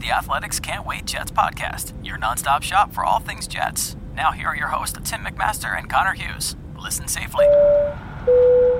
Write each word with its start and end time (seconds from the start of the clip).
the 0.00 0.10
Athletic's 0.10 0.58
Can't 0.58 0.86
Wait 0.86 1.04
Jets 1.04 1.30
podcast, 1.30 1.92
your 2.02 2.16
nonstop 2.16 2.62
shop 2.62 2.90
for 2.90 3.04
all 3.04 3.20
things 3.20 3.46
Jets. 3.46 3.96
Now, 4.14 4.32
here 4.32 4.46
are 4.46 4.56
your 4.56 4.68
hosts, 4.68 4.98
Tim 5.04 5.20
McMaster 5.20 5.78
and 5.78 5.90
Connor 5.90 6.14
Hughes. 6.14 6.56
Listen 6.82 7.06
safely. 7.06 7.44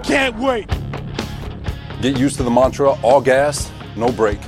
Can't 0.03 0.39
wait. 0.39 0.67
Get 2.01 2.19
used 2.19 2.37
to 2.37 2.43
the 2.43 2.51
mantra 2.51 2.93
all 3.03 3.21
gas, 3.21 3.71
no 3.96 4.11
brake. 4.11 4.41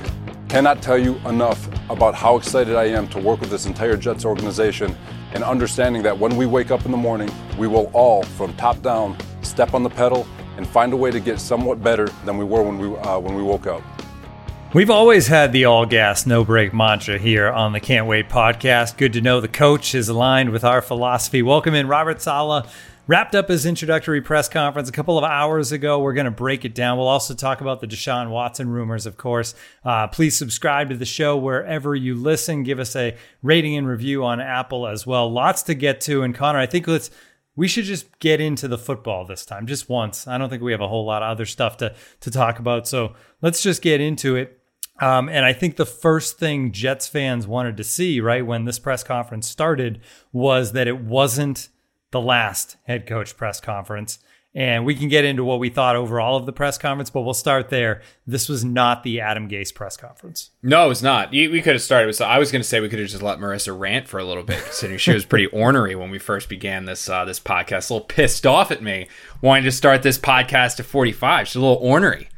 Cannot 0.48 0.80
tell 0.80 0.96
you 0.96 1.16
enough 1.27 1.69
about 1.91 2.14
how 2.14 2.37
excited 2.37 2.75
I 2.75 2.84
am 2.84 3.07
to 3.09 3.18
work 3.18 3.41
with 3.41 3.50
this 3.50 3.66
entire 3.66 3.98
Jets 3.98 4.25
organization 4.25 4.96
and 5.34 5.45
understanding 5.45 6.02
that 6.04 6.18
when 6.18 6.36
we 6.39 6.46
wake 6.46 6.70
up 6.70 6.86
in 6.86 6.91
the 6.91 6.96
morning, 6.96 7.30
we 7.59 7.66
will 7.66 7.91
all, 7.93 8.23
from 8.23 8.54
top 8.54 8.80
down, 8.80 9.14
step 9.43 9.75
on 9.75 9.82
the 9.82 9.91
pedal 9.91 10.27
and 10.57 10.66
find 10.66 10.95
a 10.95 10.96
way 10.96 11.11
to 11.11 11.20
get 11.20 11.39
somewhat 11.39 11.83
better 11.83 12.09
than 12.25 12.39
we 12.39 12.47
were 12.47 12.62
when 12.62 12.79
we, 12.79 12.97
uh, 13.01 13.19
when 13.19 13.34
we 13.34 13.43
woke 13.43 13.66
up. 13.66 13.83
We've 14.75 14.89
always 14.89 15.27
had 15.27 15.53
the 15.53 15.67
all 15.67 15.85
gas, 15.85 16.25
no 16.25 16.47
brake 16.47 16.73
mantra 16.73 17.19
here 17.19 17.51
on 17.51 17.75
the 17.75 17.81
Can't 17.81 18.07
Wait 18.07 18.31
podcast. 18.31 18.97
Good 18.97 19.12
to 19.12 19.21
know 19.21 19.39
the 19.39 19.47
coach 19.47 19.95
is 19.95 20.09
aligned 20.09 20.48
with 20.48 20.65
our 20.65 20.81
philosophy. 20.81 21.43
Welcome 21.43 21.75
in 21.75 21.89
Robert 21.89 22.23
Saleh. 22.23 22.67
Wrapped 23.07 23.35
up 23.35 23.51
his 23.51 23.67
introductory 23.67 24.23
press 24.23 24.48
conference 24.48 24.89
a 24.89 24.93
couple 24.93 25.19
of 25.19 25.25
hours 25.25 25.73
ago. 25.73 25.98
We're 26.01 26.15
going 26.15 26.25
to 26.25 26.31
break 26.31 26.65
it 26.65 26.75
down. 26.75 26.97
We'll 26.97 27.07
also 27.07 27.35
talk 27.35 27.61
about 27.61 27.83
the 27.83 27.87
Deshaun 27.87 28.31
Watson 28.31 28.71
rumors, 28.71 29.05
of 29.05 29.19
course. 29.19 29.55
Uh, 29.85 30.07
please 30.07 30.39
subscribe 30.39 30.89
to 30.89 30.97
the 30.97 31.05
show 31.05 31.37
wherever 31.37 31.95
you 31.95 32.15
listen. 32.15 32.62
Give 32.62 32.79
us 32.79 32.97
a 32.97 33.15
rating 33.43 33.77
and 33.77 33.87
review 33.87 34.25
on 34.25 34.41
Apple 34.41 34.87
as 34.87 35.07
well. 35.07 35.31
Lots 35.31 35.61
to 35.65 35.75
get 35.75 36.01
to. 36.03 36.23
And 36.23 36.34
Connor, 36.34 36.59
I 36.59 36.65
think 36.65 36.89
let's 36.89 37.11
we 37.57 37.69
should 37.69 37.84
just 37.84 38.19
get 38.20 38.41
into 38.41 38.69
the 38.69 38.79
football 38.79 39.27
this 39.27 39.45
time, 39.45 39.67
just 39.67 39.91
once. 39.91 40.27
I 40.27 40.39
don't 40.39 40.48
think 40.48 40.62
we 40.62 40.73
have 40.73 40.81
a 40.81 40.89
whole 40.89 41.05
lot 41.05 41.23
of 41.23 41.29
other 41.29 41.45
stuff 41.45 41.77
to 41.77 41.95
to 42.20 42.31
talk 42.31 42.59
about. 42.59 42.89
So 42.89 43.12
let's 43.42 43.62
just 43.62 43.83
get 43.83 44.01
into 44.01 44.36
it. 44.36 44.61
Um, 45.03 45.28
and 45.28 45.45
I 45.45 45.53
think 45.53 45.77
the 45.77 45.84
first 45.84 46.39
thing 46.39 46.70
Jets 46.70 47.08
fans 47.08 47.47
wanted 47.47 47.77
to 47.77 47.84
see, 47.84 48.20
right, 48.20 48.47
when 48.47 48.64
this 48.64 48.78
press 48.78 49.03
conference 49.03 49.48
started, 49.48 50.00
was 50.33 50.72
that 50.72 50.86
it 50.86 51.00
wasn't 51.00 51.69
the 52.12 52.20
last 52.20 52.77
head 52.84 53.06
coach 53.06 53.36
press 53.36 53.61
conference. 53.61 54.20
And 54.55 54.84
we 54.84 54.95
can 54.95 55.08
get 55.08 55.25
into 55.25 55.45
what 55.45 55.61
we 55.61 55.70
thought 55.70 55.97
overall 55.97 56.36
of 56.36 56.45
the 56.45 56.53
press 56.53 56.77
conference, 56.77 57.08
but 57.08 57.23
we'll 57.23 57.33
start 57.33 57.70
there. 57.70 58.03
This 58.27 58.50
was 58.50 58.64
not 58.64 59.03
the 59.03 59.19
Adam 59.19 59.48
Gase 59.48 59.75
press 59.75 59.97
conference. 59.97 60.50
No, 60.62 60.91
it's 60.91 61.00
not. 61.00 61.30
We 61.30 61.62
could 61.62 61.73
have 61.73 61.83
started 61.83 62.06
with. 62.06 62.20
I 62.20 62.39
was 62.39 62.53
going 62.53 62.61
to 62.61 62.69
say 62.69 62.78
we 62.78 62.91
could 62.91 62.98
have 62.98 63.08
just 63.08 63.23
let 63.23 63.39
Marissa 63.39 63.77
rant 63.77 64.08
for 64.08 64.20
a 64.20 64.25
little 64.25 64.42
bit, 64.42 64.62
considering 64.62 64.98
she 64.98 65.14
was 65.14 65.25
pretty 65.25 65.47
ornery 65.47 65.95
when 65.95 66.11
we 66.11 66.19
first 66.19 66.50
began 66.50 66.84
this 66.84 67.08
uh, 67.08 67.25
this 67.25 67.41
podcast. 67.41 67.89
A 67.89 67.95
little 67.95 68.06
pissed 68.06 68.47
off 68.47 68.70
at 68.70 68.83
me, 68.83 69.08
wanting 69.41 69.64
to 69.64 69.73
start 69.73 70.03
this 70.03 70.19
podcast 70.19 70.78
at 70.78 70.84
forty 70.84 71.12
five. 71.12 71.48
She's 71.48 71.56
a 71.56 71.61
little 71.61 71.77
ornery. 71.77 72.28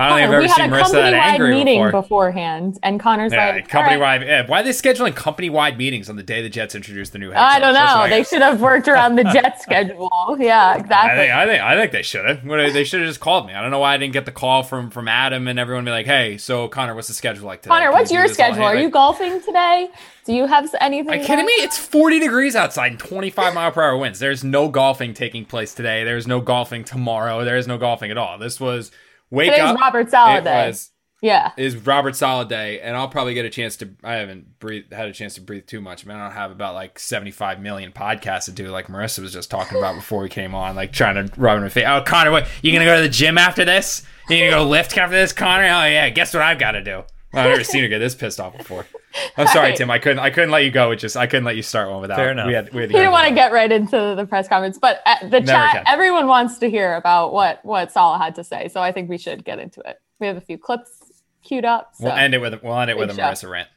I 0.00 0.08
don't 0.08 0.18
think 0.18 0.28
I've 0.28 0.34
ever 0.34 0.48
seen 0.48 0.70
Marissa 0.70 0.92
that 0.92 1.14
angry 1.14 1.50
meeting 1.54 1.82
before. 1.84 2.02
beforehand, 2.02 2.78
and 2.82 2.98
Connor's 2.98 3.32
yeah, 3.32 3.50
like, 3.50 3.68
company 3.68 4.00
right. 4.00 4.20
Yeah, 4.20 4.28
eh, 4.28 4.44
why 4.46 4.60
are 4.60 4.62
they 4.62 4.70
scheduling 4.70 5.14
company 5.14 5.50
wide 5.50 5.76
meetings 5.78 6.08
on 6.08 6.16
the 6.16 6.22
day 6.22 6.42
the 6.42 6.48
Jets 6.48 6.74
introduced 6.74 7.12
the 7.12 7.18
new 7.18 7.30
head 7.30 7.38
I 7.38 7.58
don't 7.58 7.74
know. 7.74 7.80
I- 7.80 8.08
They 8.08 8.24
should 8.24 8.42
have 8.42 8.60
worked 8.60 8.88
around 8.88 9.16
the 9.16 9.24
Jet 9.24 9.60
schedule. 9.62 10.10
Yeah, 10.38 10.68
I 10.68 10.78
exactly. 10.78 11.18
think 11.20 11.32
I 11.34 11.46
think 11.46 11.62
I 11.62 11.76
think 11.76 11.92
they 11.92 12.02
should 12.02 12.24
have. 12.24 12.44
They 12.44 12.84
should 12.84 13.00
have 13.00 13.08
just 13.08 13.20
called 13.20 13.46
me. 13.46 13.54
I 13.54 13.60
don't 13.62 13.70
know 13.70 13.78
why 13.80 13.94
I 13.94 13.96
didn't 13.98 14.12
get 14.14 14.24
the 14.24 14.32
call 14.32 14.62
from 14.62 14.90
from 14.90 15.06
Adam 15.08 15.46
and 15.48 15.58
everyone 15.58 15.84
be 15.84 15.90
like, 15.90 16.06
"Hey, 16.06 16.38
so 16.38 16.68
Connor, 16.68 16.94
what's 16.94 17.08
the 17.08 17.14
schedule 17.14 17.46
like 17.46 17.62
today?" 17.62 17.70
Connor, 17.74 17.86
Can 17.86 17.92
what's 17.92 18.10
we 18.10 18.16
your 18.16 18.28
schedule? 18.28 18.62
Are 18.62 18.76
you 18.76 18.90
golfing 18.90 19.40
today? 19.42 19.90
Do 20.24 20.34
you 20.34 20.46
have 20.46 20.72
anything? 20.80 21.12
Are 21.12 21.16
you 21.16 21.24
kidding 21.24 21.46
me? 21.46 21.52
It's 21.54 21.78
40 21.78 22.20
degrees 22.20 22.54
outside 22.54 22.92
and 22.92 23.00
25 23.00 23.54
mile 23.54 23.72
per 23.72 23.82
hour 23.82 23.96
winds. 23.96 24.18
There's 24.18 24.44
no 24.44 24.68
golfing 24.68 25.14
taking 25.14 25.44
place 25.44 25.74
today. 25.74 26.04
There's 26.04 26.26
no 26.26 26.40
golfing 26.40 26.84
tomorrow. 26.84 27.44
There 27.44 27.56
is 27.56 27.66
no 27.66 27.78
golfing 27.78 28.10
at 28.10 28.18
all. 28.18 28.38
This 28.38 28.60
was 28.60 28.90
wake 29.30 29.50
Today's 29.50 29.62
up. 29.70 29.80
Robert 29.80 30.10
Saleh 30.10 30.38
it 30.38 30.44
was 30.44 30.90
Yeah. 31.22 31.52
is 31.56 31.76
Robert 31.76 32.16
Saleh 32.16 32.48
day, 32.48 32.80
and 32.80 32.96
I'll 32.96 33.08
probably 33.08 33.34
get 33.34 33.44
a 33.44 33.50
chance 33.50 33.76
to. 33.76 33.90
I 34.02 34.14
haven't 34.14 34.58
breathed, 34.58 34.92
had 34.92 35.08
a 35.08 35.12
chance 35.12 35.34
to 35.34 35.40
breathe 35.40 35.66
too 35.66 35.80
much. 35.80 36.04
I 36.04 36.08
mean, 36.08 36.16
I 36.18 36.24
don't 36.24 36.34
have 36.34 36.50
about 36.50 36.74
like 36.74 36.98
75 36.98 37.60
million 37.60 37.92
podcasts 37.92 38.46
to 38.46 38.52
do, 38.52 38.68
like 38.68 38.86
Marissa 38.86 39.20
was 39.20 39.32
just 39.32 39.50
talking 39.50 39.76
about 39.78 39.94
before 39.96 40.22
we 40.22 40.28
came 40.28 40.54
on, 40.54 40.74
like 40.76 40.92
trying 40.92 41.14
to 41.14 41.32
rub 41.40 41.56
in 41.58 41.62
my 41.62 41.68
face. 41.68 41.84
Oh, 41.86 42.02
Connor, 42.06 42.30
what? 42.30 42.48
You 42.62 42.72
gonna 42.72 42.84
go 42.86 42.96
to 42.96 43.02
the 43.02 43.08
gym 43.08 43.36
after 43.38 43.64
this? 43.64 44.02
You 44.28 44.38
gonna 44.38 44.50
go 44.50 44.64
lift 44.68 44.96
after 44.96 45.14
this, 45.16 45.32
Connor? 45.32 45.64
Oh 45.64 45.84
yeah. 45.86 46.08
Guess 46.08 46.32
what 46.34 46.42
I've 46.42 46.58
got 46.58 46.72
to 46.72 46.82
do? 46.82 47.02
I've 47.32 47.48
never 47.50 47.64
seen 47.64 47.82
her 47.82 47.88
get 47.88 47.98
this 48.00 48.14
pissed 48.14 48.40
off 48.40 48.56
before. 48.56 48.86
I'm 49.36 49.46
sorry, 49.48 49.70
Right. 49.70 49.76
Tim. 49.76 49.90
I 49.90 49.98
couldn't. 49.98 50.18
I 50.20 50.30
couldn't 50.30 50.50
let 50.50 50.64
you 50.64 50.70
go. 50.70 50.90
It 50.92 50.96
just 50.96 51.16
I 51.16 51.26
couldn't 51.26 51.44
let 51.44 51.56
you 51.56 51.62
start 51.62 51.90
one 51.90 52.00
without. 52.00 52.16
Fair 52.16 52.30
enough. 52.30 52.46
We 52.46 52.54
had, 52.54 52.72
we 52.72 52.82
had 52.82 52.90
He 52.90 52.96
didn't 52.96 53.12
want 53.12 53.28
to 53.28 53.34
get 53.34 53.52
right 53.52 53.70
into 53.70 54.14
the 54.16 54.24
press 54.26 54.46
conference, 54.48 54.78
but 54.78 55.00
at 55.06 55.22
the 55.22 55.40
Never 55.40 55.46
chat, 55.46 55.72
can. 55.72 55.84
everyone 55.88 56.26
wants 56.26 56.58
to 56.58 56.70
hear 56.70 56.94
about 56.94 57.32
what 57.32 57.64
what 57.64 57.90
Saleh 57.90 58.20
had 58.20 58.34
to 58.36 58.44
say. 58.44 58.68
So 58.68 58.80
I 58.80 58.92
think 58.92 59.08
we 59.10 59.18
should 59.18 59.44
get 59.44 59.58
into 59.58 59.80
it. 59.80 60.00
We 60.20 60.26
have 60.26 60.36
a 60.36 60.40
few 60.40 60.58
clips 60.58 60.90
queued 61.42 61.64
up. 61.64 61.94
So. 61.94 62.04
We'll 62.04 62.12
end 62.14 62.34
it 62.34 62.38
with 62.38 62.62
we'll 62.62 62.78
end 62.78 62.90
it 62.90 62.96
with 62.96 63.10
a 63.10 63.14
Big 63.14 63.16
show. 63.16 63.22
Marissa 63.30 63.50
rant. 63.50 63.68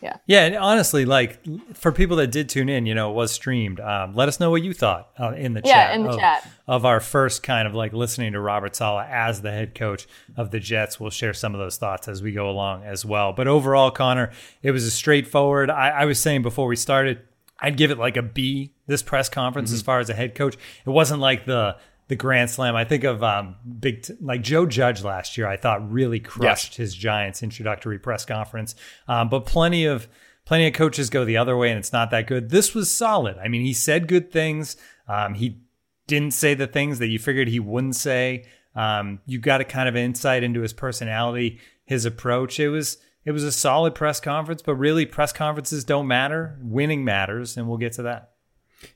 Yeah, 0.00 0.16
yeah 0.26 0.44
and 0.44 0.54
honestly, 0.56 1.04
like 1.04 1.40
for 1.74 1.90
people 1.92 2.16
that 2.18 2.28
did 2.28 2.48
tune 2.48 2.68
in, 2.68 2.86
you 2.86 2.94
know, 2.94 3.10
it 3.10 3.14
was 3.14 3.32
streamed. 3.32 3.80
Um, 3.80 4.14
let 4.14 4.28
us 4.28 4.38
know 4.38 4.50
what 4.50 4.62
you 4.62 4.72
thought 4.72 5.10
uh, 5.18 5.32
in 5.32 5.54
the 5.54 5.62
Yeah, 5.64 5.86
chat. 5.88 5.94
in 5.96 6.02
the 6.04 6.10
of, 6.10 6.18
chat. 6.18 6.48
of 6.66 6.84
our 6.84 7.00
first 7.00 7.42
kind 7.42 7.66
of 7.66 7.74
like 7.74 7.92
listening 7.92 8.32
to 8.34 8.40
Robert 8.40 8.76
Saleh 8.76 9.06
as 9.10 9.42
the 9.42 9.50
head 9.50 9.74
coach 9.74 10.06
of 10.36 10.50
the 10.50 10.60
Jets. 10.60 11.00
We'll 11.00 11.10
share 11.10 11.34
some 11.34 11.54
of 11.54 11.58
those 11.60 11.76
thoughts 11.78 12.06
as 12.08 12.22
we 12.22 12.32
go 12.32 12.48
along 12.48 12.84
as 12.84 13.04
well. 13.04 13.32
But 13.32 13.48
overall, 13.48 13.90
Connor, 13.90 14.30
it 14.62 14.70
was 14.70 14.84
a 14.84 14.90
straightforward. 14.90 15.70
I, 15.70 15.88
I 15.90 16.04
was 16.04 16.20
saying 16.20 16.42
before 16.42 16.66
we 16.68 16.76
started, 16.76 17.20
I'd 17.60 17.76
give 17.76 17.90
it 17.90 17.98
like 17.98 18.16
a 18.16 18.22
B. 18.22 18.72
This 18.86 19.02
press 19.02 19.28
conference, 19.28 19.70
Mm-hmm. 19.70 19.74
as 19.76 19.82
far 19.82 19.98
as 19.98 20.08
a 20.10 20.14
head 20.14 20.34
coach, 20.34 20.54
it 20.86 20.90
wasn't 20.90 21.20
like 21.20 21.44
the 21.44 21.76
the 22.08 22.16
grand 22.16 22.50
slam. 22.50 22.74
I 22.74 22.84
think 22.84 23.04
of 23.04 23.22
um, 23.22 23.56
big 23.78 24.02
t- 24.02 24.14
like 24.20 24.42
Joe 24.42 24.66
Judge 24.66 25.04
last 25.04 25.36
year. 25.36 25.46
I 25.46 25.56
thought 25.56 25.90
really 25.90 26.20
crushed 26.20 26.76
his 26.76 26.94
Giants 26.94 27.42
introductory 27.42 27.98
press 27.98 28.24
conference. 28.24 28.74
Um, 29.06 29.28
but 29.28 29.46
plenty 29.46 29.84
of 29.84 30.08
plenty 30.44 30.66
of 30.66 30.72
coaches 30.72 31.10
go 31.10 31.24
the 31.24 31.36
other 31.36 31.56
way, 31.56 31.70
and 31.70 31.78
it's 31.78 31.92
not 31.92 32.10
that 32.10 32.26
good. 32.26 32.50
This 32.50 32.74
was 32.74 32.90
solid. 32.90 33.36
I 33.38 33.48
mean, 33.48 33.62
he 33.62 33.74
said 33.74 34.08
good 34.08 34.32
things. 34.32 34.76
Um, 35.06 35.34
he 35.34 35.60
didn't 36.06 36.32
say 36.32 36.54
the 36.54 36.66
things 36.66 36.98
that 36.98 37.08
you 37.08 37.18
figured 37.18 37.48
he 37.48 37.60
wouldn't 37.60 37.96
say. 37.96 38.46
Um, 38.74 39.20
you 39.26 39.38
got 39.38 39.60
a 39.60 39.64
kind 39.64 39.88
of 39.88 39.96
insight 39.96 40.42
into 40.42 40.62
his 40.62 40.72
personality, 40.72 41.60
his 41.84 42.04
approach. 42.06 42.58
It 42.58 42.70
was 42.70 42.96
it 43.24 43.32
was 43.32 43.44
a 43.44 43.52
solid 43.52 43.94
press 43.94 44.20
conference, 44.20 44.62
but 44.62 44.76
really 44.76 45.04
press 45.04 45.32
conferences 45.32 45.84
don't 45.84 46.06
matter. 46.06 46.58
Winning 46.62 47.04
matters, 47.04 47.58
and 47.58 47.68
we'll 47.68 47.76
get 47.76 47.92
to 47.94 48.02
that. 48.04 48.30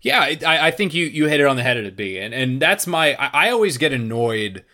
Yeah, 0.00 0.20
I, 0.20 0.69
I 0.69 0.70
think 0.70 0.94
you 0.94 1.06
you 1.06 1.26
hit 1.26 1.41
it 1.41 1.47
on 1.47 1.56
the 1.56 1.62
head 1.62 1.76
at 1.76 1.97
B, 1.97 2.19
and 2.19 2.32
and 2.32 2.60
that's 2.60 2.87
my. 2.87 3.15
I, 3.15 3.47
I 3.47 3.50
always 3.50 3.78
get 3.78 3.93
annoyed 3.93 4.65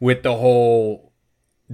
with 0.00 0.22
the 0.22 0.36
whole. 0.36 1.12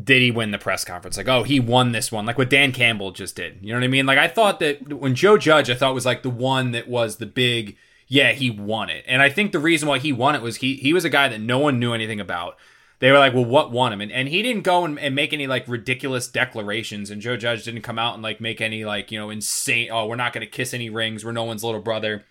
Did 0.02 0.22
he 0.22 0.30
win 0.30 0.52
the 0.52 0.58
press 0.58 0.84
conference? 0.84 1.16
Like, 1.16 1.28
oh, 1.28 1.42
he 1.42 1.58
won 1.58 1.92
this 1.92 2.12
one, 2.12 2.24
like 2.24 2.38
what 2.38 2.50
Dan 2.50 2.72
Campbell 2.72 3.10
just 3.10 3.34
did. 3.34 3.58
You 3.60 3.72
know 3.72 3.78
what 3.78 3.84
I 3.84 3.88
mean? 3.88 4.06
Like, 4.06 4.18
I 4.18 4.28
thought 4.28 4.60
that 4.60 4.92
when 4.92 5.14
Joe 5.14 5.36
Judge, 5.38 5.70
I 5.70 5.74
thought 5.74 5.94
was 5.94 6.06
like 6.06 6.22
the 6.22 6.30
one 6.30 6.70
that 6.72 6.88
was 6.88 7.16
the 7.16 7.26
big. 7.26 7.76
Yeah, 8.06 8.32
he 8.32 8.48
won 8.50 8.88
it, 8.88 9.04
and 9.06 9.20
I 9.20 9.28
think 9.28 9.52
the 9.52 9.58
reason 9.58 9.88
why 9.88 9.98
he 9.98 10.12
won 10.12 10.34
it 10.34 10.42
was 10.42 10.56
he 10.56 10.76
he 10.76 10.92
was 10.92 11.04
a 11.04 11.10
guy 11.10 11.28
that 11.28 11.40
no 11.40 11.58
one 11.58 11.78
knew 11.78 11.92
anything 11.92 12.20
about. 12.20 12.56
They 13.00 13.12
were 13.12 13.18
like, 13.18 13.32
well, 13.32 13.44
what 13.44 13.70
won 13.70 13.92
him? 13.92 14.00
And, 14.00 14.10
and 14.10 14.28
he 14.28 14.42
didn't 14.42 14.64
go 14.64 14.84
and, 14.84 14.98
and 14.98 15.14
make 15.14 15.32
any 15.32 15.46
like 15.46 15.68
ridiculous 15.68 16.26
declarations. 16.26 17.10
And 17.10 17.22
Joe 17.22 17.36
Judge 17.36 17.64
didn't 17.64 17.82
come 17.82 17.98
out 17.98 18.14
and 18.14 18.24
like 18.24 18.40
make 18.40 18.60
any 18.60 18.84
like, 18.84 19.12
you 19.12 19.18
know, 19.20 19.30
insane, 19.30 19.90
oh, 19.92 20.06
we're 20.06 20.16
not 20.16 20.32
going 20.32 20.44
to 20.44 20.50
kiss 20.50 20.74
any 20.74 20.90
rings. 20.90 21.24
We're 21.24 21.30
no 21.30 21.44
one's 21.44 21.62
little 21.62 21.80
brother 21.80 22.24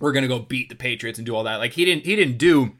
we're 0.00 0.12
gonna 0.12 0.28
go 0.28 0.38
beat 0.38 0.68
the 0.68 0.74
Patriots 0.74 1.18
and 1.18 1.26
do 1.26 1.34
all 1.34 1.44
that. 1.44 1.56
Like 1.56 1.72
he 1.72 1.84
didn't 1.84 2.04
he 2.04 2.16
didn't 2.16 2.38
do 2.38 2.72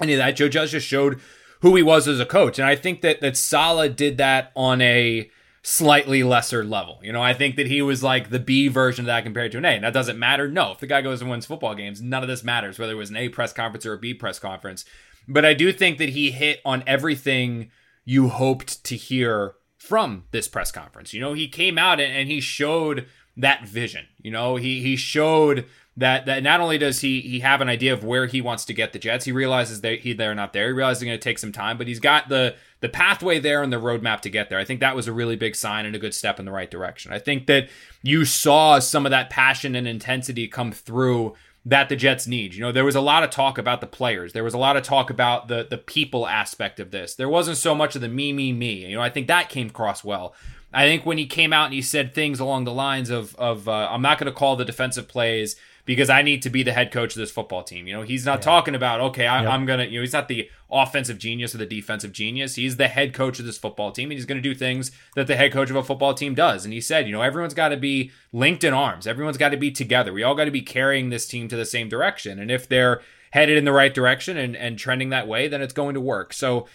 any 0.00 0.14
of 0.14 0.18
that. 0.18 0.32
Joe 0.32 0.48
Judge 0.48 0.72
just 0.72 0.86
showed 0.86 1.20
who 1.60 1.74
he 1.76 1.82
was 1.82 2.06
as 2.06 2.20
a 2.20 2.26
coach, 2.26 2.58
and 2.58 2.66
I 2.66 2.76
think 2.76 3.00
that 3.02 3.20
that 3.20 3.36
Saleh 3.36 3.94
did 3.94 4.18
that 4.18 4.52
on 4.54 4.80
a 4.80 5.30
slightly 5.66 6.22
lesser 6.22 6.62
level. 6.64 7.00
You 7.02 7.12
know, 7.12 7.20
I 7.20 7.34
think 7.34 7.56
that 7.56 7.66
he 7.66 7.82
was 7.82 8.00
like 8.00 8.30
the 8.30 8.38
B 8.38 8.68
version 8.68 9.02
of 9.02 9.06
that 9.06 9.24
compared 9.24 9.50
to 9.50 9.58
an 9.58 9.64
A. 9.64 9.70
And 9.70 9.82
that 9.82 9.92
doesn't 9.92 10.16
matter. 10.16 10.48
No, 10.48 10.70
if 10.70 10.78
the 10.78 10.86
guy 10.86 11.02
goes 11.02 11.20
and 11.20 11.28
wins 11.28 11.44
football 11.44 11.74
games, 11.74 12.00
none 12.00 12.22
of 12.22 12.28
this 12.28 12.44
matters 12.44 12.78
whether 12.78 12.92
it 12.92 12.96
was 12.96 13.10
an 13.10 13.16
A 13.16 13.28
press 13.30 13.52
conference 13.52 13.84
or 13.84 13.94
a 13.94 13.98
B 13.98 14.14
press 14.14 14.38
conference. 14.38 14.84
But 15.26 15.44
I 15.44 15.54
do 15.54 15.72
think 15.72 15.98
that 15.98 16.10
he 16.10 16.30
hit 16.30 16.60
on 16.64 16.84
everything 16.86 17.72
you 18.04 18.28
hoped 18.28 18.84
to 18.84 18.96
hear 18.96 19.54
from 19.76 20.26
this 20.30 20.46
press 20.46 20.70
conference. 20.70 21.12
You 21.12 21.20
know, 21.20 21.32
he 21.32 21.48
came 21.48 21.78
out 21.78 21.98
and 21.98 22.28
he 22.28 22.40
showed 22.40 23.06
that 23.36 23.66
vision. 23.66 24.06
You 24.22 24.30
know, 24.30 24.54
he 24.54 24.82
he 24.82 24.94
showed 24.94 25.66
that 25.96 26.26
that 26.26 26.42
not 26.42 26.60
only 26.60 26.78
does 26.78 27.00
he 27.00 27.20
he 27.20 27.40
have 27.40 27.60
an 27.60 27.68
idea 27.68 27.92
of 27.92 28.04
where 28.04 28.26
he 28.26 28.40
wants 28.40 28.64
to 28.66 28.74
get 28.74 28.92
the 28.92 28.98
Jets, 28.98 29.24
he 29.24 29.32
realizes 29.32 29.80
that 29.80 30.00
he 30.00 30.12
they're 30.12 30.34
not 30.34 30.52
there. 30.52 30.66
He 30.66 30.72
realizes 30.72 31.02
it's 31.02 31.06
going 31.06 31.18
to 31.18 31.22
take 31.22 31.38
some 31.38 31.52
time, 31.52 31.78
but 31.78 31.88
he's 31.88 32.00
got 32.00 32.28
the 32.28 32.54
the 32.80 32.88
pathway 32.88 33.38
there 33.38 33.62
and 33.62 33.72
the 33.72 33.80
roadmap 33.80 34.20
to 34.20 34.30
get 34.30 34.50
there. 34.50 34.58
I 34.58 34.64
think 34.64 34.80
that 34.80 34.94
was 34.94 35.08
a 35.08 35.12
really 35.12 35.36
big 35.36 35.56
sign 35.56 35.86
and 35.86 35.96
a 35.96 35.98
good 35.98 36.14
step 36.14 36.38
in 36.38 36.44
the 36.44 36.52
right 36.52 36.70
direction. 36.70 37.12
I 37.12 37.18
think 37.18 37.46
that 37.46 37.68
you 38.02 38.24
saw 38.24 38.78
some 38.78 39.06
of 39.06 39.10
that 39.10 39.30
passion 39.30 39.74
and 39.74 39.88
intensity 39.88 40.48
come 40.48 40.72
through 40.72 41.34
that 41.64 41.88
the 41.88 41.96
Jets 41.96 42.26
need. 42.26 42.54
You 42.54 42.60
know, 42.60 42.72
there 42.72 42.84
was 42.84 42.94
a 42.94 43.00
lot 43.00 43.24
of 43.24 43.30
talk 43.30 43.58
about 43.58 43.80
the 43.80 43.86
players. 43.86 44.34
There 44.34 44.44
was 44.44 44.54
a 44.54 44.58
lot 44.58 44.76
of 44.76 44.82
talk 44.82 45.08
about 45.08 45.48
the 45.48 45.66
the 45.68 45.78
people 45.78 46.26
aspect 46.26 46.78
of 46.78 46.90
this. 46.90 47.14
There 47.14 47.28
wasn't 47.28 47.56
so 47.56 47.74
much 47.74 47.96
of 47.96 48.02
the 48.02 48.08
me 48.08 48.34
me 48.34 48.52
me. 48.52 48.86
You 48.86 48.96
know, 48.96 49.02
I 49.02 49.10
think 49.10 49.28
that 49.28 49.48
came 49.48 49.68
across 49.68 50.04
well. 50.04 50.34
I 50.74 50.86
think 50.86 51.06
when 51.06 51.16
he 51.16 51.26
came 51.26 51.54
out 51.54 51.66
and 51.66 51.74
he 51.74 51.80
said 51.80 52.14
things 52.14 52.38
along 52.38 52.64
the 52.64 52.72
lines 52.72 53.08
of 53.08 53.34
of 53.36 53.66
uh, 53.66 53.88
I'm 53.90 54.02
not 54.02 54.18
going 54.18 54.30
to 54.30 54.38
call 54.38 54.56
the 54.56 54.64
defensive 54.64 55.08
plays 55.08 55.56
because 55.86 56.10
I 56.10 56.20
need 56.20 56.42
to 56.42 56.50
be 56.50 56.64
the 56.64 56.72
head 56.72 56.90
coach 56.90 57.14
of 57.14 57.20
this 57.20 57.30
football 57.30 57.62
team. 57.62 57.86
You 57.86 57.94
know, 57.94 58.02
he's 58.02 58.26
not 58.26 58.40
yeah. 58.40 58.42
talking 58.42 58.74
about, 58.74 59.00
okay, 59.00 59.26
I, 59.26 59.54
am 59.54 59.64
going 59.64 59.78
to, 59.78 59.86
you 59.86 59.98
know, 59.98 60.02
he's 60.02 60.12
not 60.12 60.26
the 60.26 60.50
offensive 60.68 61.16
genius 61.16 61.54
or 61.54 61.58
the 61.58 61.66
defensive 61.66 62.12
genius. 62.12 62.56
He's 62.56 62.76
the 62.76 62.88
head 62.88 63.14
coach 63.14 63.38
of 63.38 63.46
this 63.46 63.56
football 63.56 63.92
team, 63.92 64.10
and 64.10 64.18
he's 64.18 64.26
going 64.26 64.42
to 64.42 64.46
do 64.46 64.54
things 64.54 64.90
that 65.14 65.28
the 65.28 65.36
head 65.36 65.52
coach 65.52 65.70
of 65.70 65.76
a 65.76 65.84
football 65.84 66.12
team 66.12 66.34
does. 66.34 66.64
And 66.64 66.74
he 66.74 66.80
said, 66.80 67.06
you 67.06 67.12
know, 67.12 67.22
everyone's 67.22 67.54
got 67.54 67.68
to 67.68 67.76
be 67.76 68.10
linked 68.32 68.64
in 68.64 68.74
arms, 68.74 69.06
everyone's 69.06 69.38
got 69.38 69.50
to 69.50 69.56
be 69.56 69.70
together. 69.70 70.12
We 70.12 70.24
all 70.24 70.34
got 70.34 70.46
to 70.46 70.50
be 70.50 70.60
carrying 70.60 71.08
this 71.08 71.26
team 71.26 71.46
to 71.48 71.56
the 71.56 71.64
same 71.64 71.88
direction. 71.88 72.40
And 72.40 72.50
if 72.50 72.68
they're 72.68 73.00
headed 73.30 73.56
in 73.56 73.64
the 73.64 73.72
right 73.72 73.94
direction 73.94 74.36
and, 74.36 74.56
and 74.56 74.76
trending 74.76 75.10
that 75.10 75.28
way, 75.28 75.46
then 75.46 75.62
it's 75.62 75.72
going 75.72 75.94
to 75.94 76.00
work. 76.00 76.32
So, 76.32 76.66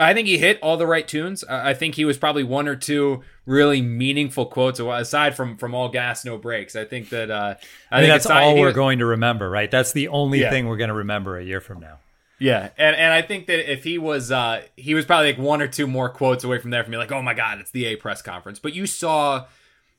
I 0.00 0.14
think 0.14 0.26
he 0.26 0.38
hit 0.38 0.58
all 0.62 0.76
the 0.76 0.86
right 0.86 1.06
tunes. 1.06 1.44
I 1.44 1.74
think 1.74 1.94
he 1.94 2.04
was 2.04 2.16
probably 2.16 2.42
one 2.42 2.66
or 2.66 2.74
two 2.74 3.22
really 3.44 3.82
meaningful 3.82 4.46
quotes 4.46 4.80
aside 4.80 5.36
from 5.36 5.56
from 5.58 5.74
all 5.74 5.88
gas, 5.90 6.24
no 6.24 6.38
brakes. 6.38 6.74
I 6.74 6.84
think 6.84 7.10
that 7.10 7.30
uh, 7.30 7.54
I, 7.90 7.98
I 7.98 8.00
think 8.00 8.12
that's 8.12 8.26
all 8.26 8.56
we're 8.58 8.66
was, 8.66 8.74
going 8.74 9.00
to 9.00 9.06
remember, 9.06 9.50
right? 9.50 9.70
That's 9.70 9.92
the 9.92 10.08
only 10.08 10.40
yeah. 10.40 10.50
thing 10.50 10.66
we're 10.66 10.78
going 10.78 10.88
to 10.88 10.94
remember 10.94 11.38
a 11.38 11.44
year 11.44 11.60
from 11.60 11.80
now. 11.80 11.98
Yeah, 12.38 12.70
and 12.78 12.96
and 12.96 13.12
I 13.12 13.20
think 13.20 13.46
that 13.48 13.70
if 13.70 13.84
he 13.84 13.98
was 13.98 14.32
uh, 14.32 14.62
he 14.74 14.94
was 14.94 15.04
probably 15.04 15.32
like 15.32 15.38
one 15.38 15.60
or 15.60 15.68
two 15.68 15.86
more 15.86 16.08
quotes 16.08 16.42
away 16.42 16.58
from 16.58 16.70
there 16.70 16.82
from 16.82 16.92
me, 16.92 16.96
like, 16.96 17.12
oh 17.12 17.22
my 17.22 17.34
god, 17.34 17.60
it's 17.60 17.70
the 17.70 17.84
A 17.84 17.96
press 17.96 18.22
conference. 18.22 18.58
But 18.58 18.72
you 18.72 18.86
saw 18.86 19.46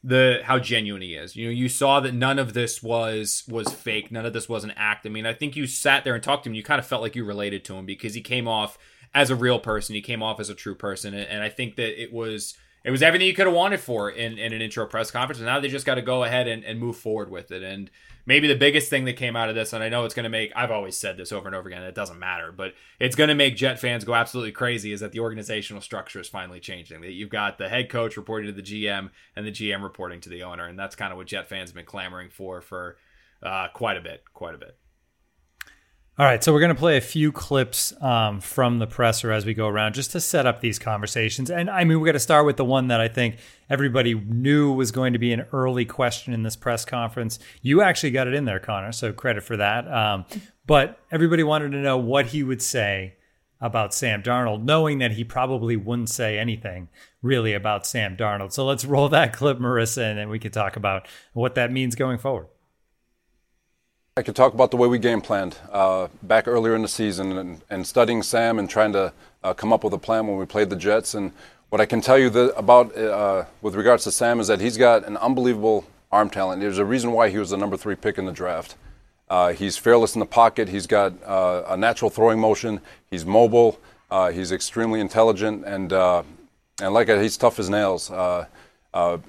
the 0.03 0.39
how 0.43 0.57
genuine 0.57 1.03
he 1.03 1.13
is. 1.13 1.35
You 1.35 1.45
know, 1.45 1.51
you 1.51 1.69
saw 1.69 1.99
that 1.99 2.15
none 2.15 2.39
of 2.39 2.53
this 2.53 2.81
was 2.81 3.43
was 3.47 3.71
fake. 3.71 4.11
None 4.11 4.25
of 4.25 4.33
this 4.33 4.49
was 4.49 4.63
an 4.63 4.73
act. 4.75 5.05
I 5.05 5.09
mean, 5.09 5.27
I 5.27 5.33
think 5.33 5.55
you 5.55 5.67
sat 5.67 6.03
there 6.03 6.15
and 6.15 6.23
talked 6.23 6.45
to 6.45 6.49
him. 6.49 6.55
You 6.55 6.63
kind 6.63 6.79
of 6.79 6.87
felt 6.87 7.03
like 7.03 7.15
you 7.15 7.23
related 7.23 7.63
to 7.65 7.75
him 7.75 7.85
because 7.85 8.15
he 8.15 8.21
came 8.21 8.47
off 8.47 8.79
as 9.13 9.29
a 9.29 9.35
real 9.35 9.59
person. 9.59 9.95
He 9.95 10.01
came 10.01 10.23
off 10.23 10.39
as 10.39 10.49
a 10.49 10.55
true 10.55 10.75
person, 10.75 11.13
and, 11.13 11.27
and 11.27 11.43
I 11.43 11.49
think 11.49 11.75
that 11.75 12.01
it 12.01 12.13
was 12.13 12.55
it 12.83 12.91
was 12.91 13.03
everything 13.03 13.27
you 13.27 13.35
could 13.35 13.45
have 13.45 13.55
wanted 13.55 13.79
for 13.79 14.09
in, 14.09 14.39
in 14.39 14.53
an 14.53 14.61
intro 14.61 14.87
press 14.87 15.11
conference. 15.11 15.37
And 15.37 15.45
now 15.45 15.59
they 15.59 15.67
just 15.67 15.85
got 15.85 15.95
to 15.95 16.01
go 16.01 16.23
ahead 16.23 16.47
and, 16.47 16.63
and 16.63 16.79
move 16.79 16.97
forward 16.97 17.29
with 17.29 17.51
it. 17.51 17.61
And 17.61 17.91
maybe 18.25 18.47
the 18.47 18.55
biggest 18.55 18.89
thing 18.89 19.05
that 19.05 19.17
came 19.17 19.35
out 19.35 19.49
of 19.49 19.55
this, 19.55 19.71
and 19.71 19.83
I 19.83 19.89
know 19.89 20.03
it's 20.03 20.15
going 20.15 20.23
to 20.23 20.29
make 20.29 20.51
I've 20.55 20.71
always 20.71 20.97
said 20.97 21.17
this 21.17 21.31
over 21.31 21.47
and 21.47 21.55
over 21.55 21.69
again. 21.69 21.83
It 21.83 21.95
doesn't 21.95 22.17
matter, 22.17 22.51
but 22.51 22.73
it's 22.99 23.15
going 23.15 23.27
to 23.27 23.35
make 23.35 23.55
Jet 23.55 23.79
fans 23.79 24.03
go 24.03 24.15
absolutely 24.15 24.51
crazy. 24.51 24.93
Is 24.93 25.01
that 25.01 25.11
the 25.11 25.19
organizational 25.19 25.81
structure 25.81 26.19
is 26.19 26.27
finally 26.27 26.59
changing? 26.59 27.01
That 27.01 27.11
you've 27.11 27.29
got 27.29 27.57
the 27.57 27.69
head 27.69 27.89
coach 27.89 28.17
reporting 28.17 28.47
to 28.47 28.53
the 28.53 28.63
GM 28.63 29.11
and 29.35 29.45
the 29.45 29.51
GM 29.51 29.83
reporting 29.83 30.19
to 30.21 30.29
the 30.29 30.43
owner, 30.43 30.65
and 30.65 30.77
that's 30.77 30.95
kind 30.95 31.11
of 31.11 31.17
what 31.17 31.27
Jet 31.27 31.47
fans 31.47 31.69
have 31.69 31.75
been 31.75 31.85
clamoring 31.85 32.29
for 32.29 32.61
for 32.61 32.97
uh, 33.43 33.67
quite 33.73 33.97
a 33.97 34.01
bit, 34.01 34.23
quite 34.33 34.55
a 34.55 34.59
bit. 34.59 34.77
All 36.21 36.27
right, 36.27 36.43
so 36.43 36.53
we're 36.53 36.59
going 36.59 36.69
to 36.69 36.75
play 36.75 36.97
a 36.97 37.01
few 37.01 37.31
clips 37.31 37.99
um, 37.99 38.41
from 38.41 38.77
the 38.77 38.85
presser 38.85 39.31
as 39.31 39.43
we 39.43 39.55
go 39.55 39.67
around 39.67 39.95
just 39.95 40.11
to 40.11 40.21
set 40.21 40.45
up 40.45 40.61
these 40.61 40.77
conversations. 40.77 41.49
And 41.49 41.67
I 41.67 41.83
mean, 41.83 41.99
we're 41.99 42.05
going 42.05 42.13
to 42.13 42.19
start 42.19 42.45
with 42.45 42.57
the 42.57 42.63
one 42.63 42.89
that 42.89 43.01
I 43.01 43.07
think 43.07 43.37
everybody 43.71 44.13
knew 44.13 44.71
was 44.71 44.91
going 44.91 45.13
to 45.13 45.19
be 45.19 45.33
an 45.33 45.47
early 45.51 45.83
question 45.83 46.31
in 46.31 46.43
this 46.43 46.55
press 46.55 46.85
conference. 46.85 47.39
You 47.63 47.81
actually 47.81 48.11
got 48.11 48.27
it 48.27 48.35
in 48.35 48.45
there, 48.45 48.59
Connor, 48.59 48.91
so 48.91 49.11
credit 49.11 49.43
for 49.43 49.57
that. 49.57 49.91
Um, 49.91 50.25
but 50.67 50.99
everybody 51.11 51.41
wanted 51.41 51.71
to 51.71 51.79
know 51.79 51.97
what 51.97 52.27
he 52.27 52.43
would 52.43 52.61
say 52.61 53.15
about 53.59 53.91
Sam 53.91 54.21
Darnold, 54.21 54.61
knowing 54.61 54.99
that 54.99 55.13
he 55.13 55.23
probably 55.23 55.75
wouldn't 55.75 56.11
say 56.11 56.37
anything 56.37 56.89
really 57.23 57.53
about 57.53 57.87
Sam 57.87 58.15
Darnold. 58.15 58.53
So 58.53 58.63
let's 58.63 58.85
roll 58.85 59.09
that 59.09 59.33
clip, 59.33 59.57
Marissa, 59.57 60.11
and 60.11 60.19
then 60.19 60.29
we 60.29 60.37
can 60.37 60.51
talk 60.51 60.75
about 60.75 61.07
what 61.33 61.55
that 61.55 61.71
means 61.71 61.95
going 61.95 62.19
forward. 62.19 62.45
I 64.21 64.23
could 64.23 64.35
talk 64.35 64.53
about 64.53 64.69
the 64.69 64.77
way 64.77 64.87
we 64.87 64.99
game 64.99 65.19
planned 65.19 65.57
uh, 65.71 66.07
back 66.21 66.47
earlier 66.47 66.75
in 66.75 66.83
the 66.83 66.87
season 66.87 67.39
and, 67.39 67.63
and 67.71 67.87
studying 67.87 68.21
Sam 68.21 68.59
and 68.59 68.69
trying 68.69 68.93
to 68.93 69.13
uh, 69.43 69.55
come 69.55 69.73
up 69.73 69.83
with 69.83 69.93
a 69.93 69.97
plan 69.97 70.27
when 70.27 70.37
we 70.37 70.45
played 70.45 70.69
the 70.69 70.75
Jets. 70.75 71.15
And 71.15 71.31
what 71.69 71.81
I 71.81 71.87
can 71.87 72.01
tell 72.01 72.19
you 72.19 72.27
about 72.51 72.95
uh, 72.95 73.45
with 73.63 73.73
regards 73.73 74.03
to 74.03 74.11
Sam 74.11 74.39
is 74.39 74.45
that 74.45 74.61
he's 74.61 74.77
got 74.77 75.07
an 75.07 75.17
unbelievable 75.17 75.87
arm 76.11 76.29
talent. 76.29 76.61
There's 76.61 76.77
a 76.77 76.85
reason 76.85 77.13
why 77.13 77.29
he 77.29 77.39
was 77.39 77.49
the 77.49 77.57
number 77.57 77.75
three 77.75 77.95
pick 77.95 78.19
in 78.19 78.27
the 78.27 78.31
draft. 78.31 78.75
Uh, 79.27 79.53
he's 79.53 79.75
fearless 79.75 80.13
in 80.13 80.19
the 80.19 80.27
pocket. 80.27 80.69
He's 80.69 80.85
got 80.85 81.13
uh, 81.23 81.63
a 81.69 81.75
natural 81.75 82.11
throwing 82.11 82.39
motion. 82.39 82.79
He's 83.09 83.25
mobile. 83.25 83.79
Uh, 84.11 84.29
he's 84.29 84.51
extremely 84.51 84.99
intelligent 84.99 85.65
and 85.65 85.91
and 85.91 86.93
like 86.93 87.07
he's 87.07 87.37
tough 87.37 87.57
as 87.57 87.71
nails. 87.71 88.11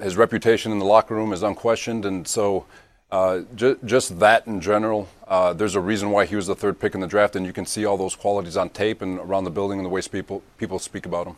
his 0.03 0.17
reputation 0.19 0.71
in 0.71 0.79
the 0.79 0.85
locker 0.85 1.15
room 1.15 1.33
is 1.33 1.43
unquestioned, 1.43 2.05
and 2.05 2.29
so. 2.29 2.67
Uh, 3.12 3.43
ju- 3.55 3.79
just 3.85 4.20
that 4.20 4.47
in 4.47 4.59
general, 4.59 5.06
uh, 5.29 5.53
there's 5.53 5.75
a 5.75 5.81
reason 5.81 6.11
why 6.11 6.25
he 6.25 6.35
was 6.35 6.47
the 6.47 6.55
third 6.55 6.81
pick 6.81 6.94
in 6.94 7.00
the 7.03 7.06
draft, 7.06 7.37
and 7.37 7.44
you 7.44 7.53
can 7.53 7.67
see 7.67 7.85
all 7.85 7.99
those 7.99 8.17
qualities 8.17 8.56
on 8.56 8.70
tape 8.70 9.03
and 9.03 9.19
around 9.19 9.44
the 9.44 9.50
building 9.50 9.79
and 9.79 9.85
the 9.85 9.91
way 9.91 10.00
people 10.00 10.43
people 10.56 10.79
speak 10.79 11.05
about 11.05 11.26
him. 11.26 11.37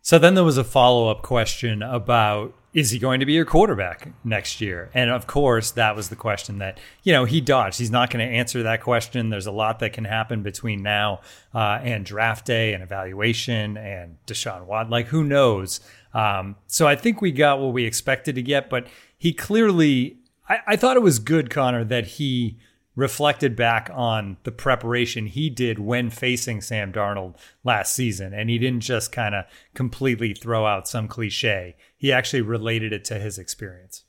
So 0.00 0.20
then 0.20 0.34
there 0.36 0.44
was 0.44 0.56
a 0.56 0.64
follow 0.64 1.08
up 1.08 1.22
question 1.22 1.82
about 1.82 2.54
is 2.72 2.90
he 2.90 2.98
going 2.98 3.20
to 3.20 3.26
be 3.26 3.34
your 3.34 3.44
quarterback 3.44 4.08
next 4.24 4.60
year? 4.60 4.88
And 4.94 5.10
of 5.10 5.26
course, 5.26 5.72
that 5.72 5.94
was 5.94 6.08
the 6.08 6.16
question 6.16 6.58
that 6.58 6.78
you 7.02 7.12
know 7.12 7.24
he 7.24 7.40
dodged. 7.40 7.80
He's 7.80 7.90
not 7.90 8.08
going 8.08 8.26
to 8.26 8.36
answer 8.36 8.62
that 8.62 8.82
question. 8.82 9.30
There's 9.30 9.46
a 9.46 9.52
lot 9.52 9.80
that 9.80 9.92
can 9.92 10.04
happen 10.04 10.42
between 10.42 10.82
now 10.82 11.22
uh, 11.52 11.80
and 11.82 12.06
draft 12.06 12.46
day 12.46 12.72
and 12.72 12.84
evaluation 12.84 13.76
and 13.76 14.16
Deshaun 14.28 14.66
Watt. 14.66 14.90
Like 14.90 15.08
who 15.08 15.24
knows? 15.24 15.80
Um, 16.14 16.56
so 16.66 16.86
I 16.86 16.94
think 16.96 17.20
we 17.20 17.32
got 17.32 17.58
what 17.58 17.72
we 17.72 17.84
expected 17.84 18.34
to 18.36 18.42
get, 18.42 18.70
but 18.70 18.86
he 19.22 19.32
clearly, 19.32 20.16
I, 20.48 20.58
I 20.66 20.76
thought 20.76 20.96
it 20.96 21.02
was 21.02 21.20
good, 21.20 21.48
Connor, 21.48 21.84
that 21.84 22.06
he 22.08 22.58
reflected 22.96 23.54
back 23.54 23.88
on 23.94 24.36
the 24.42 24.50
preparation 24.50 25.26
he 25.26 25.48
did 25.48 25.78
when 25.78 26.10
facing 26.10 26.60
Sam 26.60 26.92
Darnold 26.92 27.36
last 27.62 27.94
season. 27.94 28.34
And 28.34 28.50
he 28.50 28.58
didn't 28.58 28.80
just 28.80 29.12
kind 29.12 29.36
of 29.36 29.44
completely 29.74 30.34
throw 30.34 30.66
out 30.66 30.88
some 30.88 31.06
cliche, 31.06 31.76
he 31.96 32.10
actually 32.10 32.42
related 32.42 32.92
it 32.92 33.04
to 33.04 33.20
his 33.20 33.38
experience. 33.38 34.02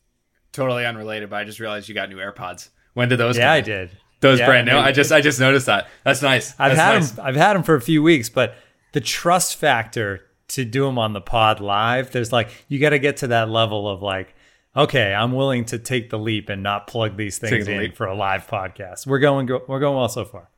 Totally 0.52 0.84
unrelated, 0.84 1.30
but 1.30 1.36
I 1.36 1.44
just 1.44 1.60
realized 1.60 1.88
you 1.88 1.94
got 1.94 2.10
new 2.10 2.18
AirPods. 2.18 2.70
When 2.96 3.08
did 3.08 3.20
those? 3.20 3.38
Yeah, 3.38 3.52
I 3.52 3.62
did. 3.62 3.92
Those 4.20 4.40
yeah, 4.40 4.48
brand 4.48 4.66
new. 4.66 4.78
I 4.78 4.92
just 4.92 5.12
I 5.12 5.22
just 5.22 5.40
noticed 5.40 5.68
that. 5.68 5.90
That's 6.04 6.24
nice. 6.24 6.56
I've 6.58 6.76
That's 6.76 6.82
had 6.82 6.94
nice. 6.96 7.12
them. 7.12 7.26
I've 7.28 7.36
had 7.36 7.54
them 7.54 7.62
for 7.62 7.76
a 7.76 7.82
few 7.82 8.02
weeks, 8.02 8.30
but 8.30 8.56
the 8.94 9.02
trust 9.02 9.58
factor 9.58 10.22
to 10.48 10.66
do 10.66 10.86
them 10.86 10.98
on 10.98 11.14
the 11.14 11.22
pod 11.22 11.60
live, 11.60 12.10
there's 12.10 12.32
like 12.32 12.50
you 12.68 12.80
got 12.80 12.90
to 12.90 13.00
get 13.00 13.18
to 13.18 13.28
that 13.28 13.50
level 13.50 13.88
of 13.88 14.02
like 14.02 14.34
okay, 14.76 15.14
I'm 15.14 15.34
willing 15.34 15.66
to 15.66 15.80
take 15.80 16.10
the 16.10 16.20
leap 16.20 16.50
and 16.50 16.64
not 16.64 16.88
plug 16.88 17.18
these 17.18 17.38
things 17.38 17.66
the 17.66 17.74
in 17.74 17.80
leap. 17.80 17.96
for 17.96 18.06
a 18.06 18.16
live 18.16 18.48
podcast. 18.48 19.06
We're 19.08 19.20
going 19.20 19.48
we're 19.68 19.80
going 19.80 19.98
well 19.98 20.10
so 20.10 20.26
far. 20.26 20.50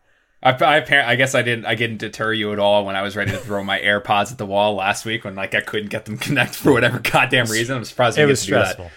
I, 0.43 0.51
I, 0.51 1.11
I, 1.11 1.15
guess 1.15 1.33
I 1.33 1.41
didn't 1.41 1.65
I 1.65 1.73
didn't 1.73 1.97
deter 1.97 2.31
you 2.31 2.53
at 2.53 2.59
all 2.59 2.85
when 2.85 2.95
I 2.95 3.01
was 3.01 3.15
ready 3.15 3.31
to 3.31 3.37
throw 3.37 3.63
my 3.63 3.79
AirPods 3.79 4.31
at 4.31 4.37
the 4.37 4.45
wall 4.45 4.75
last 4.75 5.03
week 5.03 5.23
when 5.23 5.33
like 5.33 5.55
I 5.55 5.61
couldn't 5.61 5.89
get 5.89 6.05
them 6.05 6.17
connected 6.19 6.57
for 6.57 6.71
whatever 6.71 6.99
goddamn 6.99 7.47
reason. 7.47 7.77
I'm 7.77 7.85
surprised 7.85 8.17
it 8.17 8.25
was 8.25 8.41
stressful. 8.41 8.91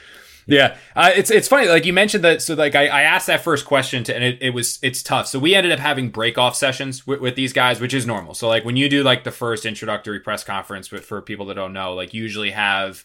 Yeah, 0.47 0.79
uh, 0.97 1.11
it's 1.15 1.31
it's 1.31 1.47
funny. 1.47 1.69
Like 1.69 1.85
you 1.85 1.93
mentioned 1.93 2.25
that. 2.25 2.41
So 2.41 2.55
like 2.55 2.75
I, 2.75 2.87
I 2.87 3.03
asked 3.03 3.27
that 3.27 3.43
first 3.43 3.67
question 3.67 4.03
to, 4.05 4.15
and 4.15 4.25
it, 4.25 4.39
it 4.41 4.51
was 4.51 4.79
it's 4.83 5.03
tough. 5.03 5.27
So 5.27 5.39
we 5.39 5.55
ended 5.55 5.73
up 5.73 5.79
having 5.79 6.09
break 6.09 6.39
off 6.39 6.57
sessions 6.57 7.07
with, 7.07 7.21
with 7.21 7.37
these 7.37 7.53
guys, 7.53 7.83
which 7.83 7.93
is 7.93 8.07
normal. 8.07 8.33
So 8.33 8.49
like 8.49 8.65
when 8.65 8.77
you 8.77 8.89
do 8.89 9.03
like 9.03 9.25
the 9.25 9.31
first 9.31 9.67
introductory 9.67 10.21
press 10.21 10.45
conference, 10.45 10.91
with, 10.91 11.05
for 11.05 11.21
people 11.21 11.45
that 11.47 11.55
don't 11.55 11.75
know, 11.75 11.93
like 11.93 12.15
usually 12.15 12.53
have 12.53 13.05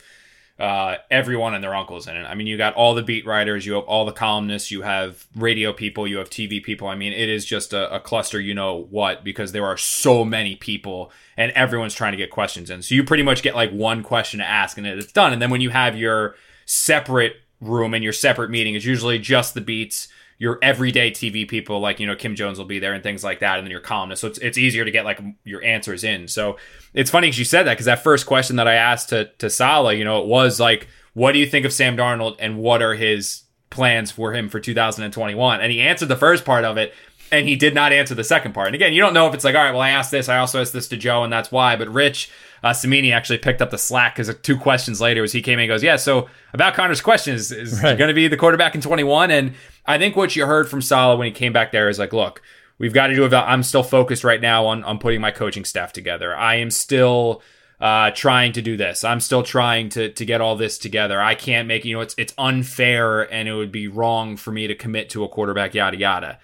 uh, 0.60 0.98
everyone 1.10 1.56
and 1.56 1.64
their 1.64 1.74
uncles 1.74 2.08
in 2.08 2.16
it. 2.16 2.26
I 2.26 2.36
mean, 2.36 2.46
you 2.46 2.58
got 2.58 2.76
all 2.76 2.94
the 2.94 3.02
beat 3.02 3.26
writers, 3.26 3.66
you 3.66 3.74
have 3.74 3.86
all 3.86 4.06
the 4.06 4.12
columnists, 4.12 4.70
you 4.70 4.84
have 4.84 5.26
radio 5.36 5.74
people, 5.74 6.08
you 6.08 6.18
have 6.18 6.30
TV 6.30 6.64
people. 6.64 6.88
I 6.88 6.96
mean, 6.96 7.12
it 7.12 7.28
is 7.28 7.44
just 7.44 7.74
a, 7.74 7.94
a, 7.94 8.00
cluster, 8.00 8.40
you 8.40 8.54
know 8.54 8.88
what, 8.92 9.24
because 9.24 9.52
there 9.52 9.66
are 9.66 9.78
so 9.78 10.24
many 10.24 10.56
people 10.56 11.12
and 11.38 11.52
everyone's 11.54 11.96
trying 11.96 12.12
to 12.12 12.18
get 12.18 12.30
questions 12.30 12.70
in. 12.70 12.84
So 12.84 12.94
you 12.94 13.04
pretty 13.04 13.24
much 13.24 13.42
get 13.42 13.56
like 13.56 13.72
one 13.72 14.04
question 14.04 14.40
to 14.40 14.46
ask 14.46 14.78
and 14.78 14.86
it's 14.86 15.12
done. 15.12 15.34
And 15.34 15.42
then 15.42 15.50
when 15.50 15.62
you 15.62 15.72
have 15.72 15.98
your 15.98 16.36
separate 16.66 17.38
room 17.60 17.96
and 17.96 18.04
your 18.04 18.14
separate 18.14 18.52
meeting, 18.52 18.76
it's 18.76 18.86
usually 18.86 19.18
just 19.18 19.56
the 19.56 19.62
beats 19.62 20.08
your 20.38 20.60
everyday 20.62 21.12
TV 21.12 21.48
people, 21.48 21.80
like 21.80 22.00
you 22.00 22.08
know 22.08 22.16
Kim 22.16 22.36
Jones 22.36 22.58
will 22.58 22.66
be 22.66 22.80
there 22.80 22.94
and 22.94 23.04
things 23.04 23.24
like 23.24 23.40
that, 23.40 23.58
and 23.58 23.66
then 23.66 23.72
your 23.72 23.80
columnists. 23.80 24.22
So 24.22 24.28
it's 24.28 24.40
it's 24.40 24.58
easier 24.58 24.86
to 24.86 24.92
get 24.92 25.06
like 25.06 25.22
your 25.44 25.64
answers 25.64 26.04
in. 26.04 26.28
So 26.28 26.58
it's 26.94 27.12
funny 27.12 27.28
because 27.28 27.40
you 27.40 27.46
said 27.46 27.64
that 27.64 27.74
because 27.74 27.86
that 27.86 28.04
first 28.04 28.26
question 28.26 28.56
that 28.58 28.68
I 28.68 28.76
asked 28.76 29.10
to 29.10 29.26
to 29.38 29.50
Saleh, 29.50 29.98
you 29.98 30.06
know, 30.06 30.22
it 30.22 30.28
was 30.28 30.60
like, 30.60 30.88
what 31.14 31.32
do 31.32 31.40
you 31.40 31.48
think 31.48 31.66
of 31.66 31.74
Sam 31.74 31.96
Darnold 31.96 32.36
and 32.40 32.58
what 32.58 32.82
are 32.82 32.96
his 32.96 33.44
plans 33.70 34.12
for 34.12 34.34
him 34.34 34.50
for 34.50 34.60
2021? 34.60 35.62
And 35.62 35.72
he 35.72 35.82
answered 35.82 36.08
the 36.08 36.16
first 36.16 36.46
part 36.46 36.66
of 36.66 36.78
it. 36.78 36.94
And 37.32 37.48
he 37.48 37.56
did 37.56 37.74
not 37.74 37.92
answer 37.92 38.14
the 38.14 38.24
second 38.24 38.54
part. 38.54 38.68
And 38.68 38.76
again, 38.76 38.94
you 38.94 39.02
don't 39.02 39.14
know 39.14 39.28
if 39.28 39.34
it's 39.34 39.44
like, 39.44 39.56
all 39.56 39.64
right, 39.64 39.72
well, 39.72 39.82
I 39.82 39.90
asked 39.90 40.12
this. 40.12 40.30
I 40.30 40.38
also 40.38 40.62
asked 40.62 40.74
this 40.74 40.88
to 40.90 40.98
Joe, 40.98 41.24
and 41.24 41.34
that's 41.34 41.52
why. 41.52 41.76
But 41.76 41.90
Rich, 41.90 42.30
uh, 42.64 42.74
Cimini 42.74 43.12
actually 43.12 43.40
picked 43.40 43.60
up 43.60 43.72
the 43.72 43.78
slack 43.78 44.16
because 44.16 44.34
two 44.44 44.56
questions 44.58 45.02
later 45.02 45.22
was 45.22 45.32
he 45.32 45.42
came 45.42 45.58
in 45.58 45.64
and 45.64 45.70
goes, 45.70 45.82
yeah, 45.82 45.96
so 45.96 46.30
about 46.54 46.76
Connor's 46.76 47.02
question 47.02 47.34
is, 47.34 47.52
is 47.52 47.82
right. 47.82 47.98
going 47.98 48.08
to 48.10 48.14
be 48.14 48.28
the 48.28 48.38
quarterback 48.38 48.76
in 48.76 48.82
21? 48.82 49.32
And 49.32 49.56
I 49.86 49.98
think 49.98 50.16
what 50.16 50.36
you 50.36 50.46
heard 50.46 50.70
from 50.70 50.82
Saleh 50.82 51.18
when 51.18 51.28
he 51.28 51.32
came 51.32 51.54
back 51.54 51.72
there 51.72 51.90
is 51.90 52.00
like, 52.00 52.14
look, 52.14 52.42
we've 52.78 52.94
got 52.94 53.08
to 53.08 53.16
do 53.16 53.26
about, 53.26 53.48
I'm 53.48 53.64
still 53.64 53.84
focused 53.84 54.24
right 54.24 54.42
now 54.42 54.66
on, 54.66 54.84
on 54.84 54.98
putting 54.98 55.22
my 55.22 55.32
coaching 55.32 55.66
staff 55.66 55.94
together. 55.94 56.36
I 56.36 56.56
am 56.56 56.72
still 56.72 57.42
uh, 57.84 58.12
trying 58.12 58.54
to 58.54 58.62
do 58.62 58.78
this. 58.78 59.04
I'm 59.04 59.20
still 59.20 59.44
trying 59.44 59.90
to 59.90 60.10
to 60.10 60.26
get 60.26 60.40
all 60.40 60.56
this 60.56 60.78
together. 60.78 61.22
I 61.22 61.36
can't 61.36 61.68
make 61.68 61.84
you 61.84 61.94
know 61.94 62.02
it's 62.02 62.16
it's 62.18 62.34
unfair 62.38 63.24
and 63.24 63.50
it 63.50 63.54
would 63.54 63.74
be 63.74 63.90
wrong 63.90 64.38
for 64.38 64.52
me 64.52 64.68
to 64.68 64.76
commit 64.76 65.10
to 65.10 65.24
a 65.26 65.28
quarterback. 65.28 65.74
Yada 65.74 65.98
yada. 65.98 66.40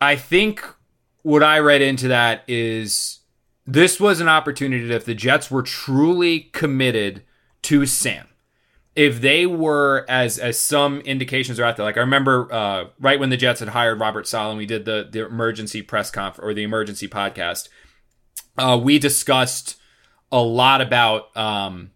I 0.00 0.16
think 0.16 0.64
what 1.20 1.42
I 1.42 1.58
read 1.58 1.82
into 1.82 2.08
that 2.08 2.44
is 2.48 3.18
this 3.66 4.00
was 4.00 4.20
an 4.20 4.28
opportunity 4.28 4.86
that 4.86 4.94
if 4.94 5.04
the 5.04 5.14
Jets 5.14 5.50
were 5.50 5.62
truly 5.62 6.40
committed 6.40 7.24
to 7.62 7.84
Sam, 7.84 8.28
if 8.98 9.20
they 9.20 9.46
were 9.46 10.04
as 10.08 10.40
as 10.40 10.58
some 10.58 10.98
indications 11.02 11.60
are 11.60 11.64
out 11.64 11.76
there, 11.76 11.86
like 11.86 11.96
I 11.96 12.00
remember 12.00 12.52
uh, 12.52 12.86
right 12.98 13.20
when 13.20 13.30
the 13.30 13.36
Jets 13.36 13.60
had 13.60 13.68
hired 13.68 14.00
Robert 14.00 14.26
Saleh, 14.26 14.56
we 14.56 14.66
did 14.66 14.86
the 14.86 15.06
the 15.08 15.24
emergency 15.24 15.82
press 15.82 16.10
conf 16.10 16.36
or 16.42 16.52
the 16.52 16.64
emergency 16.64 17.06
podcast. 17.06 17.68
Uh, 18.58 18.76
we 18.82 18.98
discussed 18.98 19.76
a 20.32 20.42
lot 20.42 20.80
about 20.80 21.34
um, 21.36 21.92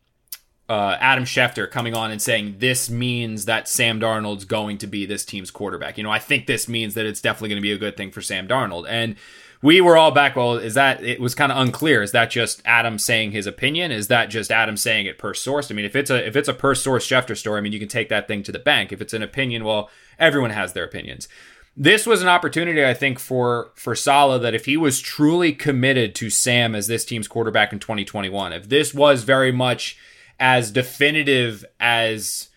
uh, 0.68 0.96
Adam 1.00 1.24
Schefter 1.24 1.68
coming 1.68 1.92
on 1.92 2.12
and 2.12 2.22
saying 2.22 2.58
this 2.58 2.88
means 2.88 3.46
that 3.46 3.66
Sam 3.66 3.98
Darnold's 3.98 4.44
going 4.44 4.78
to 4.78 4.86
be 4.86 5.04
this 5.04 5.24
team's 5.24 5.50
quarterback. 5.50 5.98
You 5.98 6.04
know, 6.04 6.10
I 6.12 6.20
think 6.20 6.46
this 6.46 6.68
means 6.68 6.94
that 6.94 7.04
it's 7.04 7.20
definitely 7.20 7.48
going 7.48 7.62
to 7.62 7.62
be 7.62 7.72
a 7.72 7.78
good 7.78 7.96
thing 7.96 8.12
for 8.12 8.22
Sam 8.22 8.46
Darnold. 8.46 8.86
And 8.88 9.16
we 9.62 9.80
were 9.80 9.96
all 9.96 10.10
back. 10.10 10.34
Well, 10.34 10.56
is 10.56 10.74
that 10.74 11.02
it 11.02 11.20
was 11.20 11.34
kind 11.36 11.52
of 11.52 11.58
unclear? 11.58 12.02
Is 12.02 12.10
that 12.12 12.30
just 12.30 12.60
Adam 12.64 12.98
saying 12.98 13.30
his 13.30 13.46
opinion? 13.46 13.92
Is 13.92 14.08
that 14.08 14.26
just 14.26 14.50
Adam 14.50 14.76
saying 14.76 15.06
it 15.06 15.18
per 15.18 15.32
source? 15.32 15.70
I 15.70 15.74
mean, 15.74 15.84
if 15.84 15.94
it's 15.94 16.10
a 16.10 16.26
if 16.26 16.34
it's 16.34 16.48
a 16.48 16.54
per 16.54 16.74
source 16.74 17.06
Schefter 17.06 17.36
story, 17.36 17.58
I 17.58 17.60
mean, 17.62 17.72
you 17.72 17.78
can 17.78 17.88
take 17.88 18.08
that 18.08 18.26
thing 18.26 18.42
to 18.42 18.52
the 18.52 18.58
bank. 18.58 18.92
If 18.92 19.00
it's 19.00 19.14
an 19.14 19.22
opinion, 19.22 19.64
well, 19.64 19.88
everyone 20.18 20.50
has 20.50 20.72
their 20.72 20.84
opinions. 20.84 21.28
This 21.74 22.04
was 22.04 22.20
an 22.20 22.28
opportunity, 22.28 22.84
I 22.84 22.92
think, 22.92 23.18
for 23.18 23.70
for 23.76 23.94
Saleh 23.94 24.42
that 24.42 24.54
if 24.54 24.66
he 24.66 24.76
was 24.76 25.00
truly 25.00 25.52
committed 25.52 26.14
to 26.16 26.28
Sam 26.28 26.74
as 26.74 26.88
this 26.88 27.04
team's 27.04 27.28
quarterback 27.28 27.72
in 27.72 27.78
2021, 27.78 28.52
if 28.52 28.68
this 28.68 28.92
was 28.92 29.22
very 29.22 29.52
much 29.52 29.96
as 30.40 30.72
definitive 30.72 31.64
as 31.78 32.48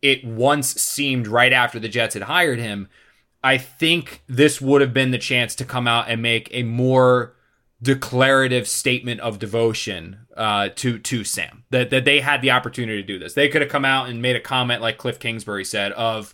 it 0.00 0.24
once 0.24 0.80
seemed 0.80 1.26
right 1.26 1.52
after 1.52 1.80
the 1.80 1.88
Jets 1.88 2.14
had 2.14 2.24
hired 2.24 2.60
him, 2.60 2.88
I 3.44 3.58
think 3.58 4.22
this 4.26 4.60
would 4.60 4.80
have 4.80 4.94
been 4.94 5.10
the 5.10 5.18
chance 5.18 5.54
to 5.56 5.66
come 5.66 5.86
out 5.86 6.08
and 6.08 6.22
make 6.22 6.48
a 6.50 6.62
more 6.62 7.36
declarative 7.82 8.66
statement 8.66 9.20
of 9.20 9.38
devotion 9.38 10.20
uh, 10.34 10.70
to 10.76 10.98
to 10.98 11.22
Sam. 11.22 11.64
That 11.70 11.90
that 11.90 12.06
they 12.06 12.20
had 12.20 12.40
the 12.40 12.50
opportunity 12.50 13.00
to 13.02 13.06
do 13.06 13.18
this. 13.18 13.34
They 13.34 13.48
could 13.48 13.60
have 13.60 13.70
come 13.70 13.84
out 13.84 14.08
and 14.08 14.22
made 14.22 14.34
a 14.34 14.40
comment 14.40 14.80
like 14.80 14.96
Cliff 14.96 15.18
Kingsbury 15.18 15.64
said 15.64 15.92
of 15.92 16.32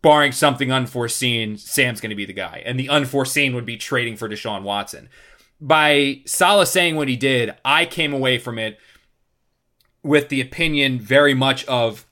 barring 0.00 0.32
something 0.32 0.72
unforeseen, 0.72 1.58
Sam's 1.58 2.00
going 2.00 2.10
to 2.10 2.16
be 2.16 2.24
the 2.24 2.32
guy. 2.32 2.62
And 2.64 2.80
the 2.80 2.88
unforeseen 2.88 3.54
would 3.54 3.66
be 3.66 3.76
trading 3.76 4.16
for 4.16 4.28
Deshaun 4.28 4.62
Watson. 4.62 5.08
By 5.60 6.22
Saleh 6.24 6.68
saying 6.68 6.96
what 6.96 7.08
he 7.08 7.16
did, 7.16 7.54
I 7.64 7.84
came 7.84 8.14
away 8.14 8.38
from 8.38 8.58
it 8.58 8.78
with 10.02 10.28
the 10.28 10.40
opinion 10.40 11.00
very 11.00 11.34
much 11.34 11.64
of 11.66 12.06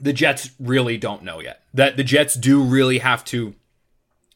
the 0.00 0.12
Jets 0.12 0.50
really 0.58 0.96
don't 0.96 1.22
know 1.22 1.40
yet. 1.40 1.62
That 1.74 1.96
the 1.96 2.04
Jets 2.04 2.34
do 2.34 2.62
really 2.62 2.98
have 2.98 3.24
to 3.26 3.54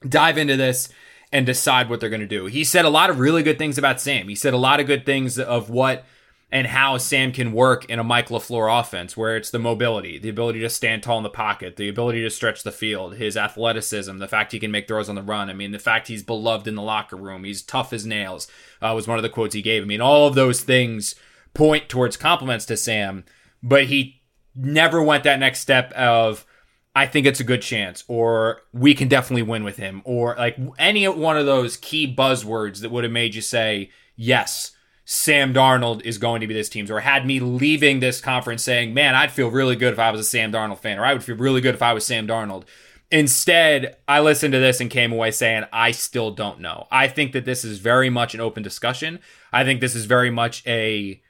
dive 0.07 0.39
into 0.39 0.57
this 0.57 0.89
and 1.33 1.47
decide 1.47 1.89
what 1.89 2.01
they're 2.01 2.11
going 2.11 2.21
to 2.21 2.27
do. 2.27 2.47
He 2.47 2.65
said 2.65 2.85
a 2.85 2.91
lot 2.91 3.11
of 3.11 3.19
really 3.19 3.43
good 3.43 3.59
things 3.59 3.79
about 3.79 4.01
Sam. 4.01 4.29
He 4.29 4.35
said 4.35 4.53
a 4.53 4.59
lot 4.59 4.81
of 4.81 4.87
good 4.87 5.07
things 5.07 5.39
of 5.39 5.71
what 5.71 6.05
and 6.51 6.67
how 6.67 6.99
Sam 6.99 7.33
can 7.33 7.53
work 7.53 7.87
in 7.87 7.99
a 7.99 8.05
Mike 8.05 8.29
LaFleur 8.29 8.81
offense 8.81 9.17
where 9.17 9.39
it's 9.39 9.51
the 9.51 9.59
mobility, 9.59 10.19
the 10.19 10.29
ability 10.29 10.61
to 10.61 10.69
stand 10.69 11.03
tall 11.03 11.17
in 11.17 11.23
the 11.23 11.31
pocket, 11.31 11.77
the 11.77 11.89
ability 11.89 12.21
to 12.21 12.29
stretch 12.29 12.63
the 12.63 12.71
field, 12.71 13.15
his 13.15 13.39
athleticism, 13.39 14.19
the 14.19 14.29
fact 14.29 14.53
he 14.53 14.61
can 14.61 14.71
make 14.71 14.87
throws 14.87 15.09
on 15.09 15.15
the 15.15 15.23
run. 15.23 15.49
I 15.49 15.55
mean, 15.55 15.71
the 15.73 15.79
fact 15.79 16.09
he's 16.09 16.23
beloved 16.23 16.69
in 16.69 16.75
the 16.75 16.83
locker 16.83 17.17
room, 17.17 17.45
he's 17.45 17.63
tough 17.63 17.95
as 17.95 18.05
nails, 18.05 18.49
uh, 18.83 18.93
was 18.95 19.09
one 19.09 19.19
of 19.19 19.23
the 19.23 19.31
quotes 19.31 19.55
he 19.55 19.63
gave. 19.63 19.83
I 19.83 19.87
mean, 19.87 20.03
all 20.03 20.29
of 20.29 20.35
those 20.35 20.61
things 20.61 21.15
point 21.55 21.89
towards 21.89 22.19
compliments 22.19 22.67
to 22.67 22.77
Sam, 22.77 23.25
but 23.63 23.87
he 23.87 24.22
never 24.55 25.03
went 25.03 25.25
that 25.25 25.39
next 25.39 25.61
step 25.61 25.93
of 25.93 26.47
I 26.95 27.07
think 27.07 27.27
it's 27.27 27.41
a 27.41 27.45
good 27.45 27.63
chance 27.63 28.05
or 28.07 28.63
we 28.73 28.95
can 28.95 29.09
definitely 29.09 29.43
win 29.43 29.65
with 29.65 29.77
him 29.77 30.03
or 30.05 30.35
like 30.37 30.59
any 30.79 31.09
one 31.09 31.39
of 31.39 31.47
those 31.47 31.77
key 31.77 32.13
buzzwords 32.13 32.81
that 32.81 32.91
would 32.91 33.05
have 33.05 33.13
made 33.13 33.35
you 33.35 33.41
say 33.41 33.91
yes 34.17 34.73
Sam 35.05 35.53
Darnold 35.53 36.03
is 36.03 36.19
going 36.19 36.41
to 36.43 36.47
be 36.47 36.55
this 36.55 36.69
team's 36.69 36.91
or 36.91 37.01
had 37.01 37.27
me 37.27 37.41
leaving 37.41 38.01
this 38.01 38.21
conference 38.21 38.63
saying 38.63 38.93
man 38.93 39.15
I'd 39.15 39.33
feel 39.33 39.51
really 39.51 39.77
good 39.77 39.93
if 39.93 39.99
I 39.99 40.11
was 40.11 40.21
a 40.21 40.25
Sam 40.25 40.53
Darnold 40.53 40.79
fan 40.79 40.99
or 40.99 41.05
I 41.05 41.13
would 41.13 41.25
feel 41.25 41.37
really 41.37 41.61
good 41.61 41.75
if 41.75 41.83
I 41.83 41.93
was 41.95 42.05
Sam 42.05 42.27
Darnold. 42.27 42.65
Instead 43.11 43.97
I 44.07 44.21
listened 44.21 44.53
to 44.53 44.59
this 44.59 44.81
and 44.81 44.91
came 44.91 45.13
away 45.13 45.31
saying 45.31 45.65
I 45.73 45.93
still 45.93 46.31
don't 46.31 46.61
know. 46.61 46.89
I 46.91 47.09
think 47.09 47.33
that 47.33 47.47
this 47.47 47.65
is 47.65 47.79
very 47.79 48.11
much 48.11 48.35
an 48.35 48.41
open 48.41 48.63
discussion. 48.63 49.21
I 49.51 49.65
think 49.65 49.81
this 49.81 49.95
is 49.95 50.05
very 50.05 50.31
much 50.31 50.63
a 50.67 51.23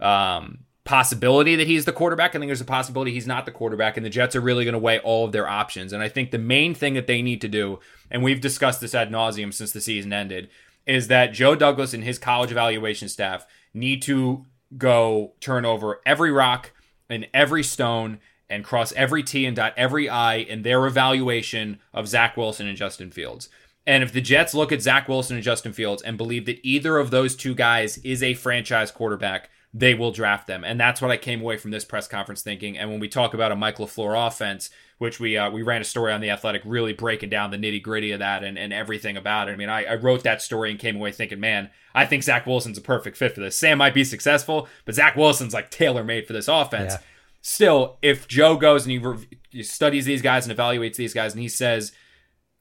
um, 0.00 0.60
possibility 0.84 1.56
that 1.56 1.66
he's 1.66 1.84
the 1.84 1.92
quarterback. 1.92 2.30
I 2.30 2.38
think 2.38 2.48
there's 2.48 2.60
a 2.60 2.64
possibility 2.64 3.12
he's 3.12 3.26
not 3.26 3.44
the 3.44 3.52
quarterback, 3.52 3.96
and 3.96 4.04
the 4.04 4.10
Jets 4.10 4.34
are 4.34 4.40
really 4.40 4.64
going 4.64 4.72
to 4.72 4.78
weigh 4.78 4.98
all 5.00 5.26
of 5.26 5.32
their 5.32 5.48
options. 5.48 5.92
And 5.92 6.02
I 6.02 6.08
think 6.08 6.30
the 6.30 6.38
main 6.38 6.74
thing 6.74 6.94
that 6.94 7.06
they 7.06 7.22
need 7.22 7.40
to 7.42 7.48
do, 7.48 7.80
and 8.10 8.22
we've 8.22 8.40
discussed 8.40 8.80
this 8.80 8.94
ad 8.94 9.10
nauseum 9.10 9.52
since 9.52 9.72
the 9.72 9.80
season 9.80 10.12
ended, 10.12 10.48
is 10.86 11.08
that 11.08 11.32
Joe 11.32 11.54
Douglas 11.54 11.92
and 11.94 12.02
his 12.02 12.18
college 12.18 12.50
evaluation 12.50 13.08
staff 13.08 13.46
need 13.74 14.02
to 14.02 14.46
go 14.76 15.34
turn 15.40 15.64
over 15.64 16.00
every 16.06 16.32
rock 16.32 16.72
and 17.08 17.28
every 17.34 17.62
stone 17.62 18.18
and 18.48 18.64
cross 18.64 18.92
every 18.92 19.22
T 19.22 19.46
and 19.46 19.54
dot 19.54 19.74
every 19.76 20.08
I 20.08 20.36
in 20.36 20.62
their 20.62 20.86
evaluation 20.86 21.78
of 21.92 22.08
Zach 22.08 22.36
Wilson 22.36 22.66
and 22.66 22.76
Justin 22.76 23.10
Fields. 23.10 23.48
And 23.86 24.02
if 24.02 24.12
the 24.12 24.20
Jets 24.20 24.54
look 24.54 24.72
at 24.72 24.82
Zach 24.82 25.08
Wilson 25.08 25.36
and 25.36 25.44
Justin 25.44 25.72
Fields 25.72 26.02
and 26.02 26.16
believe 26.16 26.46
that 26.46 26.60
either 26.62 26.98
of 26.98 27.10
those 27.10 27.36
two 27.36 27.54
guys 27.54 27.98
is 27.98 28.22
a 28.22 28.34
franchise 28.34 28.90
quarterback, 28.90 29.50
they 29.72 29.94
will 29.94 30.10
draft 30.10 30.46
them. 30.46 30.64
And 30.64 30.80
that's 30.80 31.00
what 31.00 31.10
I 31.10 31.16
came 31.16 31.40
away 31.40 31.56
from 31.56 31.70
this 31.70 31.84
press 31.84 32.08
conference 32.08 32.42
thinking. 32.42 32.76
And 32.76 32.90
when 32.90 32.98
we 32.98 33.08
talk 33.08 33.34
about 33.34 33.52
a 33.52 33.56
Michael 33.56 33.86
LaFleur 33.86 34.26
offense, 34.26 34.70
which 34.98 35.20
we 35.20 35.38
uh, 35.38 35.50
we 35.50 35.62
ran 35.62 35.80
a 35.80 35.84
story 35.84 36.12
on 36.12 36.20
the 36.20 36.30
Athletic, 36.30 36.62
really 36.64 36.92
breaking 36.92 37.30
down 37.30 37.50
the 37.50 37.56
nitty 37.56 37.82
gritty 37.82 38.10
of 38.10 38.18
that 38.18 38.42
and, 38.42 38.58
and 38.58 38.72
everything 38.72 39.16
about 39.16 39.48
it. 39.48 39.52
I 39.52 39.56
mean, 39.56 39.68
I, 39.68 39.84
I 39.84 39.94
wrote 39.94 40.24
that 40.24 40.42
story 40.42 40.70
and 40.70 40.78
came 40.78 40.96
away 40.96 41.12
thinking, 41.12 41.40
man, 41.40 41.70
I 41.94 42.04
think 42.04 42.24
Zach 42.24 42.46
Wilson's 42.46 42.78
a 42.78 42.82
perfect 42.82 43.16
fit 43.16 43.34
for 43.34 43.40
this. 43.40 43.58
Sam 43.58 43.78
might 43.78 43.94
be 43.94 44.04
successful, 44.04 44.68
but 44.84 44.94
Zach 44.94 45.16
Wilson's 45.16 45.54
like 45.54 45.70
tailor 45.70 46.04
made 46.04 46.26
for 46.26 46.32
this 46.32 46.48
offense. 46.48 46.94
Yeah. 46.94 47.00
Still, 47.42 47.96
if 48.02 48.28
Joe 48.28 48.56
goes 48.56 48.84
and 48.84 48.92
he, 48.92 48.98
re- 48.98 49.26
he 49.50 49.62
studies 49.62 50.04
these 50.04 50.20
guys 50.20 50.46
and 50.46 50.56
evaluates 50.56 50.96
these 50.96 51.14
guys 51.14 51.32
and 51.32 51.40
he 51.40 51.48
says, 51.48 51.92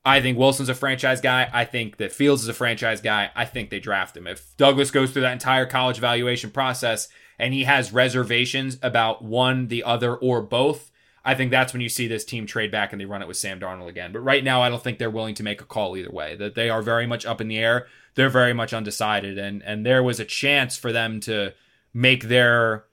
I 0.05 0.21
think 0.21 0.37
Wilson's 0.37 0.69
a 0.69 0.75
franchise 0.75 1.21
guy. 1.21 1.49
I 1.51 1.65
think 1.65 1.97
that 1.97 2.11
Fields 2.11 2.43
is 2.43 2.47
a 2.47 2.53
franchise 2.53 3.01
guy. 3.01 3.31
I 3.35 3.45
think 3.45 3.69
they 3.69 3.79
draft 3.79 4.15
him. 4.15 4.27
If 4.27 4.55
Douglas 4.57 4.91
goes 4.91 5.11
through 5.11 5.23
that 5.23 5.33
entire 5.33 5.65
college 5.65 5.97
evaluation 5.97 6.51
process 6.51 7.09
and 7.37 7.53
he 7.53 7.65
has 7.65 7.91
reservations 7.91 8.77
about 8.81 9.23
one, 9.23 9.67
the 9.67 9.83
other, 9.83 10.15
or 10.15 10.41
both, 10.41 10.89
I 11.25 11.35
think 11.35 11.51
that's 11.51 11.73
when 11.73 11.81
you 11.81 11.89
see 11.89 12.07
this 12.07 12.23
team 12.23 12.45
trade 12.45 12.71
back 12.71 12.91
and 12.91 12.99
they 12.99 13.05
run 13.05 13.21
it 13.21 13.27
with 13.27 13.37
Sam 13.37 13.59
Darnold 13.59 13.89
again. 13.89 14.13
But 14.13 14.19
right 14.19 14.43
now, 14.43 14.61
I 14.61 14.69
don't 14.69 14.81
think 14.81 14.99
they're 14.99 15.09
willing 15.09 15.35
to 15.35 15.43
make 15.43 15.61
a 15.61 15.65
call 15.65 15.97
either 15.97 16.11
way. 16.11 16.35
That 16.35 16.55
they 16.55 16.69
are 16.69 16.81
very 16.81 17.05
much 17.05 17.25
up 17.25 17.41
in 17.41 17.49
the 17.49 17.59
air. 17.59 17.87
They're 18.15 18.29
very 18.29 18.53
much 18.53 18.73
undecided, 18.73 19.37
and 19.37 19.61
and 19.63 19.85
there 19.85 20.01
was 20.01 20.19
a 20.19 20.25
chance 20.25 20.77
for 20.77 20.91
them 20.91 21.19
to 21.21 21.53
make 21.93 22.23
their 22.23 22.85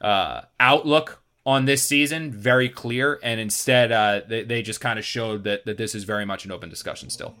uh, 0.00 0.42
outlook 0.60 1.23
on 1.46 1.66
this 1.66 1.82
season 1.82 2.30
very 2.32 2.68
clear, 2.68 3.18
and 3.22 3.40
instead 3.40 3.92
uh, 3.92 4.22
they, 4.26 4.42
they 4.42 4.62
just 4.62 4.80
kind 4.80 4.98
of 4.98 5.04
showed 5.04 5.44
that 5.44 5.64
that 5.66 5.76
this 5.76 5.94
is 5.94 6.04
very 6.04 6.24
much 6.24 6.44
an 6.44 6.52
open 6.52 6.68
discussion 6.68 7.10
still. 7.10 7.34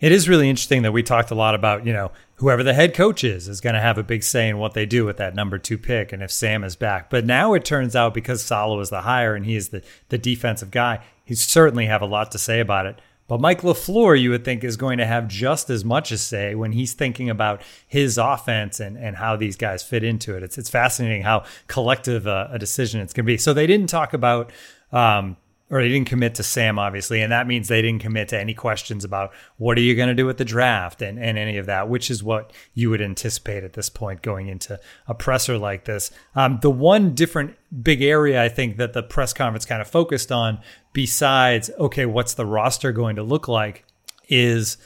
It 0.00 0.12
is 0.12 0.28
really 0.28 0.50
interesting 0.50 0.82
that 0.82 0.92
we 0.92 1.02
talked 1.02 1.30
a 1.30 1.34
lot 1.34 1.54
about, 1.54 1.86
you 1.86 1.92
know, 1.92 2.12
whoever 2.34 2.62
the 2.62 2.74
head 2.74 2.92
coach 2.94 3.24
is 3.24 3.48
is 3.48 3.62
going 3.62 3.74
to 3.74 3.80
have 3.80 3.96
a 3.96 4.02
big 4.02 4.22
say 4.22 4.50
in 4.50 4.58
what 4.58 4.74
they 4.74 4.84
do 4.84 5.06
with 5.06 5.16
that 5.16 5.34
number 5.34 5.56
two 5.56 5.78
pick 5.78 6.12
and 6.12 6.22
if 6.22 6.30
Sam 6.30 6.62
is 6.62 6.76
back. 6.76 7.08
But 7.08 7.24
now 7.24 7.54
it 7.54 7.64
turns 7.64 7.96
out 7.96 8.12
because 8.12 8.44
Saleh 8.44 8.82
is 8.82 8.90
the 8.90 9.02
hire 9.02 9.34
and 9.34 9.46
he 9.46 9.56
is 9.56 9.70
the, 9.70 9.82
the 10.10 10.18
defensive 10.18 10.70
guy, 10.70 11.02
he 11.24 11.34
certainly 11.34 11.86
have 11.86 12.02
a 12.02 12.06
lot 12.06 12.32
to 12.32 12.38
say 12.38 12.60
about 12.60 12.84
it. 12.84 13.00
But 13.26 13.40
Mike 13.40 13.62
LaFleur, 13.62 14.20
you 14.20 14.30
would 14.30 14.44
think, 14.44 14.64
is 14.64 14.76
going 14.76 14.98
to 14.98 15.06
have 15.06 15.28
just 15.28 15.70
as 15.70 15.84
much 15.84 16.10
to 16.10 16.18
say 16.18 16.54
when 16.54 16.72
he's 16.72 16.92
thinking 16.92 17.30
about 17.30 17.62
his 17.86 18.18
offense 18.18 18.80
and, 18.80 18.98
and 18.98 19.16
how 19.16 19.36
these 19.36 19.56
guys 19.56 19.82
fit 19.82 20.04
into 20.04 20.36
it. 20.36 20.42
It's, 20.42 20.58
it's 20.58 20.68
fascinating 20.68 21.22
how 21.22 21.44
collective 21.66 22.26
uh, 22.26 22.48
a 22.50 22.58
decision 22.58 23.00
it's 23.00 23.12
going 23.12 23.24
to 23.24 23.32
be. 23.32 23.38
So 23.38 23.54
they 23.54 23.66
didn't 23.66 23.88
talk 23.88 24.12
about 24.12 24.52
um, 24.92 25.36
or 25.70 25.82
they 25.82 25.88
didn't 25.88 26.08
commit 26.08 26.34
to 26.36 26.42
Sam, 26.42 26.78
obviously, 26.78 27.22
and 27.22 27.32
that 27.32 27.46
means 27.46 27.68
they 27.68 27.80
didn't 27.80 28.02
commit 28.02 28.28
to 28.28 28.38
any 28.38 28.52
questions 28.52 29.02
about 29.02 29.32
what 29.56 29.78
are 29.78 29.80
you 29.80 29.96
going 29.96 30.08
to 30.08 30.14
do 30.14 30.26
with 30.26 30.36
the 30.36 30.44
draft 30.44 31.00
and, 31.00 31.18
and 31.18 31.38
any 31.38 31.56
of 31.56 31.66
that, 31.66 31.88
which 31.88 32.10
is 32.10 32.22
what 32.22 32.52
you 32.74 32.90
would 32.90 33.00
anticipate 33.00 33.64
at 33.64 33.72
this 33.72 33.88
point 33.88 34.20
going 34.20 34.48
into 34.48 34.78
a 35.08 35.14
presser 35.14 35.56
like 35.56 35.84
this. 35.86 36.10
Um, 36.36 36.58
the 36.60 36.70
one 36.70 37.14
different 37.14 37.56
big 37.82 38.02
area 38.02 38.42
I 38.42 38.50
think 38.50 38.76
that 38.76 38.92
the 38.92 39.02
press 39.02 39.32
conference 39.32 39.64
kind 39.64 39.80
of 39.80 39.88
focused 39.88 40.30
on, 40.30 40.60
besides 40.94 41.70
okay, 41.78 42.06
what's 42.06 42.32
the 42.32 42.46
roster 42.46 42.90
going 42.90 43.16
to 43.16 43.22
look 43.22 43.46
like, 43.46 43.84
is 44.28 44.78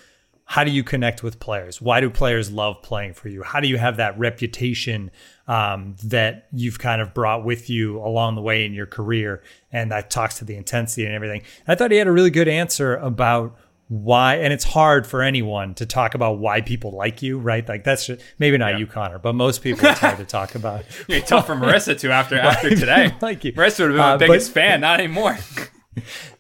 how 0.51 0.65
do 0.65 0.71
you 0.71 0.83
connect 0.83 1.23
with 1.23 1.39
players? 1.39 1.81
Why 1.81 2.01
do 2.01 2.09
players 2.09 2.51
love 2.51 2.81
playing 2.83 3.13
for 3.13 3.29
you? 3.29 3.43
How 3.43 3.61
do 3.61 3.69
you 3.69 3.77
have 3.77 3.99
that 3.99 4.19
reputation 4.19 5.11
um, 5.47 5.95
that 6.05 6.49
you've 6.53 6.79
kind 6.79 7.03
of 7.03 7.13
brought 7.13 7.45
with 7.45 7.69
you 7.69 7.99
along 7.99 8.35
the 8.35 8.41
way 8.41 8.65
in 8.65 8.73
your 8.73 8.87
career? 8.87 9.43
And 9.71 9.93
that 9.93 10.09
talks 10.11 10.39
to 10.39 10.47
the 10.47 10.57
intensity 10.57 11.05
and 11.05 11.15
everything. 11.15 11.43
And 11.67 11.69
I 11.69 11.75
thought 11.75 11.91
he 11.91 11.99
had 11.99 12.07
a 12.07 12.13
really 12.13 12.31
good 12.31 12.49
answer 12.49 12.97
about 12.97 13.59
why 13.89 14.37
and 14.37 14.53
it's 14.53 14.65
hard 14.65 15.07
for 15.07 15.23
anyone 15.23 15.75
to 15.75 15.87
talk 15.87 16.15
about 16.15 16.39
why 16.39 16.61
people 16.61 16.91
like 16.91 17.23
you 17.23 17.39
right 17.39 17.67
like 17.67 17.85
that's 17.85 18.05
just, 18.05 18.23
maybe 18.39 18.59
not 18.59 18.75
yeah. 18.75 18.79
you 18.79 18.87
connor 18.87 19.19
but 19.19 19.35
most 19.35 19.63
people 19.63 19.87
it's 19.87 19.99
hard 19.99 20.19
to 20.19 20.27
talk 20.27 20.55
about 20.55 20.85
it's 21.09 21.31
tough 21.31 21.47
for 21.47 21.55
marissa 21.55 21.99
too 21.99 22.11
after 22.11 22.39
after 22.39 22.69
today 22.69 23.11
like 23.23 23.43
you 23.45 23.53
marissa 23.55 23.81
would 23.81 23.93
have 23.93 23.97
been 23.97 24.01
uh, 24.01 24.11
my 24.11 24.17
biggest 24.19 24.53
but, 24.53 24.61
fan 24.61 24.83
not 24.83 25.01
anymore 25.01 25.39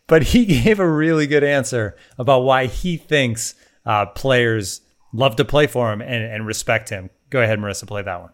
but 0.06 0.22
he 0.22 0.44
gave 0.62 0.80
a 0.80 0.88
really 0.88 1.26
good 1.26 1.44
answer 1.44 1.96
about 2.18 2.40
why 2.40 2.66
he 2.66 2.96
thinks 2.96 3.54
uh, 3.86 4.06
players 4.06 4.82
love 5.12 5.36
to 5.36 5.44
play 5.44 5.66
for 5.66 5.92
him 5.92 6.00
and, 6.00 6.24
and 6.24 6.46
respect 6.46 6.90
him. 6.90 7.10
Go 7.30 7.40
ahead, 7.42 7.58
Marissa, 7.58 7.86
play 7.86 8.02
that 8.02 8.20
one. 8.20 8.30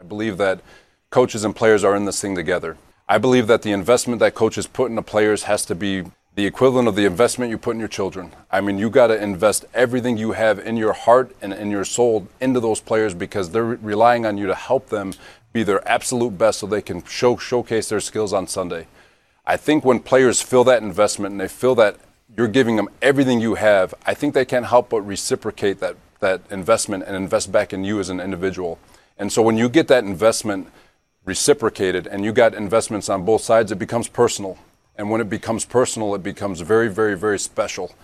I 0.00 0.04
believe 0.04 0.36
that 0.38 0.60
coaches 1.10 1.44
and 1.44 1.54
players 1.54 1.84
are 1.84 1.94
in 1.94 2.04
this 2.04 2.20
thing 2.20 2.34
together. 2.34 2.76
I 3.08 3.18
believe 3.18 3.46
that 3.46 3.62
the 3.62 3.72
investment 3.72 4.20
that 4.20 4.34
coaches 4.34 4.66
put 4.66 4.90
into 4.90 5.02
players 5.02 5.44
has 5.44 5.64
to 5.66 5.74
be 5.74 6.04
the 6.34 6.46
equivalent 6.46 6.88
of 6.88 6.96
the 6.96 7.04
investment 7.04 7.50
you 7.50 7.58
put 7.58 7.74
in 7.74 7.78
your 7.78 7.88
children. 7.88 8.32
I 8.50 8.62
mean, 8.62 8.78
you 8.78 8.88
got 8.88 9.08
to 9.08 9.22
invest 9.22 9.66
everything 9.74 10.16
you 10.16 10.32
have 10.32 10.58
in 10.58 10.78
your 10.78 10.94
heart 10.94 11.36
and 11.42 11.52
in 11.52 11.70
your 11.70 11.84
soul 11.84 12.26
into 12.40 12.58
those 12.58 12.80
players 12.80 13.12
because 13.12 13.50
they're 13.50 13.64
relying 13.64 14.24
on 14.24 14.38
you 14.38 14.46
to 14.46 14.54
help 14.54 14.88
them 14.88 15.12
be 15.52 15.62
their 15.62 15.86
absolute 15.86 16.38
best 16.38 16.60
so 16.60 16.66
they 16.66 16.80
can 16.80 17.04
show 17.04 17.36
showcase 17.36 17.90
their 17.90 18.00
skills 18.00 18.32
on 18.32 18.46
Sunday. 18.46 18.86
I 19.44 19.56
think 19.56 19.84
when 19.84 20.00
players 20.00 20.40
feel 20.40 20.64
that 20.64 20.82
investment 20.82 21.32
and 21.32 21.40
they 21.40 21.48
feel 21.48 21.74
that 21.76 21.96
you're 22.36 22.48
giving 22.48 22.76
them 22.76 22.88
everything 23.00 23.40
you 23.40 23.56
have, 23.56 23.94
I 24.06 24.14
think 24.14 24.34
they 24.34 24.44
can't 24.44 24.66
help 24.66 24.90
but 24.90 25.02
reciprocate 25.02 25.80
that 25.80 25.96
that 26.22 26.40
investment 26.50 27.02
and 27.04 27.16
invest 27.16 27.50
back 27.52 27.72
in 27.72 27.84
you 27.84 27.98
as 27.98 28.08
an 28.08 28.20
individual. 28.20 28.78
And 29.18 29.30
so 29.32 29.42
when 29.42 29.58
you 29.58 29.68
get 29.68 29.88
that 29.88 30.04
investment 30.04 30.68
reciprocated 31.24 32.06
and 32.06 32.24
you 32.24 32.32
got 32.32 32.54
investments 32.54 33.08
on 33.08 33.24
both 33.24 33.42
sides, 33.42 33.72
it 33.72 33.78
becomes 33.78 34.08
personal. 34.08 34.56
And 34.96 35.10
when 35.10 35.20
it 35.20 35.28
becomes 35.28 35.64
personal, 35.64 36.14
it 36.14 36.22
becomes 36.22 36.60
very, 36.60 36.88
very, 36.88 37.16
very 37.16 37.38
special. 37.38 37.94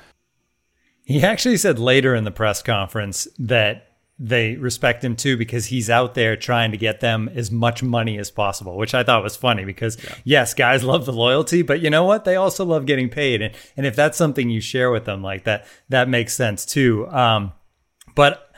He 1.04 1.22
actually 1.22 1.56
said 1.56 1.78
later 1.78 2.14
in 2.14 2.24
the 2.24 2.30
press 2.30 2.60
conference 2.60 3.28
that 3.38 3.87
they 4.18 4.56
respect 4.56 5.04
him 5.04 5.14
too 5.14 5.36
because 5.36 5.66
he's 5.66 5.88
out 5.88 6.14
there 6.14 6.36
trying 6.36 6.72
to 6.72 6.76
get 6.76 7.00
them 7.00 7.30
as 7.34 7.50
much 7.50 7.82
money 7.82 8.18
as 8.18 8.30
possible, 8.30 8.76
which 8.76 8.94
I 8.94 9.04
thought 9.04 9.22
was 9.22 9.36
funny 9.36 9.64
because 9.64 9.96
yeah. 10.02 10.14
yes, 10.24 10.54
guys 10.54 10.82
love 10.84 11.06
the 11.06 11.12
loyalty, 11.12 11.62
but 11.62 11.80
you 11.80 11.88
know 11.88 12.04
what? 12.04 12.24
They 12.24 12.34
also 12.34 12.64
love 12.64 12.86
getting 12.86 13.08
paid. 13.08 13.42
And, 13.42 13.54
and 13.76 13.86
if 13.86 13.94
that's 13.94 14.18
something 14.18 14.50
you 14.50 14.60
share 14.60 14.90
with 14.90 15.04
them 15.04 15.22
like 15.22 15.44
that, 15.44 15.66
that 15.88 16.08
makes 16.08 16.34
sense 16.34 16.66
too. 16.66 17.08
Um, 17.08 17.52
but 18.16 18.50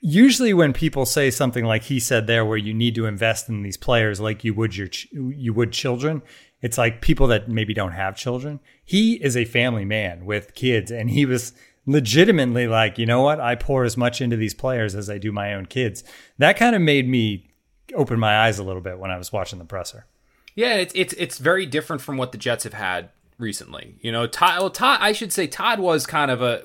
usually 0.00 0.54
when 0.54 0.72
people 0.72 1.04
say 1.04 1.30
something 1.30 1.66
like 1.66 1.84
he 1.84 2.00
said 2.00 2.26
there, 2.26 2.44
where 2.44 2.56
you 2.56 2.72
need 2.72 2.94
to 2.94 3.04
invest 3.04 3.50
in 3.50 3.62
these 3.62 3.76
players 3.76 4.20
like 4.20 4.42
you 4.42 4.54
would 4.54 4.74
your, 4.74 4.88
ch- 4.88 5.08
you 5.12 5.52
would 5.52 5.72
children, 5.72 6.22
it's 6.62 6.78
like 6.78 7.02
people 7.02 7.26
that 7.26 7.48
maybe 7.48 7.74
don't 7.74 7.92
have 7.92 8.16
children. 8.16 8.58
He 8.82 9.14
is 9.22 9.36
a 9.36 9.44
family 9.44 9.84
man 9.84 10.24
with 10.24 10.54
kids 10.54 10.90
and 10.90 11.10
he 11.10 11.26
was, 11.26 11.52
legitimately 11.86 12.66
like, 12.66 12.98
you 12.98 13.06
know 13.06 13.22
what? 13.22 13.40
I 13.40 13.54
pour 13.54 13.84
as 13.84 13.96
much 13.96 14.20
into 14.20 14.36
these 14.36 14.54
players 14.54 14.94
as 14.94 15.10
I 15.10 15.18
do 15.18 15.32
my 15.32 15.54
own 15.54 15.66
kids. 15.66 16.04
That 16.38 16.56
kind 16.56 16.76
of 16.76 16.82
made 16.82 17.08
me 17.08 17.50
open 17.94 18.18
my 18.18 18.46
eyes 18.46 18.58
a 18.58 18.64
little 18.64 18.82
bit 18.82 18.98
when 18.98 19.10
I 19.10 19.18
was 19.18 19.32
watching 19.32 19.58
the 19.58 19.64
presser. 19.64 20.06
Yeah, 20.54 20.74
it's 20.74 20.92
it's 20.94 21.14
it's 21.14 21.38
very 21.38 21.64
different 21.66 22.02
from 22.02 22.16
what 22.18 22.32
the 22.32 22.38
Jets 22.38 22.64
have 22.64 22.74
had 22.74 23.10
recently. 23.38 23.96
You 24.00 24.12
know, 24.12 24.26
Todd. 24.26 24.60
Well, 24.60 24.70
Todd. 24.70 24.98
I 25.00 25.12
should 25.12 25.32
say 25.32 25.46
Todd 25.46 25.80
was 25.80 26.06
kind 26.06 26.30
of 26.30 26.42
a 26.42 26.62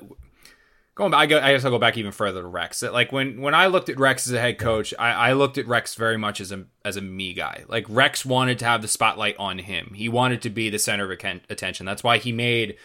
going 0.94 1.10
back. 1.10 1.20
I, 1.20 1.26
go, 1.26 1.40
I 1.40 1.52
guess 1.52 1.64
I'll 1.64 1.70
go 1.70 1.78
back 1.78 1.96
even 1.96 2.12
further 2.12 2.42
to 2.42 2.46
Rex. 2.46 2.82
Like 2.82 3.12
when 3.12 3.40
when 3.40 3.54
I 3.54 3.64
I 3.64 3.66
looked 3.68 3.88
at 3.88 3.98
Rex 3.98 4.26
as 4.26 4.34
a 4.34 4.40
head 4.40 4.58
coach, 4.58 4.92
I, 4.98 5.10
I 5.12 5.32
looked 5.32 5.56
at 5.56 5.66
Rex 5.66 5.94
very 5.94 6.18
much 6.18 6.40
as 6.40 6.52
a 6.52 6.66
as 6.84 6.96
a 6.96 7.00
me 7.00 7.32
guy. 7.32 7.64
Like 7.66 7.86
Rex 7.88 8.26
wanted 8.26 8.58
to 8.58 8.66
have 8.66 8.82
the 8.82 8.88
spotlight 8.88 9.36
on 9.38 9.58
him. 9.58 9.92
He 9.94 10.08
wanted 10.08 10.42
to 10.42 10.50
be 10.50 10.68
the 10.68 10.78
center 10.78 11.10
of 11.10 11.18
attention. 11.48 11.86
That's 11.86 12.04
why 12.04 12.18
he 12.18 12.32
made 12.32 12.76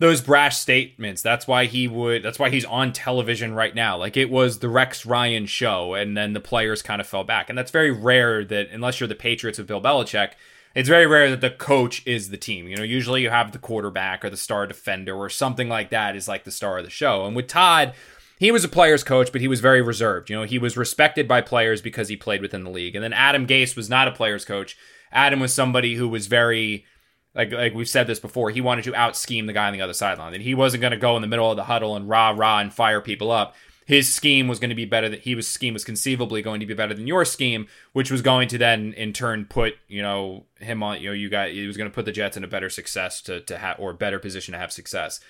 those 0.00 0.22
brash 0.22 0.56
statements. 0.56 1.20
That's 1.20 1.46
why 1.46 1.66
he 1.66 1.86
would. 1.86 2.22
That's 2.22 2.38
why 2.38 2.48
he's 2.48 2.64
on 2.64 2.92
television 2.92 3.54
right 3.54 3.74
now. 3.74 3.98
Like 3.98 4.16
it 4.16 4.30
was 4.30 4.58
the 4.58 4.68
Rex 4.68 5.04
Ryan 5.04 5.44
show, 5.44 5.94
and 5.94 6.16
then 6.16 6.32
the 6.32 6.40
players 6.40 6.82
kind 6.82 7.00
of 7.00 7.06
fell 7.06 7.22
back. 7.22 7.48
And 7.48 7.56
that's 7.56 7.70
very 7.70 7.90
rare 7.90 8.42
that 8.46 8.70
unless 8.72 8.98
you're 8.98 9.08
the 9.08 9.14
Patriots 9.14 9.58
with 9.58 9.68
Bill 9.68 9.80
Belichick, 9.80 10.32
it's 10.74 10.88
very 10.88 11.06
rare 11.06 11.28
that 11.30 11.42
the 11.42 11.50
coach 11.50 12.04
is 12.06 12.30
the 12.30 12.38
team. 12.38 12.66
You 12.66 12.76
know, 12.76 12.82
usually 12.82 13.20
you 13.20 13.28
have 13.28 13.52
the 13.52 13.58
quarterback 13.58 14.24
or 14.24 14.30
the 14.30 14.38
star 14.38 14.66
defender 14.66 15.14
or 15.14 15.28
something 15.28 15.68
like 15.68 15.90
that 15.90 16.16
is 16.16 16.26
like 16.26 16.44
the 16.44 16.50
star 16.50 16.78
of 16.78 16.84
the 16.84 16.90
show. 16.90 17.26
And 17.26 17.36
with 17.36 17.46
Todd. 17.46 17.94
He 18.38 18.50
was 18.50 18.64
a 18.64 18.68
player's 18.68 19.04
coach, 19.04 19.32
but 19.32 19.42
he 19.42 19.48
was 19.48 19.60
very 19.60 19.82
reserved. 19.82 20.30
You 20.30 20.36
know, 20.36 20.44
he 20.44 20.58
was 20.58 20.74
respected 20.74 21.28
by 21.28 21.42
players 21.42 21.82
because 21.82 22.08
he 22.08 22.16
played 22.16 22.40
within 22.40 22.64
the 22.64 22.70
league. 22.70 22.94
And 22.94 23.04
then 23.04 23.12
Adam 23.12 23.46
Gase 23.46 23.76
was 23.76 23.90
not 23.90 24.08
a 24.08 24.12
player's 24.12 24.46
coach. 24.46 24.78
Adam 25.12 25.40
was 25.40 25.52
somebody 25.52 25.96
who 25.96 26.08
was 26.08 26.26
very 26.26 26.86
like 27.34 27.52
like 27.52 27.74
we've 27.74 27.88
said 27.88 28.06
this 28.06 28.18
before, 28.18 28.50
he 28.50 28.60
wanted 28.60 28.84
to 28.84 28.94
out 28.94 29.16
scheme 29.16 29.46
the 29.46 29.52
guy 29.52 29.66
on 29.66 29.72
the 29.72 29.80
other 29.80 29.92
sideline. 29.92 30.32
That 30.32 30.40
he 30.40 30.54
wasn't 30.54 30.80
going 30.80 30.92
to 30.92 30.96
go 30.96 31.16
in 31.16 31.22
the 31.22 31.28
middle 31.28 31.50
of 31.50 31.56
the 31.56 31.64
huddle 31.64 31.96
and 31.96 32.08
rah 32.08 32.30
rah 32.30 32.58
and 32.58 32.72
fire 32.72 33.00
people 33.00 33.30
up. 33.30 33.54
His 33.86 34.12
scheme 34.12 34.46
was 34.46 34.60
going 34.60 34.70
to 34.70 34.76
be 34.76 34.84
better 34.84 35.08
than 35.08 35.20
he 35.20 35.34
was 35.34 35.48
scheme 35.48 35.74
was 35.74 35.84
conceivably 35.84 36.42
going 36.42 36.60
to 36.60 36.66
be 36.66 36.74
better 36.74 36.94
than 36.94 37.06
your 37.06 37.24
scheme, 37.24 37.66
which 37.92 38.10
was 38.10 38.22
going 38.22 38.48
to 38.48 38.58
then 38.58 38.92
in 38.94 39.12
turn 39.12 39.46
put 39.46 39.74
you 39.88 40.02
know 40.02 40.46
him 40.58 40.82
on 40.82 41.00
you 41.00 41.08
know 41.08 41.14
you 41.14 41.28
got 41.28 41.50
he 41.50 41.66
was 41.66 41.76
going 41.76 41.90
to 41.90 41.94
put 41.94 42.04
the 42.04 42.12
Jets 42.12 42.36
in 42.36 42.44
a 42.44 42.48
better 42.48 42.70
success 42.70 43.20
to 43.22 43.40
to 43.42 43.58
have 43.58 43.76
or 43.78 43.92
better 43.92 44.18
position 44.18 44.52
to 44.52 44.58
have 44.58 44.72
success. 44.72 45.20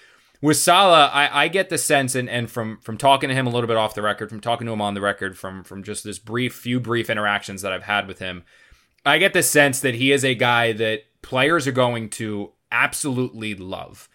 With 0.43 0.57
Saleh, 0.57 1.11
I, 1.13 1.29
I 1.45 1.49
get 1.49 1.69
the 1.69 1.77
sense, 1.77 2.15
and, 2.15 2.29
and 2.29 2.51
from 2.51 2.79
from 2.81 2.97
talking 2.97 3.29
to 3.29 3.35
him 3.35 3.47
a 3.47 3.51
little 3.51 3.69
bit 3.69 3.77
off 3.77 3.95
the 3.95 4.01
record, 4.01 4.31
from 4.31 4.41
talking 4.41 4.67
to 4.67 4.73
him 4.73 4.81
on 4.81 4.95
the 4.95 5.03
record, 5.03 5.37
from 5.37 5.65
from 5.65 5.83
just 5.83 6.03
this 6.03 6.19
brief 6.19 6.55
few 6.55 6.81
brief 6.81 7.11
interactions 7.11 7.61
that 7.61 7.73
I've 7.73 7.83
had 7.83 8.09
with 8.09 8.21
him, 8.21 8.45
I 9.05 9.19
get 9.19 9.35
the 9.35 9.43
sense 9.43 9.81
that 9.81 9.97
he 9.97 10.13
is 10.13 10.25
a 10.25 10.35
guy 10.35 10.73
that 10.73 11.03
players 11.23 11.67
are 11.67 11.73
going 11.73 12.09
to 12.11 12.53
absolutely 12.71 13.55
love 13.55 14.09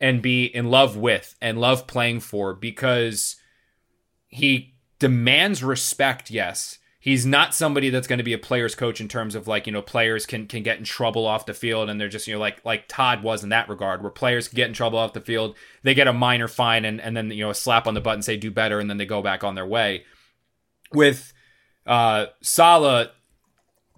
and 0.00 0.22
be 0.22 0.44
in 0.44 0.70
love 0.70 0.96
with 0.96 1.36
and 1.40 1.60
love 1.60 1.86
playing 1.86 2.20
for 2.20 2.54
because 2.54 3.36
he 4.28 4.74
demands 4.98 5.62
respect, 5.62 6.30
yes. 6.30 6.78
He's 7.02 7.24
not 7.24 7.54
somebody 7.54 7.88
that's 7.88 8.06
going 8.06 8.18
to 8.18 8.24
be 8.24 8.34
a 8.34 8.38
player's 8.38 8.74
coach 8.74 9.00
in 9.00 9.08
terms 9.08 9.34
of 9.34 9.48
like, 9.48 9.66
you 9.66 9.72
know, 9.72 9.80
players 9.80 10.26
can 10.26 10.46
can 10.46 10.62
get 10.62 10.76
in 10.76 10.84
trouble 10.84 11.26
off 11.26 11.46
the 11.46 11.54
field 11.54 11.88
and 11.88 11.98
they're 11.98 12.10
just, 12.10 12.26
you 12.26 12.34
know, 12.34 12.40
like 12.40 12.62
like 12.62 12.88
Todd 12.88 13.22
was 13.22 13.42
in 13.42 13.48
that 13.48 13.70
regard, 13.70 14.02
where 14.02 14.10
players 14.10 14.48
get 14.48 14.68
in 14.68 14.74
trouble 14.74 14.98
off 14.98 15.14
the 15.14 15.20
field, 15.22 15.56
they 15.82 15.94
get 15.94 16.08
a 16.08 16.12
minor 16.12 16.46
fine 16.46 16.84
and, 16.84 17.00
and 17.00 17.16
then, 17.16 17.30
you 17.30 17.42
know, 17.42 17.50
a 17.50 17.54
slap 17.54 17.86
on 17.86 17.94
the 17.94 18.02
butt 18.02 18.14
and 18.14 18.24
say 18.24 18.36
do 18.36 18.50
better, 18.50 18.78
and 18.78 18.90
then 18.90 18.98
they 18.98 19.06
go 19.06 19.22
back 19.22 19.42
on 19.42 19.54
their 19.54 19.66
way. 19.66 20.04
With 20.92 21.32
uh 21.86 22.26
Saleh, 22.42 23.08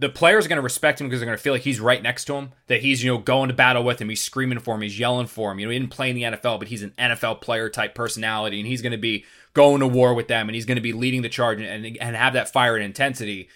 the 0.02 0.08
players 0.08 0.44
are 0.44 0.48
going 0.48 0.56
to 0.56 0.62
respect 0.62 1.00
him 1.00 1.06
because 1.06 1.20
they're 1.20 1.26
going 1.26 1.38
to 1.38 1.42
feel 1.42 1.52
like 1.52 1.62
he's 1.62 1.78
right 1.78 2.02
next 2.02 2.24
to 2.24 2.34
him, 2.34 2.50
that 2.66 2.82
he's, 2.82 3.04
you 3.04 3.12
know, 3.12 3.18
going 3.18 3.48
to 3.48 3.54
battle 3.54 3.84
with 3.84 4.00
him, 4.00 4.08
he's 4.08 4.20
screaming 4.20 4.58
for 4.58 4.74
him, 4.74 4.82
he's 4.82 4.98
yelling 4.98 5.28
for 5.28 5.52
him. 5.52 5.60
You 5.60 5.66
know, 5.66 5.70
he 5.70 5.78
didn't 5.78 5.92
play 5.92 6.10
in 6.10 6.16
the 6.16 6.22
NFL, 6.22 6.58
but 6.58 6.66
he's 6.66 6.82
an 6.82 6.92
NFL 6.98 7.40
player 7.40 7.70
type 7.70 7.94
personality, 7.94 8.58
and 8.58 8.66
he's 8.66 8.82
going 8.82 8.90
to 8.90 8.98
be 8.98 9.24
going 9.54 9.78
to 9.78 9.86
war 9.86 10.12
with 10.12 10.26
them, 10.26 10.48
and 10.48 10.56
he's 10.56 10.66
going 10.66 10.76
to 10.76 10.82
be 10.82 10.92
leading 10.92 11.22
the 11.22 11.28
charge 11.28 11.60
and, 11.60 11.96
and 12.00 12.16
have 12.16 12.32
that 12.32 12.50
fire 12.50 12.74
and 12.74 12.84
intensity. 12.84 13.48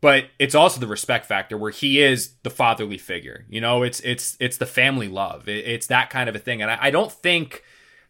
But 0.00 0.24
it's 0.40 0.56
also 0.56 0.80
the 0.80 0.88
respect 0.88 1.26
factor 1.26 1.56
where 1.56 1.70
he 1.70 2.02
is 2.02 2.32
the 2.42 2.50
fatherly 2.50 2.98
figure. 2.98 3.44
You 3.48 3.60
know, 3.60 3.84
it's 3.84 4.00
it's 4.00 4.36
it's 4.40 4.56
the 4.56 4.66
family 4.66 5.06
love. 5.06 5.48
It, 5.48 5.64
it's 5.64 5.86
that 5.86 6.10
kind 6.10 6.28
of 6.28 6.34
a 6.34 6.40
thing, 6.40 6.60
and 6.60 6.72
I, 6.72 6.78
I 6.80 6.90
don't 6.90 7.12
think 7.12 7.62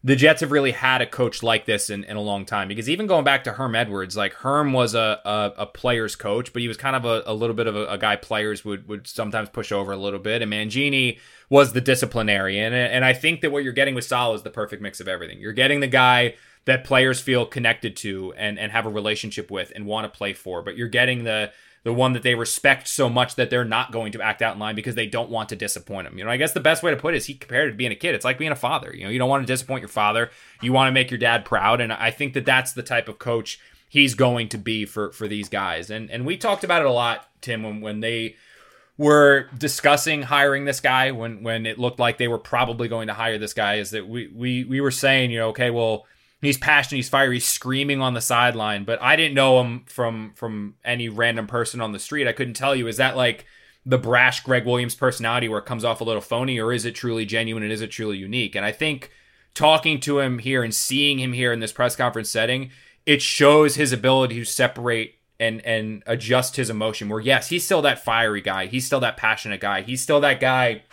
the 0.05 0.17
Jets 0.17 0.41
have 0.41 0.51
really 0.51 0.71
had 0.71 1.01
a 1.01 1.05
coach 1.05 1.41
like 1.41 1.65
this 1.65 1.89
in, 1.89 2.03
in 2.03 2.17
a 2.17 2.21
long 2.21 2.45
time 2.45 2.67
because 2.67 2.89
even 2.89 3.07
going 3.07 3.23
back 3.23 3.45
to 3.45 3.53
Herm 3.53 3.73
Edwards, 3.73 4.17
like 4.17 4.33
Herm 4.33 4.73
was 4.73 4.95
a, 4.95 5.21
a, 5.23 5.53
a 5.59 5.65
player's 5.65 6.17
coach, 6.17 6.51
but 6.51 6.61
he 6.61 6.67
was 6.67 6.75
kind 6.75 6.97
of 6.97 7.05
a, 7.05 7.23
a 7.25 7.33
little 7.33 7.55
bit 7.55 7.67
of 7.67 7.75
a, 7.77 7.85
a, 7.85 7.97
guy 7.97 8.17
players 8.17 8.65
would, 8.65 8.85
would 8.89 9.07
sometimes 9.07 9.47
push 9.47 9.71
over 9.71 9.93
a 9.93 9.97
little 9.97 10.19
bit. 10.19 10.41
And 10.41 10.51
Mangini 10.51 11.19
was 11.49 11.71
the 11.71 11.79
disciplinarian. 11.79 12.73
And, 12.73 12.91
and 12.91 13.05
I 13.05 13.13
think 13.13 13.39
that 13.41 13.51
what 13.53 13.63
you're 13.63 13.71
getting 13.71 13.95
with 13.95 14.03
Sal 14.03 14.33
is 14.33 14.41
the 14.41 14.49
perfect 14.49 14.81
mix 14.81 14.99
of 14.99 15.07
everything. 15.07 15.39
You're 15.39 15.53
getting 15.53 15.79
the 15.79 15.87
guy 15.87 16.35
that 16.65 16.83
players 16.83 17.21
feel 17.21 17.45
connected 17.45 17.95
to 17.97 18.33
and, 18.33 18.59
and 18.59 18.73
have 18.73 18.85
a 18.85 18.89
relationship 18.89 19.49
with 19.49 19.71
and 19.73 19.85
want 19.85 20.11
to 20.11 20.17
play 20.17 20.33
for, 20.33 20.61
but 20.61 20.75
you're 20.75 20.89
getting 20.89 21.23
the 21.23 21.51
the 21.83 21.93
one 21.93 22.13
that 22.13 22.23
they 22.23 22.35
respect 22.35 22.87
so 22.87 23.09
much 23.09 23.35
that 23.35 23.49
they're 23.49 23.65
not 23.65 23.91
going 23.91 24.13
to 24.13 24.21
act 24.21 24.41
out 24.41 24.53
in 24.53 24.59
line 24.59 24.75
because 24.75 24.95
they 24.95 25.05
don't 25.05 25.29
want 25.29 25.49
to 25.49 25.55
disappoint 25.55 26.07
him. 26.07 26.17
You 26.17 26.23
know, 26.23 26.29
I 26.29 26.37
guess 26.37 26.53
the 26.53 26.59
best 26.59 26.81
way 26.81 26.91
to 26.91 26.97
put 26.97 27.13
it 27.13 27.17
is 27.17 27.25
he 27.25 27.33
compared 27.33 27.67
it 27.67 27.71
to 27.71 27.77
being 27.77 27.91
a 27.91 27.95
kid. 27.95 28.15
It's 28.15 28.23
like 28.23 28.37
being 28.37 28.51
a 28.51 28.55
father. 28.55 28.93
You 28.95 29.03
know, 29.03 29.09
you 29.09 29.19
don't 29.19 29.29
want 29.29 29.45
to 29.45 29.53
disappoint 29.53 29.81
your 29.81 29.89
father. 29.89 30.31
You 30.61 30.71
want 30.71 30.87
to 30.87 30.93
make 30.93 31.11
your 31.11 31.17
dad 31.17 31.43
proud, 31.43 31.81
and 31.81 31.91
I 31.91 32.11
think 32.11 32.33
that 32.33 32.45
that's 32.45 32.73
the 32.73 32.83
type 32.83 33.09
of 33.09 33.19
coach 33.19 33.59
he's 33.89 34.15
going 34.15 34.49
to 34.49 34.57
be 34.57 34.85
for 34.85 35.11
for 35.11 35.27
these 35.27 35.49
guys. 35.49 35.89
And 35.89 36.09
and 36.09 36.25
we 36.25 36.37
talked 36.37 36.63
about 36.63 36.81
it 36.81 36.87
a 36.87 36.91
lot, 36.91 37.27
Tim, 37.41 37.63
when 37.63 37.81
when 37.81 37.99
they 37.99 38.37
were 38.97 39.49
discussing 39.57 40.21
hiring 40.21 40.65
this 40.65 40.79
guy 40.79 41.11
when 41.11 41.43
when 41.43 41.65
it 41.65 41.79
looked 41.79 41.99
like 41.99 42.17
they 42.17 42.27
were 42.27 42.37
probably 42.37 42.87
going 42.87 43.07
to 43.07 43.13
hire 43.13 43.37
this 43.37 43.53
guy 43.53 43.75
is 43.75 43.91
that 43.91 44.07
we 44.07 44.27
we 44.27 44.63
we 44.63 44.81
were 44.81 44.91
saying, 44.91 45.31
you 45.31 45.39
know, 45.39 45.49
okay, 45.49 45.69
well, 45.69 46.05
he's 46.45 46.57
passionate, 46.57 46.97
he's 46.97 47.09
fiery, 47.09 47.35
he's 47.35 47.47
screaming 47.47 48.01
on 48.01 48.13
the 48.13 48.21
sideline. 48.21 48.83
But 48.83 49.01
I 49.01 49.15
didn't 49.15 49.35
know 49.35 49.61
him 49.61 49.85
from 49.87 50.33
from 50.35 50.75
any 50.83 51.09
random 51.09 51.47
person 51.47 51.81
on 51.81 51.91
the 51.91 51.99
street. 51.99 52.27
I 52.27 52.33
couldn't 52.33 52.55
tell 52.55 52.75
you. 52.75 52.87
Is 52.87 52.97
that 52.97 53.15
like 53.15 53.45
the 53.85 53.97
brash 53.97 54.41
Gregg 54.43 54.65
Williams 54.65 54.95
personality 54.95 55.49
where 55.49 55.59
it 55.59 55.65
comes 55.65 55.83
off 55.83 56.01
a 56.01 56.03
little 56.03 56.21
phony, 56.21 56.59
or 56.59 56.71
is 56.71 56.85
it 56.85 56.95
truly 56.95 57.25
genuine 57.25 57.63
and 57.63 57.71
is 57.71 57.81
it 57.81 57.91
truly 57.91 58.17
unique? 58.17 58.55
And 58.55 58.65
I 58.65 58.71
think 58.71 59.11
talking 59.53 59.99
to 60.01 60.19
him 60.19 60.39
here 60.39 60.63
and 60.63 60.73
seeing 60.73 61.19
him 61.19 61.33
here 61.33 61.53
in 61.53 61.59
this 61.59 61.71
press 61.71 61.95
conference 61.95 62.29
setting, 62.29 62.71
it 63.05 63.21
shows 63.21 63.75
his 63.75 63.93
ability 63.93 64.35
to 64.35 64.45
separate 64.45 65.15
and 65.39 65.61
and 65.65 66.03
adjust 66.05 66.55
his 66.55 66.69
emotion. 66.69 67.09
Where 67.09 67.19
yes, 67.19 67.49
he's 67.49 67.65
still 67.65 67.81
that 67.83 68.03
fiery 68.03 68.41
guy, 68.41 68.67
he's 68.67 68.85
still 68.85 68.99
that 69.01 69.17
passionate 69.17 69.61
guy, 69.61 69.81
he's 69.81 70.01
still 70.01 70.21
that 70.21 70.39
guy 70.39 70.83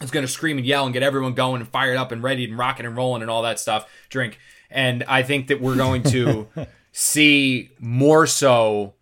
who's 0.00 0.10
going 0.10 0.26
to 0.26 0.32
scream 0.32 0.56
and 0.56 0.66
yell 0.66 0.84
and 0.84 0.94
get 0.94 1.02
everyone 1.02 1.34
going 1.34 1.60
and 1.60 1.68
fired 1.68 1.96
up 1.96 2.10
and 2.10 2.22
ready 2.22 2.44
and 2.44 2.56
rocking 2.56 2.86
and 2.86 2.96
rolling 2.96 3.22
and 3.22 3.30
all 3.30 3.42
that 3.42 3.60
stuff. 3.60 3.88
Drink 4.08 4.38
and 4.70 5.04
I 5.04 5.22
think 5.22 5.48
that 5.48 5.60
we're 5.60 5.76
going 5.76 6.02
to 6.04 6.48
see 6.92 7.70
more 7.78 8.26
so 8.26 8.94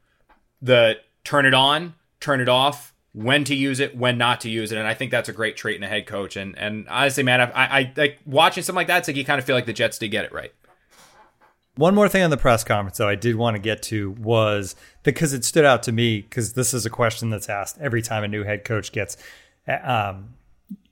the 0.63 0.99
turn 1.25 1.47
it 1.47 1.55
on, 1.55 1.95
turn 2.21 2.41
it 2.41 2.49
off, 2.49 2.95
when 3.13 3.45
to 3.45 3.55
use 3.55 3.81
it, 3.81 3.97
when 3.97 4.19
not 4.19 4.41
to 4.43 4.51
use 4.51 4.71
it, 4.71 4.79
and 4.79 4.87
I 4.87 4.95
think 4.95 5.11
that's 5.11 5.29
a 5.29 5.33
great 5.33 5.57
trait 5.57 5.77
in 5.77 5.83
a 5.83 5.89
head 5.89 6.07
coach. 6.07 6.37
And 6.37 6.57
and 6.59 6.89
honestly, 6.89 7.23
man, 7.23 7.41
I, 7.41 7.45
I, 7.45 7.79
I 7.81 7.93
like 7.97 8.19
watching 8.25 8.63
something 8.63 8.77
like 8.77 8.87
that. 8.89 8.99
It's 8.99 9.09
like 9.09 9.17
you 9.17 9.25
kind 9.25 9.39
of 9.39 9.45
feel 9.45 9.57
like 9.57 9.67
the 9.67 9.73
Jets 9.73 9.99
did 9.99 10.09
get 10.09 10.25
it 10.25 10.33
right. 10.33 10.53
One 11.79 11.95
more 11.95 12.09
thing 12.09 12.25
on 12.25 12.31
the 12.31 12.37
press 12.37 12.65
conference, 12.65 12.99
though, 12.99 13.07
I 13.07 13.15
did 13.15 13.37
want 13.37 13.55
to 13.55 13.61
get 13.61 13.83
to 13.85 14.11
was 14.11 14.75
because 15.05 15.33
it 15.33 15.45
stood 15.45 15.65
out 15.65 15.85
to 15.85 15.93
me 15.93 16.23
because 16.23 16.55
this 16.55 16.75
is 16.75 16.85
a 16.85 16.91
question 16.91 17.31
that's 17.31 17.49
asked 17.49 17.79
every 17.81 18.03
time 18.03 18.25
a 18.25 18.29
new 18.29 18.43
head 18.43 18.65
coach 18.65 18.91
gets, 18.91 19.17
um, 19.85 20.35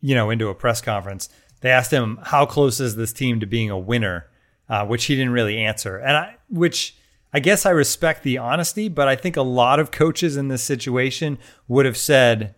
you 0.01 0.15
know, 0.15 0.31
into 0.31 0.49
a 0.49 0.55
press 0.55 0.81
conference. 0.81 1.29
They 1.61 1.71
asked 1.71 1.91
him 1.91 2.21
how 2.23 2.47
close 2.47 2.79
is 2.79 2.95
this 2.95 3.13
team 3.13 3.41
to 3.41 3.47
being 3.47 3.69
a 3.69 3.77
winner, 3.77 4.29
uh, 4.69 4.87
which 4.87 5.05
he 5.07 5.15
didn't 5.15 5.33
really 5.33 5.59
answer, 5.59 5.97
and 5.99 6.17
I, 6.17 6.37
which 6.49 6.97
I 7.33 7.41
guess 7.41 7.67
I 7.67 7.71
respect 7.71 8.23
the 8.23 8.39
honesty, 8.39 8.89
but 8.89 9.09
I 9.09 9.17
think 9.17 9.37
a 9.37 9.43
lot 9.43 9.81
of 9.81 9.91
coaches 9.91 10.37
in 10.37 10.49
this 10.49 10.63
situation 10.63 11.39
would 11.69 11.87
have 11.87 11.97
said, 11.97 12.55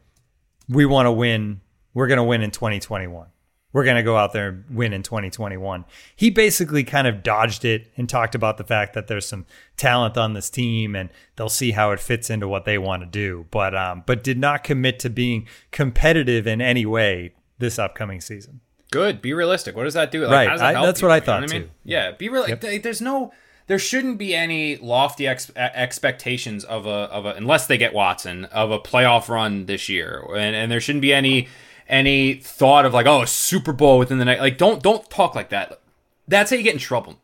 "We 0.69 0.87
want 0.87 1.07
to 1.07 1.13
win. 1.13 1.61
We're 1.95 2.07
going 2.07 2.19
to 2.19 2.25
win 2.25 2.43
in 2.43 2.51
2021." 2.51 3.29
we're 3.73 3.85
going 3.85 3.97
to 3.97 4.03
go 4.03 4.17
out 4.17 4.33
there 4.33 4.49
and 4.49 4.65
win 4.71 4.93
in 4.93 5.03
2021. 5.03 5.85
He 6.17 6.31
basically 6.31 6.85
kind 6.85 7.07
of 7.07 7.23
dodged 7.23 7.65
it 7.65 7.93
and 7.97 8.09
talked 8.09 8.35
about 8.35 8.57
the 8.57 8.65
fact 8.65 8.95
that 8.95 9.09
there's 9.09 9.27
some 9.27 9.47
talent 9.77 10.17
on 10.17 10.33
this 10.33 10.49
team 10.49 10.97
and 10.97 11.11
they'll 11.37 11.49
see 11.49 11.73
how 11.73 11.91
it 11.91 12.01
fits 12.01 12.31
into 12.31 12.49
what 12.49 12.65
they 12.65 12.79
want 12.79 13.03
to 13.03 13.07
do, 13.07 13.47
but 13.51 13.75
um, 13.75 14.03
but 14.07 14.25
did 14.25 14.39
not 14.39 14.65
commit 14.65 14.99
to 15.01 15.11
being 15.11 15.47
competitive 15.71 16.47
in 16.47 16.61
any 16.61 16.87
way 16.87 17.35
this 17.59 17.79
upcoming 17.79 18.21
season. 18.21 18.61
Good. 18.91 19.21
Be 19.21 19.35
realistic. 19.35 19.77
What 19.77 19.85
does 19.85 19.95
that 19.95 20.11
do? 20.11 20.27
Like, 20.27 20.49
right. 20.49 20.59
that 20.59 20.77
I, 20.77 20.87
that's 20.87 21.01
you? 21.01 21.09
what 21.09 21.15
I 21.15 21.21
thought 21.21 21.43
you 21.43 21.47
know 21.47 21.47
too. 21.47 21.57
I 21.57 21.61
mean? 21.61 21.71
Yeah. 21.85 22.11
Be 22.13 22.29
real. 22.29 22.49
Yep. 22.49 22.83
There's 22.83 23.01
no. 23.01 23.33
There 23.67 23.79
shouldn't 23.79 24.17
be 24.17 24.35
any 24.35 24.77
lofty 24.77 25.27
ex- 25.27 25.53
expectations 25.55 26.65
of 26.65 26.87
a 26.87 26.89
of 26.89 27.27
a 27.27 27.35
unless 27.35 27.67
they 27.67 27.77
get 27.77 27.93
Watson 27.93 28.47
of 28.47 28.71
a 28.71 28.79
playoff 28.79 29.29
run 29.29 29.67
this 29.67 29.91
year, 29.91 30.25
and 30.35 30.57
and 30.57 30.73
there 30.73 30.81
shouldn't 30.81 31.03
be 31.03 31.13
any 31.13 31.49
any 31.87 32.35
thought 32.35 32.87
of 32.87 32.95
like, 32.95 33.07
oh, 33.07 33.23
a 33.23 33.27
Super 33.27 33.75
Bowl 33.75 33.99
within 33.99 34.19
the 34.19 34.25
night. 34.25 34.41
Like, 34.41 34.57
don't 34.57 34.83
don't 34.83 35.09
talk 35.11 35.35
like 35.35 35.51
that. 35.51 35.81
That's 36.27 36.51
how 36.51 36.57
you 36.57 36.63
get 36.63 36.75
in 36.75 36.81
trouble. 36.81 37.19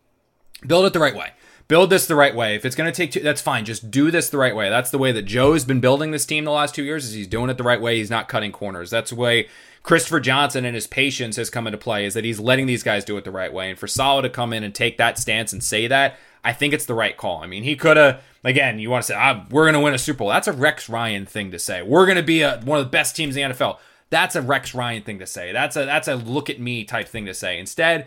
Build 0.66 0.84
it 0.84 0.92
the 0.92 1.00
right 1.00 1.14
way. 1.14 1.32
Build 1.66 1.88
this 1.88 2.06
the 2.06 2.14
right 2.14 2.34
way. 2.34 2.56
If 2.56 2.66
it's 2.66 2.76
going 2.76 2.90
to 2.90 2.96
take 2.96 3.10
two, 3.10 3.20
that's 3.20 3.40
fine. 3.40 3.64
Just 3.64 3.90
do 3.90 4.10
this 4.10 4.28
the 4.28 4.36
right 4.36 4.54
way. 4.54 4.68
That's 4.68 4.90
the 4.90 4.98
way 4.98 5.12
that 5.12 5.22
Joe's 5.22 5.64
been 5.64 5.80
building 5.80 6.10
this 6.10 6.26
team 6.26 6.44
the 6.44 6.50
last 6.50 6.74
two 6.74 6.84
years. 6.84 7.06
Is 7.06 7.14
he's 7.14 7.26
doing 7.26 7.48
it 7.48 7.56
the 7.56 7.62
right 7.62 7.80
way. 7.80 7.96
He's 7.96 8.10
not 8.10 8.28
cutting 8.28 8.52
corners. 8.52 8.90
That's 8.90 9.10
the 9.10 9.16
way 9.16 9.48
Christopher 9.84 10.18
Johnson 10.18 10.64
and 10.64 10.74
his 10.74 10.88
patience 10.88 11.36
has 11.36 11.50
come 11.50 11.66
into 11.68 11.78
play. 11.78 12.04
Is 12.04 12.14
that 12.14 12.24
he's 12.24 12.40
letting 12.40 12.66
these 12.66 12.82
guys 12.82 13.04
do 13.04 13.16
it 13.16 13.24
the 13.24 13.30
right 13.30 13.52
way. 13.52 13.70
And 13.70 13.78
for 13.78 13.86
Saleh 13.86 14.24
to 14.24 14.30
come 14.30 14.52
in 14.52 14.64
and 14.64 14.74
take 14.74 14.98
that 14.98 15.18
stance 15.18 15.52
and 15.52 15.62
say 15.62 15.86
that, 15.86 16.16
I 16.42 16.52
think 16.52 16.74
it's 16.74 16.86
the 16.86 16.94
right 16.94 17.16
call. 17.16 17.42
I 17.42 17.46
mean, 17.46 17.62
he 17.62 17.76
could 17.76 17.96
have. 17.96 18.22
Again, 18.42 18.78
you 18.78 18.90
want 18.90 19.04
to 19.04 19.06
say, 19.06 19.14
ah, 19.16 19.46
we're 19.50 19.64
going 19.64 19.74
to 19.74 19.80
win 19.80 19.94
a 19.94 19.98
Super 19.98 20.18
Bowl. 20.18 20.28
That's 20.28 20.48
a 20.48 20.52
Rex 20.52 20.90
Ryan 20.90 21.24
thing 21.24 21.50
to 21.52 21.58
say. 21.58 21.80
We're 21.80 22.04
going 22.04 22.16
to 22.16 22.22
be 22.22 22.42
a, 22.42 22.60
one 22.62 22.78
of 22.78 22.84
the 22.84 22.90
best 22.90 23.16
teams 23.16 23.36
in 23.36 23.48
the 23.48 23.54
NFL. 23.54 23.78
That's 24.10 24.36
a 24.36 24.42
Rex 24.42 24.74
Ryan 24.74 25.02
thing 25.02 25.18
to 25.20 25.26
say. 25.26 25.52
That's 25.52 25.76
a 25.76 25.84
that's 25.84 26.08
a 26.08 26.16
look 26.16 26.50
at 26.50 26.60
me 26.60 26.84
type 26.84 27.08
thing 27.08 27.24
to 27.26 27.34
say. 27.34 27.58
Instead, 27.58 28.06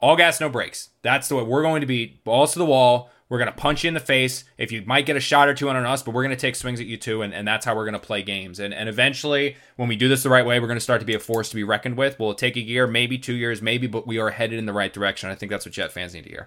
all 0.00 0.16
gas, 0.16 0.40
no 0.40 0.48
brakes. 0.48 0.90
That's 1.02 1.28
the 1.28 1.36
way 1.36 1.42
we're 1.42 1.62
going 1.62 1.80
to 1.80 1.86
be. 1.86 2.20
Balls 2.24 2.52
to 2.52 2.58
the 2.58 2.64
wall. 2.64 3.10
We're 3.28 3.38
going 3.38 3.50
to 3.50 3.56
punch 3.56 3.84
you 3.84 3.88
in 3.88 3.94
the 3.94 4.00
face. 4.00 4.44
If 4.56 4.72
you 4.72 4.82
might 4.86 5.04
get 5.04 5.16
a 5.16 5.20
shot 5.20 5.48
or 5.48 5.54
two 5.54 5.68
on 5.68 5.76
us, 5.76 6.02
but 6.02 6.14
we're 6.14 6.22
going 6.22 6.34
to 6.34 6.40
take 6.40 6.56
swings 6.56 6.80
at 6.80 6.86
you 6.86 6.96
too. 6.96 7.20
And, 7.22 7.34
and 7.34 7.46
that's 7.46 7.66
how 7.66 7.76
we're 7.76 7.84
going 7.84 7.92
to 7.92 7.98
play 7.98 8.22
games. 8.22 8.58
And, 8.58 8.72
and 8.72 8.88
eventually, 8.88 9.56
when 9.76 9.88
we 9.88 9.96
do 9.96 10.08
this 10.08 10.22
the 10.22 10.30
right 10.30 10.46
way, 10.46 10.58
we're 10.60 10.66
going 10.66 10.78
to 10.78 10.82
start 10.82 11.00
to 11.00 11.06
be 11.06 11.14
a 11.14 11.18
force 11.18 11.50
to 11.50 11.54
be 11.54 11.64
reckoned 11.64 11.96
with. 11.98 12.18
Will 12.18 12.30
it 12.30 12.38
take 12.38 12.56
a 12.56 12.60
year, 12.60 12.86
maybe 12.86 13.18
two 13.18 13.34
years, 13.34 13.60
maybe, 13.60 13.86
but 13.86 14.06
we 14.06 14.18
are 14.18 14.30
headed 14.30 14.58
in 14.58 14.64
the 14.64 14.72
right 14.72 14.92
direction. 14.92 15.28
I 15.28 15.34
think 15.34 15.50
that's 15.50 15.66
what 15.66 15.74
Jet 15.74 15.92
fans 15.92 16.14
need 16.14 16.24
to 16.24 16.30
hear. 16.30 16.46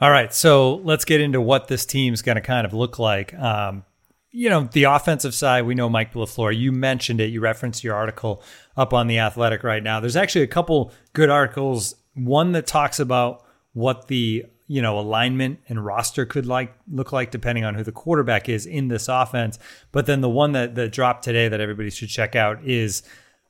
All 0.00 0.10
right. 0.10 0.34
So 0.34 0.76
let's 0.76 1.06
get 1.06 1.20
into 1.20 1.40
what 1.40 1.68
this 1.68 1.86
team's 1.86 2.20
going 2.20 2.36
to 2.36 2.42
kind 2.42 2.66
of 2.66 2.74
look 2.74 2.98
like. 2.98 3.32
Um, 3.34 3.84
you 4.30 4.50
know, 4.50 4.68
the 4.72 4.84
offensive 4.84 5.32
side, 5.32 5.64
we 5.64 5.76
know 5.76 5.88
Mike 5.88 6.12
LaFleur. 6.12 6.54
You 6.58 6.72
mentioned 6.72 7.20
it. 7.20 7.26
You 7.26 7.40
referenced 7.40 7.84
your 7.84 7.94
article 7.94 8.42
up 8.76 8.92
on 8.92 9.06
the 9.06 9.20
Athletic 9.20 9.62
right 9.62 9.82
now. 9.82 10.00
There's 10.00 10.16
actually 10.16 10.42
a 10.42 10.48
couple 10.48 10.92
good 11.12 11.30
articles. 11.30 11.94
One 12.14 12.52
that 12.52 12.66
talks 12.66 12.98
about 12.98 13.44
what 13.74 14.08
the 14.08 14.46
you 14.66 14.80
know 14.80 14.98
alignment 14.98 15.60
and 15.68 15.84
roster 15.84 16.24
could 16.24 16.46
like 16.46 16.74
look 16.90 17.12
like 17.12 17.30
depending 17.30 17.64
on 17.64 17.74
who 17.74 17.82
the 17.82 17.92
quarterback 17.92 18.48
is 18.48 18.66
in 18.66 18.88
this 18.88 19.08
offense. 19.08 19.58
But 19.92 20.06
then 20.06 20.20
the 20.20 20.28
one 20.28 20.52
that 20.52 20.74
that 20.74 20.92
dropped 20.92 21.24
today 21.24 21.48
that 21.48 21.60
everybody 21.60 21.90
should 21.90 22.08
check 22.08 22.34
out 22.34 22.64
is 22.64 23.02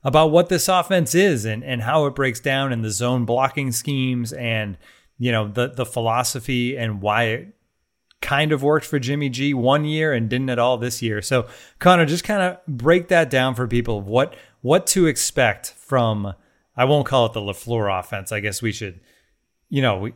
about 0.03 0.31
what 0.31 0.49
this 0.49 0.67
offense 0.67 1.15
is 1.15 1.45
and 1.45 1.63
and 1.63 1.81
how 1.81 2.05
it 2.05 2.15
breaks 2.15 2.39
down 2.39 2.71
in 2.71 2.81
the 2.81 2.91
zone 2.91 3.25
blocking 3.25 3.71
schemes 3.71 4.33
and 4.33 4.77
you 5.17 5.31
know 5.31 5.47
the 5.47 5.69
the 5.69 5.85
philosophy 5.85 6.77
and 6.77 7.01
why 7.01 7.23
it 7.23 7.55
kind 8.21 8.51
of 8.51 8.63
worked 8.63 8.85
for 8.85 8.99
Jimmy 8.99 9.29
G 9.29 9.53
one 9.53 9.85
year 9.85 10.11
and 10.11 10.29
didn't 10.29 10.49
at 10.49 10.59
all 10.59 10.77
this 10.77 11.01
year. 11.01 11.21
So 11.21 11.47
Connor, 11.79 12.05
just 12.05 12.23
kind 12.23 12.41
of 12.41 12.57
break 12.67 13.07
that 13.09 13.29
down 13.29 13.55
for 13.55 13.67
people. 13.67 14.01
What 14.01 14.35
what 14.61 14.87
to 14.87 15.05
expect 15.05 15.71
from 15.71 16.33
I 16.77 16.85
won't 16.85 17.05
call 17.05 17.27
it 17.27 17.33
the 17.33 17.39
LaFleur 17.39 17.99
offense. 17.99 18.31
I 18.31 18.39
guess 18.41 18.61
we 18.61 18.71
should, 18.71 18.99
you 19.75 19.81
know, 19.81 20.09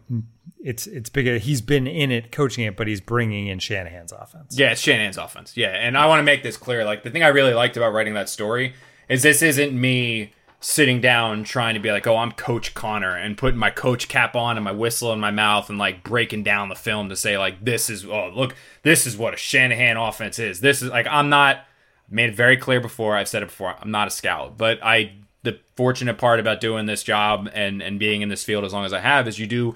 it's 0.64 0.88
it's 0.88 1.10
bigger. 1.10 1.38
He's 1.38 1.60
been 1.60 1.86
in 1.86 2.14
it, 2.14 2.32
coaching 2.32 2.64
it, 2.64 2.78
but 2.78 2.88
he's 2.88 3.02
bringing 3.02 3.48
in 3.48 3.60
Shanahan's 3.60 4.14
offense. 4.14 4.58
Yeah, 4.58 4.72
it's 4.72 4.80
Shanahan's 4.80 5.18
offense. 5.18 5.58
Yeah, 5.58 5.72
and 5.72 5.98
I 5.98 6.06
want 6.06 6.20
to 6.20 6.24
make 6.24 6.44
this 6.44 6.56
clear. 6.56 6.86
Like 6.86 7.04
the 7.04 7.10
thing 7.10 7.24
I 7.24 7.28
really 7.28 7.54
liked 7.54 7.76
about 7.76 7.92
writing 7.92 8.14
that 8.14 8.30
story 8.30 8.74
is 9.10 9.22
this 9.22 9.42
isn't 9.42 9.78
me 9.78 10.32
sitting 10.62 11.02
down 11.02 11.44
trying 11.44 11.74
to 11.74 11.82
be 11.82 11.92
like, 11.92 12.08
oh, 12.08 12.16
I'm 12.16 12.32
Coach 12.32 12.74
Connor 12.74 13.18
and 13.18 13.38
putting 13.38 13.60
my 13.60 13.70
coach 13.70 14.08
cap 14.08 14.34
on 14.34 14.56
and 14.56 14.64
my 14.64 14.72
whistle 14.72 15.12
in 15.12 15.20
my 15.20 15.32
mouth 15.32 15.70
and 15.70 15.78
like 15.78 16.06
breaking 16.06 16.44
down 16.44 16.70
the 16.70 16.76
film 16.76 17.10
to 17.10 17.18
say 17.18 17.38
like 17.38 17.66
this 17.66 17.90
is 17.90 18.06
oh 18.06 18.32
look 18.34 18.56
this 18.84 19.06
is 19.06 19.18
what 19.18 19.34
a 19.34 19.38
Shanahan 19.38 19.98
offense 19.98 20.40
is. 20.40 20.62
This 20.62 20.82
is 20.82 20.90
like 20.90 21.06
I'm 21.08 21.28
not 21.28 21.66
made 22.10 22.30
it 22.30 22.36
very 22.36 22.56
clear 22.56 22.80
before. 22.80 23.18
I've 23.18 23.28
said 23.28 23.44
it 23.44 23.48
before. 23.48 23.76
I'm 23.78 23.92
not 23.92 24.08
a 24.08 24.12
scout, 24.12 24.58
but 24.58 24.80
I 24.82 25.16
the 25.44 25.60
fortunate 25.76 26.18
part 26.18 26.40
about 26.40 26.60
doing 26.62 26.86
this 26.86 27.04
job 27.04 27.50
and 27.54 27.82
and 27.82 28.00
being 28.00 28.22
in 28.22 28.30
this 28.30 28.44
field 28.44 28.64
as 28.64 28.74
long 28.74 28.86
as 28.86 28.94
I 28.94 29.00
have 29.00 29.28
is 29.28 29.40
you 29.40 29.48
do 29.48 29.76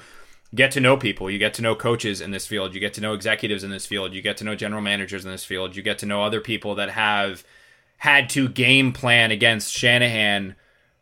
get 0.53 0.71
to 0.71 0.79
know 0.79 0.97
people. 0.97 1.29
You 1.29 1.39
get 1.39 1.53
to 1.55 1.61
know 1.61 1.75
coaches 1.75 2.21
in 2.21 2.31
this 2.31 2.45
field. 2.45 2.73
You 2.73 2.79
get 2.79 2.93
to 2.95 3.01
know 3.01 3.13
executives 3.13 3.63
in 3.63 3.71
this 3.71 3.85
field. 3.85 4.13
You 4.13 4.21
get 4.21 4.37
to 4.37 4.43
know 4.43 4.55
general 4.55 4.81
managers 4.81 5.25
in 5.25 5.31
this 5.31 5.45
field. 5.45 5.75
You 5.75 5.81
get 5.81 5.97
to 5.99 6.05
know 6.05 6.23
other 6.23 6.41
people 6.41 6.75
that 6.75 6.91
have 6.91 7.43
had 7.97 8.29
to 8.31 8.47
game 8.49 8.91
plan 8.91 9.31
against 9.31 9.73
Shanahan 9.73 10.55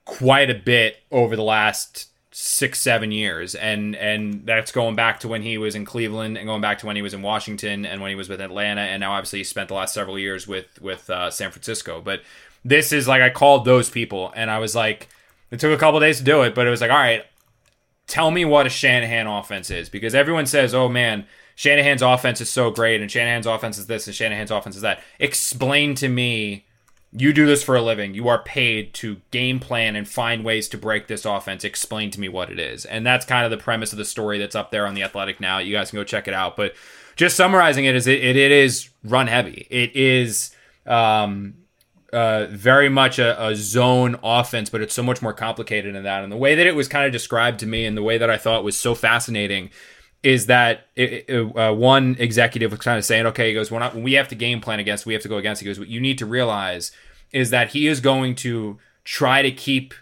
quite 0.05 0.49
a 0.49 0.55
bit 0.55 0.97
over 1.11 1.35
the 1.35 1.43
last 1.43 2.07
six 2.33 2.79
seven 2.79 3.11
years 3.11 3.55
and 3.55 3.93
and 3.97 4.45
that's 4.45 4.71
going 4.71 4.95
back 4.95 5.19
to 5.19 5.27
when 5.27 5.41
he 5.41 5.57
was 5.57 5.75
in 5.75 5.83
cleveland 5.83 6.37
and 6.37 6.47
going 6.47 6.61
back 6.61 6.79
to 6.79 6.85
when 6.85 6.95
he 6.95 7.01
was 7.01 7.13
in 7.13 7.21
washington 7.21 7.85
and 7.85 8.01
when 8.01 8.07
he 8.09 8.15
was 8.15 8.29
with 8.29 8.39
atlanta 8.39 8.79
and 8.79 9.01
now 9.01 9.11
obviously 9.11 9.39
he 9.39 9.43
spent 9.43 9.67
the 9.67 9.73
last 9.73 9.93
several 9.93 10.17
years 10.17 10.47
with 10.47 10.81
with 10.81 11.09
uh, 11.09 11.29
san 11.29 11.51
francisco 11.51 12.01
but 12.01 12.21
this 12.63 12.91
is 12.91 13.07
like 13.07 13.21
i 13.21 13.29
called 13.29 13.65
those 13.65 13.89
people 13.89 14.31
and 14.35 14.49
i 14.49 14.59
was 14.59 14.75
like 14.75 15.09
it 15.49 15.59
took 15.59 15.71
a 15.71 15.79
couple 15.79 15.99
days 15.99 16.17
to 16.17 16.23
do 16.23 16.41
it 16.43 16.55
but 16.55 16.67
it 16.67 16.69
was 16.69 16.81
like 16.81 16.91
all 16.91 16.97
right 16.97 17.25
tell 18.07 18.31
me 18.31 18.45
what 18.45 18.65
a 18.65 18.69
shanahan 18.69 19.27
offense 19.27 19.69
is 19.69 19.89
because 19.89 20.15
everyone 20.15 20.45
says 20.45 20.73
oh 20.73 20.89
man 20.89 21.25
shanahan's 21.55 22.01
offense 22.01 22.41
is 22.41 22.49
so 22.49 22.71
great 22.71 23.01
and 23.01 23.11
shanahan's 23.11 23.45
offense 23.45 23.77
is 23.77 23.87
this 23.87 24.07
and 24.07 24.15
shanahan's 24.15 24.51
offense 24.51 24.75
is 24.75 24.81
that 24.81 25.01
explain 25.19 25.95
to 25.95 26.07
me 26.07 26.65
you 27.13 27.33
do 27.33 27.45
this 27.45 27.63
for 27.63 27.75
a 27.75 27.81
living. 27.81 28.13
You 28.13 28.27
are 28.29 28.41
paid 28.41 28.93
to 28.95 29.17
game 29.31 29.59
plan 29.59 29.95
and 29.95 30.07
find 30.07 30.45
ways 30.45 30.69
to 30.69 30.77
break 30.77 31.07
this 31.07 31.25
offense. 31.25 31.63
Explain 31.63 32.09
to 32.11 32.19
me 32.19 32.29
what 32.29 32.49
it 32.49 32.59
is. 32.59 32.85
And 32.85 33.05
that's 33.05 33.25
kind 33.25 33.43
of 33.43 33.51
the 33.51 33.61
premise 33.61 33.91
of 33.91 33.97
the 33.97 34.05
story 34.05 34.37
that's 34.37 34.55
up 34.55 34.71
there 34.71 34.87
on 34.87 34.93
the 34.93 35.03
Athletic 35.03 35.41
now. 35.41 35.57
You 35.57 35.73
guys 35.73 35.91
can 35.91 35.99
go 35.99 36.05
check 36.05 36.27
it 36.27 36.33
out. 36.33 36.55
But 36.55 36.73
just 37.17 37.35
summarizing 37.35 37.85
it 37.85 37.95
is 37.95 38.07
it, 38.07 38.23
it, 38.23 38.37
it 38.37 38.51
is 38.51 38.89
run 39.03 39.27
heavy. 39.27 39.67
It 39.69 39.93
is 39.93 40.55
um, 40.85 41.55
uh, 42.13 42.47
very 42.49 42.89
much 42.89 43.19
a, 43.19 43.41
a, 43.41 43.55
zone 43.55 44.17
offense, 44.21 44.69
but 44.69 44.81
it's 44.81 44.93
so 44.93 45.03
much 45.03 45.21
more 45.21 45.33
complicated 45.33 45.95
than 45.95 46.03
that. 46.03 46.23
And 46.23 46.31
the 46.31 46.37
way 46.37 46.55
that 46.55 46.67
it 46.67 46.75
was 46.75 46.87
kind 46.87 47.05
of 47.05 47.11
described 47.11 47.59
to 47.61 47.65
me 47.65 47.85
and 47.85 47.95
the 47.95 48.03
way 48.03 48.17
that 48.17 48.29
I 48.29 48.37
thought 48.37 48.63
was 48.63 48.77
so 48.77 48.93
fascinating 48.95 49.69
is 50.23 50.45
that 50.47 50.87
it, 50.95 51.25
it, 51.27 51.57
uh, 51.57 51.73
one 51.73 52.15
executive 52.19 52.71
was 52.71 52.79
kind 52.79 52.97
of 52.97 53.05
saying, 53.05 53.25
okay, 53.27 53.47
he 53.47 53.53
goes, 53.53 53.71
when, 53.71 54.03
we 54.03 54.13
have 54.13 54.27
to 54.27 54.35
game 54.35 54.61
plan 54.61 54.79
against, 54.79 55.05
we 55.05 55.13
have 55.13 55.23
to 55.23 55.29
go 55.29 55.37
against. 55.37 55.61
He 55.61 55.65
goes, 55.65 55.79
what 55.79 55.87
you 55.87 55.99
need 55.99 56.17
to 56.19 56.25
realize 56.25 56.91
is 57.31 57.49
that 57.49 57.69
he 57.69 57.87
is 57.87 58.01
going 58.01 58.35
to 58.35 58.77
try 59.03 59.41
to 59.41 59.51
keep 59.51 59.93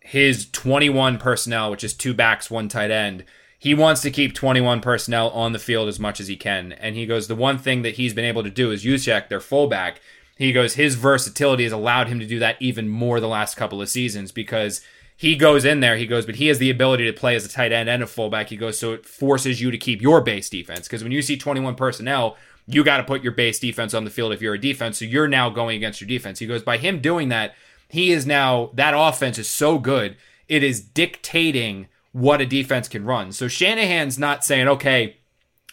his 0.00 0.48
21 0.50 1.18
personnel, 1.18 1.70
which 1.70 1.84
is 1.84 1.94
two 1.94 2.14
backs, 2.14 2.50
one 2.50 2.68
tight 2.68 2.90
end. 2.90 3.24
He 3.58 3.74
wants 3.74 4.00
to 4.02 4.10
keep 4.10 4.34
21 4.34 4.80
personnel 4.80 5.28
on 5.30 5.52
the 5.52 5.58
field 5.58 5.86
as 5.86 6.00
much 6.00 6.18
as 6.18 6.28
he 6.28 6.36
can. 6.36 6.72
And 6.72 6.96
he 6.96 7.06
goes, 7.06 7.28
the 7.28 7.36
one 7.36 7.58
thing 7.58 7.82
that 7.82 7.96
he's 7.96 8.14
been 8.14 8.24
able 8.24 8.42
to 8.42 8.50
do 8.50 8.70
is 8.70 8.84
Juszczyk, 8.84 9.28
their 9.28 9.38
fullback. 9.38 10.00
He 10.40 10.52
goes, 10.52 10.74
his 10.74 10.96
versatility 10.96 11.62
has 11.62 11.72
allowed 11.72 12.08
him 12.08 12.18
to 12.18 12.26
do 12.26 12.38
that 12.40 12.56
even 12.60 12.88
more 12.88 13.20
the 13.20 13.28
last 13.28 13.56
couple 13.56 13.80
of 13.80 13.88
seasons 13.88 14.32
because– 14.32 14.80
he 15.20 15.36
goes 15.36 15.66
in 15.66 15.80
there, 15.80 15.98
he 15.98 16.06
goes, 16.06 16.24
but 16.24 16.36
he 16.36 16.46
has 16.46 16.56
the 16.56 16.70
ability 16.70 17.04
to 17.04 17.12
play 17.12 17.36
as 17.36 17.44
a 17.44 17.48
tight 17.50 17.72
end 17.72 17.90
and 17.90 18.02
a 18.02 18.06
fullback. 18.06 18.48
He 18.48 18.56
goes, 18.56 18.78
so 18.78 18.94
it 18.94 19.04
forces 19.04 19.60
you 19.60 19.70
to 19.70 19.76
keep 19.76 20.00
your 20.00 20.22
base 20.22 20.48
defense. 20.48 20.88
Because 20.88 21.02
when 21.02 21.12
you 21.12 21.20
see 21.20 21.36
21 21.36 21.74
personnel, 21.74 22.38
you 22.66 22.82
got 22.82 22.96
to 22.96 23.04
put 23.04 23.22
your 23.22 23.32
base 23.32 23.58
defense 23.58 23.92
on 23.92 24.04
the 24.04 24.10
field 24.10 24.32
if 24.32 24.40
you're 24.40 24.54
a 24.54 24.58
defense. 24.58 24.98
So 24.98 25.04
you're 25.04 25.28
now 25.28 25.50
going 25.50 25.76
against 25.76 26.00
your 26.00 26.08
defense. 26.08 26.38
He 26.38 26.46
goes, 26.46 26.62
by 26.62 26.78
him 26.78 27.02
doing 27.02 27.28
that, 27.28 27.54
he 27.86 28.12
is 28.12 28.24
now, 28.24 28.70
that 28.72 28.94
offense 28.96 29.36
is 29.36 29.46
so 29.46 29.78
good, 29.78 30.16
it 30.48 30.62
is 30.62 30.80
dictating 30.80 31.88
what 32.12 32.40
a 32.40 32.46
defense 32.46 32.88
can 32.88 33.04
run. 33.04 33.32
So 33.32 33.46
Shanahan's 33.46 34.18
not 34.18 34.42
saying, 34.42 34.68
okay, 34.68 35.18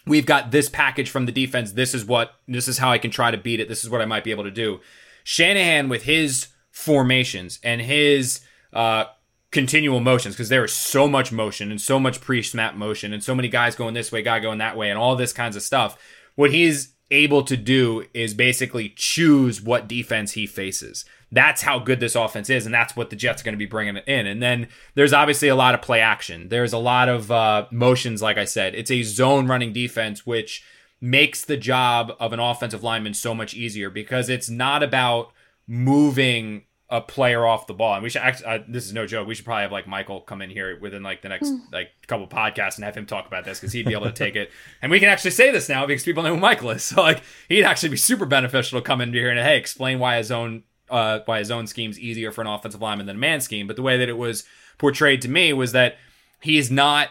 we've 0.08 0.26
got 0.26 0.50
this 0.50 0.68
package 0.68 1.10
from 1.10 1.26
the 1.26 1.32
defense. 1.32 1.72
This 1.72 1.94
is 1.94 2.04
what, 2.04 2.34
this 2.46 2.68
is 2.68 2.78
how 2.78 2.90
I 2.90 2.98
can 2.98 3.10
try 3.10 3.30
to 3.30 3.38
beat 3.38 3.60
it. 3.60 3.68
This 3.68 3.84
is 3.84 3.90
what 3.90 4.00
I 4.00 4.06
might 4.06 4.24
be 4.24 4.30
able 4.30 4.44
to 4.44 4.50
do. 4.50 4.80
Shanahan, 5.24 5.88
with 5.88 6.04
his 6.04 6.48
formations 6.70 7.58
and 7.62 7.80
his, 7.80 8.40
uh, 8.72 9.04
continual 9.50 10.00
motions 10.00 10.34
because 10.34 10.50
there 10.50 10.64
is 10.64 10.72
so 10.72 11.08
much 11.08 11.32
motion 11.32 11.70
and 11.70 11.80
so 11.80 11.98
much 11.98 12.20
pre-snap 12.20 12.74
motion 12.74 13.12
and 13.12 13.24
so 13.24 13.34
many 13.34 13.48
guys 13.48 13.74
going 13.74 13.94
this 13.94 14.12
way, 14.12 14.22
guy 14.22 14.38
going 14.40 14.58
that 14.58 14.76
way, 14.76 14.90
and 14.90 14.98
all 14.98 15.16
this 15.16 15.32
kinds 15.32 15.56
of 15.56 15.62
stuff. 15.62 15.96
What 16.34 16.52
he's 16.52 16.94
able 17.10 17.42
to 17.44 17.56
do 17.56 18.04
is 18.12 18.34
basically 18.34 18.90
choose 18.90 19.62
what 19.62 19.88
defense 19.88 20.32
he 20.32 20.46
faces. 20.46 21.04
That's 21.30 21.62
how 21.62 21.78
good 21.78 22.00
this 22.00 22.14
offense 22.14 22.48
is, 22.48 22.64
and 22.64 22.74
that's 22.74 22.96
what 22.96 23.10
the 23.10 23.16
Jets 23.16 23.42
are 23.42 23.44
going 23.44 23.54
to 23.54 23.58
be 23.58 23.66
bringing 23.66 23.96
in. 23.96 24.26
And 24.26 24.42
then 24.42 24.68
there's 24.94 25.12
obviously 25.12 25.48
a 25.48 25.56
lot 25.56 25.74
of 25.74 25.82
play 25.82 26.00
action. 26.00 26.48
There's 26.48 26.72
a 26.72 26.78
lot 26.78 27.08
of 27.08 27.30
uh, 27.30 27.66
motions, 27.70 28.22
like 28.22 28.38
I 28.38 28.44
said. 28.44 28.74
It's 28.74 28.90
a 28.90 29.02
zone 29.02 29.46
running 29.46 29.72
defense, 29.72 30.26
which 30.26 30.64
makes 31.00 31.44
the 31.44 31.56
job 31.56 32.12
of 32.18 32.32
an 32.32 32.40
offensive 32.40 32.82
lineman 32.82 33.14
so 33.14 33.34
much 33.34 33.54
easier 33.54 33.90
because 33.90 34.28
it's 34.28 34.48
not 34.48 34.82
about 34.82 35.32
moving 35.66 36.64
a 36.90 37.00
player 37.02 37.44
off 37.44 37.66
the 37.66 37.74
ball. 37.74 37.94
And 37.94 38.02
we 38.02 38.08
should 38.08 38.22
actually, 38.22 38.46
uh, 38.46 38.58
this 38.66 38.86
is 38.86 38.94
no 38.94 39.06
joke. 39.06 39.28
We 39.28 39.34
should 39.34 39.44
probably 39.44 39.62
have 39.62 39.72
like 39.72 39.86
Michael 39.86 40.22
come 40.22 40.40
in 40.40 40.48
here 40.48 40.78
within 40.80 41.02
like 41.02 41.20
the 41.20 41.28
next 41.28 41.52
like 41.70 41.90
couple 42.06 42.26
podcasts 42.26 42.76
and 42.76 42.84
have 42.84 42.96
him 42.96 43.04
talk 43.04 43.26
about 43.26 43.44
this 43.44 43.60
because 43.60 43.74
he'd 43.74 43.84
be 43.84 43.92
able 43.92 44.06
to 44.06 44.12
take 44.12 44.36
it. 44.36 44.50
And 44.80 44.90
we 44.90 44.98
can 44.98 45.10
actually 45.10 45.32
say 45.32 45.50
this 45.50 45.68
now 45.68 45.84
because 45.84 46.02
people 46.02 46.22
know 46.22 46.34
who 46.34 46.40
Michael 46.40 46.70
is. 46.70 46.82
So 46.88 47.02
like 47.02 47.22
he'd 47.50 47.64
actually 47.64 47.90
be 47.90 47.98
super 47.98 48.24
beneficial 48.24 48.80
to 48.80 48.84
come 48.84 49.02
in 49.02 49.12
here 49.12 49.28
and 49.28 49.38
hey, 49.38 49.58
explain 49.58 49.98
why 49.98 50.16
his 50.16 50.32
own 50.32 50.62
uh, 50.90 51.20
why 51.24 51.38
his 51.38 51.50
own 51.50 51.66
scheme's 51.66 51.98
easier 51.98 52.32
for 52.32 52.40
an 52.40 52.46
offensive 52.46 52.82
lineman 52.82 53.06
than 53.06 53.16
a 53.16 53.18
man 53.18 53.40
scheme. 53.40 53.66
But 53.66 53.76
the 53.76 53.82
way 53.82 53.98
that 53.98 54.08
it 54.08 54.16
was 54.16 54.44
portrayed 54.78 55.22
to 55.22 55.28
me 55.28 55.52
was 55.52 55.72
that 55.72 55.96
he's 56.40 56.70
not 56.70 57.08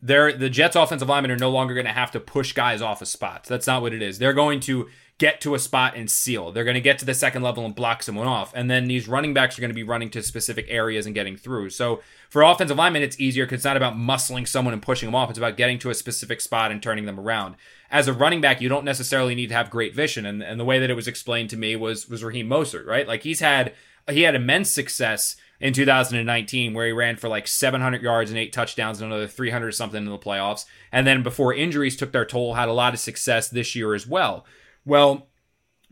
there. 0.00 0.32
The 0.32 0.50
Jets 0.50 0.76
offensive 0.76 1.08
linemen 1.08 1.30
are 1.30 1.36
no 1.36 1.50
longer 1.50 1.74
going 1.74 1.86
to 1.86 1.92
have 1.92 2.10
to 2.12 2.20
push 2.20 2.52
guys 2.52 2.82
off 2.82 3.02
of 3.02 3.08
spots. 3.08 3.48
That's 3.48 3.66
not 3.66 3.82
what 3.82 3.92
it 3.92 4.02
is. 4.02 4.18
They're 4.18 4.32
going 4.32 4.60
to 4.60 4.88
get 5.18 5.40
to 5.40 5.54
a 5.54 5.58
spot 5.58 5.94
and 5.96 6.10
seal. 6.10 6.50
They're 6.50 6.64
going 6.64 6.74
to 6.74 6.80
get 6.80 6.98
to 6.98 7.04
the 7.04 7.14
second 7.14 7.42
level 7.42 7.64
and 7.64 7.74
block 7.74 8.02
someone 8.02 8.26
off. 8.26 8.52
And 8.54 8.68
then 8.68 8.88
these 8.88 9.06
running 9.06 9.32
backs 9.32 9.56
are 9.56 9.60
going 9.60 9.70
to 9.70 9.74
be 9.74 9.84
running 9.84 10.10
to 10.10 10.22
specific 10.22 10.66
areas 10.68 11.06
and 11.06 11.14
getting 11.14 11.36
through. 11.36 11.70
So 11.70 12.00
for 12.28 12.42
offensive 12.42 12.76
linemen, 12.76 13.02
it's 13.02 13.20
easier 13.20 13.46
because 13.46 13.60
it's 13.60 13.64
not 13.64 13.76
about 13.76 13.94
muscling 13.94 14.48
someone 14.48 14.74
and 14.74 14.82
pushing 14.82 15.06
them 15.06 15.14
off. 15.14 15.30
It's 15.30 15.38
about 15.38 15.56
getting 15.56 15.78
to 15.80 15.90
a 15.90 15.94
specific 15.94 16.40
spot 16.40 16.72
and 16.72 16.82
turning 16.82 17.04
them 17.04 17.20
around. 17.20 17.54
As 17.92 18.08
a 18.08 18.12
running 18.12 18.40
back, 18.40 18.60
you 18.60 18.68
don't 18.68 18.84
necessarily 18.84 19.36
need 19.36 19.48
to 19.48 19.54
have 19.54 19.70
great 19.70 19.94
vision. 19.94 20.26
And, 20.26 20.42
and 20.42 20.58
the 20.58 20.64
way 20.64 20.80
that 20.80 20.90
it 20.90 20.94
was 20.94 21.06
explained 21.06 21.50
to 21.50 21.56
me 21.56 21.76
was 21.76 22.08
was 22.08 22.24
Raheem 22.24 22.48
Mostert, 22.48 22.86
right? 22.86 23.06
Like 23.06 23.22
he's 23.22 23.40
had 23.40 23.72
he 24.10 24.22
had 24.22 24.34
immense 24.34 24.70
success 24.70 25.36
in 25.60 25.72
2019 25.72 26.74
where 26.74 26.86
he 26.86 26.92
ran 26.92 27.16
for 27.16 27.28
like 27.28 27.46
700 27.46 28.02
yards 28.02 28.30
and 28.30 28.38
eight 28.38 28.52
touchdowns 28.52 29.00
and 29.00 29.12
another 29.12 29.28
300 29.28 29.72
something 29.72 30.04
in 30.04 30.10
the 30.10 30.18
playoffs. 30.18 30.66
And 30.90 31.06
then 31.06 31.22
before 31.22 31.54
injuries 31.54 31.96
took 31.96 32.12
their 32.12 32.24
toll, 32.24 32.54
had 32.54 32.68
a 32.68 32.72
lot 32.72 32.94
of 32.94 33.00
success 33.00 33.48
this 33.48 33.76
year 33.76 33.94
as 33.94 34.06
well. 34.06 34.44
Well, 34.84 35.28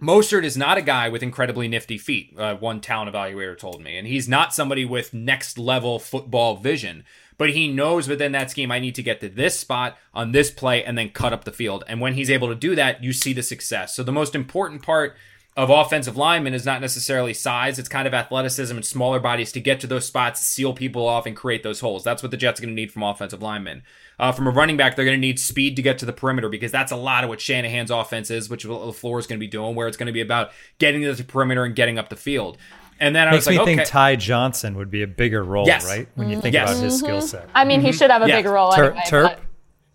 Mostert 0.01 0.43
is 0.43 0.57
not 0.57 0.79
a 0.79 0.83
guy 0.83 1.09
with 1.09 1.23
incredibly 1.23 1.69
nifty 1.69 1.97
feet, 1.97 2.35
uh, 2.37 2.57
one 2.57 2.81
talent 2.81 3.15
evaluator 3.15 3.57
told 3.57 3.81
me. 3.83 3.97
And 3.97 4.07
he's 4.07 4.29
not 4.29 4.53
somebody 4.53 4.85
with 4.85 5.15
next 5.15 5.59
level 5.59 5.99
football 5.99 6.57
vision. 6.57 7.05
But 7.39 7.51
he 7.51 7.69
knows 7.69 8.09
within 8.09 8.33
that 8.33 8.51
scheme, 8.51 8.71
I 8.71 8.79
need 8.79 8.95
to 8.97 9.03
get 9.03 9.21
to 9.21 9.29
this 9.29 9.59
spot 9.59 9.97
on 10.13 10.33
this 10.33 10.51
play 10.51 10.85
and 10.85 10.99
then 10.99 11.11
cut 11.11 11.33
up 11.33 11.45
the 11.45 11.53
field. 11.53 11.85
And 11.89 12.01
when 12.01 12.15
he's 12.15 12.31
able 12.31 12.49
to 12.49 12.55
do 12.55 12.75
that, 12.75 13.03
you 13.03 13.13
see 13.13 13.33
the 13.33 13.43
success. 13.43 13.97
So 13.97 14.03
the 14.03 14.13
most 14.13 14.35
important 14.35 14.83
part 14.83 15.17
of 15.55 15.69
offensive 15.69 16.17
linemen 16.17 16.55
is 16.55 16.65
not 16.65 16.81
necessarily 16.81 17.35
size. 17.35 17.79
It's 17.79 17.88
kind 17.88 18.07
of 18.09 18.15
athleticism 18.15 18.75
and 18.75 18.85
smaller 18.85 19.21
bodies 19.21 19.53
to 19.53 19.61
get 19.61 19.81
to 19.81 19.87
those 19.87 20.07
spots, 20.07 20.41
seal 20.41 20.73
people 20.73 21.07
off, 21.07 21.27
and 21.27 21.37
create 21.37 21.62
those 21.62 21.81
holes. 21.81 22.03
That's 22.03 22.23
what 22.23 22.31
the 22.31 22.38
Jets 22.38 22.59
are 22.59 22.62
going 22.62 22.75
to 22.75 22.81
need 22.81 22.91
from 22.91 23.03
offensive 23.03 23.43
linemen. 23.43 23.83
Uh, 24.19 24.33
from 24.33 24.47
a 24.47 24.51
running 24.51 24.79
back, 24.79 24.97
they're 24.97 25.05
going 25.05 25.17
to 25.17 25.21
need 25.21 25.38
speed 25.38 25.77
to 25.77 25.83
get 25.83 25.99
to 25.99 26.07
the 26.07 26.12
perimeter 26.12 26.49
because 26.49 26.73
that's 26.73 26.91
a 26.91 26.97
lot 26.97 27.23
of 27.23 27.29
what 27.29 27.38
Shanahan's 27.41 27.91
offense 27.91 28.31
is, 28.31 28.49
which 28.49 28.65
LaFleur 28.65 29.19
is 29.19 29.27
going 29.27 29.38
to 29.38 29.45
be 29.45 29.47
doing, 29.47 29.75
where 29.75 29.88
it's 29.88 29.97
going 29.99 30.07
to 30.07 30.12
be 30.12 30.23
about 30.23 30.53
getting 30.79 31.03
to 31.03 31.12
the 31.15 31.23
perimeter 31.25 31.65
and 31.65 31.75
getting 31.77 31.99
up 31.99 32.09
the 32.09 32.17
field. 32.17 32.57
And 32.99 33.15
then 33.15 33.29
I 33.29 33.33
Makes 33.33 33.47
was 33.47 33.47
like, 33.49 33.67
me 33.67 33.73
okay. 33.73 33.77
think 33.77 33.88
Ty 33.88 34.17
Johnson 34.17 34.77
would 34.77 34.91
be 34.91 35.03
a 35.03 35.07
bigger 35.07 35.43
role, 35.43 35.67
Yes. 35.67 35.85
right? 35.85 36.09
When 36.15 36.31
you 36.31 36.41
think 36.41 36.55
Yes. 36.55 36.71
about 36.71 36.83
his 36.85 36.99
skill 36.99 37.21
set. 37.21 37.49
I 37.55 37.65
mean, 37.65 37.81
he 37.81 37.93
should 37.93 38.11
have 38.11 38.23
a 38.23 38.29
Yeah. 38.29 38.37
bigger 38.37 38.53
role 38.53 38.71
Ter- 38.73 38.85
anyway. 38.93 39.03
Terp, 39.07 39.23
but 39.23 39.41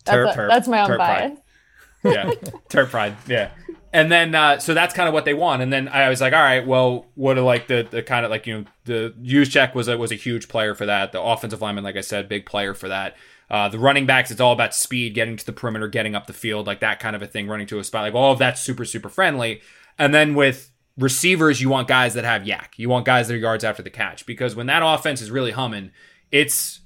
that's, 0.05 0.37
Terp, 0.37 0.45
a- 0.45 0.47
that's 0.47 0.67
my 0.67 0.81
own 0.81 0.89
Terp 0.89 0.97
bias. 0.97 1.39
pride. 2.03 2.13
yeah, 2.13 2.49
Terp 2.69 2.89
pride. 2.89 3.15
Yeah, 3.27 3.49
and 3.93 4.11
then 4.11 4.35
uh, 4.35 4.59
so 4.59 4.73
that's 4.73 4.93
kind 4.93 5.07
of 5.07 5.13
what 5.13 5.25
they 5.25 5.33
want. 5.33 5.61
And 5.61 5.71
then 5.71 5.87
I 5.87 6.09
was 6.09 6.21
like, 6.21 6.33
all 6.33 6.41
right, 6.41 6.65
well, 6.65 7.07
what 7.15 7.37
are 7.37 7.41
like 7.41 7.67
the 7.67 7.87
the 7.89 8.03
kind 8.03 8.25
of 8.25 8.31
like 8.31 8.45
you 8.45 8.59
know 8.59 8.65
the 8.85 9.13
Juszczyk 9.21 9.73
was 9.73 9.87
a 9.87 9.97
was 9.97 10.11
a 10.11 10.15
huge 10.15 10.47
player 10.47 10.75
for 10.75 10.85
that. 10.85 11.11
The 11.11 11.21
offensive 11.21 11.61
lineman, 11.61 11.83
like 11.83 11.95
I 11.95 12.01
said, 12.01 12.27
big 12.27 12.45
player 12.45 12.73
for 12.73 12.87
that. 12.87 13.15
Uh, 13.49 13.69
the 13.69 13.79
running 13.79 14.05
backs, 14.05 14.29
it's 14.29 14.41
all 14.41 14.51
about 14.51 14.75
speed, 14.75 15.13
getting 15.13 15.37
to 15.37 15.45
the 15.45 15.53
perimeter, 15.53 15.87
getting 15.87 16.15
up 16.15 16.27
the 16.27 16.33
field, 16.33 16.67
like 16.67 16.81
that 16.81 16.99
kind 16.99 17.15
of 17.15 17.21
a 17.21 17.27
thing, 17.27 17.47
running 17.47 17.67
to 17.67 17.79
a 17.79 17.83
spot. 17.83 18.03
Like 18.03 18.13
all 18.13 18.33
of 18.33 18.39
that's 18.39 18.61
super 18.61 18.83
super 18.85 19.09
friendly. 19.09 19.61
And 19.97 20.13
then 20.13 20.35
with 20.35 20.71
receivers, 20.97 21.61
you 21.61 21.69
want 21.69 21.87
guys 21.87 22.13
that 22.15 22.25
have 22.25 22.41
YAC. 22.43 22.77
You 22.77 22.89
want 22.89 23.05
guys 23.05 23.27
that 23.27 23.35
are 23.35 23.37
yards 23.37 23.63
after 23.63 23.81
the 23.81 23.89
catch 23.89 24.25
because 24.25 24.55
when 24.55 24.67
that 24.67 24.83
offense 24.83 25.21
is 25.21 25.31
really 25.31 25.51
humming, 25.51 25.91
it's 26.31 26.81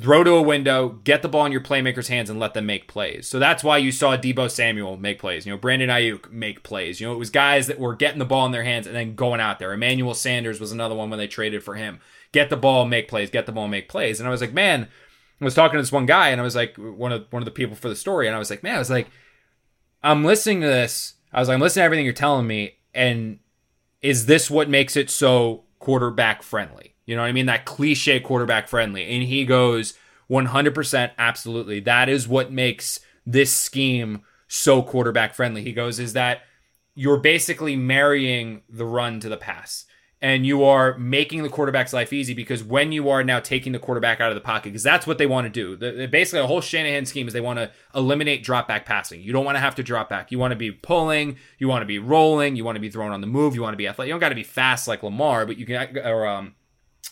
throw 0.00 0.24
to 0.24 0.32
a 0.32 0.42
window, 0.42 1.00
get 1.04 1.22
the 1.22 1.28
ball 1.28 1.46
in 1.46 1.52
your 1.52 1.60
playmakers' 1.60 2.08
hands, 2.08 2.28
and 2.28 2.40
let 2.40 2.54
them 2.54 2.66
make 2.66 2.88
plays. 2.88 3.28
So 3.28 3.38
that's 3.38 3.62
why 3.62 3.78
you 3.78 3.92
saw 3.92 4.16
Deebo 4.16 4.50
Samuel 4.50 4.96
make 4.96 5.18
plays. 5.18 5.46
You 5.46 5.52
know, 5.52 5.58
Brandon 5.58 5.88
Aiyuk 5.88 6.30
make 6.32 6.62
plays. 6.64 7.00
You 7.00 7.06
know, 7.06 7.12
it 7.12 7.18
was 7.18 7.30
guys 7.30 7.68
that 7.68 7.78
were 7.78 7.94
getting 7.94 8.18
the 8.18 8.24
ball 8.24 8.46
in 8.46 8.52
their 8.52 8.64
hands 8.64 8.86
and 8.86 8.96
then 8.96 9.14
going 9.14 9.40
out 9.40 9.58
there. 9.58 9.72
Emmanuel 9.72 10.14
Sanders 10.14 10.60
was 10.60 10.72
another 10.72 10.94
one 10.94 11.10
when 11.10 11.18
they 11.18 11.28
traded 11.28 11.62
for 11.62 11.76
him. 11.76 12.00
Get 12.32 12.50
the 12.50 12.56
ball, 12.56 12.86
make 12.86 13.06
plays. 13.06 13.30
Get 13.30 13.46
the 13.46 13.52
ball, 13.52 13.68
make 13.68 13.88
plays. 13.88 14.18
And 14.18 14.26
I 14.26 14.32
was 14.32 14.40
like, 14.40 14.52
man, 14.52 14.88
I 15.40 15.44
was 15.44 15.54
talking 15.54 15.76
to 15.76 15.82
this 15.82 15.92
one 15.92 16.06
guy, 16.06 16.30
and 16.30 16.40
I 16.40 16.44
was 16.44 16.56
like, 16.56 16.76
one 16.76 17.12
of 17.12 17.26
one 17.30 17.42
of 17.42 17.44
the 17.44 17.50
people 17.50 17.76
for 17.76 17.88
the 17.88 17.96
story, 17.96 18.26
and 18.26 18.34
I 18.34 18.38
was 18.38 18.50
like, 18.50 18.62
man, 18.62 18.76
I 18.76 18.78
was 18.78 18.90
like, 18.90 19.08
I'm 20.02 20.24
listening 20.24 20.60
to 20.62 20.66
this. 20.66 21.14
I 21.32 21.40
was 21.40 21.48
like, 21.48 21.54
I'm 21.54 21.60
listening 21.60 21.82
to 21.82 21.84
everything 21.84 22.04
you're 22.04 22.14
telling 22.14 22.46
me, 22.46 22.76
and 22.94 23.40
is 24.00 24.26
this 24.26 24.50
what 24.50 24.68
makes 24.68 24.96
it 24.96 25.10
so 25.10 25.64
quarterback 25.78 26.42
friendly? 26.42 26.93
You 27.06 27.16
know 27.16 27.22
what 27.22 27.28
I 27.28 27.32
mean? 27.32 27.46
That 27.46 27.64
cliche 27.64 28.20
quarterback 28.20 28.68
friendly. 28.68 29.04
And 29.08 29.22
he 29.22 29.44
goes, 29.44 29.94
100% 30.30 31.10
absolutely. 31.18 31.80
That 31.80 32.08
is 32.08 32.26
what 32.26 32.50
makes 32.50 33.00
this 33.26 33.54
scheme 33.54 34.22
so 34.48 34.82
quarterback 34.82 35.34
friendly. 35.34 35.62
He 35.62 35.72
goes, 35.72 35.98
is 35.98 36.12
that 36.14 36.42
you're 36.94 37.18
basically 37.18 37.76
marrying 37.76 38.62
the 38.68 38.84
run 38.84 39.20
to 39.20 39.28
the 39.28 39.36
pass. 39.36 39.84
And 40.22 40.46
you 40.46 40.64
are 40.64 40.96
making 40.96 41.42
the 41.42 41.50
quarterback's 41.50 41.92
life 41.92 42.10
easy 42.10 42.32
because 42.32 42.64
when 42.64 42.92
you 42.92 43.10
are 43.10 43.22
now 43.22 43.40
taking 43.40 43.72
the 43.72 43.78
quarterback 43.78 44.22
out 44.22 44.30
of 44.30 44.34
the 44.34 44.40
pocket, 44.40 44.70
because 44.70 44.82
that's 44.82 45.06
what 45.06 45.18
they 45.18 45.26
want 45.26 45.44
to 45.44 45.50
do. 45.50 45.76
The, 45.76 46.06
basically, 46.06 46.40
the 46.40 46.46
whole 46.46 46.62
Shanahan 46.62 47.04
scheme 47.04 47.26
is 47.26 47.34
they 47.34 47.42
want 47.42 47.58
to 47.58 47.70
eliminate 47.94 48.42
drop 48.42 48.66
back 48.66 48.86
passing. 48.86 49.20
You 49.20 49.34
don't 49.34 49.44
want 49.44 49.56
to 49.56 49.60
have 49.60 49.74
to 49.74 49.82
drop 49.82 50.08
back. 50.08 50.32
You 50.32 50.38
want 50.38 50.52
to 50.52 50.56
be 50.56 50.72
pulling. 50.72 51.36
You 51.58 51.68
want 51.68 51.82
to 51.82 51.86
be 51.86 51.98
rolling. 51.98 52.56
You 52.56 52.64
want 52.64 52.76
to 52.76 52.80
be 52.80 52.88
throwing 52.88 53.12
on 53.12 53.20
the 53.20 53.26
move. 53.26 53.54
You 53.54 53.60
want 53.60 53.74
to 53.74 53.78
be 53.78 53.86
athletic. 53.86 54.08
You 54.08 54.14
don't 54.14 54.20
got 54.20 54.30
to 54.30 54.34
be 54.34 54.44
fast 54.44 54.88
like 54.88 55.02
Lamar, 55.02 55.44
but 55.44 55.58
you 55.58 55.66
can, 55.66 55.98
or 55.98 56.26
um, 56.26 56.54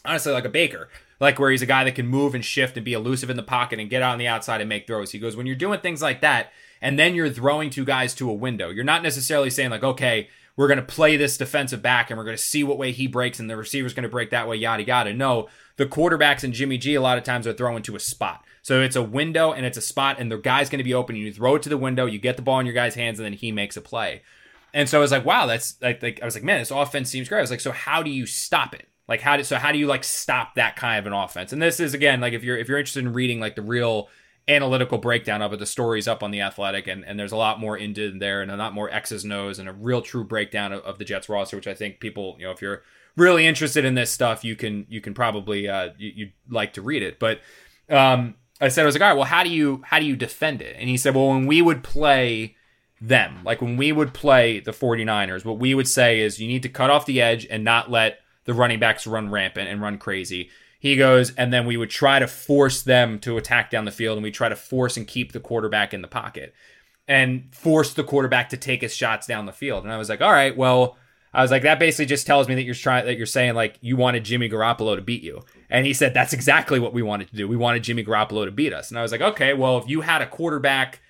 honestly 0.04 0.32
like 0.32 0.44
a 0.44 0.50
Baker, 0.50 0.88
like 1.20 1.38
where 1.38 1.50
he's 1.50 1.62
a 1.62 1.66
guy 1.66 1.84
that 1.84 1.94
can 1.94 2.06
move 2.06 2.34
and 2.34 2.44
shift 2.44 2.76
and 2.76 2.84
be 2.84 2.92
elusive 2.92 3.30
in 3.30 3.36
the 3.36 3.42
pocket 3.42 3.78
and 3.78 3.90
get 3.90 4.02
out 4.02 4.12
on 4.12 4.18
the 4.18 4.28
outside 4.28 4.60
and 4.60 4.68
make 4.68 4.86
throws. 4.86 5.12
He 5.12 5.18
goes, 5.18 5.36
when 5.36 5.46
you're 5.46 5.56
doing 5.56 5.80
things 5.80 6.02
like 6.02 6.20
that, 6.20 6.52
and 6.80 6.98
then 6.98 7.14
you're 7.14 7.30
throwing 7.30 7.70
two 7.70 7.84
guys 7.84 8.14
to 8.14 8.28
a 8.28 8.34
window, 8.34 8.70
you're 8.70 8.84
not 8.84 9.02
necessarily 9.02 9.50
saying 9.50 9.70
like, 9.70 9.84
okay, 9.84 10.28
we're 10.56 10.68
going 10.68 10.78
to 10.78 10.84
play 10.84 11.16
this 11.16 11.38
defensive 11.38 11.80
back 11.80 12.10
and 12.10 12.18
we're 12.18 12.24
going 12.24 12.36
to 12.36 12.42
see 12.42 12.64
what 12.64 12.76
way 12.76 12.92
he 12.92 13.06
breaks 13.06 13.38
and 13.38 13.48
the 13.48 13.56
receiver's 13.56 13.94
going 13.94 14.02
to 14.02 14.08
break 14.08 14.30
that 14.30 14.48
way, 14.48 14.56
yada 14.56 14.84
yada. 14.84 15.14
No, 15.14 15.48
the 15.76 15.86
quarterbacks 15.86 16.44
and 16.44 16.52
Jimmy 16.52 16.76
G 16.76 16.94
a 16.94 17.00
lot 17.00 17.18
of 17.18 17.24
times 17.24 17.46
are 17.46 17.52
throwing 17.52 17.82
to 17.84 17.96
a 17.96 18.00
spot. 18.00 18.44
So 18.60 18.80
it's 18.82 18.96
a 18.96 19.02
window 19.02 19.52
and 19.52 19.64
it's 19.64 19.78
a 19.78 19.82
spot, 19.82 20.16
and 20.18 20.30
the 20.30 20.38
guy's 20.38 20.68
going 20.68 20.78
to 20.78 20.84
be 20.84 20.94
open. 20.94 21.16
You 21.16 21.32
throw 21.32 21.56
it 21.56 21.62
to 21.62 21.68
the 21.68 21.78
window, 21.78 22.06
you 22.06 22.18
get 22.18 22.36
the 22.36 22.42
ball 22.42 22.60
in 22.60 22.66
your 22.66 22.74
guy's 22.74 22.94
hands, 22.94 23.18
and 23.18 23.24
then 23.24 23.32
he 23.32 23.50
makes 23.50 23.76
a 23.76 23.80
play. 23.80 24.22
And 24.74 24.88
so 24.88 24.98
I 24.98 25.00
was 25.00 25.10
like, 25.10 25.24
wow, 25.24 25.46
that's 25.46 25.80
like, 25.82 26.02
like 26.02 26.20
I 26.22 26.24
was 26.24 26.34
like, 26.34 26.44
man, 26.44 26.58
this 26.58 26.70
offense 26.70 27.10
seems 27.10 27.28
great. 27.28 27.38
I 27.38 27.42
was 27.42 27.50
like, 27.50 27.60
so 27.60 27.72
how 27.72 28.02
do 28.02 28.10
you 28.10 28.26
stop 28.26 28.74
it? 28.74 28.88
Like 29.12 29.20
how 29.20 29.36
do 29.36 29.44
so 29.44 29.58
how 29.58 29.72
do 29.72 29.78
you 29.78 29.86
like 29.86 30.04
stop 30.04 30.54
that 30.54 30.74
kind 30.74 30.98
of 30.98 31.06
an 31.06 31.12
offense? 31.12 31.52
And 31.52 31.60
this 31.60 31.80
is 31.80 31.92
again 31.92 32.22
like 32.22 32.32
if 32.32 32.42
you're 32.42 32.56
if 32.56 32.66
you're 32.66 32.78
interested 32.78 33.04
in 33.04 33.12
reading 33.12 33.40
like 33.40 33.56
the 33.56 33.60
real 33.60 34.08
analytical 34.48 34.96
breakdown 34.96 35.42
of 35.42 35.52
it, 35.52 35.58
the 35.58 35.66
story's 35.66 36.08
up 36.08 36.22
on 36.22 36.30
the 36.30 36.40
Athletic, 36.40 36.86
and, 36.86 37.04
and 37.04 37.20
there's 37.20 37.30
a 37.30 37.36
lot 37.36 37.60
more 37.60 37.76
into 37.76 38.18
there 38.18 38.40
and 38.40 38.50
a 38.50 38.56
lot 38.56 38.72
more 38.72 38.88
X's 38.90 39.24
and 39.24 39.32
O's 39.34 39.58
and 39.58 39.68
a 39.68 39.72
real 39.74 40.00
true 40.00 40.24
breakdown 40.24 40.72
of, 40.72 40.80
of 40.84 40.96
the 40.96 41.04
Jets 41.04 41.28
roster, 41.28 41.58
which 41.58 41.66
I 41.66 41.74
think 41.74 42.00
people 42.00 42.36
you 42.38 42.46
know 42.46 42.52
if 42.52 42.62
you're 42.62 42.84
really 43.14 43.46
interested 43.46 43.84
in 43.84 43.96
this 43.96 44.10
stuff, 44.10 44.46
you 44.46 44.56
can 44.56 44.86
you 44.88 45.02
can 45.02 45.12
probably 45.12 45.68
uh 45.68 45.90
you, 45.98 46.12
you'd 46.16 46.32
like 46.48 46.72
to 46.72 46.80
read 46.80 47.02
it, 47.02 47.18
but 47.18 47.40
um. 47.90 48.36
I 48.62 48.68
said, 48.68 48.82
I 48.82 48.86
was 48.86 48.94
like, 48.94 49.02
all 49.02 49.08
right, 49.08 49.16
well, 49.16 49.24
how 49.24 49.42
do 49.42 49.50
you 49.50 49.82
how 49.84 49.98
do 49.98 50.06
you 50.06 50.16
defend 50.16 50.62
it? 50.62 50.76
And 50.78 50.88
he 50.88 50.96
said, 50.96 51.14
well, 51.16 51.28
when 51.28 51.46
we 51.46 51.60
would 51.60 51.82
play 51.82 52.54
them, 53.00 53.40
like 53.44 53.60
when 53.60 53.76
we 53.76 53.90
would 53.90 54.14
play 54.14 54.60
the 54.60 54.70
49ers, 54.70 55.44
what 55.44 55.58
we 55.58 55.74
would 55.74 55.88
say 55.88 56.20
is 56.20 56.38
you 56.38 56.46
need 56.46 56.62
to 56.62 56.68
cut 56.68 56.88
off 56.88 57.04
the 57.04 57.20
edge 57.20 57.44
and 57.50 57.64
not 57.64 57.90
let 57.90 58.21
the 58.44 58.54
running 58.54 58.80
backs 58.80 59.06
run 59.06 59.30
rampant 59.30 59.68
and 59.68 59.80
run 59.80 59.98
crazy. 59.98 60.50
He 60.78 60.96
goes, 60.96 61.32
and 61.36 61.52
then 61.52 61.64
we 61.64 61.76
would 61.76 61.90
try 61.90 62.18
to 62.18 62.26
force 62.26 62.82
them 62.82 63.20
to 63.20 63.36
attack 63.36 63.70
down 63.70 63.84
the 63.84 63.92
field, 63.92 64.16
and 64.16 64.24
we 64.24 64.32
try 64.32 64.48
to 64.48 64.56
force 64.56 64.96
and 64.96 65.06
keep 65.06 65.32
the 65.32 65.40
quarterback 65.40 65.94
in 65.94 66.02
the 66.02 66.08
pocket 66.08 66.54
and 67.06 67.54
force 67.54 67.94
the 67.94 68.04
quarterback 68.04 68.48
to 68.48 68.56
take 68.56 68.80
his 68.80 68.94
shots 68.94 69.26
down 69.26 69.46
the 69.46 69.52
field. 69.52 69.84
And 69.84 69.92
I 69.92 69.96
was 69.96 70.08
like, 70.08 70.20
all 70.20 70.32
right, 70.32 70.56
well, 70.56 70.96
I 71.34 71.42
was 71.42 71.50
like, 71.50 71.62
that 71.62 71.78
basically 71.78 72.06
just 72.06 72.26
tells 72.26 72.48
me 72.48 72.54
that 72.56 72.64
you're 72.64 72.74
trying 72.74 73.06
that 73.06 73.16
you're 73.16 73.26
saying 73.26 73.54
like 73.54 73.78
you 73.80 73.96
wanted 73.96 74.24
Jimmy 74.24 74.48
Garoppolo 74.48 74.96
to 74.96 75.02
beat 75.02 75.22
you. 75.22 75.42
And 75.70 75.86
he 75.86 75.94
said 75.94 76.12
that's 76.12 76.32
exactly 76.32 76.78
what 76.78 76.92
we 76.92 77.02
wanted 77.02 77.28
to 77.28 77.36
do. 77.36 77.48
We 77.48 77.56
wanted 77.56 77.84
Jimmy 77.84 78.04
Garoppolo 78.04 78.44
to 78.44 78.50
beat 78.50 78.72
us. 78.72 78.90
And 78.90 78.98
I 78.98 79.02
was 79.02 79.12
like, 79.12 79.22
okay, 79.22 79.54
well, 79.54 79.78
if 79.78 79.88
you 79.88 80.02
had 80.02 80.20
a 80.20 80.26
quarterback 80.26 81.00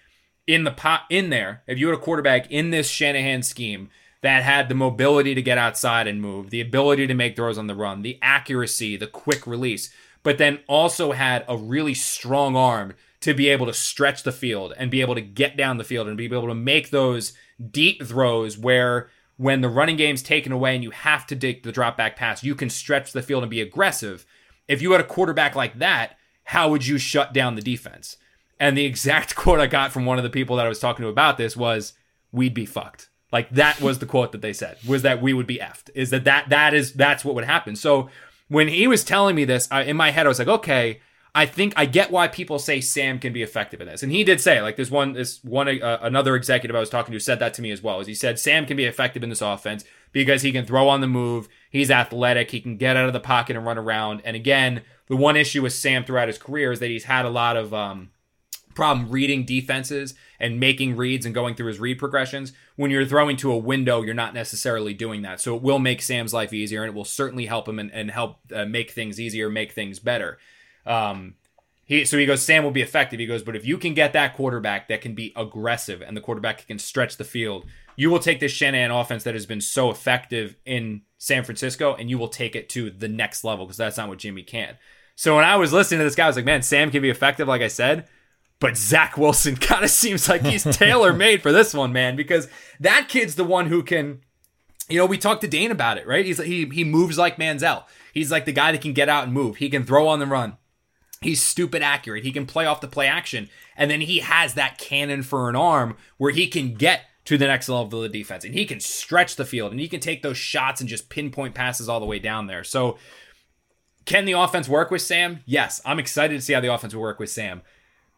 in 0.46 0.64
the 0.64 0.70
pot 0.70 1.02
in 1.10 1.30
there, 1.30 1.62
if 1.66 1.78
you 1.78 1.88
had 1.88 1.98
a 1.98 2.00
quarterback 2.00 2.50
in 2.50 2.70
this 2.70 2.88
Shanahan 2.88 3.42
scheme 3.42 3.90
that 4.22 4.42
had 4.44 4.68
the 4.68 4.74
mobility 4.74 5.34
to 5.34 5.42
get 5.42 5.58
outside 5.58 6.06
and 6.06 6.22
move, 6.22 6.50
the 6.50 6.60
ability 6.60 7.06
to 7.06 7.14
make 7.14 7.36
throws 7.36 7.58
on 7.58 7.66
the 7.66 7.74
run, 7.74 8.02
the 8.02 8.18
accuracy, 8.22 8.96
the 8.96 9.06
quick 9.06 9.46
release, 9.46 9.92
but 10.22 10.38
then 10.38 10.60
also 10.68 11.12
had 11.12 11.44
a 11.48 11.56
really 11.56 11.94
strong 11.94 12.56
arm 12.56 12.94
to 13.20 13.34
be 13.34 13.48
able 13.48 13.66
to 13.66 13.72
stretch 13.72 14.22
the 14.22 14.32
field 14.32 14.72
and 14.76 14.90
be 14.90 15.00
able 15.00 15.14
to 15.14 15.20
get 15.20 15.56
down 15.56 15.76
the 15.76 15.84
field 15.84 16.08
and 16.08 16.16
be 16.16 16.24
able 16.24 16.46
to 16.46 16.54
make 16.54 16.90
those 16.90 17.32
deep 17.70 18.02
throws 18.04 18.56
where 18.56 19.10
when 19.36 19.60
the 19.60 19.68
running 19.68 19.96
game's 19.96 20.22
taken 20.22 20.52
away 20.52 20.74
and 20.74 20.84
you 20.84 20.90
have 20.90 21.26
to 21.26 21.34
dig 21.34 21.62
the 21.62 21.72
drop 21.72 21.96
back 21.96 22.16
pass, 22.16 22.44
you 22.44 22.54
can 22.54 22.70
stretch 22.70 23.12
the 23.12 23.22
field 23.22 23.42
and 23.42 23.50
be 23.50 23.60
aggressive. 23.60 24.24
If 24.68 24.80
you 24.80 24.92
had 24.92 25.00
a 25.00 25.04
quarterback 25.04 25.56
like 25.56 25.78
that, 25.78 26.16
how 26.44 26.68
would 26.70 26.86
you 26.86 26.98
shut 26.98 27.32
down 27.32 27.56
the 27.56 27.62
defense? 27.62 28.16
And 28.60 28.76
the 28.76 28.84
exact 28.84 29.34
quote 29.36 29.58
I 29.58 29.66
got 29.66 29.90
from 29.90 30.04
one 30.04 30.18
of 30.18 30.24
the 30.24 30.30
people 30.30 30.56
that 30.56 30.66
I 30.66 30.68
was 30.68 30.78
talking 30.78 31.02
to 31.02 31.08
about 31.08 31.38
this 31.38 31.56
was, 31.56 31.94
"We'd 32.30 32.54
be 32.54 32.66
fucked." 32.66 33.08
Like 33.32 33.50
that 33.50 33.80
was 33.80 33.98
the 33.98 34.06
quote 34.06 34.32
that 34.32 34.42
they 34.42 34.52
said 34.52 34.76
was 34.86 35.02
that 35.02 35.22
we 35.22 35.32
would 35.32 35.46
be 35.46 35.58
effed. 35.58 35.90
Is 35.94 36.10
that 36.10 36.24
that 36.24 36.50
that 36.50 36.74
is 36.74 36.92
that's 36.92 37.24
what 37.24 37.34
would 37.34 37.44
happen. 37.44 37.74
So 37.74 38.10
when 38.48 38.68
he 38.68 38.86
was 38.86 39.02
telling 39.02 39.34
me 39.34 39.44
this, 39.44 39.66
I, 39.70 39.82
in 39.84 39.96
my 39.96 40.10
head 40.10 40.26
I 40.26 40.28
was 40.28 40.38
like, 40.38 40.48
okay, 40.48 41.00
I 41.34 41.46
think 41.46 41.72
I 41.76 41.86
get 41.86 42.10
why 42.10 42.28
people 42.28 42.58
say 42.58 42.82
Sam 42.82 43.18
can 43.18 43.32
be 43.32 43.42
effective 43.42 43.80
in 43.80 43.88
this, 43.88 44.02
and 44.02 44.12
he 44.12 44.22
did 44.22 44.38
say 44.40 44.60
like 44.60 44.76
this 44.76 44.90
one 44.90 45.14
this 45.14 45.42
one 45.42 45.66
uh, 45.66 45.98
another 46.02 46.36
executive 46.36 46.76
I 46.76 46.80
was 46.80 46.90
talking 46.90 47.12
to 47.12 47.20
said 47.20 47.38
that 47.38 47.54
to 47.54 47.62
me 47.62 47.70
as 47.70 47.82
well. 47.82 48.00
Is 48.00 48.06
he 48.06 48.14
said 48.14 48.38
Sam 48.38 48.66
can 48.66 48.76
be 48.76 48.84
effective 48.84 49.22
in 49.22 49.30
this 49.30 49.40
offense 49.40 49.84
because 50.12 50.42
he 50.42 50.52
can 50.52 50.66
throw 50.66 50.88
on 50.88 51.00
the 51.00 51.06
move, 51.06 51.48
he's 51.70 51.90
athletic, 51.90 52.50
he 52.50 52.60
can 52.60 52.76
get 52.76 52.98
out 52.98 53.06
of 53.06 53.14
the 53.14 53.20
pocket 53.20 53.56
and 53.56 53.64
run 53.64 53.78
around. 53.78 54.20
And 54.26 54.36
again, 54.36 54.82
the 55.06 55.16
one 55.16 55.36
issue 55.36 55.62
with 55.62 55.72
Sam 55.72 56.04
throughout 56.04 56.28
his 56.28 56.36
career 56.36 56.70
is 56.70 56.80
that 56.80 56.90
he's 56.90 57.04
had 57.04 57.24
a 57.24 57.30
lot 57.30 57.56
of 57.56 57.72
um, 57.72 58.10
problem 58.74 59.10
reading 59.10 59.44
defenses 59.44 60.14
and 60.40 60.58
making 60.58 60.96
reads 60.96 61.24
and 61.24 61.34
going 61.34 61.54
through 61.54 61.66
his 61.66 61.78
read 61.78 61.98
progressions. 61.98 62.52
When 62.76 62.90
you're 62.90 63.06
throwing 63.06 63.36
to 63.38 63.52
a 63.52 63.56
window, 63.56 64.02
you're 64.02 64.14
not 64.14 64.34
necessarily 64.34 64.94
doing 64.94 65.22
that. 65.22 65.40
So 65.40 65.54
it 65.54 65.62
will 65.62 65.78
make 65.78 66.02
Sam's 66.02 66.34
life 66.34 66.52
easier 66.52 66.82
and 66.82 66.90
it 66.90 66.94
will 66.94 67.04
certainly 67.04 67.46
help 67.46 67.68
him 67.68 67.78
and, 67.78 67.92
and 67.92 68.10
help 68.10 68.38
uh, 68.52 68.64
make 68.64 68.90
things 68.90 69.20
easier, 69.20 69.48
make 69.48 69.72
things 69.72 69.98
better. 69.98 70.38
Um, 70.84 71.34
he, 71.84 72.04
so 72.04 72.16
he 72.16 72.26
goes, 72.26 72.42
Sam 72.42 72.64
will 72.64 72.70
be 72.70 72.82
effective. 72.82 73.20
He 73.20 73.26
goes, 73.26 73.42
but 73.42 73.56
if 73.56 73.64
you 73.64 73.76
can 73.76 73.94
get 73.94 74.12
that 74.14 74.34
quarterback 74.34 74.88
that 74.88 75.00
can 75.00 75.14
be 75.14 75.32
aggressive 75.36 76.00
and 76.00 76.16
the 76.16 76.20
quarterback 76.20 76.66
can 76.66 76.78
stretch 76.78 77.16
the 77.16 77.24
field, 77.24 77.66
you 77.96 78.10
will 78.10 78.18
take 78.18 78.40
this 78.40 78.52
Shanahan 78.52 78.90
offense 78.90 79.24
that 79.24 79.34
has 79.34 79.46
been 79.46 79.60
so 79.60 79.90
effective 79.90 80.56
in 80.64 81.02
San 81.18 81.44
Francisco 81.44 81.94
and 81.94 82.08
you 82.08 82.18
will 82.18 82.28
take 82.28 82.56
it 82.56 82.68
to 82.70 82.90
the 82.90 83.08
next 83.08 83.44
level 83.44 83.66
because 83.66 83.76
that's 83.76 83.96
not 83.96 84.08
what 84.08 84.18
Jimmy 84.18 84.42
can. 84.42 84.76
So 85.14 85.36
when 85.36 85.44
I 85.44 85.56
was 85.56 85.72
listening 85.72 86.00
to 86.00 86.04
this 86.04 86.14
guy, 86.14 86.24
I 86.24 86.28
was 86.28 86.36
like, 86.36 86.44
man, 86.44 86.62
Sam 86.62 86.90
can 86.90 87.02
be 87.02 87.10
effective, 87.10 87.46
like 87.46 87.62
I 87.62 87.68
said. 87.68 88.08
But 88.62 88.76
Zach 88.76 89.18
Wilson 89.18 89.56
kind 89.60 89.84
of 89.84 89.90
seems 89.90 90.28
like 90.28 90.42
he's 90.42 90.62
tailor 90.62 91.12
made 91.12 91.42
for 91.42 91.50
this 91.50 91.74
one, 91.74 91.92
man, 91.92 92.14
because 92.14 92.48
that 92.78 93.08
kid's 93.08 93.34
the 93.34 93.42
one 93.42 93.66
who 93.66 93.82
can, 93.82 94.20
you 94.88 94.98
know, 94.98 95.04
we 95.04 95.18
talked 95.18 95.40
to 95.40 95.48
Dane 95.48 95.72
about 95.72 95.98
it, 95.98 96.06
right? 96.06 96.24
He's 96.24 96.40
he 96.40 96.66
he 96.66 96.84
moves 96.84 97.18
like 97.18 97.38
Manziel. 97.38 97.82
He's 98.14 98.30
like 98.30 98.44
the 98.44 98.52
guy 98.52 98.70
that 98.70 98.80
can 98.80 98.92
get 98.92 99.08
out 99.08 99.24
and 99.24 99.32
move. 99.32 99.56
He 99.56 99.68
can 99.68 99.82
throw 99.82 100.06
on 100.06 100.20
the 100.20 100.26
run. 100.26 100.58
He's 101.20 101.42
stupid 101.42 101.82
accurate. 101.82 102.22
He 102.22 102.30
can 102.30 102.46
play 102.46 102.64
off 102.64 102.80
the 102.80 102.86
play 102.86 103.08
action. 103.08 103.50
And 103.76 103.90
then 103.90 104.00
he 104.00 104.20
has 104.20 104.54
that 104.54 104.78
cannon 104.78 105.24
for 105.24 105.48
an 105.48 105.56
arm 105.56 105.96
where 106.16 106.30
he 106.30 106.46
can 106.46 106.74
get 106.74 107.02
to 107.24 107.36
the 107.36 107.48
next 107.48 107.68
level 107.68 108.02
of 108.02 108.12
the 108.12 108.18
defense 108.18 108.44
and 108.44 108.54
he 108.54 108.64
can 108.64 108.78
stretch 108.78 109.34
the 109.34 109.44
field 109.44 109.72
and 109.72 109.80
he 109.80 109.88
can 109.88 110.00
take 110.00 110.22
those 110.22 110.36
shots 110.36 110.80
and 110.80 110.88
just 110.88 111.08
pinpoint 111.08 111.54
passes 111.54 111.88
all 111.88 112.00
the 112.00 112.06
way 112.06 112.20
down 112.20 112.46
there. 112.46 112.62
So 112.62 112.96
can 114.04 114.24
the 114.24 114.32
offense 114.32 114.68
work 114.68 114.90
with 114.92 115.02
Sam? 115.02 115.40
Yes, 115.46 115.80
I'm 115.84 115.98
excited 115.98 116.34
to 116.34 116.40
see 116.40 116.52
how 116.52 116.60
the 116.60 116.72
offense 116.72 116.94
will 116.94 117.02
work 117.02 117.18
with 117.18 117.30
Sam. 117.30 117.62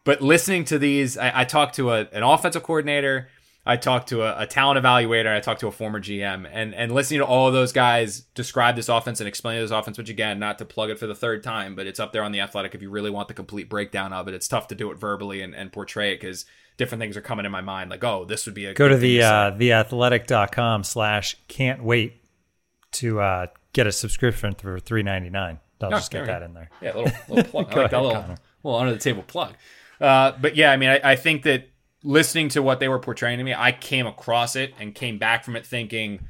But 0.05 0.21
listening 0.21 0.63
to 0.65 0.79
these, 0.79 1.17
I, 1.17 1.41
I 1.41 1.43
talked 1.43 1.75
to 1.75 1.91
a, 1.91 2.07
an 2.13 2.23
offensive 2.23 2.63
coordinator, 2.63 3.27
I 3.65 3.77
talked 3.77 4.09
to 4.09 4.21
a, 4.21 4.43
a, 4.43 4.45
talent 4.45 4.81
evaluator, 4.81 5.35
I 5.35 5.39
talked 5.39 5.61
to 5.61 5.67
a 5.67 5.71
former 5.71 5.99
GM, 5.99 6.47
and 6.51 6.75
and 6.75 6.91
listening 6.93 7.19
to 7.21 7.25
all 7.25 7.47
of 7.47 7.53
those 7.53 7.73
guys 7.73 8.21
describe 8.35 8.75
this 8.75 8.87
offense 8.87 9.19
and 9.19 9.27
explain 9.27 9.59
this 9.59 9.71
offense, 9.71 9.97
which 9.97 10.09
again, 10.09 10.37
not 10.37 10.59
to 10.59 10.65
plug 10.65 10.91
it 10.91 10.99
for 10.99 11.07
the 11.07 11.15
third 11.15 11.43
time, 11.43 11.75
but 11.75 11.87
it's 11.87 11.99
up 11.99 12.13
there 12.13 12.23
on 12.23 12.31
the 12.31 12.39
athletic 12.39 12.75
if 12.75 12.81
you 12.83 12.91
really 12.91 13.09
want 13.09 13.27
the 13.27 13.33
complete 13.33 13.67
breakdown 13.67 14.13
of 14.13 14.27
it. 14.27 14.35
It's 14.35 14.47
tough 14.47 14.67
to 14.67 14.75
do 14.75 14.91
it 14.91 14.99
verbally 14.99 15.41
and, 15.41 15.55
and 15.55 15.73
portray 15.73 16.13
it 16.13 16.21
because 16.21 16.45
different 16.77 17.01
things 17.01 17.17
are 17.17 17.21
coming 17.21 17.45
in 17.45 17.51
my 17.51 17.61
mind, 17.61 17.89
like, 17.89 18.03
oh, 18.03 18.25
this 18.25 18.45
would 18.45 18.53
be 18.53 18.65
a 18.65 18.75
go 18.75 18.87
to 18.87 18.97
the 18.97 19.23
uh, 19.23 19.51
theathletic.com 19.53 20.83
slash 20.83 21.35
can't 21.47 21.83
wait 21.83 22.21
to 22.91 23.19
uh, 23.19 23.47
get 23.73 23.87
a 23.87 23.91
subscription 23.91 24.53
for 24.53 24.79
three 24.79 25.01
ninety 25.01 25.31
nine. 25.31 25.59
I'll 25.81 25.87
oh, 25.87 25.97
just 25.97 26.11
get 26.11 26.27
that 26.27 26.43
in 26.43 26.53
there. 26.53 26.69
Yeah, 26.81 26.93
a 26.93 26.97
little, 26.97 27.11
little 27.27 27.43
plug. 27.51 27.65
I 27.65 27.67
like 27.67 27.77
ahead, 27.77 27.91
that 27.91 28.01
little, 28.01 28.35
little 28.63 28.79
under 28.79 28.93
the 28.93 28.99
table 28.99 29.23
plug. 29.23 29.55
Uh, 29.99 30.33
but 30.39 30.55
yeah, 30.55 30.71
I 30.71 30.77
mean, 30.77 30.89
I, 30.89 31.11
I, 31.11 31.15
think 31.15 31.43
that 31.43 31.69
listening 32.03 32.49
to 32.49 32.61
what 32.61 32.79
they 32.79 32.87
were 32.87 32.99
portraying 32.99 33.37
to 33.37 33.43
me, 33.43 33.53
I 33.53 33.71
came 33.71 34.05
across 34.05 34.55
it 34.55 34.73
and 34.79 34.93
came 34.93 35.17
back 35.17 35.43
from 35.43 35.55
it 35.55 35.65
thinking, 35.65 36.27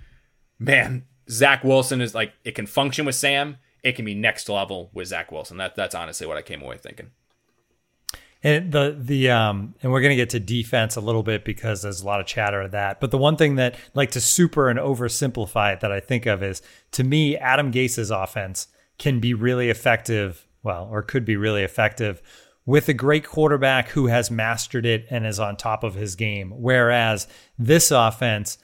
man, 0.60 1.06
Zach 1.30 1.64
Wilson 1.64 2.02
is 2.02 2.14
like 2.14 2.34
it 2.44 2.54
can 2.54 2.66
function 2.66 3.06
with 3.06 3.16
Sam. 3.16 3.58
It 3.84 3.96
can 3.96 4.06
be 4.06 4.16
next 4.16 4.50
level 4.50 4.90
with 4.94 5.08
Zach 5.08 5.32
Wilson. 5.32 5.58
That 5.58 5.76
that's 5.76 5.96
honestly 5.96 6.28
what 6.28 6.38
I 6.38 6.42
came 6.42 6.62
away 6.62 6.78
thinking. 6.78 7.12
And 8.44 8.72
the 8.72 8.96
the 9.00 9.32
um 9.32 9.74
and 9.82 9.92
we're 9.92 10.02
gonna 10.02 10.16
get 10.16 10.30
to 10.32 10.40
defense 10.40 10.96
a 10.96 11.02
little 11.02 11.24
bit 11.24 11.44
because 11.44 11.82
there's 11.82 12.02
a 12.02 12.06
lot 12.06 12.20
of 12.20 12.28
chatter 12.28 12.62
of 12.62 12.72
that. 12.72 13.00
But 13.00 13.12
the 13.12 13.18
one 13.18 13.38
thing 13.38 13.56
that 13.56 13.76
like 13.96 14.12
to 14.12 14.22
super 14.22 14.70
and 14.70 14.78
oversimplify 14.80 15.74
it 15.74 15.80
that 15.80 15.92
I 15.92 16.00
think 16.00 16.26
of 16.26 16.44
is 16.44 16.62
to 16.92 17.04
me, 17.04 17.36
Adam 17.38 17.72
Gase's 17.72 18.12
offense 18.12 18.68
can 18.98 19.20
be 19.20 19.34
really 19.34 19.70
effective, 19.70 20.48
well, 20.64 20.88
or 20.92 21.02
could 21.02 21.26
be 21.26 21.36
really 21.36 21.64
effective 21.64 22.22
with 22.66 22.90
a 22.90 22.94
great 22.94 23.26
quarterback 23.26 23.90
who 23.90 24.08
has 24.08 24.32
mastered 24.32 24.86
it 24.86 25.06
and 25.10 25.26
is 25.26 25.40
on 25.40 25.56
top 25.56 25.84
of 25.84 25.94
his 25.94 26.16
game. 26.16 26.52
Whereas 26.56 27.28
this 27.60 27.92
offense 27.92 28.58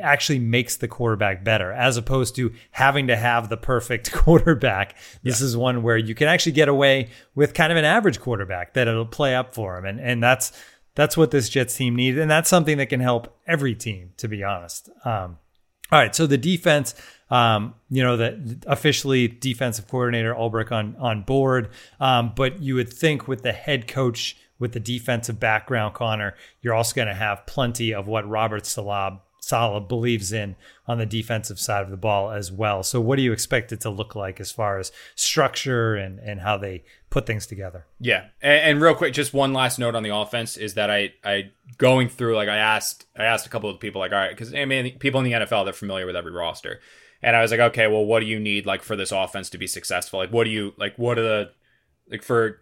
actually 0.00 0.38
makes 0.38 0.76
the 0.76 0.88
quarterback 0.88 1.44
better 1.44 1.70
as 1.72 1.96
opposed 1.96 2.34
to 2.34 2.52
having 2.70 3.06
to 3.08 3.16
have 3.16 3.48
the 3.48 3.56
perfect 3.56 4.12
quarterback. 4.12 4.96
This 5.22 5.40
yeah. 5.40 5.46
is 5.46 5.56
one 5.56 5.82
where 5.82 5.96
you 5.96 6.14
can 6.14 6.28
actually 6.28 6.52
get 6.52 6.68
away 6.68 7.10
with 7.34 7.54
kind 7.54 7.72
of 7.72 7.78
an 7.78 7.84
average 7.84 8.20
quarterback 8.20 8.74
that 8.74 8.88
it'll 8.88 9.06
play 9.06 9.34
up 9.34 9.54
for 9.54 9.76
him. 9.76 9.84
And, 9.84 10.00
and 10.00 10.22
that's, 10.22 10.52
that's 10.94 11.16
what 11.16 11.30
this 11.30 11.48
Jets 11.48 11.76
team 11.76 11.94
needs. 11.94 12.18
And 12.18 12.30
that's 12.30 12.48
something 12.48 12.78
that 12.78 12.86
can 12.86 13.00
help 13.00 13.38
every 13.46 13.74
team, 13.74 14.12
to 14.18 14.28
be 14.28 14.42
honest. 14.42 14.88
Um, 15.04 15.38
all 15.92 15.98
right. 15.98 16.14
So 16.14 16.26
the 16.26 16.38
defense, 16.38 16.94
um, 17.30 17.74
you 17.90 18.02
know, 18.02 18.16
the 18.16 18.58
officially 18.66 19.28
defensive 19.28 19.88
coordinator 19.88 20.34
Ulbrich 20.34 20.72
on 20.72 20.96
on 20.98 21.22
board. 21.22 21.70
Um, 22.00 22.32
but 22.34 22.62
you 22.62 22.74
would 22.74 22.92
think 22.92 23.26
with 23.26 23.42
the 23.42 23.52
head 23.52 23.88
coach 23.88 24.36
with 24.58 24.72
the 24.72 24.80
defensive 24.80 25.38
background, 25.38 25.94
Connor, 25.94 26.34
you're 26.62 26.74
also 26.74 26.94
going 26.94 27.08
to 27.08 27.14
have 27.14 27.44
plenty 27.46 27.92
of 27.92 28.06
what 28.06 28.26
Robert 28.28 28.62
Salab 28.62 29.20
Saleh 29.46 29.86
believes 29.86 30.32
in 30.32 30.56
on 30.88 30.98
the 30.98 31.06
defensive 31.06 31.60
side 31.60 31.84
of 31.84 31.90
the 31.90 31.96
ball 31.96 32.32
as 32.32 32.50
well. 32.50 32.82
So, 32.82 33.00
what 33.00 33.14
do 33.14 33.22
you 33.22 33.32
expect 33.32 33.70
it 33.70 33.80
to 33.82 33.90
look 33.90 34.16
like 34.16 34.40
as 34.40 34.50
far 34.50 34.80
as 34.80 34.90
structure 35.14 35.94
and 35.94 36.18
and 36.18 36.40
how 36.40 36.56
they 36.56 36.82
put 37.10 37.26
things 37.26 37.46
together? 37.46 37.86
Yeah, 38.00 38.26
and, 38.42 38.70
and 38.70 38.80
real 38.80 38.94
quick, 38.96 39.14
just 39.14 39.32
one 39.32 39.52
last 39.52 39.78
note 39.78 39.94
on 39.94 40.02
the 40.02 40.14
offense 40.14 40.56
is 40.56 40.74
that 40.74 40.90
I 40.90 41.12
I 41.22 41.52
going 41.78 42.08
through 42.08 42.34
like 42.34 42.48
I 42.48 42.56
asked 42.56 43.06
I 43.16 43.24
asked 43.24 43.46
a 43.46 43.48
couple 43.48 43.70
of 43.70 43.78
people 43.78 44.00
like 44.00 44.10
all 44.10 44.18
right 44.18 44.30
because 44.30 44.52
I 44.52 44.64
mean 44.64 44.98
people 44.98 45.20
in 45.20 45.24
the 45.24 45.32
NFL 45.32 45.64
they're 45.64 45.72
familiar 45.72 46.06
with 46.06 46.16
every 46.16 46.32
roster. 46.32 46.80
And 47.22 47.34
I 47.34 47.42
was 47.42 47.50
like, 47.50 47.60
okay, 47.60 47.86
well, 47.86 48.04
what 48.04 48.20
do 48.20 48.26
you 48.26 48.38
need 48.38 48.66
like 48.66 48.82
for 48.82 48.96
this 48.96 49.12
offense 49.12 49.50
to 49.50 49.58
be 49.58 49.66
successful? 49.66 50.18
Like, 50.18 50.32
what 50.32 50.44
do 50.44 50.50
you 50.50 50.74
like? 50.76 50.96
What 50.96 51.18
are 51.18 51.22
the 51.22 51.50
like 52.10 52.22
for 52.22 52.60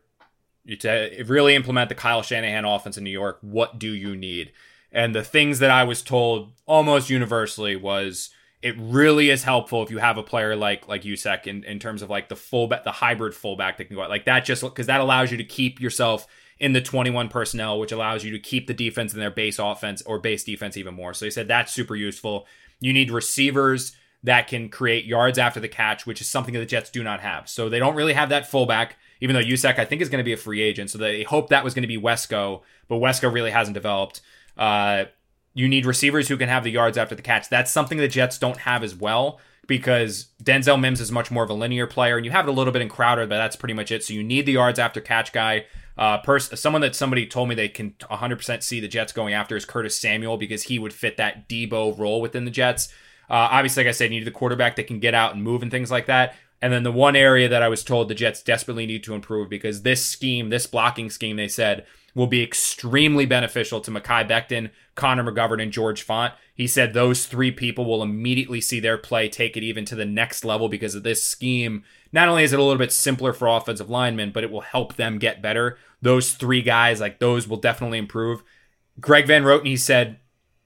you 0.64 0.76
to 0.76 1.24
really 1.26 1.54
implement 1.54 1.88
the 1.88 1.94
Kyle 1.94 2.22
Shanahan 2.22 2.64
offense 2.64 2.96
in 2.96 3.04
New 3.04 3.10
York? 3.10 3.38
What 3.42 3.78
do 3.78 3.92
you 3.92 4.16
need? 4.16 4.52
And 4.92 5.14
the 5.14 5.24
things 5.24 5.58
that 5.58 5.70
I 5.70 5.84
was 5.84 6.02
told 6.02 6.52
almost 6.66 7.10
universally 7.10 7.76
was 7.76 8.30
it 8.62 8.76
really 8.78 9.28
is 9.28 9.42
helpful 9.42 9.82
if 9.82 9.90
you 9.90 9.98
have 9.98 10.16
a 10.16 10.22
player 10.22 10.56
like 10.56 10.88
like 10.88 11.02
Juszczyk 11.02 11.46
in, 11.46 11.64
in 11.64 11.78
terms 11.78 12.00
of 12.00 12.08
like 12.08 12.28
the 12.28 12.36
fullback, 12.36 12.84
the 12.84 12.92
hybrid 12.92 13.34
fullback 13.34 13.76
that 13.76 13.86
can 13.86 13.96
go 13.96 14.02
out 14.02 14.08
like 14.08 14.24
that. 14.24 14.44
Just 14.44 14.62
because 14.62 14.86
that 14.86 15.00
allows 15.00 15.30
you 15.30 15.36
to 15.36 15.44
keep 15.44 15.80
yourself 15.80 16.26
in 16.58 16.72
the 16.72 16.80
21 16.80 17.28
personnel, 17.28 17.78
which 17.78 17.92
allows 17.92 18.24
you 18.24 18.30
to 18.30 18.38
keep 18.38 18.66
the 18.66 18.72
defense 18.72 19.12
in 19.12 19.20
their 19.20 19.30
base 19.30 19.58
offense 19.58 20.00
or 20.02 20.18
base 20.18 20.44
defense 20.44 20.76
even 20.76 20.94
more. 20.94 21.12
So 21.12 21.26
he 21.26 21.30
said 21.30 21.48
that's 21.48 21.72
super 21.72 21.96
useful. 21.96 22.46
You 22.80 22.92
need 22.92 23.10
receivers 23.10 23.96
that 24.24 24.48
can 24.48 24.70
create 24.70 25.04
yards 25.04 25.38
after 25.38 25.60
the 25.60 25.68
catch, 25.68 26.06
which 26.06 26.20
is 26.20 26.26
something 26.26 26.54
that 26.54 26.60
the 26.60 26.66
Jets 26.66 26.90
do 26.90 27.04
not 27.04 27.20
have. 27.20 27.48
So 27.48 27.68
they 27.68 27.78
don't 27.78 27.94
really 27.94 28.14
have 28.14 28.30
that 28.30 28.50
fullback, 28.50 28.96
even 29.20 29.34
though 29.34 29.42
Juszczyk, 29.42 29.78
I 29.78 29.84
think, 29.84 30.00
is 30.00 30.08
going 30.08 30.18
to 30.18 30.24
be 30.24 30.32
a 30.32 30.38
free 30.38 30.62
agent. 30.62 30.90
So 30.90 30.98
they 30.98 31.22
hope 31.22 31.50
that 31.50 31.62
was 31.62 31.74
going 31.74 31.82
to 31.82 31.88
be 31.88 31.98
Wesco, 31.98 32.62
but 32.88 32.96
Wesco 32.96 33.32
really 33.32 33.50
hasn't 33.50 33.74
developed. 33.74 34.22
Uh, 34.56 35.04
you 35.52 35.68
need 35.68 35.84
receivers 35.84 36.28
who 36.28 36.38
can 36.38 36.48
have 36.48 36.64
the 36.64 36.70
yards 36.70 36.96
after 36.96 37.14
the 37.14 37.22
catch. 37.22 37.50
That's 37.50 37.70
something 37.70 37.98
the 37.98 38.08
Jets 38.08 38.38
don't 38.38 38.58
have 38.58 38.82
as 38.82 38.94
well 38.94 39.40
because 39.66 40.28
Denzel 40.42 40.80
Mims 40.80 41.00
is 41.00 41.12
much 41.12 41.30
more 41.30 41.44
of 41.44 41.50
a 41.50 41.54
linear 41.54 41.86
player, 41.86 42.16
and 42.16 42.24
you 42.24 42.32
have 42.32 42.46
it 42.46 42.50
a 42.50 42.52
little 42.52 42.72
bit 42.72 42.82
in 42.82 42.88
Crowder, 42.88 43.26
but 43.26 43.36
that's 43.36 43.56
pretty 43.56 43.74
much 43.74 43.90
it. 43.90 44.04
So 44.04 44.14
you 44.14 44.24
need 44.24 44.46
the 44.46 44.52
yards 44.52 44.78
after 44.78 45.00
catch 45.00 45.32
guy. 45.32 45.66
Uh, 45.96 46.18
pers- 46.18 46.58
someone 46.58 46.82
that 46.82 46.96
somebody 46.96 47.26
told 47.26 47.48
me 47.48 47.54
they 47.54 47.68
can 47.68 47.92
100% 48.00 48.62
see 48.62 48.80
the 48.80 48.88
Jets 48.88 49.12
going 49.12 49.32
after 49.32 49.54
is 49.54 49.64
Curtis 49.64 49.98
Samuel 49.98 50.36
because 50.36 50.64
he 50.64 50.78
would 50.78 50.92
fit 50.92 51.16
that 51.18 51.48
Deebo 51.48 51.98
role 51.98 52.20
within 52.20 52.44
the 52.44 52.50
Jets. 52.50 52.88
Uh, 53.30 53.48
obviously, 53.50 53.84
like 53.84 53.88
I 53.88 53.92
said, 53.92 54.12
you 54.12 54.20
need 54.20 54.26
the 54.26 54.30
quarterback 54.30 54.76
that 54.76 54.86
can 54.86 55.00
get 55.00 55.14
out 55.14 55.34
and 55.34 55.42
move 55.42 55.62
and 55.62 55.70
things 55.70 55.90
like 55.90 56.06
that. 56.06 56.34
And 56.60 56.72
then 56.72 56.82
the 56.82 56.92
one 56.92 57.16
area 57.16 57.48
that 57.48 57.62
I 57.62 57.68
was 57.68 57.84
told 57.84 58.08
the 58.08 58.14
Jets 58.14 58.42
desperately 58.42 58.86
need 58.86 59.04
to 59.04 59.14
improve 59.14 59.48
because 59.48 59.82
this 59.82 60.04
scheme, 60.04 60.48
this 60.48 60.66
blocking 60.66 61.10
scheme, 61.10 61.36
they 61.36 61.48
said 61.48 61.84
will 62.14 62.26
be 62.26 62.42
extremely 62.42 63.26
beneficial 63.26 63.80
to 63.80 63.90
Mekhi 63.90 64.28
Becton, 64.28 64.70
Connor 64.94 65.24
McGovern, 65.24 65.60
and 65.60 65.72
George 65.72 66.06
Fant. 66.06 66.32
He 66.54 66.66
said 66.66 66.92
those 66.92 67.26
three 67.26 67.50
people 67.50 67.84
will 67.84 68.02
immediately 68.02 68.60
see 68.60 68.78
their 68.78 68.96
play 68.96 69.28
take 69.28 69.56
it 69.56 69.64
even 69.64 69.84
to 69.86 69.96
the 69.96 70.04
next 70.04 70.44
level 70.44 70.68
because 70.68 70.94
of 70.94 71.02
this 71.02 71.24
scheme. 71.24 71.82
Not 72.12 72.28
only 72.28 72.44
is 72.44 72.52
it 72.52 72.60
a 72.60 72.62
little 72.62 72.78
bit 72.78 72.92
simpler 72.92 73.32
for 73.32 73.48
offensive 73.48 73.90
linemen, 73.90 74.30
but 74.30 74.44
it 74.44 74.50
will 74.50 74.60
help 74.60 74.94
them 74.94 75.18
get 75.18 75.42
better. 75.42 75.76
Those 76.00 76.32
three 76.32 76.62
guys, 76.62 77.00
like 77.00 77.18
those, 77.18 77.48
will 77.48 77.56
definitely 77.56 77.98
improve. 77.98 78.44
Greg 79.00 79.26
Van 79.26 79.42
Roten, 79.42 79.66
he 79.66 79.76
said, 79.76 80.18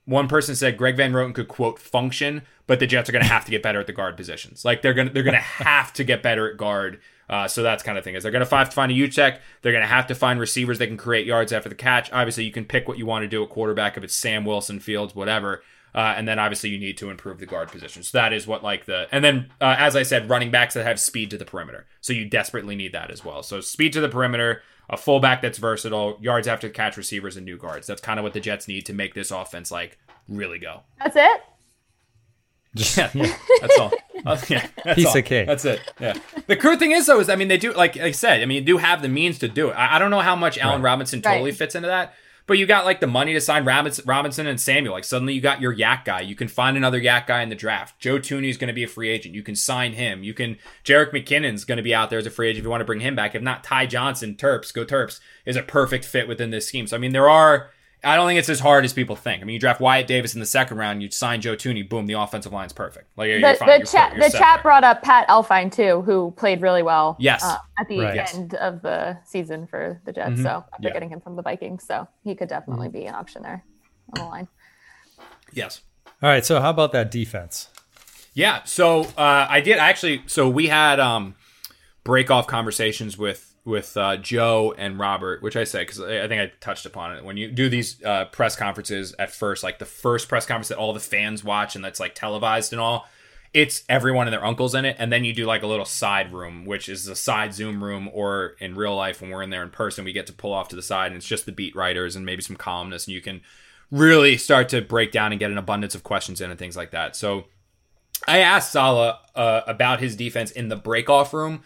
one 0.09 0.27
person 0.27 0.57
said 0.57 0.79
Greg 0.79 0.97
Van 0.97 1.13
Roten 1.13 1.35
could 1.35 1.49
quote 1.49 1.79
function, 1.79 2.41
but 2.67 2.81
the 2.81 2.87
Jets 2.87 3.11
are 3.11 3.13
going 3.13 3.25
to 3.25 3.31
have 3.31 3.45
to 3.45 3.51
get 3.51 3.63
better 3.63 3.79
at 3.79 3.87
the 3.87 3.93
guard 3.93 4.17
positions. 4.17 4.65
Like 4.65 4.81
they're 4.81 4.95
going 4.95 5.09
to 5.09 5.13
they're 5.13 5.23
going 5.23 5.35
to 5.35 5.39
have 5.39 5.93
to 5.95 6.05
get 6.05 6.23
better 6.23 6.51
at 6.51 6.57
guard. 6.57 7.01
Uh, 7.29 7.47
so 7.47 7.63
that's 7.63 7.83
kind 7.83 7.99
of 7.99 8.05
thing 8.05 8.15
is 8.15 8.23
they're 8.23 8.33
going 8.33 8.45
to 8.45 8.57
have 8.57 8.71
to 8.71 8.75
find 8.75 8.91
a 8.91 8.95
Juszczyk. 8.95 9.39
They're 9.61 9.73
going 9.73 9.85
to 9.85 9.89
have 9.89 10.07
to 10.07 10.15
find 10.15 10.41
receivers 10.41 10.79
that 10.79 10.87
can 10.87 10.97
create 10.97 11.27
yards 11.27 11.53
after 11.53 11.69
the 11.69 11.75
catch. 11.75 12.11
Obviously, 12.11 12.45
you 12.45 12.53
can 12.53 12.65
pick 12.65 12.89
what 12.89 12.97
you 12.97 13.05
want 13.05 13.23
to 13.23 13.29
do 13.29 13.43
at 13.43 13.51
quarterback 13.51 13.99
if 13.99 14.05
it's 14.05 14.15
Sam 14.15 14.47
Wilson, 14.47 14.81
Fields, 14.81 15.15
whatever. 15.15 15.63
Uh, 15.95 16.15
and 16.17 16.27
then 16.27 16.39
obviously 16.39 16.71
you 16.71 16.79
need 16.79 16.97
to 16.99 17.11
improve 17.11 17.39
the 17.39 17.47
guard 17.47 17.69
position. 17.69 18.03
So 18.03 18.17
that 18.17 18.33
is 18.33 18.47
what 18.47 18.63
like 18.63 18.87
the 18.87 19.09
and 19.13 19.23
then 19.23 19.51
uh, 19.61 19.77
as 19.79 19.95
I 19.95 20.05
said, 20.05 20.31
running 20.31 20.51
backs 20.51 20.73
that 20.73 20.87
have 20.87 20.99
speed 20.99 21.31
to 21.31 21.39
the 21.39 21.45
perimeter. 21.45 21.87
So 22.01 22.15
you 22.15 22.25
desperately 22.25 22.77
need 22.77 22.93
that 22.93 23.11
as 23.11 23.25
well. 23.25 23.43
So 23.43 23.61
speed 23.61 23.93
to 23.93 24.01
the 24.01 24.09
perimeter, 24.09 24.63
a 24.91 24.97
fullback 24.97 25.43
that's 25.43 25.59
versatile, 25.59 26.19
yards 26.21 26.49
after 26.49 26.69
the 26.69 26.73
catch 26.75 26.97
receivers, 26.97 27.37
and 27.37 27.45
new 27.45 27.57
guards. 27.59 27.87
That's 27.87 28.01
kind 28.01 28.19
of 28.19 28.25
what 28.25 28.33
the 28.33 28.41
Jets 28.41 28.69
need 28.69 28.87
to 28.87 28.93
make 28.95 29.15
this 29.15 29.31
offense 29.31 29.71
like 29.71 29.99
really 30.29 30.59
go. 30.59 30.83
That's 30.99 31.17
it. 31.17 31.41
Yeah, 32.97 33.11
yeah, 33.15 33.37
that's 33.61 33.79
all. 33.79 33.93
Uh, 34.27 34.39
yeah, 34.49 34.67
that's 34.85 34.95
Piece 34.97 35.07
all. 35.07 35.17
of 35.19 35.25
cake. 35.25 35.47
That's 35.47 35.65
it. 35.65 35.81
Yeah. 35.99 36.15
The 36.47 36.55
cool 36.55 36.77
thing 36.77 36.93
is 36.93 37.07
though 37.07 37.19
is 37.19 37.29
I 37.29 37.35
mean 37.35 37.49
they 37.49 37.57
do 37.57 37.73
like 37.73 37.97
I 37.97 38.11
said 38.13 38.41
I 38.43 38.45
mean 38.45 38.57
you 38.57 38.61
do 38.65 38.77
have 38.77 39.01
the 39.03 39.09
means 39.09 39.39
to 39.39 39.49
do 39.49 39.71
it. 39.71 39.73
I, 39.73 39.97
I 39.97 39.99
don't 39.99 40.11
know 40.11 40.21
how 40.21 40.37
much 40.37 40.59
Allen 40.59 40.83
Robinson 40.83 41.23
totally 41.23 41.51
Right. 41.51 41.57
fits 41.59 41.75
into 41.75 41.89
that, 41.89 42.15
but 42.49 42.59
you 42.59 42.67
got 42.67 42.87
like 42.87 42.99
the 42.99 43.07
money 43.07 43.35
to 43.35 43.41
sign 43.41 43.65
Robinson, 43.65 44.47
and 44.47 44.61
Samuel. 44.61 44.95
Like 44.95 45.05
suddenly 45.05 45.35
you 45.35 45.41
got 45.41 45.61
your 45.61 45.77
YAC 45.77 46.05
guy. 46.07 46.21
You 46.23 46.35
can 46.35 46.49
find 46.49 46.77
another 46.77 47.01
YAC 47.01 47.27
guy 47.27 47.43
in 47.43 47.51
the 47.51 47.55
draft. 47.55 48.01
Joe 48.01 48.19
Thuney 48.19 48.49
is 48.49 48.57
going 48.57 48.69
to 48.69 48.75
be 48.75 48.83
a 48.83 48.89
free 48.89 49.11
agent. 49.11 49.35
You 49.35 49.43
can 49.43 49.55
sign 49.55 49.93
him. 49.93 50.25
You 50.25 50.35
can 50.35 50.57
Jerick 50.83 51.13
McKinnon's 51.13 51.65
going 51.65 51.77
to 51.77 51.83
be 51.83 51.95
out 51.95 52.11
there 52.11 52.19
as 52.19 52.27
a 52.27 52.31
free 52.31 52.49
agent 52.49 52.61
if 52.61 52.65
you 52.65 52.71
want 52.71 52.81
to 52.81 52.87
bring 52.87 53.01
him 53.01 53.15
back. 53.15 53.35
If 53.35 53.43
not, 53.43 53.63
Ty 53.63 53.87
Johnson, 53.87 54.35
Terps, 54.35 54.73
go 54.73 54.85
Terps 54.85 55.21
is 55.45 55.57
a 55.57 55.63
perfect 55.63 56.07
fit 56.07 56.27
within 56.27 56.51
this 56.51 56.67
scheme. 56.67 56.87
So 56.87 56.97
I 56.97 56.99
mean 56.99 57.13
there 57.13 57.29
are. 57.29 57.71
I 58.05 58.15
don't 58.17 58.27
think 58.29 58.39
it's 58.39 58.49
as 58.49 58.61
hard 58.61 58.85
as 58.85 58.93
people 58.93 59.17
think. 59.17 59.43
I 59.43 59.45
mean, 59.45 59.55
you 59.55 59.61
draft 59.61 59.81
Wyatt 59.81 60.07
Davis 60.07 60.35
in 60.35 60.41
the 60.41 60.47
second 60.47 60.77
round, 60.77 61.03
you 61.03 61.11
sign 61.11 61.41
Joe 61.41 61.57
Thuney, 61.57 61.89
boom, 61.89 62.07
the 62.07 62.13
offensive 62.15 62.53
line's 62.53 62.73
perfect. 62.73 63.11
Like 63.17 63.29
you're 63.29 63.41
The, 63.41 63.55
fine. 63.55 63.69
the 63.69 63.77
You're 63.79 63.87
chat 63.87 64.13
you're 64.17 64.25
the 64.29 64.31
chat 64.39 64.57
there. 64.57 64.63
brought 64.63 64.85
up 64.85 65.03
Pat 65.03 65.27
Elflein 65.29 65.73
too, 65.73 66.03
who 66.03 66.33
played 66.37 66.63
really 66.63 66.83
well. 66.83 67.17
Yes. 67.19 67.43
uh, 67.43 67.57
at 67.79 67.89
the 67.89 68.01
Right. 68.01 68.15
Yes. 68.15 68.35
end 68.37 68.55
of 68.55 68.83
the 68.83 69.19
season 69.25 69.67
for 69.67 70.01
the 70.05 70.13
Jets. 70.13 70.43
So 70.43 70.49
after 70.73 70.87
Yeah. 70.89 70.93
getting 70.93 71.11
him 71.11 71.21
from 71.21 71.35
the 71.37 71.43
Vikings, 71.43 71.85
so 71.85 72.07
he 72.23 72.35
could 72.37 72.49
definitely 72.49 72.89
be 72.89 73.05
an 73.07 73.15
option 73.17 73.43
there 73.43 73.65
on 74.17 74.23
the 74.23 74.29
line. 74.29 74.49
Yes. 75.53 75.81
All 76.23 76.29
right, 76.29 76.45
so 76.45 76.61
how 76.61 76.71
about 76.71 76.93
that 76.93 77.11
defense? 77.11 77.69
Yeah. 78.35 78.63
So 78.65 79.03
uh, 79.17 79.47
I 79.49 79.61
did 79.61 79.79
actually. 79.79 80.23
So 80.27 80.49
we 80.49 80.69
had 80.69 81.01
um, 81.01 81.35
break 82.05 82.31
off 82.31 82.47
conversations 82.47 83.19
with 83.19 83.48
with 83.69 83.97
uh, 83.97 84.17
Joe 84.17 84.75
and 84.77 84.99
Robert, 84.99 85.43
which 85.43 85.57
I 85.57 85.65
say 85.65 85.83
because 85.83 86.01
I 86.01 86.25
I 86.25 86.29
think 86.29 86.41
I 86.41 86.53
touched 86.61 86.87
upon 86.87 87.17
it. 87.17 87.25
When 87.25 87.37
you 87.37 87.51
do 87.51 87.69
these 87.69 88.03
uh, 88.03 88.25
press 88.27 88.57
conferences 88.57 89.15
at 89.19 89.31
first, 89.31 89.63
like 89.63 89.79
the 89.79 89.85
first 89.85 90.29
press 90.29 90.47
conference 90.47 90.69
that 90.69 90.79
all 90.79 90.93
the 90.93 91.01
fans 91.01 91.45
watch 91.45 91.77
and 91.77 91.85
that's 91.85 92.01
like 92.01 92.15
televised 92.15 92.73
and 92.73 92.81
all, 92.81 93.07
it's 93.55 93.85
everyone 93.89 94.27
and 94.27 94.33
their 94.33 94.45
uncles 94.45 94.75
in 94.75 94.85
it, 94.85 94.97
and 94.99 95.13
then 95.13 95.25
you 95.25 95.33
do 95.33 95.45
like 95.45 95.63
a 95.63 95.67
little 95.67 95.85
side 95.85 96.33
room, 96.33 96.65
which 96.65 96.89
is 96.89 97.07
a 97.07 97.15
side 97.15 97.55
Zoom 97.55 97.85
room, 97.85 98.11
or 98.13 98.57
in 98.59 98.75
real 98.75 98.97
life 98.97 99.21
when 99.21 99.31
we're 99.31 99.43
in 99.43 99.51
there 99.51 99.63
in 99.63 99.71
person, 99.71 100.05
we 100.05 100.13
get 100.13 100.27
to 100.27 100.33
pull 100.33 100.53
off 100.53 100.69
to 100.69 100.77
the 100.77 100.83
side 100.83 101.09
and 101.09 101.17
it's 101.17 101.27
just 101.27 101.47
the 101.47 101.53
beat 101.53 101.77
writers 101.77 102.17
and 102.17 102.27
maybe 102.27 102.43
some 102.43 102.57
columnists, 102.57 103.07
and 103.07 103.15
you 103.15 103.21
can 103.21 103.41
really 103.91 104.37
start 104.37 104.69
to 104.69 104.83
break 104.83 105.13
down 105.13 105.33
and 105.33 105.39
get 105.39 105.51
an 105.51 105.59
abundance 105.59 105.95
of 105.95 106.03
questions 106.03 106.41
in 106.41 106.51
and 106.51 106.59
things 106.59 106.77
like 106.77 106.91
that. 106.91 107.17
So 107.17 107.45
I 108.27 108.39
asked 108.39 108.73
Saleh 108.73 109.17
uh, 109.35 109.61
about 109.67 110.01
his 110.01 110.17
defense 110.17 110.51
in 110.51 110.69
the 110.69 110.77
break-off 110.77 111.33
room 111.33 111.63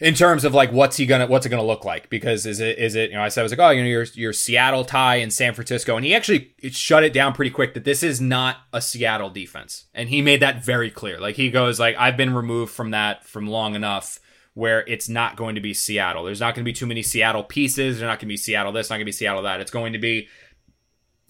in 0.00 0.14
terms 0.14 0.44
of 0.44 0.54
like 0.54 0.72
what's 0.72 0.96
he 0.96 1.06
gonna 1.06 1.26
what's 1.26 1.46
it 1.46 1.50
gonna 1.50 1.62
look 1.62 1.84
like? 1.84 2.08
Because 2.08 2.46
is 2.46 2.58
it 2.58 2.78
is 2.78 2.94
it 2.94 3.10
you 3.10 3.16
know 3.16 3.22
I 3.22 3.28
said 3.28 3.42
I 3.42 3.44
was 3.44 3.52
like 3.52 3.60
oh 3.60 3.70
you 3.70 3.82
know 3.82 3.88
your 3.88 4.04
your 4.14 4.32
Seattle 4.32 4.84
tie 4.84 5.16
in 5.16 5.30
San 5.30 5.54
Francisco 5.54 5.96
and 5.96 6.04
he 6.04 6.14
actually 6.14 6.54
shut 6.70 7.04
it 7.04 7.12
down 7.12 7.32
pretty 7.32 7.50
quick 7.50 7.74
that 7.74 7.84
this 7.84 8.02
is 8.02 8.20
not 8.20 8.58
a 8.72 8.80
Seattle 8.80 9.30
defense 9.30 9.84
and 9.94 10.08
he 10.08 10.22
made 10.22 10.40
that 10.40 10.64
very 10.64 10.90
clear. 10.90 11.20
Like 11.20 11.36
he 11.36 11.50
goes 11.50 11.78
like 11.78 11.96
I've 11.98 12.16
been 12.16 12.34
removed 12.34 12.72
from 12.72 12.90
that 12.90 13.24
from 13.26 13.46
long 13.46 13.74
enough 13.74 14.18
where 14.54 14.80
it's 14.88 15.08
not 15.08 15.36
going 15.36 15.54
to 15.54 15.60
be 15.60 15.72
Seattle. 15.72 16.24
There's 16.24 16.40
not 16.40 16.54
going 16.54 16.64
to 16.64 16.68
be 16.68 16.72
too 16.72 16.86
many 16.86 17.02
Seattle 17.02 17.44
pieces. 17.44 17.98
There's 17.98 18.08
not 18.08 18.18
going 18.18 18.20
to 18.20 18.26
be 18.26 18.36
Seattle 18.36 18.72
this 18.72 18.90
not 18.90 18.96
going 18.96 19.00
to 19.02 19.06
be 19.06 19.12
Seattle 19.12 19.42
that. 19.42 19.60
It's 19.60 19.70
going 19.70 19.92
to 19.92 19.98
be 19.98 20.28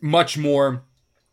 much 0.01 0.39
more 0.39 0.85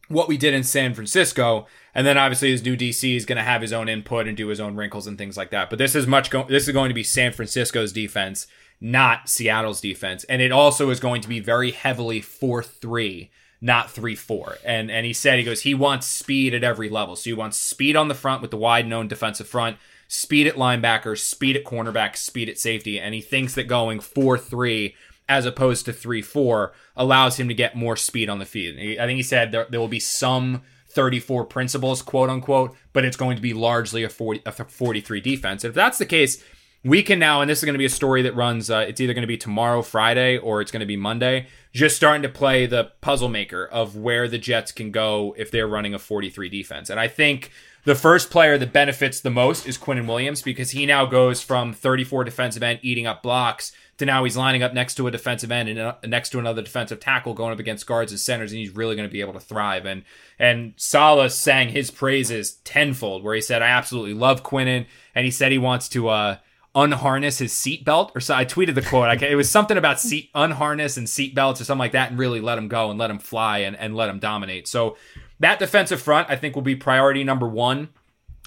what 0.09 0.27
we 0.27 0.37
did 0.37 0.53
in 0.53 0.63
San 0.63 0.93
Francisco, 0.93 1.67
and 1.97 2.05
then 2.05 2.15
obviously 2.15 2.51
his 2.51 2.63
new 2.63 2.77
DC 2.77 3.15
is 3.15 3.25
going 3.25 3.37
to 3.37 3.43
have 3.43 3.63
his 3.63 3.73
own 3.73 3.89
input 3.89 4.27
and 4.27 4.37
do 4.37 4.49
his 4.49 4.59
own 4.59 4.75
wrinkles 4.75 5.07
and 5.07 5.17
things 5.17 5.35
like 5.35 5.49
that. 5.49 5.67
But 5.71 5.79
this 5.79 5.95
is 5.95 6.05
much 6.05 6.29
go- 6.29 6.43
this 6.43 6.67
is 6.67 6.73
going 6.73 6.89
to 6.89 6.93
be 6.93 7.03
San 7.03 7.33
Francisco's 7.33 7.91
defense, 7.91 8.45
not 8.79 9.27
Seattle's 9.27 9.81
defense, 9.81 10.23
and 10.25 10.39
it 10.39 10.51
also 10.51 10.91
is 10.91 10.99
going 10.99 11.21
to 11.21 11.27
be 11.27 11.39
very 11.39 11.71
heavily 11.71 12.21
four 12.21 12.61
three, 12.61 13.31
not 13.61 13.89
three 13.89 14.13
four. 14.13 14.57
And 14.63 14.91
and 14.91 15.07
he 15.07 15.13
said 15.13 15.39
he 15.39 15.43
goes 15.43 15.63
he 15.63 15.73
wants 15.73 16.05
speed 16.05 16.53
at 16.53 16.63
every 16.63 16.87
level. 16.87 17.15
So 17.15 17.31
he 17.31 17.33
wants 17.33 17.57
speed 17.57 17.95
on 17.95 18.09
the 18.09 18.13
front 18.13 18.43
with 18.43 18.51
the 18.51 18.57
wide 18.57 18.85
nine 18.85 19.07
defensive 19.07 19.47
front, 19.47 19.77
speed 20.07 20.45
at 20.45 20.53
linebacker, 20.53 21.17
speed 21.17 21.57
at 21.57 21.63
cornerback, 21.63 22.15
speed 22.15 22.47
at 22.47 22.59
safety, 22.59 22.99
and 22.99 23.15
he 23.15 23.21
thinks 23.21 23.55
that 23.55 23.63
going 23.63 24.01
four 24.01 24.37
three 24.37 24.93
as 25.29 25.45
opposed 25.45 25.83
to 25.83 25.91
3 25.91 26.21
4 26.21 26.71
allows 26.95 27.37
him 27.37 27.49
to 27.49 27.53
get 27.53 27.75
more 27.75 27.97
speed 27.97 28.29
on 28.29 28.39
the 28.39 28.45
field. 28.45 28.77
I 28.77 29.05
think 29.05 29.17
he 29.17 29.23
said 29.23 29.51
there, 29.51 29.67
there 29.69 29.79
will 29.81 29.89
be 29.89 29.99
some 29.99 30.61
34 30.97 31.45
principles, 31.45 32.01
quote 32.01 32.27
unquote, 32.27 32.75
but 32.91 33.05
it's 33.05 33.15
going 33.15 33.35
to 33.35 33.41
be 33.41 33.53
largely 33.53 34.03
a, 34.03 34.09
40, 34.09 34.41
a 34.47 34.51
43 34.51 35.21
defense. 35.21 35.63
If 35.63 35.75
that's 35.75 35.99
the 35.99 36.07
case, 36.07 36.43
we 36.83 37.03
can 37.03 37.19
now, 37.19 37.39
and 37.39 37.47
this 37.47 37.59
is 37.59 37.65
going 37.65 37.75
to 37.75 37.79
be 37.79 37.85
a 37.85 37.89
story 37.89 38.23
that 38.23 38.35
runs, 38.35 38.71
uh, 38.71 38.79
it's 38.87 38.99
either 38.99 39.13
going 39.13 39.21
to 39.21 39.27
be 39.27 39.37
tomorrow, 39.37 39.83
Friday, 39.83 40.39
or 40.39 40.59
it's 40.59 40.71
going 40.71 40.79
to 40.79 40.87
be 40.87 40.97
Monday, 40.97 41.45
just 41.71 41.95
starting 41.95 42.23
to 42.23 42.29
play 42.29 42.65
the 42.65 42.93
puzzle 43.01 43.29
maker 43.29 43.63
of 43.63 43.95
where 43.95 44.27
the 44.27 44.39
Jets 44.39 44.71
can 44.71 44.89
go 44.89 45.35
if 45.37 45.51
they're 45.51 45.67
running 45.67 45.93
a 45.93 45.99
43 45.99 46.49
defense. 46.49 46.89
And 46.89 46.99
I 46.99 47.07
think 47.07 47.51
the 47.83 47.93
first 47.93 48.31
player 48.31 48.57
that 48.57 48.73
benefits 48.73 49.19
the 49.19 49.29
most 49.29 49.67
is 49.67 49.77
Quinnen 49.77 50.07
Williams 50.07 50.41
because 50.41 50.71
he 50.71 50.87
now 50.87 51.05
goes 51.05 51.43
from 51.43 51.73
34 51.73 52.23
defensive 52.23 52.63
end 52.63 52.79
eating 52.81 53.05
up 53.05 53.21
blocks 53.21 53.71
to 53.97 54.05
now 54.05 54.23
he's 54.23 54.37
lining 54.37 54.63
up 54.63 54.73
next 54.73 54.95
to 54.95 55.07
a 55.07 55.11
defensive 55.11 55.51
end 55.51 55.69
and 55.69 55.79
uh, 55.79 55.95
next 56.05 56.29
to 56.29 56.39
another 56.39 56.61
defensive 56.61 56.99
tackle 56.99 57.33
going 57.33 57.51
up 57.51 57.59
against 57.59 57.87
guards 57.87 58.11
and 58.11 58.19
centers 58.19 58.51
and 58.51 58.59
he's 58.59 58.75
really 58.75 58.95
going 58.95 59.07
to 59.07 59.11
be 59.11 59.21
able 59.21 59.33
to 59.33 59.39
thrive 59.39 59.85
and 59.85 60.03
and 60.39 60.73
Saleh 60.77 61.31
sang 61.31 61.69
his 61.69 61.91
praises 61.91 62.53
tenfold 62.63 63.23
where 63.23 63.35
he 63.35 63.41
said 63.41 63.61
I 63.61 63.67
absolutely 63.67 64.13
love 64.13 64.43
Quinnen 64.43 64.85
and 65.15 65.25
he 65.25 65.31
said 65.31 65.51
he 65.51 65.57
wants 65.57 65.89
to 65.89 66.09
uh 66.09 66.37
unharness 66.75 67.39
his 67.39 67.53
seatbelt 67.53 68.11
or 68.15 68.19
so 68.19 68.35
I 68.35 68.45
tweeted 68.45 68.75
the 68.75 68.83
quote 68.83 69.09
I, 69.09 69.25
it 69.25 69.35
was 69.35 69.49
something 69.49 69.77
about 69.77 69.99
seat 69.99 70.29
unharness 70.35 70.97
and 70.97 71.07
seatbelts 71.07 71.59
or 71.59 71.63
something 71.63 71.79
like 71.79 71.93
that 71.93 72.11
and 72.11 72.19
really 72.19 72.39
let 72.39 72.57
him 72.57 72.67
go 72.67 72.91
and 72.91 72.99
let 72.99 73.09
him 73.09 73.19
fly 73.19 73.59
and, 73.59 73.75
and 73.75 73.95
let 73.95 74.09
him 74.09 74.19
dominate 74.19 74.67
so 74.67 74.95
that 75.39 75.59
defensive 75.59 76.01
front 76.01 76.29
I 76.29 76.35
think 76.35 76.55
will 76.55 76.61
be 76.61 76.75
priority 76.75 77.23
number 77.23 77.47
one 77.47 77.89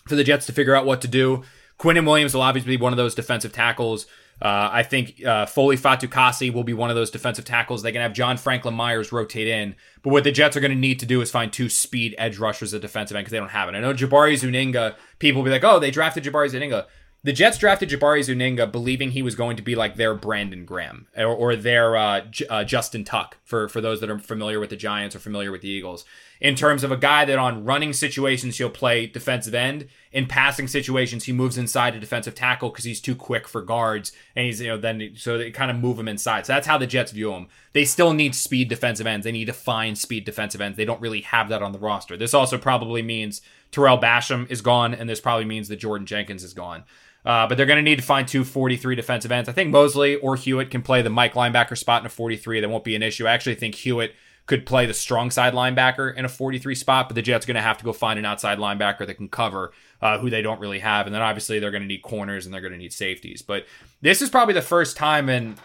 for 0.07 0.17
the 0.17 0.25
Jets 0.25 0.47
to 0.47 0.53
figure 0.53 0.75
out 0.75 0.85
what 0.85 1.01
to 1.03 1.09
do. 1.09 1.43
Quinnen 1.79 2.05
Williams 2.05 2.35
will 2.35 2.43
obviously 2.43 2.77
be 2.77 2.83
one 2.83 2.93
of 2.93 2.99
those 2.99 3.15
defensive 3.15 3.53
tackles. 3.53 4.07
Uh, 4.43 4.70
I 4.72 4.82
think 4.82 5.24
uh, 5.24 5.45
Foley 5.47 5.76
Fatukasi 5.76 6.53
will 6.53 6.64
be 6.64 6.72
one 6.72 6.88
of 6.88 6.97
those 6.97 7.11
defensive 7.11 7.45
tackles. 7.45 7.82
They 7.82 7.93
can 7.93 8.01
have 8.01 8.14
John 8.14 8.38
Franklin 8.38 8.74
Myers 8.74 9.12
rotate 9.12 9.49
in. 9.49 9.74
But 10.03 10.11
what 10.11 10.24
the 10.24 10.32
Jets 10.32 10.57
are 10.57 10.61
going 10.61 10.70
to 10.70 10.76
need 10.76 10.99
to 11.01 11.07
do 11.07 11.20
is 11.20 11.30
find 11.30 11.53
two 11.53 11.68
speed 11.68 12.14
edge 12.16 12.38
rushers 12.38 12.72
at 12.72 12.80
defensive 12.80 13.16
end 13.16 13.24
because 13.24 13.32
they 13.32 13.38
don't 13.38 13.51
have 13.51 13.68
it. 13.68 13.74
I 13.74 13.80
know 13.80 13.93
Jabari 13.93 14.36
Zuniga, 14.36 14.97
people 15.18 15.43
will 15.43 15.47
be 15.47 15.51
like, 15.51 15.64
oh, 15.64 15.78
they 15.78 15.91
drafted 15.91 16.24
Jabari 16.24 16.49
Zuniga. 16.49 16.86
The 17.22 17.34
Jets 17.34 17.59
drafted 17.59 17.91
Jabari 17.91 18.22
Zuniga 18.24 18.66
believing 18.66 19.11
he 19.11 19.20
was 19.20 19.34
going 19.34 19.59
to 19.59 19.62
be 19.62 19.74
like 19.74 19.97
their 19.97 20.14
Brandon 20.14 20.64
Graham 20.64 21.07
or, 21.14 21.26
or 21.26 21.55
their 21.55 21.95
uh, 21.95 22.22
J- 22.22 22.47
uh, 22.49 22.64
Justin 22.64 23.05
Tuck 23.05 23.36
for, 23.45 23.68
for 23.68 23.82
those 23.82 24.01
that 24.01 24.09
are 24.09 24.18
familiar 24.18 24.59
with 24.59 24.70
the 24.70 24.76
Giants 24.76 25.14
or 25.14 25.18
familiar 25.18 25.53
with 25.53 25.61
the 25.61 25.68
Eagles. 25.68 26.07
In 26.41 26.55
terms 26.55 26.82
of 26.82 26.91
a 26.91 26.97
guy 26.97 27.26
that 27.26 27.38
on 27.38 27.64
running 27.64 27.93
situations 27.93 28.57
he'll 28.57 28.70
play 28.70 29.07
defensive 29.07 29.55
end, 29.55 29.88
in 30.11 30.26
passing 30.26 30.66
situations 30.66 31.24
he 31.24 31.32
moves 31.32 31.59
inside 31.59 31.95
a 31.95 32.01
defensive 32.01 32.34
tackle 32.34 32.70
because 32.70 32.84
he's 32.84 33.01
too 33.01 33.14
quick 33.14 33.47
for 33.47 33.61
guards, 33.61 34.12
and 34.34 34.47
he's 34.47 34.61
you 34.61 34.68
know 34.68 34.78
then 34.78 35.12
so 35.16 35.36
they 35.36 35.51
kind 35.51 35.70
of 35.70 35.76
move 35.76 35.99
him 35.99 36.09
inside. 36.09 36.47
So 36.47 36.55
that's 36.55 36.66
how 36.66 36.78
the 36.78 36.86
Jets 36.86 37.12
view 37.12 37.32
him. 37.32 37.49
They 37.72 37.84
still 37.84 38.12
need 38.12 38.34
speed 38.34 38.68
defensive 38.68 39.07
ends. 39.07 39.24
They 39.24 39.32
need 39.32 39.47
to 39.47 39.53
find 39.53 39.99
speed 39.99 40.24
defensive 40.24 40.61
ends. 40.61 40.76
They 40.76 40.84
don't 40.84 41.01
really 41.01 41.20
have 41.22 41.49
that 41.51 41.62
on 41.62 41.72
the 41.72 41.78
roster. 41.78 42.16
This 42.16 42.34
also 42.34 42.57
probably 42.57 43.03
means 43.03 43.43
Tarell 43.70 44.01
Basham 44.01 44.51
is 44.51 44.62
gone, 44.62 44.95
and 44.95 45.09
this 45.09 45.20
probably 45.20 45.45
means 45.45 45.68
that 45.68 45.76
Jordan 45.76 46.07
Jenkins 46.07 46.43
is 46.43 46.55
gone. 46.55 46.84
Uh, 47.24 47.47
but 47.47 47.57
they're 47.57 47.66
going 47.66 47.76
to 47.76 47.82
need 47.82 47.97
to 47.97 48.05
find 48.05 48.26
two 48.26 48.45
43 48.45 48.97
defensive 48.97 49.30
ends. 49.30 49.49
I 49.49 49.53
think 49.53 49.70
Mosley 49.70 50.16
or 50.16 50.36
Hewitt 50.36 50.70
can 50.70 50.82
play 50.82 51.03
the 51.03 51.11
Mike 51.11 51.34
linebacker 51.34 51.76
spot 51.76 52.01
in 52.03 52.07
a 52.07 52.09
43. 52.09 52.61
That 52.61 52.70
won't 52.70 52.84
be 52.84 52.97
an 52.97 53.03
issue. 53.03 53.26
I 53.26 53.32
actually 53.32 53.57
think 53.57 53.74
Hewitt 53.74 54.14
could 54.47 54.66
play 54.66 54.86
the 54.86 54.95
strong 54.95 55.30
side 55.30 55.55
linebacker 55.55 56.14
in 56.14 56.24
a 56.24 56.28
43 56.28 56.74
spot, 56.74 57.09
but 57.09 57.14
the 57.14 57.22
Jets 57.22 57.47
are 57.47 57.49
going 57.49 57.55
to 57.55 57.61
have 57.61 57.78
to 57.78 57.84
go 57.84 57.93
find 57.93 58.18
an 58.18 58.24
outside 58.24 58.59
linebacker 58.59 59.07
that 59.07 59.14
can 59.14 59.28
cover 59.28 59.72
uh, 60.03 60.18
who 60.18 60.28
they 60.28 60.43
don't 60.43 60.61
really 60.61 60.80
have. 60.80 61.07
And 61.07 61.14
then 61.14 61.22
obviously 61.22 61.59
they're 61.59 61.70
going 61.70 61.82
to 61.82 61.88
need 61.88 62.03
corners 62.03 62.47
and 62.47 62.53
they're 62.53 62.61
going 62.61 62.72
to 62.72 62.78
need 62.78 62.93
safeties. 62.93 63.43
But 63.43 63.66
this 64.01 64.22
is 64.22 64.28
probably 64.28 64.55
the 64.55 64.62
first 64.62 64.97
time 64.97 65.28
in 65.28 65.57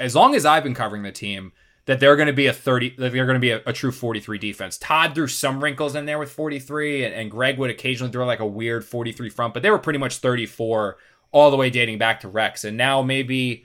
as 0.00 0.16
long 0.16 0.34
as 0.34 0.46
I've 0.46 0.64
been 0.64 0.74
covering 0.74 1.02
the 1.02 1.12
team, 1.12 1.52
that 1.84 2.00
they're 2.00 2.16
going 2.16 2.26
to 2.26 2.32
be 2.32 2.46
a 2.46 2.52
30, 2.52 2.96
that 2.96 3.12
they're 3.12 3.26
going 3.26 3.34
to 3.34 3.40
be 3.40 3.50
a, 3.50 3.62
a, 3.66 3.72
true 3.72 3.92
43 3.92 4.38
defense. 4.38 4.78
Todd 4.78 5.14
threw 5.14 5.26
some 5.26 5.62
wrinkles 5.62 5.94
in 5.94 6.06
there 6.06 6.18
with 6.18 6.30
43, 6.30 7.04
and, 7.04 7.14
and 7.14 7.30
Greg 7.30 7.58
would 7.58 7.70
occasionally 7.70 8.12
throw 8.12 8.24
like 8.26 8.40
a 8.40 8.46
weird 8.46 8.84
43 8.84 9.28
front, 9.28 9.54
but 9.54 9.62
they 9.62 9.70
were 9.70 9.78
pretty 9.78 9.98
much 9.98 10.18
34 10.18 10.96
all 11.32 11.50
the 11.50 11.56
way 11.56 11.70
dating 11.70 11.98
back 11.98 12.20
to 12.20 12.28
Rex. 12.28 12.64
And 12.64 12.76
now 12.76 13.02
maybe 13.02 13.64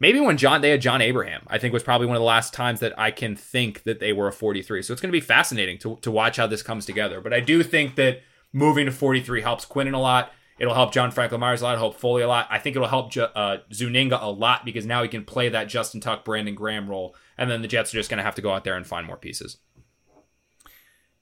maybe 0.00 0.20
when 0.20 0.36
John 0.36 0.60
they 0.60 0.70
had 0.70 0.80
John 0.80 1.00
Abraham, 1.00 1.42
I 1.46 1.58
think 1.58 1.72
was 1.72 1.82
probably 1.82 2.06
one 2.06 2.16
of 2.16 2.20
the 2.20 2.26
last 2.26 2.52
times 2.52 2.80
that 2.80 2.98
I 2.98 3.10
can 3.10 3.36
think 3.36 3.82
that 3.84 4.00
they 4.00 4.12
were 4.12 4.28
a 4.28 4.32
43. 4.32 4.82
So 4.82 4.92
it's 4.92 5.00
going 5.00 5.10
to 5.10 5.16
be 5.16 5.20
fascinating 5.20 5.78
to 5.78 5.96
to 6.02 6.10
watch 6.10 6.36
how 6.36 6.46
this 6.46 6.62
comes 6.62 6.86
together. 6.86 7.20
But 7.20 7.32
I 7.32 7.40
do 7.40 7.62
think 7.62 7.96
that 7.96 8.22
moving 8.52 8.86
to 8.86 8.92
43 8.92 9.42
helps 9.42 9.64
Quinnen 9.66 9.94
a 9.94 9.98
lot. 9.98 10.32
It'll 10.58 10.74
help 10.74 10.92
John 10.92 11.10
Franklin 11.12 11.40
Myers 11.40 11.60
a 11.60 11.64
lot. 11.64 11.78
Help 11.78 11.96
Foley 11.96 12.22
a 12.22 12.28
lot. 12.28 12.48
I 12.50 12.58
think 12.58 12.74
it'll 12.74 12.88
help 12.88 13.12
uh, 13.16 13.58
Zuniga 13.72 14.18
a 14.20 14.30
lot 14.30 14.64
because 14.64 14.86
now 14.86 15.02
he 15.02 15.08
can 15.08 15.24
play 15.24 15.48
that 15.50 15.68
Justin 15.68 16.00
Tuck, 16.00 16.24
Brandon 16.24 16.54
Graham 16.54 16.88
role, 16.88 17.14
and 17.36 17.48
then 17.48 17.62
the 17.62 17.68
Jets 17.68 17.94
are 17.94 17.98
just 17.98 18.10
going 18.10 18.18
to 18.18 18.24
have 18.24 18.34
to 18.34 18.42
go 18.42 18.50
out 18.50 18.64
there 18.64 18.76
and 18.76 18.86
find 18.86 19.06
more 19.06 19.16
pieces. 19.16 19.58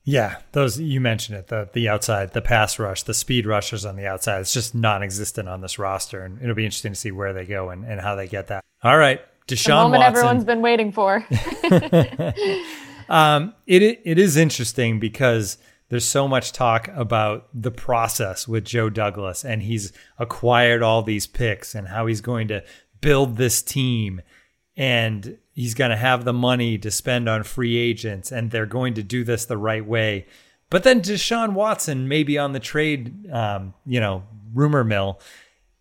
Yeah, 0.09 0.37
those 0.53 0.79
you 0.79 1.01
mentioned 1.01 1.37
it 1.37 1.49
the 1.49 1.69
the 1.73 1.89
outside, 1.89 2.33
the 2.33 2.41
pass 2.41 2.79
rush, 2.79 3.03
the 3.03 3.13
speed 3.13 3.45
rushers 3.45 3.85
on 3.85 3.97
the 3.97 4.07
outside. 4.07 4.41
It's 4.41 4.53
just 4.53 4.73
non-existent 4.73 5.49
on 5.49 5.63
this 5.63 5.81
roster, 5.81 6.23
and 6.23 6.41
it'll 6.41 6.55
be 6.55 6.65
interesting 6.65 6.93
to 6.93 6.99
see 6.99 7.11
where 7.11 7.33
they 7.33 7.45
go 7.45 7.71
and, 7.71 7.85
and 7.85 8.01
how 8.01 8.15
they 8.15 8.29
get 8.29 8.47
that. 8.47 8.65
All 8.85 8.97
right, 8.97 9.21
Deshaun 9.49 9.67
the 9.67 9.75
moment 9.75 10.01
Watson. 10.03 10.17
everyone's 10.17 10.45
been 10.45 10.63
waiting 10.63 10.93
for. 10.93 11.27
um, 13.09 13.53
it 13.67 13.83
it 14.05 14.17
is 14.17 14.37
interesting 14.37 15.01
because 15.01 15.59
there's 15.89 16.05
so 16.05 16.29
much 16.29 16.53
talk 16.53 16.87
about 16.95 17.49
the 17.53 17.73
process 17.73 18.47
with 18.47 18.65
Joe 18.65 18.89
Douglas, 18.89 19.45
and 19.45 19.61
he's 19.61 19.93
acquired 20.21 20.85
all 20.85 21.03
these 21.03 21.27
picks 21.27 21.75
and 21.75 21.89
how 21.89 22.07
he's 22.07 22.21
going 22.21 22.47
to 22.47 22.63
build 23.01 23.39
this 23.39 23.61
team, 23.61 24.21
and 24.77 25.37
he's 25.57 25.75
going 25.75 25.91
to 25.91 25.97
have 25.97 26.25
the 26.25 26.35
money 26.35 26.77
to 26.77 26.91
spend 26.91 27.29
on 27.29 27.43
free 27.43 27.77
agents, 27.79 28.31
and 28.31 28.51
they're 28.51 28.67
going 28.67 28.95
to 28.95 29.03
do 29.03 29.25
this 29.25 29.47
the 29.47 29.57
right 29.57 29.85
way. 29.85 30.27
But 30.69 30.85
then 30.85 31.01
Deshaun 31.01 31.55
Watson 31.55 32.07
may 32.07 32.23
be 32.23 32.39
on 32.39 32.53
the 32.53 32.61
trade, 32.61 33.29
um, 33.33 33.73
you 33.87 33.99
know, 33.99 34.25
rumor 34.55 34.85
mill. 34.85 35.19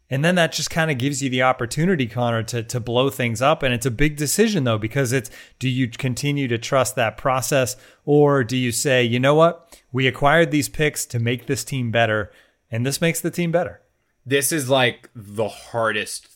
And 0.09 0.23
then 0.23 0.35
that 0.35 0.51
just 0.51 0.69
kind 0.69 0.91
of 0.91 0.99
gives 0.99 1.21
you 1.21 1.29
the 1.29 1.41
opportunity, 1.41 2.05
Connor, 2.05 2.43
to 2.43 2.63
to 2.63 2.79
blow 2.79 3.09
things 3.09 3.41
up. 3.41 3.63
And 3.63 3.73
it's 3.73 3.87
a 3.87 3.91
big 3.91 4.15
decision 4.15 4.63
though, 4.63 4.77
because 4.77 5.11
it's 5.11 5.31
do 5.59 5.67
you 5.67 5.89
continue 5.89 6.47
to 6.47 6.59
trust 6.59 6.95
that 6.95 7.17
process 7.17 7.75
or 8.05 8.43
do 8.43 8.55
you 8.55 8.71
say, 8.71 9.03
you 9.03 9.19
know 9.19 9.33
what, 9.33 9.81
we 9.91 10.07
acquired 10.07 10.51
these 10.51 10.69
picks 10.69 11.05
to 11.07 11.19
make 11.19 11.47
this 11.47 11.63
team 11.63 11.89
better, 11.89 12.31
and 12.69 12.85
this 12.85 13.01
makes 13.01 13.19
the 13.19 13.31
team 13.31 13.51
better. 13.51 13.81
This 14.25 14.51
is 14.51 14.69
like 14.69 15.09
the 15.15 15.49
hardest 15.49 16.34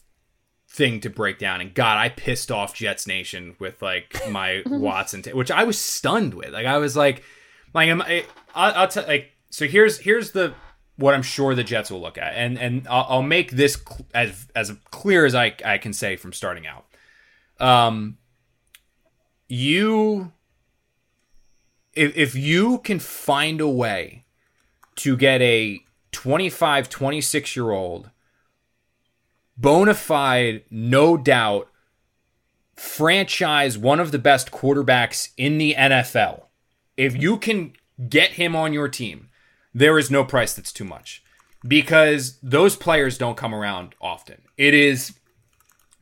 thing 0.80 1.02
to 1.02 1.10
break 1.10 1.38
down. 1.38 1.60
And 1.60 1.74
God, 1.74 1.98
I 1.98 2.08
pissed 2.08 2.50
off 2.50 2.74
Jets 2.74 3.06
Nation 3.06 3.56
with 3.60 3.82
like 3.82 4.18
my 4.32 4.64
Watson, 4.66 5.22
t- 5.22 5.34
which 5.34 5.52
I 5.52 5.66
was 5.66 5.78
stunned 5.78 6.34
with. 6.34 6.54
Like 6.54 6.66
I 6.66 6.78
was 6.78 6.96
like, 6.96 7.22
like 7.74 7.90
am 7.90 8.02
I, 8.02 8.26
I'll, 8.56 8.74
I'll 8.74 8.88
tell 8.88 9.06
like 9.06 9.34
so. 9.52 9.68
Here's 9.68 10.00
here's 10.00 10.32
the 10.32 10.54
what 10.96 11.14
I'm 11.14 11.22
sure 11.22 11.54
the 11.54 11.66
Jets 11.66 11.92
will 11.92 12.02
look 12.02 12.18
at, 12.18 12.34
and 12.34 12.58
and 12.58 12.88
I'll, 12.88 13.06
I'll 13.10 13.22
make 13.22 13.52
this 13.52 13.76
cl- 13.76 14.08
as 14.16 14.48
as 14.56 14.72
clear 14.90 15.26
as 15.26 15.36
I 15.36 15.54
I 15.64 15.78
can 15.78 15.92
say 15.94 16.16
from 16.16 16.32
starting 16.34 16.66
out. 16.66 16.86
Um, 17.60 18.18
you 19.50 20.32
if 21.94 22.18
if 22.18 22.36
you 22.36 22.80
can 22.80 23.00
find 23.00 23.60
a 23.60 23.68
way 23.68 24.24
to 24.96 25.18
get 25.18 25.42
a 25.42 25.82
25 26.14 26.90
26 26.90 27.56
year 27.58 27.72
old 27.72 28.12
bona 29.60 29.94
fide 29.94 30.64
no 30.70 31.18
doubt 31.18 31.70
franchise 32.76 33.78
one 33.78 34.00
of 34.00 34.12
the 34.12 34.20
best 34.20 34.52
quarterbacks 34.52 35.30
in 35.38 35.58
the 35.58 35.76
NFL 35.78 36.44
if 36.96 37.22
you 37.22 37.38
can 37.38 37.74
get 38.10 38.32
him 38.32 38.56
on 38.56 38.74
your 38.74 38.88
team 38.88 39.30
there 39.74 39.98
is 40.00 40.10
no 40.10 40.24
price 40.24 40.54
that's 40.54 40.74
too 40.74 40.86
much 40.86 41.24
because 41.68 42.38
those 42.42 42.76
players 42.76 43.18
don't 43.18 43.38
come 43.38 43.54
around 43.54 43.96
often. 44.02 44.42
It 44.58 44.74
is 44.74 45.14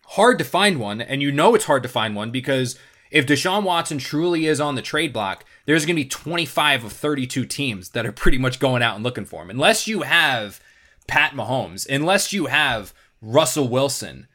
hard 0.05 0.37
to 0.39 0.45
find 0.45 0.79
one, 0.79 1.01
and 1.01 1.21
you 1.21 1.31
know 1.31 1.55
it's 1.55 1.65
hard 1.65 1.83
to 1.83 1.89
find 1.89 2.15
one 2.15 2.31
because 2.31 2.77
if 3.09 3.25
Deshaun 3.25 3.63
Watson 3.63 3.97
truly 3.97 4.45
is 4.45 4.59
on 4.59 4.75
the 4.75 4.81
trade 4.81 5.13
block, 5.13 5.45
there's 5.65 5.85
going 5.85 5.95
to 5.95 6.03
be 6.03 6.09
25 6.09 6.85
of 6.85 6.93
32 6.93 7.45
teams 7.45 7.89
that 7.89 8.05
are 8.05 8.11
pretty 8.11 8.37
much 8.37 8.59
going 8.59 8.83
out 8.83 8.95
and 8.95 9.03
looking 9.03 9.25
for 9.25 9.41
him. 9.41 9.49
Unless 9.49 9.87
you 9.87 10.01
have 10.01 10.61
Pat 11.07 11.31
Mahomes, 11.31 11.87
unless 11.89 12.33
you 12.33 12.47
have 12.47 12.93
Russell 13.21 13.67
Wilson, 13.67 14.27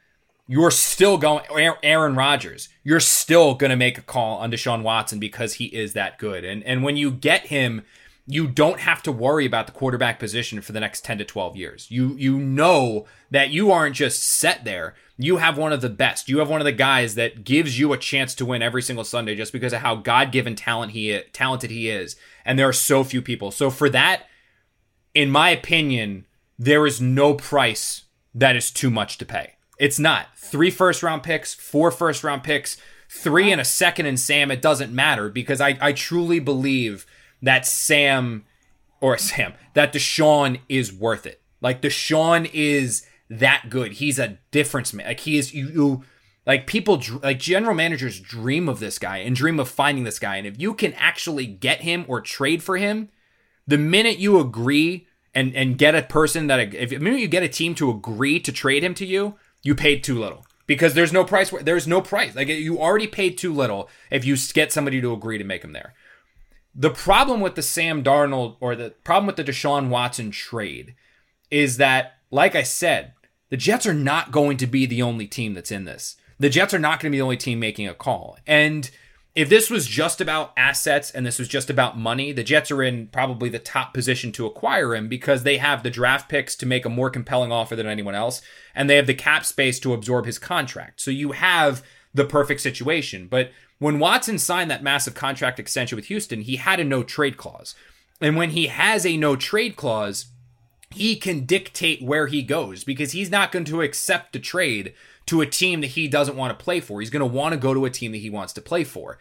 you're 0.47 0.71
still 0.71 1.17
going 1.17 1.45
Aaron 1.83 2.15
Rodgers. 2.15 2.69
You're 2.83 2.99
still 2.99 3.55
going 3.55 3.69
to 3.69 3.75
make 3.75 3.97
a 3.97 4.01
call 4.01 4.39
on 4.39 4.51
Deshaun 4.51 4.83
Watson 4.83 5.19
because 5.19 5.55
he 5.55 5.65
is 5.65 5.93
that 5.93 6.17
good. 6.17 6.43
And 6.43 6.63
and 6.63 6.83
when 6.83 6.97
you 6.97 7.11
get 7.11 7.47
him 7.47 7.83
you 8.25 8.47
don't 8.47 8.79
have 8.79 9.03
to 9.03 9.11
worry 9.11 9.45
about 9.45 9.65
the 9.65 9.73
quarterback 9.73 10.17
position 10.17 10.61
for 10.61 10.71
the 10.71 10.79
next 10.79 11.03
10 11.03 11.17
to 11.17 11.25
12 11.25 11.57
years. 11.57 11.87
You 11.91 12.15
you 12.17 12.39
know 12.39 13.05
that 13.31 13.49
you 13.49 13.71
aren't 13.71 13.95
just 13.95 14.23
set 14.23 14.63
there. 14.63 14.95
You 15.17 15.37
have 15.37 15.57
one 15.57 15.73
of 15.73 15.81
the 15.81 15.89
best. 15.89 16.29
You 16.29 16.39
have 16.39 16.49
one 16.49 16.61
of 16.61 16.65
the 16.65 16.71
guys 16.71 17.15
that 17.15 17.43
gives 17.43 17.77
you 17.77 17.91
a 17.91 17.97
chance 17.97 18.33
to 18.35 18.45
win 18.45 18.61
every 18.61 18.81
single 18.81 19.03
Sunday 19.03 19.35
just 19.35 19.51
because 19.51 19.73
of 19.73 19.79
how 19.79 19.95
God-given 19.95 20.55
talent 20.55 20.93
he 20.93 21.19
talented 21.33 21.69
he 21.69 21.89
is. 21.89 22.15
And 22.45 22.57
there 22.57 22.67
are 22.67 22.73
so 22.73 23.03
few 23.03 23.21
people. 23.21 23.51
So 23.51 23.69
for 23.69 23.89
that 23.89 24.23
in 25.13 25.29
my 25.29 25.49
opinion, 25.49 26.25
there 26.57 26.87
is 26.87 27.01
no 27.01 27.33
price 27.33 28.02
that 28.33 28.55
is 28.55 28.71
too 28.71 28.89
much 28.89 29.17
to 29.19 29.25
pay. 29.25 29.53
It's 29.79 29.99
not. 29.99 30.27
Three 30.35 30.71
first 30.71 31.03
round 31.03 31.23
picks, 31.23 31.53
four 31.53 31.91
first 31.91 32.23
round 32.23 32.43
picks, 32.43 32.77
three 33.09 33.51
and 33.51 33.61
a 33.61 33.65
second 33.65 34.05
and 34.05 34.19
Sam, 34.19 34.51
it 34.51 34.61
doesn't 34.61 34.93
matter 34.93 35.29
because 35.29 35.61
I, 35.61 35.77
I 35.79 35.93
truly 35.93 36.39
believe 36.39 37.05
that 37.41 37.65
Sam 37.65 38.45
or 39.01 39.17
Sam 39.19 39.53
that 39.73 39.93
Deshaun 39.93 40.59
is 40.69 40.93
worth 40.93 41.25
it. 41.25 41.41
Like 41.61 41.81
Deshaun 41.81 42.49
is 42.53 43.05
that 43.29 43.65
good. 43.69 43.93
He's 43.93 44.19
a 44.19 44.37
difference 44.51 44.93
man. 44.93 45.07
Like 45.07 45.21
he 45.21 45.37
is 45.37 45.53
you, 45.53 45.69
you 45.69 46.03
like 46.45 46.67
people 46.67 47.01
like 47.21 47.39
general 47.39 47.75
managers 47.75 48.19
dream 48.19 48.67
of 48.67 48.79
this 48.79 48.99
guy 48.99 49.17
and 49.17 49.35
dream 49.35 49.59
of 49.59 49.69
finding 49.69 50.03
this 50.03 50.19
guy 50.19 50.37
and 50.37 50.47
if 50.47 50.59
you 50.59 50.73
can 50.73 50.93
actually 50.93 51.45
get 51.45 51.81
him 51.81 52.05
or 52.07 52.21
trade 52.21 52.61
for 52.61 52.77
him, 52.77 53.09
the 53.65 53.77
minute 53.77 54.17
you 54.17 54.39
agree 54.39 55.07
and 55.35 55.55
and 55.55 55.77
get 55.77 55.95
a 55.95 56.03
person 56.03 56.47
that 56.47 56.73
if 56.73 56.91
minute 56.91 57.19
you 57.19 57.27
get 57.27 57.43
a 57.43 57.49
team 57.49 57.75
to 57.75 57.89
agree 57.89 58.39
to 58.39 58.51
trade 58.51 58.83
him 58.83 58.93
to 58.95 59.05
you, 59.05 59.35
you 59.61 59.75
paid 59.75 60.03
too 60.03 60.19
little 60.19 60.45
because 60.67 60.93
there's 60.93 61.13
no 61.13 61.23
price. 61.23 61.49
There's 61.49 61.87
no 61.87 62.01
price. 62.01 62.35
Like 62.35 62.47
you 62.47 62.79
already 62.79 63.07
paid 63.07 63.37
too 63.37 63.53
little 63.53 63.89
if 64.11 64.25
you 64.25 64.35
get 64.53 64.71
somebody 64.71 65.01
to 65.01 65.13
agree 65.13 65.37
to 65.37 65.43
make 65.43 65.63
him 65.63 65.73
there. 65.73 65.93
The 66.75 66.89
problem 66.89 67.41
with 67.41 67.55
the 67.55 67.61
Sam 67.61 68.03
Darnold 68.03 68.57
or 68.59 68.75
the 68.75 68.91
problem 69.03 69.27
with 69.27 69.35
the 69.35 69.43
Deshaun 69.43 69.89
Watson 69.89 70.31
trade 70.31 70.95
is 71.51 71.77
that, 71.77 72.13
like 72.31 72.55
I 72.55 72.63
said, 72.63 73.13
the 73.49 73.57
Jets 73.57 73.85
are 73.85 73.93
not 73.93 74.31
going 74.31 74.57
to 74.57 74.65
be 74.65 74.87
the 74.87 75.03
only 75.03 75.27
team 75.27 75.53
that's 75.53 75.71
in 75.71 75.85
this. 75.85 76.15
The 76.39 76.49
Jets 76.49 76.73
are 76.73 76.79
not 76.79 76.99
going 76.99 77.11
to 77.11 77.15
be 77.15 77.19
the 77.19 77.23
only 77.23 77.37
team 77.37 77.59
making 77.59 77.87
a 77.87 77.93
call. 77.93 78.37
And 78.47 78.89
if 79.35 79.49
this 79.49 79.69
was 79.69 79.87
just 79.87 80.21
about 80.21 80.53
assets 80.55 81.09
and 81.09 81.25
this 81.25 81.39
was 81.39 81.47
just 81.47 81.69
about 81.69 81.97
money, 81.97 82.31
the 82.31 82.43
Jets 82.43 82.69
are 82.69 82.83
in 82.83 83.07
probably 83.07 83.49
the 83.49 83.57
top 83.57 83.93
position 83.93 84.31
to 84.33 84.45
acquire 84.45 84.93
him 84.93 85.07
because 85.07 85.41
they 85.41 85.57
have 85.57 85.81
the 85.81 85.89
draft 85.89 86.29
picks 86.29 86.55
to 86.57 86.67
make 86.67 86.85
a 86.85 86.89
more 86.89 87.09
compelling 87.09 87.51
offer 87.51 87.75
than 87.75 87.87
anyone 87.87 88.13
else, 88.13 88.41
and 88.75 88.87
they 88.87 88.95
have 88.95 89.07
the 89.07 89.13
cap 89.15 89.43
space 89.43 89.79
to 89.79 89.93
absorb 89.93 90.25
his 90.25 90.37
contract. 90.37 91.01
So 91.01 91.09
you 91.09 91.31
have 91.31 91.81
the 92.13 92.25
perfect 92.25 92.61
situation. 92.61 93.27
But 93.27 93.51
when 93.79 93.97
Watson 93.97 94.37
signed 94.37 94.69
that 94.69 94.83
massive 94.83 95.15
contract 95.15 95.59
extension 95.59 95.95
with 95.95 96.05
Houston, 96.05 96.41
he 96.41 96.57
had 96.57 96.79
a 96.79 96.83
no 96.83 97.01
trade 97.01 97.37
clause. 97.37 97.73
And 98.21 98.37
when 98.37 98.51
he 98.51 98.67
has 98.67 99.03
a 99.03 99.17
no 99.17 99.35
trade 99.35 99.75
clause, 99.75 100.27
he 100.91 101.15
can 101.15 101.45
dictate 101.45 102.03
where 102.03 102.27
he 102.27 102.43
goes 102.43 102.83
because 102.83 103.13
he's 103.13 103.31
not 103.31 103.51
going 103.51 103.65
to 103.65 103.81
accept 103.81 104.35
a 104.35 104.39
trade 104.39 104.93
to 105.27 105.41
a 105.41 105.45
team 105.45 105.81
that 105.81 105.87
he 105.87 106.07
doesn't 106.07 106.35
want 106.35 106.57
to 106.57 106.63
play 106.63 106.79
for. 106.79 106.99
He's 106.99 107.09
going 107.09 107.21
to 107.21 107.25
want 107.25 107.53
to 107.53 107.59
go 107.59 107.73
to 107.73 107.85
a 107.85 107.89
team 107.89 108.11
that 108.11 108.19
he 108.19 108.29
wants 108.29 108.53
to 108.53 108.61
play 108.61 108.83
for. 108.83 109.19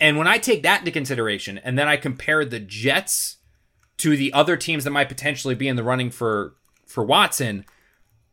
And 0.00 0.16
when 0.16 0.28
I 0.28 0.38
take 0.38 0.62
that 0.62 0.80
into 0.80 0.90
consideration 0.90 1.58
and 1.58 1.78
then 1.78 1.88
I 1.88 1.96
compare 1.96 2.44
the 2.44 2.60
Jets 2.60 3.38
to 3.98 4.16
the 4.16 4.32
other 4.32 4.56
teams 4.56 4.84
that 4.84 4.90
might 4.90 5.08
potentially 5.08 5.54
be 5.54 5.68
in 5.68 5.76
the 5.76 5.82
running 5.82 6.10
for 6.10 6.54
for 6.86 7.04
Watson, 7.04 7.64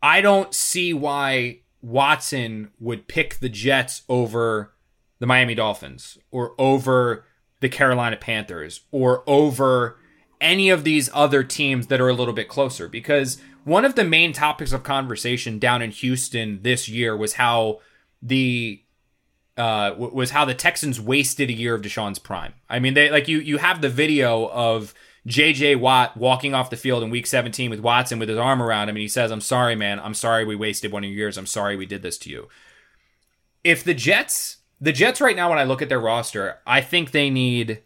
I 0.01 0.21
don't 0.21 0.53
see 0.53 0.93
why 0.93 1.59
Watson 1.81 2.71
would 2.79 3.07
pick 3.07 3.39
the 3.39 3.49
Jets 3.49 4.03
over 4.07 4.73
the 5.19 5.25
Miami 5.25 5.55
Dolphins 5.55 6.17
or 6.31 6.53
over 6.57 7.25
the 7.59 7.69
Carolina 7.69 8.15
Panthers 8.15 8.81
or 8.91 9.23
over 9.27 9.97
any 10.39 10.69
of 10.69 10.83
these 10.83 11.09
other 11.13 11.43
teams 11.43 11.87
that 11.87 12.01
are 12.01 12.09
a 12.09 12.13
little 12.13 12.33
bit 12.33 12.47
closer 12.47 12.87
because 12.87 13.41
one 13.65 13.83
of 13.83 13.95
the 13.95 14.05
main 14.05 14.31
topics 14.31 14.71
of 14.71 14.83
conversation 14.83 15.59
down 15.59 15.81
in 15.81 15.91
Houston 15.91 16.61
this 16.61 16.87
year 16.87 17.17
was 17.17 17.33
how 17.33 17.81
the 18.21 18.81
uh, 19.57 19.93
was 19.97 20.31
how 20.31 20.45
the 20.45 20.53
Texans 20.53 20.99
wasted 20.99 21.49
a 21.49 21.53
year 21.53 21.75
of 21.75 21.81
Deshaun's 21.81 22.19
prime. 22.19 22.53
I 22.69 22.79
mean, 22.79 22.93
they 22.93 23.09
like 23.09 23.27
you 23.27 23.39
you 23.39 23.57
have 23.57 23.81
the 23.81 23.89
video 23.89 24.49
of 24.49 24.93
JJ 25.27 25.79
Watt 25.79 26.15
walking 26.15 26.53
off 26.53 26.69
the 26.69 26.77
field 26.77 27.03
in 27.03 27.09
week 27.09 27.27
17 27.27 27.69
with 27.69 27.81
Watson 27.81 28.19
with 28.19 28.29
his 28.29 28.37
arm 28.37 28.61
around 28.61 28.87
him 28.87 28.95
and 28.95 29.01
he 29.01 29.09
says, 29.09 29.31
"I'm 29.31 29.41
sorry, 29.41 29.75
man. 29.75 29.99
I'm 29.99 30.13
sorry 30.13 30.45
we 30.45 30.55
wasted 30.55 30.93
one 30.93 31.03
of 31.03 31.09
your 31.09 31.17
years. 31.17 31.37
I'm 31.37 31.45
sorry 31.45 31.75
we 31.75 31.85
did 31.85 32.01
this 32.01 32.17
to 32.19 32.29
you." 32.29 32.47
if 33.65 33.83
the 33.83 33.95
Jets, 33.95 34.57
the 34.79 34.93
Jets 34.93 35.19
right 35.19 35.35
now, 35.35 35.49
when 35.49 35.57
I 35.57 35.63
look 35.63 35.81
at 35.81 35.89
their 35.89 35.99
roster, 35.99 36.59
I 36.65 36.79
think 36.81 37.11
they 37.11 37.31
need 37.31 37.81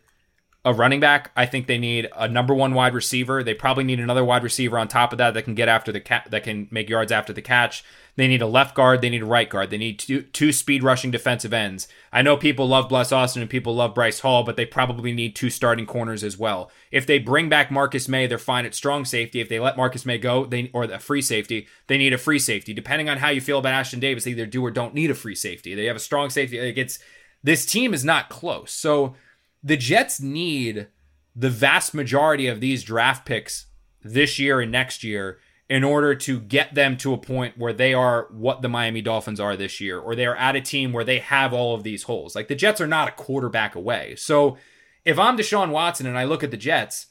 a 0.70 0.74
running 0.74 1.00
back. 1.00 1.32
I 1.36 1.46
think 1.46 1.68
they 1.68 1.78
need 1.78 2.08
a 2.16 2.28
number 2.28 2.54
one 2.54 2.74
wide 2.74 2.94
receiver. 2.94 3.44
They 3.44 3.54
probably 3.54 3.84
need 3.84 4.00
another 4.00 4.24
wide 4.24 4.44
receiver 4.44 4.78
on 4.78 4.88
top 4.88 5.12
of 5.12 5.18
that 5.18 5.34
that 5.34 5.44
can 5.44 5.56
get 5.56 5.68
after 5.68 5.92
the 5.92 6.00
cat, 6.00 6.28
that 6.30 6.44
can 6.44 6.68
make 6.70 6.90
yards 6.90 7.12
after 7.12 7.34
the 7.34 7.42
catch. 7.42 7.84
They 8.16 8.28
need 8.28 8.42
a 8.42 8.48
left 8.48 8.76
guard. 8.76 9.02
They 9.02 9.10
need 9.10 9.22
a 9.22 9.26
right 9.26 9.50
guard. 9.50 9.70
They 9.70 9.78
need 9.78 9.98
two, 9.98 10.22
two 10.22 10.52
speed 10.52 10.84
rushing 10.84 11.10
defensive 11.10 11.54
ends. 11.54 11.88
I 12.12 12.22
know 12.22 12.38
people 12.38 12.68
love 12.68 12.90
Bless 12.90 13.12
Austin 13.12 13.42
and 13.42 13.50
people 13.50 13.74
love 13.74 13.96
Bryce 13.96 14.20
Hall, 14.20 14.44
but 14.44 14.58
they 14.58 14.66
probably 14.66 15.12
need 15.12 15.36
two 15.36 15.50
starting 15.50 15.86
corners 15.86 16.24
as 16.24 16.38
well. 16.38 16.70
If 16.92 17.08
they 17.08 17.18
bring 17.18 17.50
back 17.50 17.72
Marcus 17.72 18.08
Maye, 18.08 18.28
they're 18.28 18.38
fine 18.38 18.66
at 18.66 18.76
strong 18.76 19.06
safety. 19.06 19.40
If 19.40 19.50
they 19.50 19.60
let 19.60 19.78
Marcus 19.78 20.06
Maye 20.06 20.18
go, 20.18 20.46
they 20.46 20.70
or 20.74 20.84
a 20.84 21.00
free 21.00 21.22
safety, 21.22 21.68
they 21.88 21.98
need 21.98 22.14
a 22.14 22.18
free 22.18 22.40
safety. 22.40 22.74
Depending 22.74 23.10
on 23.10 23.18
how 23.18 23.30
you 23.30 23.42
feel 23.42 23.60
about 23.60 23.74
Ashtyn 23.74 24.00
Davis, 24.00 24.26
they 24.26 24.32
either 24.32 24.46
do 24.46 24.64
or 24.64 24.72
don't 24.72 24.94
need 24.94 25.10
a 25.10 25.16
free 25.16 25.36
safety. 25.36 25.74
They 25.74 25.86
have 25.86 25.96
a 25.96 26.00
strong 26.00 26.30
safety. 26.30 26.58
It 26.58 26.74
gets 26.74 27.00
this 27.44 27.66
team 27.66 27.94
is 27.94 28.04
not 28.04 28.30
close. 28.30 28.72
So 28.72 29.16
the 29.64 29.78
Jets 29.78 30.22
need 30.22 30.88
the 31.36 31.50
vast 31.50 31.94
majority 31.94 32.48
of 32.48 32.60
these 32.60 32.84
draft 32.84 33.26
picks 33.26 33.68
this 34.02 34.40
year 34.40 34.60
and 34.62 34.72
next 34.72 35.04
year 35.04 35.40
in 35.70 35.84
order 35.84 36.16
to 36.16 36.40
get 36.40 36.74
them 36.74 36.98
to 36.98 37.14
a 37.14 37.18
point 37.18 37.58
where 37.58 37.74
they 37.74 37.94
are 37.94 38.28
what 38.32 38.62
the 38.62 38.70
Miami 38.70 39.02
Dolphins 39.02 39.40
are 39.40 39.56
this 39.56 39.80
year, 39.80 40.00
or 40.00 40.16
they 40.16 40.26
are 40.26 40.36
at 40.36 40.56
a 40.56 40.62
team 40.62 40.92
where 40.92 41.04
they 41.04 41.20
have 41.20 41.54
all 41.54 41.76
of 41.76 41.84
these 41.84 42.04
holes. 42.04 42.36
Like 42.36 42.48
the 42.48 42.56
Jets 42.56 42.82
are 42.82 42.88
not 42.88 43.08
a 43.08 43.12
quarterback 43.12 43.76
away. 43.76 44.16
So 44.16 44.58
if 45.06 45.20
I'm 45.20 45.38
Deshaun 45.38 45.70
Watson 45.70 46.08
and 46.08 46.18
I 46.18 46.24
look 46.24 46.44
at 46.44 46.50
the 46.52 46.58
Jets, 46.58 47.08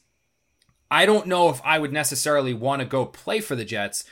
I 0.91 1.05
don't 1.05 1.27
know 1.27 1.49
if 1.49 1.61
I 1.63 1.79
would 1.79 1.93
necessarily 1.93 2.53
want 2.53 2.81
to 2.81 2.85
go 2.85 3.05
play 3.05 3.39
for 3.39 3.55
the 3.55 3.63
Jets, 3.63 4.03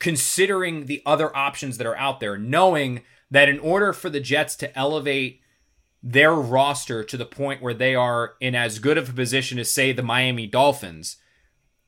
considering 0.00 0.86
the 0.86 1.02
other 1.06 1.34
options 1.36 1.78
that 1.78 1.86
are 1.86 1.96
out 1.96 2.18
there, 2.18 2.36
knowing 2.36 3.02
that 3.30 3.48
in 3.48 3.60
order 3.60 3.92
for 3.92 4.10
the 4.10 4.20
Jets 4.20 4.56
to 4.56 4.76
elevate 4.76 5.40
their 6.02 6.34
roster 6.34 7.02
to 7.04 7.16
the 7.16 7.26
point 7.26 7.62
where 7.62 7.74
they 7.74 7.94
are 7.94 8.34
in 8.40 8.54
as 8.54 8.78
good 8.78 8.98
of 8.98 9.08
a 9.08 9.12
position 9.12 9.58
as, 9.58 9.70
say, 9.70 9.92
the 9.92 10.02
Miami 10.02 10.46
Dolphins, 10.46 11.16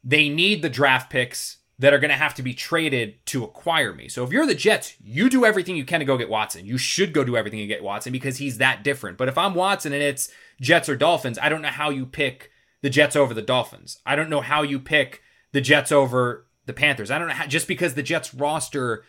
they 0.03 0.29
need 0.29 0.63
the 0.63 0.69
draft 0.69 1.11
picks 1.11 1.59
that 1.79 1.95
are 1.95 1.99
going 1.99 2.11
to 2.11 2.17
have 2.17 2.35
to 2.35 2.43
be 2.43 2.53
traded 2.53 3.15
to 3.25 3.43
acquire 3.43 3.95
me. 3.95 4.07
So 4.07 4.23
if 4.23 4.33
you're 4.33 4.47
the 4.47 4.55
Jets, 4.55 4.95
you 5.03 5.31
do 5.31 5.47
everything 5.47 5.77
you 5.77 5.85
can 5.85 6.01
to 6.01 6.05
go 6.05 6.19
get 6.19 6.29
Watson. 6.29 6.67
You 6.67 6.77
should 6.77 7.15
go 7.15 7.25
do 7.25 7.39
everything 7.39 7.61
to 7.61 7.67
get 7.67 7.83
Watson 7.83 8.13
because 8.13 8.37
he's 8.37 8.59
that 8.59 8.85
different. 8.85 9.17
But 9.17 9.29
if 9.29 9.39
I'm 9.39 9.55
Watson 9.55 9.95
and 9.95 10.03
it's 10.03 10.31
Jets 10.61 10.91
or 10.91 10.97
Dolphins, 10.97 11.39
I 11.41 11.49
don't 11.49 11.63
know 11.63 11.69
how 11.69 11.89
you 11.89 12.05
pick 12.05 12.51
the 12.83 12.91
Jets 12.91 13.17
over 13.17 13.33
the 13.33 13.41
Dolphins. 13.41 13.99
I 14.05 14.15
don't 14.15 14.29
know 14.29 14.43
how 14.43 14.63
you 14.63 14.79
pick 14.79 15.23
the 15.53 15.63
Jets 15.63 15.91
over 15.91 16.47
the 16.67 16.75
Panthers. 16.75 17.11
I 17.11 17.19
don't 17.19 17.29
know 17.29 17.35
how, 17.35 17.47
just 17.47 17.67
because 17.67 17.95
the 17.95 18.03
Jets 18.03 18.35
roster 18.35 19.05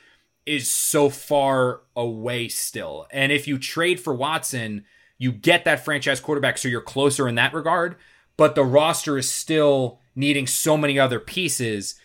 is 0.45 0.69
so 0.69 1.09
far 1.09 1.81
away 1.95 2.47
still. 2.47 3.07
And 3.11 3.31
if 3.31 3.47
you 3.47 3.57
trade 3.57 3.99
for 3.99 4.13
Watson, 4.13 4.85
you 5.17 5.31
get 5.31 5.65
that 5.65 5.85
franchise 5.85 6.19
quarterback, 6.19 6.57
so 6.57 6.67
you're 6.67 6.81
closer 6.81 7.27
in 7.27 7.35
that 7.35 7.53
regard. 7.53 7.95
But 8.37 8.55
the 8.55 8.63
roster 8.63 9.17
is 9.17 9.29
still 9.29 9.99
needing 10.15 10.47
so 10.47 10.75
many 10.77 10.99
other 10.99 11.19
pieces 11.19 11.95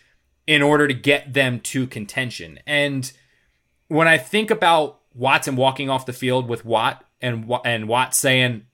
in 0.45 0.61
order 0.61 0.87
to 0.87 0.93
get 0.93 1.33
them 1.33 1.59
to 1.59 1.87
contention. 1.87 2.59
And 2.65 3.11
when 3.87 4.07
I 4.07 4.17
think 4.17 4.51
about 4.51 5.01
Watson 5.13 5.55
walking 5.55 5.89
off 5.89 6.05
the 6.05 6.13
field 6.13 6.47
with 6.47 6.63
Watt 6.63 7.03
and 7.21 7.51
and 7.65 7.87
Watt 7.87 8.13
saying, 8.13 8.65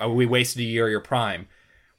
oh, 0.00 0.12
"We 0.12 0.26
wasted 0.26 0.60
a 0.60 0.64
year 0.64 0.86
of 0.86 0.90
your 0.90 1.00
prime," 1.00 1.48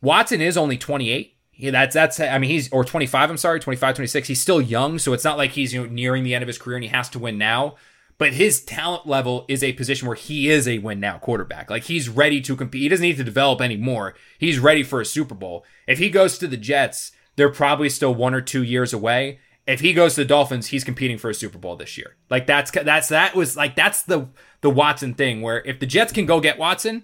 Watson 0.01 0.41
is 0.41 0.57
only 0.57 0.77
28. 0.77 1.37
Yeah, 1.61 1.71
that's 1.71 1.93
that's 1.93 2.21
I 2.21 2.37
mean 2.37 2.49
he's 2.49 2.71
or 2.71 2.85
25 2.85 3.29
I'm 3.29 3.35
sorry 3.35 3.59
25 3.59 3.95
26 3.95 4.29
he's 4.29 4.41
still 4.41 4.61
young 4.61 4.97
so 4.97 5.11
it's 5.11 5.25
not 5.25 5.37
like 5.37 5.51
he's 5.51 5.73
you 5.73 5.81
know 5.81 5.91
nearing 5.91 6.23
the 6.23 6.33
end 6.33 6.41
of 6.41 6.47
his 6.47 6.57
career 6.57 6.77
and 6.77 6.85
he 6.85 6.89
has 6.89 7.09
to 7.09 7.19
win 7.19 7.37
now. 7.37 7.75
But 8.17 8.33
his 8.33 8.63
talent 8.63 9.05
level 9.05 9.45
is 9.49 9.61
a 9.61 9.73
position 9.73 10.07
where 10.07 10.15
he 10.15 10.49
is 10.49 10.69
a 10.69 10.77
win 10.77 11.01
now 11.01 11.17
quarterback. 11.17 11.69
Like 11.69 11.83
he's 11.83 12.07
ready 12.07 12.39
to 12.41 12.55
compete. 12.55 12.83
He 12.83 12.87
doesn't 12.87 13.03
need 13.03 13.17
to 13.17 13.25
develop 13.25 13.59
anymore. 13.59 14.15
He's 14.37 14.57
ready 14.57 14.83
for 14.83 15.01
a 15.01 15.05
Super 15.05 15.35
Bowl. 15.35 15.65
If 15.85 15.99
he 15.99 16.09
goes 16.09 16.37
to 16.37 16.47
the 16.47 16.55
Jets 16.55 17.11
they're 17.35 17.49
probably 17.49 17.89
still 17.89 18.15
one 18.15 18.33
or 18.33 18.41
two 18.41 18.63
years 18.63 18.93
away. 18.93 19.39
If 19.67 19.81
he 19.81 19.91
goes 19.91 20.15
to 20.15 20.21
the 20.21 20.25
Dolphins 20.25 20.67
he's 20.67 20.85
competing 20.85 21.17
for 21.17 21.29
a 21.29 21.33
Super 21.33 21.57
Bowl 21.57 21.75
this 21.75 21.97
year. 21.97 22.15
Like 22.29 22.47
that's 22.47 22.71
that's 22.71 23.09
that 23.09 23.35
was 23.35 23.57
like 23.57 23.75
that's 23.75 24.03
the 24.03 24.29
the 24.61 24.69
Watson 24.69 25.13
thing 25.13 25.41
where 25.41 25.61
if 25.65 25.81
the 25.81 25.85
Jets 25.85 26.13
can 26.13 26.25
go 26.25 26.39
get 26.39 26.57
Watson 26.57 27.03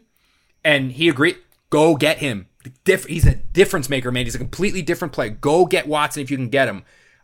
and 0.64 0.94
he 0.94 1.10
agreed 1.10 1.40
go 1.70 1.98
get 1.98 2.20
him 2.20 2.48
Diff- 2.84 3.06
he's 3.06 3.26
a 3.26 3.36
difference 3.36 3.90
maker, 3.90 4.12
man. 4.12 4.26
He's 4.26 4.36
a 4.36 4.40
completely 4.40 4.82
different 4.82 5.14
player. 5.14 5.30
Go 5.30 5.66
get 5.66 5.88
Watson 5.88 6.22
if 6.24 6.32
you 6.32 6.38
can 6.38 6.50
get 6.50 6.68
him. 6.68 6.84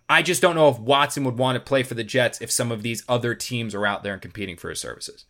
I 0.09 0.21
just 0.21 0.41
don't 0.41 0.55
know 0.55 0.67
if 0.69 0.77
Watson 0.79 1.23
would 1.23 1.37
want 1.37 1.55
to 1.55 1.59
play 1.61 1.83
for 1.83 1.93
the 1.93 2.03
Jets 2.03 2.41
if 2.41 2.51
some 2.51 2.71
of 2.71 2.83
these 2.83 3.03
other 3.07 3.33
teams 3.33 3.73
are 3.73 3.85
out 3.85 4.03
there 4.03 4.13
and 4.13 4.21
competing 4.21 4.57
for 4.57 4.69
his 4.69 4.79
services. 4.79 5.25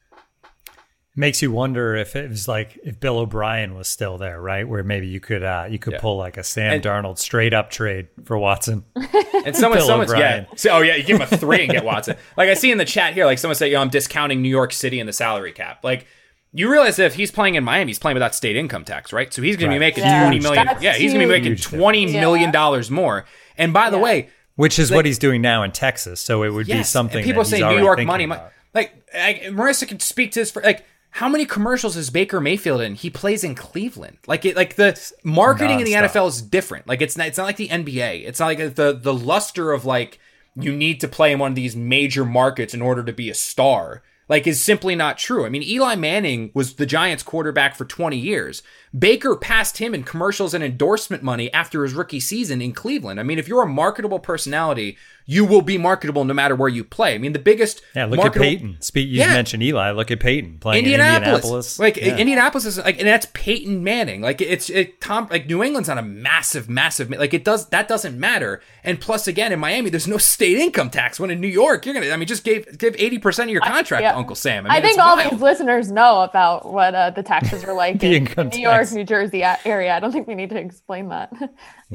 Makes 1.14 1.41
you 1.41 1.51
wonder 1.51 1.93
if 1.93 2.16
it 2.16 2.30
was 2.30 2.47
like 2.47 2.80
if 2.86 2.97
Bill 2.97 3.20
O'Brien 3.20 3.76
was 3.76 3.89
still 3.89 4.18
there, 4.18 4.39
right? 4.41 4.66
Where 4.66 4.82
maybe 4.82 5.07
you 5.07 5.20
could 5.20 5.43
uh, 5.43 5.68
you 5.70 5.78
could 5.78 5.93
Yeah. 5.93 5.99
pull 5.99 6.16
like 6.16 6.38
a 6.38 6.43
Sam 6.43 6.76
And- 6.76 6.82
Darnold 6.84 7.18
straight 7.18 7.53
up 7.53 7.70
trade 7.70 8.07
for 8.24 8.38
Watson. 8.38 8.86
And 9.43 9.55
someone, 9.55 9.80
Bill 9.80 9.88
someone's 9.88 10.12
O'Brien. 10.12 10.45
yeah. 10.47 10.55
So, 10.55 10.70
oh 10.70 10.82
yeah, 10.82 10.95
you 10.97 11.03
give 11.03 11.16
him 11.20 11.24
a 11.24 11.36
three 11.36 11.64
and 11.64 11.72
get 11.72 11.84
Watson. 11.91 12.16
Like 12.38 12.47
I 12.49 12.53
see 12.53 12.72
in 12.72 12.78
the 12.78 12.86
chat 12.86 13.16
here, 13.16 13.26
like 13.26 13.39
someone 13.39 13.55
said, 13.55 13.72
"Yo, 13.72 13.82
I'm 13.82 13.89
discounting 13.89 14.43
New 14.43 14.49
York 14.49 14.72
City 14.72 14.99
and 14.99 15.09
the 15.09 15.14
salary 15.14 15.51
cap." 15.51 15.84
Like 15.84 16.05
you 16.54 16.70
realize 16.70 16.97
that 16.97 17.06
if 17.06 17.16
he's 17.16 17.32
playing 17.32 17.56
in 17.56 17.64
Miami, 17.64 17.89
he's 17.91 17.99
playing 17.99 18.16
without 18.16 18.36
state 18.36 18.56
income 18.56 18.84
tax, 18.84 19.14
right? 19.14 19.34
So 19.34 19.41
he's 19.41 19.56
going 19.58 19.70
to 19.72 19.76
be 19.76 19.80
making 19.80 20.04
Yeah. 20.04 20.24
twenty 20.24 20.39
million. 20.39 20.66
That's 20.66 20.84
Yeah, 20.84 20.93
he's 20.93 21.14
going 21.14 21.28
to 21.28 21.34
be 21.34 21.39
making 21.39 21.56
twenty 21.58 22.06
million 22.08 22.52
dollars 22.52 22.91
more. 22.91 23.26
And 23.58 23.74
by 23.74 23.89
the 23.89 23.97
Yeah. 23.97 24.04
way, 24.04 24.30
Which 24.56 24.78
is 24.78 24.91
Like- 24.91 24.97
what 24.97 25.06
he's 25.06 25.18
doing 25.18 25.41
now 25.41 25.64
in 25.64 25.72
Texas. 25.72 26.20
So 26.20 26.43
it 26.43 26.49
would 26.49 26.68
be 26.68 26.84
something 26.84 27.18
And 27.20 27.26
people 27.26 27.43
that 27.43 27.49
say 27.49 27.58
he's 27.58 27.66
New 27.66 27.80
York 27.80 28.04
money. 28.04 28.26
about. 28.26 28.52
Like, 28.76 28.91
like 29.14 29.43
Marissa 29.43 29.88
can 29.88 29.99
speak 30.02 30.34
to 30.34 30.41
this 30.41 30.52
for 30.52 30.62
like 30.62 30.84
how 31.12 31.28
many 31.30 31.45
commercials 31.45 31.95
is 31.97 32.10
Baker 32.10 32.39
Mayfield 32.41 32.82
in? 32.82 32.95
He 32.95 33.10
plays 33.10 33.43
in 33.45 33.56
Cleveland. 33.56 34.18
Like 34.28 34.45
it, 34.45 34.56
like 34.58 34.76
the 34.76 34.99
marketing 35.24 35.80
in 35.80 35.86
the 35.86 35.93
NFL 35.93 36.28
is 36.28 36.41
different. 36.41 36.86
Like 36.88 37.02
it's 37.02 37.18
not, 37.18 37.28
it's 37.28 37.38
not 37.38 37.45
like 37.45 37.56
the 37.58 37.70
NBA. 37.70 38.24
It's 38.28 38.39
not 38.41 38.47
like 38.47 38.76
the 38.76 38.97
the 39.02 39.14
luster 39.14 39.72
of 39.72 39.86
like 39.86 40.20
you 40.56 40.74
need 40.74 40.99
to 40.99 41.08
play 41.08 41.32
in 41.32 41.39
one 41.39 41.54
of 41.54 41.56
these 41.56 41.76
major 41.76 42.26
markets 42.26 42.74
in 42.74 42.82
order 42.82 43.04
to 43.04 43.14
be 43.14 43.30
a 43.30 43.34
star. 43.34 44.04
Like 44.32 44.48
is 44.48 44.62
simply 44.62 44.96
not 44.96 45.18
true. 45.18 45.46
I 45.46 45.50
mean, 45.50 45.62
Eli 45.62 45.96
Manning 45.96 46.52
was 46.54 46.76
the 46.76 46.86
Giants 46.86 47.22
quarterback 47.22 47.76
for 47.76 47.84
20 47.84 48.16
years. 48.16 48.64
Baker 48.98 49.36
passed 49.38 49.78
him 49.78 49.94
in 49.96 50.04
commercials 50.04 50.54
and 50.54 50.62
endorsement 50.64 51.24
money 51.24 51.52
after 51.54 51.84
his 51.84 51.94
rookie 51.94 52.20
season 52.20 52.62
in 52.62 52.74
Cleveland. 52.74 53.20
I 53.20 53.24
mean, 53.24 53.39
if 53.39 53.48
you're 53.48 53.64
a 53.64 53.68
marketable 53.68 54.20
personality, 54.20 54.98
you 55.26 55.46
will 55.46 55.62
be 55.62 55.78
marketable 55.78 56.26
no 56.26 56.34
matter 56.34 56.56
where 56.56 56.68
you 56.68 56.84
play. 56.84 57.16
I 57.16 57.18
mean, 57.18 57.32
the 57.32 57.39
biggest 57.39 57.82
Yeah, 57.96 58.06
look 58.06 58.18
marketable- 58.18 58.46
at 58.46 58.50
Peyton. 58.50 58.78
Speak, 58.82 59.08
you 59.08 59.20
Yeah. 59.20 59.34
mentioned 59.34 59.64
Eli. 59.64 59.92
Look 59.92 60.12
at 60.12 60.20
Peyton 60.20 60.58
playing 60.60 60.84
Indianapolis. 60.84 61.22
in 61.22 61.26
Indianapolis. 61.30 61.80
Like 61.80 61.98
Yeah. 61.98 62.18
Indianapolis 62.18 62.66
is 62.66 62.78
like, 62.80 63.00
and 63.00 63.08
that's 63.08 63.28
Peyton 63.34 63.82
Manning. 63.82 64.22
Like 64.22 64.42
it's 64.42 64.70
it, 64.70 65.00
Tom. 65.00 65.28
Like 65.32 65.48
New 65.48 65.64
England's 65.64 65.88
on 65.88 65.98
a 65.98 66.02
massive, 66.02 66.70
massive. 66.70 67.10
Like 67.12 67.34
it 67.34 67.46
does 67.46 67.70
that 67.70 67.88
doesn't 67.88 68.20
matter. 68.20 68.62
And 68.84 69.00
plus, 69.00 69.26
again, 69.28 69.54
in 69.54 69.60
Miami, 69.60 69.89
there's 69.89 70.08
no 70.08 70.18
state 70.36 70.58
income 70.58 70.89
tax. 70.89 71.18
When 71.18 71.32
in 71.32 71.39
New 71.39 71.48
York, 71.48 71.86
you're 71.86 71.94
gonna. 71.96 72.10
I 72.10 72.18
mean, 72.18 72.28
just 72.28 72.44
give 72.44 72.78
give 72.78 72.96
eighty 73.00 73.20
percent 73.20 73.50
of 73.50 73.54
your 73.54 73.62
contract 73.62 74.02
yeah. 74.04 74.12
to 74.12 74.18
Uncle 74.18 74.36
Sam. 74.36 74.66
I, 74.66 74.74
mean, 74.74 74.82
think 74.82 75.00
all 75.00 75.16
wild. 75.16 75.32
these 75.32 75.39
listeners 75.42 75.92
know 75.92 76.22
about 76.24 76.74
what 76.74 76.94
uh, 76.94 77.12
the 77.12 77.24
taxes 77.24 77.64
are 77.64 77.74
like 77.74 78.00
The 78.02 78.08
in 78.08 78.14
income 78.28 78.50
New 78.50 78.60
York, 78.60 78.81
tax. 78.90 78.94
New 78.96 79.04
Jersey 79.04 79.44
area. 79.66 79.94
I 79.96 80.00
don't 80.00 80.12
think 80.12 80.28
we 80.28 80.36
need 80.36 80.50
to 80.52 80.58
explain 80.58 81.10
that. 81.10 81.32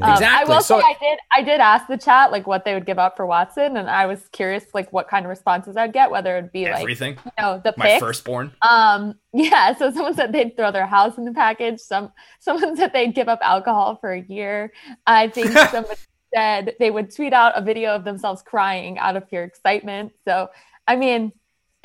Um, 0.03 0.22
I 0.22 0.45
will 0.45 0.61
So- 0.61 0.78
say 0.78 0.84
I 0.84 0.95
did. 1.01 1.18
I 1.32 1.43
did 1.43 1.59
ask 1.59 1.87
the 1.87 1.97
chat 1.97 2.30
like 2.30 2.47
what 2.47 2.66
they 2.66 2.74
would 2.74 2.84
give 2.84 2.99
up 2.99 3.16
for 3.16 3.24
Watson, 3.24 3.78
and 3.78 3.89
I 3.89 4.05
was 4.05 4.28
curious 4.30 4.64
like 4.74 4.93
what 4.93 5.09
kind 5.09 5.24
of 5.24 5.30
responses 5.30 5.74
I'd 5.74 5.95
get. 5.95 6.11
Whether 6.11 6.37
it'd 6.37 6.53
be 6.53 6.66
like 6.66 6.80
everything. 6.82 7.16
you 7.24 7.30
know 7.41 7.62
the 7.64 7.72
My 7.78 7.87
picks. 7.87 8.01
firstborn. 8.01 8.53
Um, 8.61 9.14
yeah. 9.32 9.74
So 9.74 9.91
someone 9.91 10.12
said 10.14 10.32
they'd 10.32 10.55
throw 10.55 10.70
their 10.70 10.84
house 10.87 11.16
in 11.16 11.24
the 11.24 11.32
package. 11.32 11.80
Some 11.80 12.12
someone 12.41 12.76
said 12.76 12.93
they'd 12.93 13.14
give 13.14 13.30
up 13.30 13.39
alcohol 13.41 13.97
for 14.03 14.12
a 14.12 14.20
year. 14.20 14.70
I 15.07 15.28
think 15.28 15.49
somebody 15.70 15.95
said 16.34 16.74
they 16.78 16.91
would 16.91 17.14
tweet 17.16 17.32
out 17.32 17.55
a 17.57 17.62
video 17.62 17.95
of 17.95 18.05
themselves 18.05 18.43
crying 18.43 18.99
out 18.99 19.16
of 19.16 19.26
pure 19.30 19.45
excitement. 19.45 20.12
So 20.28 20.51
I 20.87 20.97
mean, 20.97 21.32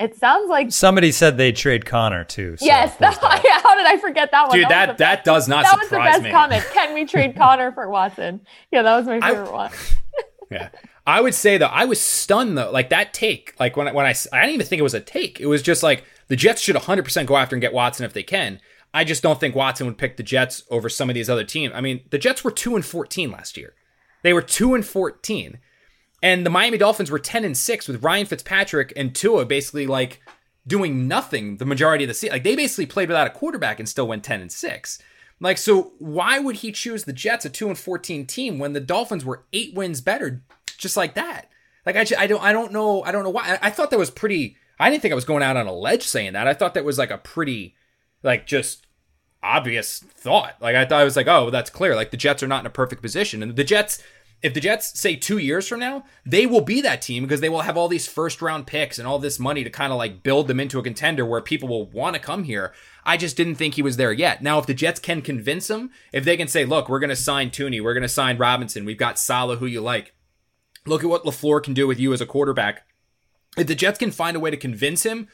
it 0.00 0.16
sounds 0.16 0.48
like 0.50 0.72
Somebody 0.72 1.12
said 1.12 1.36
they'd 1.36 1.54
trade 1.56 1.86
Connor 1.86 2.24
too. 2.24 2.56
so 2.56 2.66
yes. 2.66 2.96
there's 2.96 3.18
that. 3.20 3.60
how 3.62 3.74
did 3.76 3.86
I 3.86 3.96
forget 3.98 4.30
that 4.32 4.48
one? 4.48 4.56
Dude, 4.56 4.64
was 4.64 4.70
that 4.70 4.86
the 4.98 5.04
that 5.04 5.24
does 5.24 5.48
not 5.48 5.64
that 5.64 5.78
was 5.78 5.88
the 5.90 5.96
best 5.98 6.22
me. 6.22 6.30
comment. 6.30 6.64
Can 6.72 6.94
we 6.94 7.04
trade 7.04 7.36
Connor 7.38 7.72
for 7.72 7.88
Watson? 7.88 8.40
Yeah, 8.70 8.82
that 8.82 8.96
was 8.96 9.06
my 9.06 9.18
I- 9.22 9.30
favorite 9.30 9.52
one. 9.52 9.70
Yeah. 10.50 10.68
I 11.06 11.22
would 11.22 11.34
say 11.34 11.56
though, 11.56 11.64
I 11.66 11.86
was 11.86 11.98
stunned 11.98 12.58
though. 12.58 12.70
Like 12.70 12.90
that 12.90 13.14
take, 13.14 13.54
like 13.58 13.74
when 13.76 13.88
I, 13.88 13.92
when 13.92 14.04
I, 14.04 14.14
I 14.34 14.40
didn't 14.42 14.54
even 14.54 14.66
think 14.66 14.80
it 14.80 14.82
was 14.82 14.92
a 14.92 15.00
take. 15.00 15.40
It 15.40 15.46
was 15.46 15.62
just 15.62 15.82
like 15.82 16.04
the 16.28 16.36
Jets 16.36 16.60
should 16.60 16.76
100% 16.76 17.24
go 17.26 17.38
after 17.38 17.56
and 17.56 17.60
get 17.62 17.72
Watson 17.72 18.04
if 18.04 18.12
they 18.12 18.22
can. 18.22 18.60
I 18.92 19.04
just 19.04 19.22
don't 19.22 19.40
think 19.40 19.54
Watson 19.54 19.86
would 19.86 19.96
pick 19.96 20.18
the 20.18 20.22
Jets 20.22 20.62
over 20.70 20.90
some 20.90 21.08
of 21.08 21.14
these 21.14 21.30
other 21.30 21.44
teams. 21.44 21.72
I 21.74 21.80
mean, 21.80 22.02
the 22.10 22.18
Jets 22.18 22.44
were 22.44 22.50
2 22.50 22.76
and 22.76 22.84
14 22.84 23.30
last 23.30 23.56
year. 23.56 23.72
They 24.22 24.34
were 24.34 24.42
2 24.42 24.74
and 24.74 24.84
14. 24.84 25.58
And 26.22 26.46
the 26.46 26.50
Miami 26.50 26.78
Dolphins 26.78 27.10
were 27.10 27.18
10 27.18 27.44
and 27.44 27.56
6 27.56 27.88
with 27.88 28.02
Ryan 28.02 28.26
Fitzpatrick 28.26 28.92
and 28.96 29.14
Tua 29.14 29.44
basically 29.44 29.86
like 29.86 30.20
doing 30.66 31.08
nothing 31.08 31.56
the 31.56 31.64
majority 31.64 32.04
of 32.04 32.08
the 32.08 32.14
season. 32.14 32.34
Like 32.34 32.44
they 32.44 32.54
basically 32.54 32.86
played 32.86 33.08
without 33.08 33.26
a 33.26 33.30
quarterback 33.30 33.80
and 33.80 33.88
still 33.88 34.06
went 34.06 34.22
10 34.22 34.40
and 34.40 34.52
6. 34.52 34.98
Like 35.40 35.58
so 35.58 35.92
why 35.98 36.38
would 36.38 36.56
he 36.56 36.70
choose 36.70 37.04
the 37.04 37.12
Jets 37.12 37.44
a 37.44 37.50
2 37.50 37.68
and 37.68 37.78
14 37.78 38.26
team 38.26 38.58
when 38.58 38.72
the 38.72 38.80
Dolphins 38.80 39.24
were 39.24 39.44
8 39.52 39.74
wins 39.74 40.00
better 40.00 40.42
just 40.78 40.96
like 40.96 41.14
that? 41.14 41.48
Like 41.84 41.96
I, 41.96 42.04
ju- 42.04 42.16
I 42.16 42.28
don't 42.28 42.42
I 42.42 42.52
don't 42.52 42.72
know 42.72 43.02
I 43.02 43.10
don't 43.10 43.24
know 43.24 43.30
why. 43.30 43.58
I, 43.60 43.66
I 43.66 43.70
thought 43.70 43.90
that 43.90 43.98
was 43.98 44.10
pretty 44.10 44.56
I 44.82 44.90
didn't 44.90 45.02
think 45.02 45.12
I 45.12 45.14
was 45.14 45.24
going 45.24 45.44
out 45.44 45.56
on 45.56 45.68
a 45.68 45.72
ledge 45.72 46.02
saying 46.02 46.32
that. 46.32 46.48
I 46.48 46.54
thought 46.54 46.74
that 46.74 46.84
was 46.84 46.98
like 46.98 47.12
a 47.12 47.18
pretty, 47.18 47.76
like 48.24 48.46
just 48.46 48.86
obvious 49.40 50.00
thought. 50.00 50.56
Like 50.60 50.74
I 50.74 50.84
thought 50.84 51.00
I 51.00 51.04
was 51.04 51.14
like, 51.14 51.28
oh, 51.28 51.50
that's 51.50 51.70
clear. 51.70 51.94
Like 51.94 52.10
the 52.10 52.16
Jets 52.16 52.42
are 52.42 52.48
not 52.48 52.60
in 52.60 52.66
a 52.66 52.70
perfect 52.70 53.00
position, 53.00 53.42
and 53.42 53.54
the 53.54 53.64
Jets. 53.64 54.02
If 54.42 54.54
the 54.54 54.60
Jets 54.60 54.98
say 54.98 55.14
two 55.14 55.38
years 55.38 55.68
from 55.68 55.78
now, 55.78 56.04
they 56.26 56.46
will 56.46 56.62
be 56.62 56.80
that 56.80 57.00
team 57.00 57.22
because 57.22 57.40
they 57.40 57.48
will 57.48 57.60
have 57.60 57.76
all 57.76 57.86
these 57.86 58.08
first 58.08 58.42
round 58.42 58.66
picks 58.66 58.98
and 58.98 59.06
all 59.06 59.20
this 59.20 59.38
money 59.38 59.62
to 59.62 59.70
kind 59.70 59.92
of 59.92 59.98
like 59.98 60.24
build 60.24 60.48
them 60.48 60.58
into 60.58 60.80
a 60.80 60.82
contender 60.82 61.24
where 61.24 61.40
people 61.40 61.68
will 61.68 61.86
want 61.86 62.14
to 62.14 62.20
come 62.20 62.42
here. 62.42 62.72
I 63.04 63.16
just 63.16 63.36
didn't 63.36 63.54
think 63.54 63.74
he 63.74 63.82
was 63.82 63.96
there 63.96 64.12
yet. 64.12 64.42
Now, 64.42 64.58
if 64.58 64.66
the 64.66 64.74
Jets 64.74 64.98
can 64.98 65.22
convince 65.22 65.70
him, 65.70 65.90
if 66.12 66.24
they 66.24 66.36
can 66.36 66.48
say, 66.48 66.64
look, 66.64 66.88
we're 66.88 66.98
going 66.98 67.10
to 67.10 67.16
sign 67.16 67.50
Thuney, 67.50 67.80
we're 67.80 67.94
going 67.94 68.02
to 68.02 68.08
sign 68.08 68.36
Robinson, 68.36 68.84
we've 68.84 68.98
got 68.98 69.18
Saleh, 69.18 69.60
who 69.60 69.66
you 69.66 69.80
like. 69.80 70.12
Look 70.86 71.04
at 71.04 71.10
what 71.10 71.24
LaFleur 71.24 71.62
can 71.62 71.74
do 71.74 71.86
with 71.86 72.00
you 72.00 72.12
as 72.12 72.20
a 72.20 72.26
quarterback. 72.26 72.84
If 73.56 73.68
the 73.68 73.76
Jets 73.76 73.98
can 74.00 74.10
find 74.10 74.36
a 74.36 74.40
way 74.40 74.50
to 74.50 74.56
convince 74.56 75.04
him, 75.04 75.28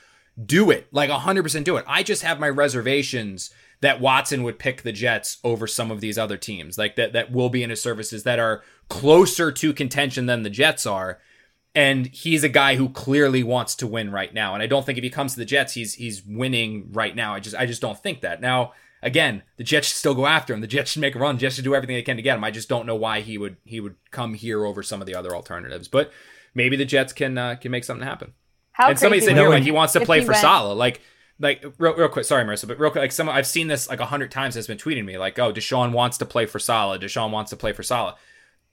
do 0.44 0.70
it. 0.70 0.86
Like 0.92 1.08
100% 1.08 1.64
do 1.64 1.76
it. 1.78 1.84
I 1.88 2.02
just 2.02 2.22
have 2.22 2.38
my 2.38 2.48
reservations 2.48 3.50
that 3.80 4.00
Watson 4.00 4.42
would 4.42 4.58
pick 4.58 4.82
the 4.82 4.92
Jets 4.92 5.38
over 5.44 5.66
some 5.66 5.90
of 5.90 6.00
these 6.00 6.18
other 6.18 6.36
teams, 6.36 6.78
like 6.78 6.96
that 6.96 7.12
that 7.12 7.30
will 7.30 7.48
be 7.48 7.62
in 7.62 7.70
his 7.70 7.82
services 7.82 8.24
that 8.24 8.38
are 8.38 8.62
closer 8.88 9.52
to 9.52 9.72
contention 9.72 10.26
than 10.26 10.42
the 10.42 10.50
Jets 10.50 10.86
are. 10.86 11.20
And 11.74 12.06
he's 12.06 12.42
a 12.42 12.48
guy 12.48 12.74
who 12.74 12.88
clearly 12.88 13.42
wants 13.44 13.76
to 13.76 13.86
win 13.86 14.10
right 14.10 14.34
now. 14.34 14.54
And 14.54 14.62
I 14.62 14.66
don't 14.66 14.84
think 14.84 14.98
if 14.98 15.04
he 15.04 15.10
comes 15.10 15.34
to 15.34 15.38
the 15.38 15.44
Jets, 15.44 15.74
he's 15.74 15.94
he's 15.94 16.24
winning 16.24 16.88
right 16.92 17.14
now. 17.14 17.34
I 17.34 17.40
just 17.40 17.54
I 17.54 17.66
just 17.66 17.80
don't 17.82 17.98
think 17.98 18.22
that. 18.22 18.40
Now, 18.40 18.72
again, 19.00 19.42
the 19.58 19.64
Jets 19.64 19.88
should 19.88 19.96
still 19.96 20.14
go 20.14 20.26
after 20.26 20.52
him. 20.52 20.60
The 20.60 20.66
Jets 20.66 20.90
should 20.90 21.02
make 21.02 21.14
a 21.14 21.18
run. 21.20 21.36
The 21.36 21.42
Jets 21.42 21.54
should 21.54 21.64
do 21.64 21.74
everything 21.74 21.94
they 21.94 22.02
can 22.02 22.16
to 22.16 22.22
get 22.22 22.36
him. 22.36 22.42
I 22.42 22.50
just 22.50 22.68
don't 22.68 22.86
know 22.86 22.96
why 22.96 23.20
he 23.20 23.38
would 23.38 23.58
he 23.64 23.78
would 23.80 23.94
come 24.10 24.34
here 24.34 24.64
over 24.64 24.82
some 24.82 25.00
of 25.00 25.06
the 25.06 25.14
other 25.14 25.36
alternatives. 25.36 25.86
But 25.86 26.10
maybe 26.54 26.74
the 26.74 26.84
Jets 26.84 27.12
can 27.12 27.38
uh, 27.38 27.54
can 27.56 27.70
make 27.70 27.84
something 27.84 28.06
happen. 28.06 28.32
How 28.72 28.88
and 28.88 28.98
somebody 28.98 29.20
said 29.20 29.36
here 29.36 29.48
like 29.48 29.62
he 29.62 29.70
wants 29.70 29.92
to 29.92 30.00
play 30.00 30.20
he 30.20 30.24
for 30.24 30.32
went- 30.32 30.40
Saleh. 30.40 30.76
Like 30.76 31.00
like 31.40 31.64
real, 31.78 31.94
real 31.94 32.08
quick, 32.08 32.24
sorry 32.24 32.44
Marissa, 32.44 32.66
but 32.66 32.78
real 32.78 32.90
quick, 32.90 33.02
like 33.02 33.12
some 33.12 33.28
I've 33.28 33.46
seen 33.46 33.68
this 33.68 33.88
like 33.88 34.00
a 34.00 34.06
hundred 34.06 34.30
times 34.30 34.54
has 34.54 34.66
been 34.66 34.78
tweeting 34.78 35.04
me 35.04 35.18
like, 35.18 35.38
oh, 35.38 35.52
Deshaun 35.52 35.92
wants 35.92 36.18
to 36.18 36.24
play 36.24 36.46
for 36.46 36.58
Saleh. 36.58 37.00
Deshaun 37.00 37.30
wants 37.30 37.50
to 37.50 37.56
play 37.56 37.72
for 37.72 37.82
Saleh. 37.82 38.16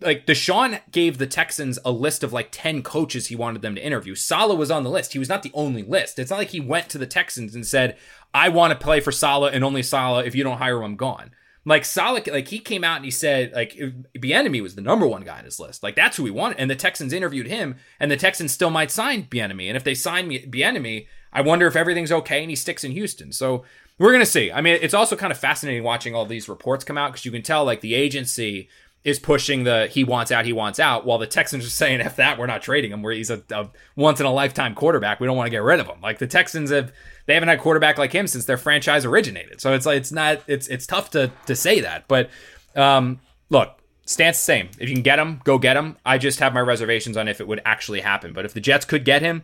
Like 0.02 0.26
Deshaun 0.26 0.82
gave 0.92 1.18
the 1.18 1.28
Texans 1.28 1.80
a 1.86 1.92
list 1.92 2.24
of 2.24 2.34
like 2.34 2.50
ten 2.52 2.82
coaches 2.82 3.28
he 3.28 3.36
wanted 3.36 3.62
them 3.62 3.76
to 3.76 3.86
interview. 3.86 4.16
Saleh 4.16 4.58
was 4.58 4.72
on 4.72 4.84
the 4.84 4.90
list. 4.90 5.14
He 5.14 5.20
was 5.20 5.30
not 5.30 5.44
the 5.44 5.52
only 5.54 5.84
list. 5.84 6.20
It's 6.20 6.32
not 6.32 6.38
like 6.38 6.50
he 6.50 6.60
went 6.60 6.90
to 6.90 6.98
the 6.98 7.08
Texans 7.08 7.56
and 7.56 7.66
said, 7.66 7.98
I 8.34 8.50
want 8.50 8.72
to 8.72 8.84
play 8.84 9.00
for 9.00 9.12
Saleh 9.12 9.54
and 9.54 9.64
only 9.64 9.84
Saleh. 9.84 10.26
If 10.26 10.36
you 10.36 10.44
don't 10.44 10.58
hire 10.58 10.78
him, 10.78 10.84
I'm 10.84 10.96
gone. 10.96 11.32
Like 11.68 11.86
Saleh, 11.86 12.28
like 12.28 12.50
he 12.50 12.60
came 12.60 12.84
out 12.84 12.98
and 12.98 13.06
he 13.06 13.12
said, 13.12 13.54
like 13.54 13.74
Bieniemy 14.18 14.62
was 14.62 14.76
the 14.76 14.82
number 14.82 15.08
one 15.08 15.24
guy 15.24 15.40
on 15.40 15.46
his 15.46 15.60
list. 15.60 15.82
Like 15.82 15.96
that's 15.96 16.18
who 16.18 16.26
he 16.26 16.32
wanted, 16.32 16.60
and 16.60 16.70
the 16.70 16.76
Texans 16.76 17.12
interviewed 17.12 17.48
him, 17.48 17.76
and 18.00 18.12
the 18.12 18.18
Texans 18.18 18.52
still 18.52 18.70
might 18.70 18.92
sign 18.92 19.24
Bieniemy. 19.24 19.68
And 19.68 19.78
if 19.78 19.84
they 19.84 19.96
sign 19.96 20.30
Bieniemy, 20.30 21.08
I 21.36 21.42
wonder 21.42 21.68
if 21.68 21.76
everything's 21.76 22.14
okay 22.14 22.42
and 22.42 22.50
he 22.50 22.56
sticks 22.56 22.86
in 22.86 22.92
Houston. 22.92 23.34
So 23.34 23.66
we're 24.00 24.14
gonna 24.14 24.26
see. 24.26 24.52
I 24.52 24.62
mean, 24.62 24.80
it's 24.82 24.94
also 24.94 25.18
kind 25.18 25.32
of 25.32 25.38
fascinating 25.38 25.84
watching 25.84 26.16
all 26.16 26.26
these 26.26 26.48
reports 26.48 26.86
come 26.86 26.98
out 26.98 27.12
because 27.12 27.26
you 27.26 27.32
can 27.32 27.42
tell 27.42 27.66
like 27.66 27.82
the 27.82 27.94
agency 27.94 28.70
is 29.04 29.20
pushing 29.20 29.66
the 29.66 29.88
he 29.88 30.04
wants 30.04 30.32
out, 30.32 30.46
he 30.46 30.54
wants 30.54 30.80
out, 30.80 31.06
while 31.06 31.18
the 31.18 31.28
Texans 31.28 31.66
are 31.66 31.70
saying, 31.84 32.00
"F 32.02 32.16
that, 32.16 32.40
we're 32.40 32.48
not 32.48 32.62
trading 32.62 32.92
him. 32.92 33.04
Where 33.04 33.14
he's 33.14 33.30
a, 33.30 33.44
a 33.52 33.70
once 33.98 34.22
in 34.22 34.26
a 34.26 34.32
lifetime 34.32 34.76
quarterback. 34.76 35.20
We 35.20 35.28
don't 35.28 35.36
want 35.36 35.48
to 35.48 35.52
get 35.52 35.62
rid 35.62 35.82
of 35.82 35.88
him." 35.88 36.00
Like 36.02 36.20
the 36.20 36.28
Texans 36.28 36.72
have, 36.72 36.94
they 37.26 37.34
haven't 37.34 37.50
had 37.50 37.60
a 37.60 37.62
quarterback 37.62 37.98
like 37.98 38.14
him 38.14 38.28
since 38.28 38.46
their 38.46 38.58
franchise 38.58 39.04
originated. 39.04 39.60
So 39.60 39.74
it's 39.74 39.86
like 39.86 39.98
it's 39.98 40.12
not 40.14 40.42
it's 40.48 40.68
it's 40.68 40.88
tough 40.88 41.12
to 41.12 41.32
to 41.46 41.56
say 41.56 41.82
that. 41.82 42.08
But 42.08 42.30
um, 42.76 43.20
look, 43.50 43.78
stance 44.06 44.38
the 44.38 44.44
same. 44.44 44.70
If 44.80 44.90
you 44.90 44.96
can 44.96 45.04
get 45.04 45.20
him, 45.20 45.42
go 45.44 45.58
get 45.58 45.76
him. 45.76 45.98
I 46.06 46.18
just 46.18 46.40
have 46.40 46.54
my 46.54 46.62
reservations 46.62 47.18
on 47.18 47.28
if 47.28 47.42
it 47.42 47.48
would 47.48 47.62
actually 47.66 48.02
happen. 48.02 48.34
But 48.34 48.46
if 48.46 48.54
the 48.54 48.62
Jets 48.62 48.86
could 48.86 49.04
get 49.04 49.22
him, 49.22 49.44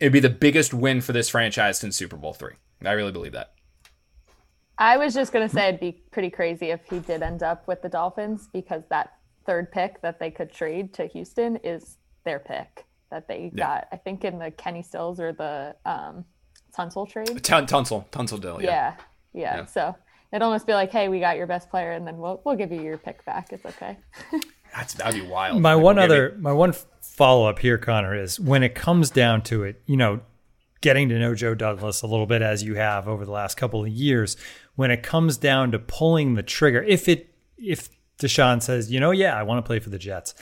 it'd 0.00 0.12
be 0.12 0.20
the 0.20 0.30
biggest 0.30 0.74
win 0.74 1.00
for 1.00 1.12
this 1.12 1.28
franchise 1.28 1.78
since 1.78 1.96
Super 1.96 2.16
Bowl 2.16 2.32
three. 2.32 2.54
I 2.84 2.92
really 2.92 3.12
believe 3.12 3.32
that. 3.32 3.52
I 4.78 4.96
was 4.96 5.12
just 5.12 5.32
gonna 5.32 5.48
say 5.48 5.68
it'd 5.68 5.80
be 5.80 6.02
pretty 6.10 6.30
crazy 6.30 6.70
if 6.70 6.80
he 6.88 7.00
did 7.00 7.22
end 7.22 7.42
up 7.42 7.68
with 7.68 7.82
the 7.82 7.88
Dolphins 7.88 8.48
because 8.52 8.82
that 8.88 9.12
third 9.46 9.70
pick 9.70 10.00
that 10.02 10.18
they 10.18 10.30
could 10.30 10.52
trade 10.52 10.94
to 10.94 11.06
Houston 11.06 11.56
is 11.56 11.98
their 12.24 12.38
pick 12.38 12.86
that 13.10 13.28
they 13.28 13.50
got. 13.54 13.88
I 13.92 13.96
think 13.96 14.24
in 14.24 14.38
the 14.38 14.50
Kenny 14.50 14.82
Stills 14.82 15.20
or 15.20 15.32
the 15.32 15.74
um, 15.84 16.24
Tunsil 16.76 17.10
trade. 17.10 17.42
Tun- 17.42 17.66
Tunsil, 17.66 18.06
Tunsil 18.10 18.40
Dill, 18.40 18.62
yeah. 18.62 18.68
Yeah. 18.70 18.94
yeah, 19.32 19.56
Yeah. 19.56 19.64
So 19.66 19.96
it'd 20.32 20.42
almost 20.42 20.66
be 20.66 20.72
like, 20.72 20.90
hey, 20.92 21.08
we 21.08 21.20
got 21.20 21.36
your 21.36 21.46
best 21.46 21.70
player, 21.70 21.92
and 21.92 22.06
then 22.06 22.16
we'll 22.18 22.40
we'll 22.44 22.56
give 22.56 22.72
you 22.72 22.80
your 22.80 22.96
pick 22.98 23.24
back. 23.24 23.52
It's 23.52 23.66
okay. 23.66 23.98
That's 24.74 24.94
that'd 24.94 25.20
be 25.20 25.26
wild. 25.26 25.60
My 25.60 25.74
Like, 25.74 25.82
one 25.84 25.96
we'll 25.96 26.04
give 26.06 26.12
other, 26.12 26.36
my 26.38 26.52
one 26.52 26.72
follow 27.20 27.46
up 27.46 27.58
here, 27.58 27.76
Connor, 27.76 28.16
is 28.16 28.40
when 28.40 28.62
it 28.62 28.74
comes 28.74 29.10
down 29.10 29.42
to 29.42 29.62
it, 29.62 29.82
you 29.84 29.94
know, 29.94 30.20
getting 30.80 31.10
to 31.10 31.18
know 31.18 31.34
Joe 31.34 31.54
Douglas 31.54 32.00
a 32.00 32.06
little 32.06 32.24
bit 32.24 32.40
as 32.40 32.62
you 32.62 32.76
have 32.76 33.06
over 33.06 33.26
the 33.26 33.30
last 33.30 33.58
couple 33.58 33.82
of 33.82 33.90
years, 33.90 34.38
when 34.74 34.90
it 34.90 35.02
comes 35.02 35.36
down 35.36 35.70
to 35.72 35.78
pulling 35.78 36.32
the 36.32 36.42
trigger, 36.42 36.82
if 36.82 37.10
it, 37.10 37.34
if 37.58 37.90
Deshaun 38.18 38.62
says, 38.62 38.90
you 38.90 38.98
know, 38.98 39.10
yeah, 39.10 39.38
I 39.38 39.42
want 39.42 39.62
to 39.62 39.68
play 39.68 39.80
for 39.80 39.90
the 39.90 39.98
Jets, 39.98 40.32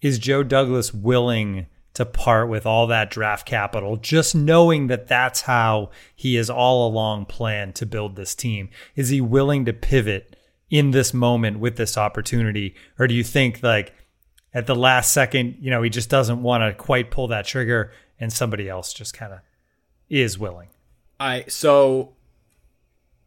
is 0.00 0.20
Joe 0.20 0.44
Douglas 0.44 0.94
willing 0.94 1.66
to 1.94 2.06
part 2.06 2.48
with 2.48 2.66
all 2.66 2.86
that 2.86 3.10
draft 3.10 3.44
capital, 3.44 3.96
just 3.96 4.32
knowing 4.32 4.86
that 4.86 5.08
that's 5.08 5.40
how 5.40 5.90
he 6.14 6.36
has 6.36 6.48
all 6.48 6.86
along 6.86 7.26
planned 7.26 7.74
to 7.74 7.84
build 7.84 8.14
this 8.14 8.36
team? 8.36 8.70
Is 8.94 9.08
he 9.08 9.20
willing 9.20 9.64
to 9.64 9.72
pivot 9.72 10.36
in 10.70 10.92
this 10.92 11.12
moment 11.12 11.58
with 11.58 11.76
this 11.76 11.98
opportunity? 11.98 12.76
Or 12.96 13.08
do 13.08 13.14
you 13.14 13.24
think 13.24 13.60
like 13.60 13.92
at 14.54 14.66
the 14.66 14.74
last 14.74 15.12
second, 15.12 15.56
you 15.60 15.70
know, 15.70 15.82
he 15.82 15.90
just 15.90 16.10
doesn't 16.10 16.42
want 16.42 16.62
to 16.62 16.74
quite 16.74 17.10
pull 17.10 17.28
that 17.28 17.46
trigger 17.46 17.92
and 18.20 18.32
somebody 18.32 18.68
else 18.68 18.92
just 18.92 19.14
kind 19.14 19.32
of 19.32 19.40
is 20.08 20.38
willing? 20.38 20.68
I 21.18 21.44
so 21.48 22.12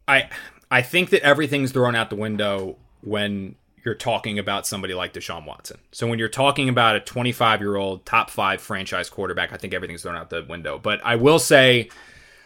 I 0.06 0.28
I 0.70 0.82
think 0.82 1.10
that 1.10 1.22
everything's 1.22 1.72
thrown 1.72 1.96
out 1.96 2.10
the 2.10 2.16
window 2.16 2.76
when 3.02 3.56
you're 3.84 3.94
talking 3.94 4.38
about 4.38 4.66
somebody 4.66 4.94
like 4.94 5.12
Deshaun 5.12 5.46
Watson. 5.46 5.78
So 5.92 6.08
when 6.08 6.18
you're 6.18 6.28
talking 6.28 6.68
about 6.68 6.96
a 6.96 7.00
25 7.00 7.60
year 7.60 7.76
old 7.76 8.04
top 8.04 8.30
five 8.30 8.60
franchise 8.60 9.08
quarterback, 9.08 9.52
I 9.52 9.56
think 9.56 9.74
everything's 9.74 10.02
thrown 10.02 10.16
out 10.16 10.28
the 10.28 10.44
window. 10.48 10.78
But 10.78 11.00
I 11.04 11.14
will 11.14 11.38
say, 11.38 11.88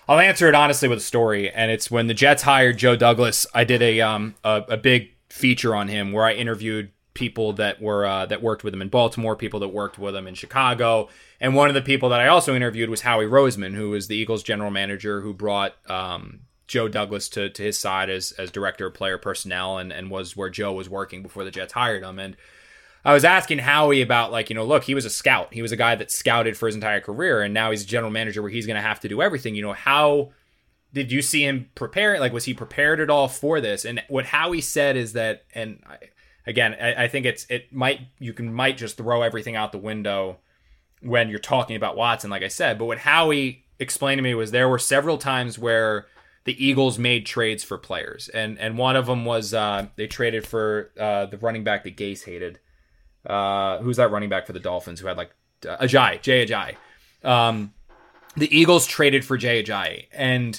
I'll 0.06 0.18
answer 0.18 0.48
it 0.48 0.54
honestly 0.54 0.88
with 0.88 0.98
a 0.98 1.02
story, 1.02 1.50
and 1.50 1.70
it's 1.70 1.90
when 1.90 2.08
the 2.08 2.14
Jets 2.14 2.42
hired 2.42 2.76
Joe 2.76 2.94
Douglas. 2.94 3.46
I 3.54 3.64
did 3.64 3.80
a 3.82 4.00
um 4.00 4.34
a, 4.44 4.64
a 4.68 4.76
big 4.76 5.10
feature 5.28 5.74
on 5.74 5.88
him 5.88 6.12
where 6.12 6.24
I 6.24 6.32
interviewed 6.32 6.90
people 7.20 7.52
that 7.52 7.82
were 7.82 8.06
uh, 8.06 8.24
that 8.24 8.42
worked 8.42 8.64
with 8.64 8.72
him 8.72 8.80
in 8.80 8.88
Baltimore, 8.88 9.36
people 9.36 9.60
that 9.60 9.68
worked 9.68 9.98
with 9.98 10.16
him 10.16 10.26
in 10.26 10.34
Chicago, 10.34 11.10
and 11.38 11.54
one 11.54 11.68
of 11.68 11.74
the 11.74 11.82
people 11.82 12.08
that 12.08 12.18
I 12.18 12.28
also 12.28 12.56
interviewed 12.56 12.88
was 12.88 13.02
Howie 13.02 13.26
Roseman, 13.26 13.74
who 13.74 13.90
was 13.90 14.08
the 14.08 14.16
Eagles 14.16 14.42
general 14.42 14.70
manager 14.70 15.20
who 15.20 15.34
brought 15.34 15.74
um, 15.90 16.40
Joe 16.66 16.88
Douglas 16.88 17.28
to, 17.30 17.50
to 17.50 17.62
his 17.62 17.78
side 17.78 18.08
as 18.08 18.32
as 18.32 18.50
director 18.50 18.86
of 18.86 18.94
player 18.94 19.18
personnel 19.18 19.76
and 19.76 19.92
and 19.92 20.10
was 20.10 20.34
where 20.34 20.48
Joe 20.48 20.72
was 20.72 20.88
working 20.88 21.22
before 21.22 21.44
the 21.44 21.50
Jets 21.50 21.74
hired 21.74 22.02
him 22.02 22.18
and. 22.18 22.36
I 23.02 23.14
was 23.14 23.24
asking 23.24 23.60
Howie 23.60 24.02
about 24.02 24.30
like, 24.30 24.50
you 24.50 24.54
know, 24.54 24.66
look, 24.66 24.84
he 24.84 24.94
was 24.94 25.06
a 25.06 25.10
scout. 25.10 25.54
He 25.54 25.62
was 25.62 25.72
a 25.72 25.76
guy 25.76 25.94
that 25.94 26.10
scouted 26.10 26.54
for 26.54 26.66
his 26.66 26.74
entire 26.74 27.00
career 27.00 27.40
and 27.40 27.54
now 27.54 27.70
he's 27.70 27.82
a 27.82 27.86
general 27.86 28.10
manager 28.10 28.42
where 28.42 28.50
he's 28.50 28.66
going 28.66 28.76
to 28.76 28.82
have 28.82 29.00
to 29.00 29.08
do 29.08 29.22
everything. 29.22 29.54
You 29.54 29.62
know, 29.62 29.72
how 29.72 30.32
did 30.92 31.10
you 31.10 31.22
see 31.22 31.42
him 31.42 31.70
prepare? 31.74 32.20
Like, 32.20 32.34
was 32.34 32.44
he 32.44 32.52
prepared 32.52 33.00
at 33.00 33.08
all 33.08 33.26
for 33.26 33.58
this? 33.58 33.86
And 33.86 34.02
what 34.08 34.26
Howie 34.26 34.60
said 34.60 34.98
is 34.98 35.14
that, 35.14 35.44
and 35.54 35.82
I, 35.88 35.96
again, 36.46 36.76
I, 36.80 37.04
I 37.04 37.08
think 37.08 37.26
it's 37.26 37.46
it 37.48 37.72
might 37.72 38.00
you 38.18 38.32
can 38.32 38.52
might 38.52 38.76
just 38.76 38.96
throw 38.96 39.22
everything 39.22 39.56
out 39.56 39.72
the 39.72 39.78
window 39.78 40.38
when 41.02 41.28
you're 41.28 41.38
talking 41.38 41.76
about 41.76 41.96
Watson, 41.96 42.30
like 42.30 42.42
I 42.42 42.48
said. 42.48 42.78
But 42.78 42.86
what 42.86 42.98
Howie 42.98 43.64
explained 43.78 44.18
to 44.18 44.22
me 44.22 44.34
was 44.34 44.50
there 44.50 44.68
were 44.68 44.78
several 44.78 45.18
times 45.18 45.58
where 45.58 46.06
the 46.44 46.64
Eagles 46.64 46.98
made 46.98 47.26
trades 47.26 47.64
for 47.64 47.78
players, 47.78 48.28
and 48.28 48.58
and 48.58 48.78
one 48.78 48.96
of 48.96 49.06
them 49.06 49.24
was 49.24 49.54
uh, 49.54 49.86
they 49.96 50.06
traded 50.06 50.46
for 50.46 50.90
uh, 50.98 51.26
the 51.26 51.38
running 51.38 51.64
back 51.64 51.84
that 51.84 51.96
Gase 51.96 52.24
hated. 52.24 52.58
Uh, 53.26 53.78
who's 53.78 53.98
that 53.98 54.10
running 54.10 54.30
back 54.30 54.46
for 54.46 54.54
the 54.54 54.60
Dolphins 54.60 54.98
who 54.98 55.06
had 55.06 55.18
like 55.18 55.30
uh, 55.68 55.76
Ajayi, 55.76 56.22
Jay 56.22 56.46
Ajayi. 56.46 56.76
Um, 57.22 57.74
the 58.34 58.48
Eagles 58.56 58.86
traded 58.86 59.26
for 59.26 59.36
Jay 59.36 59.62
Ajayi, 59.62 60.06
and 60.12 60.58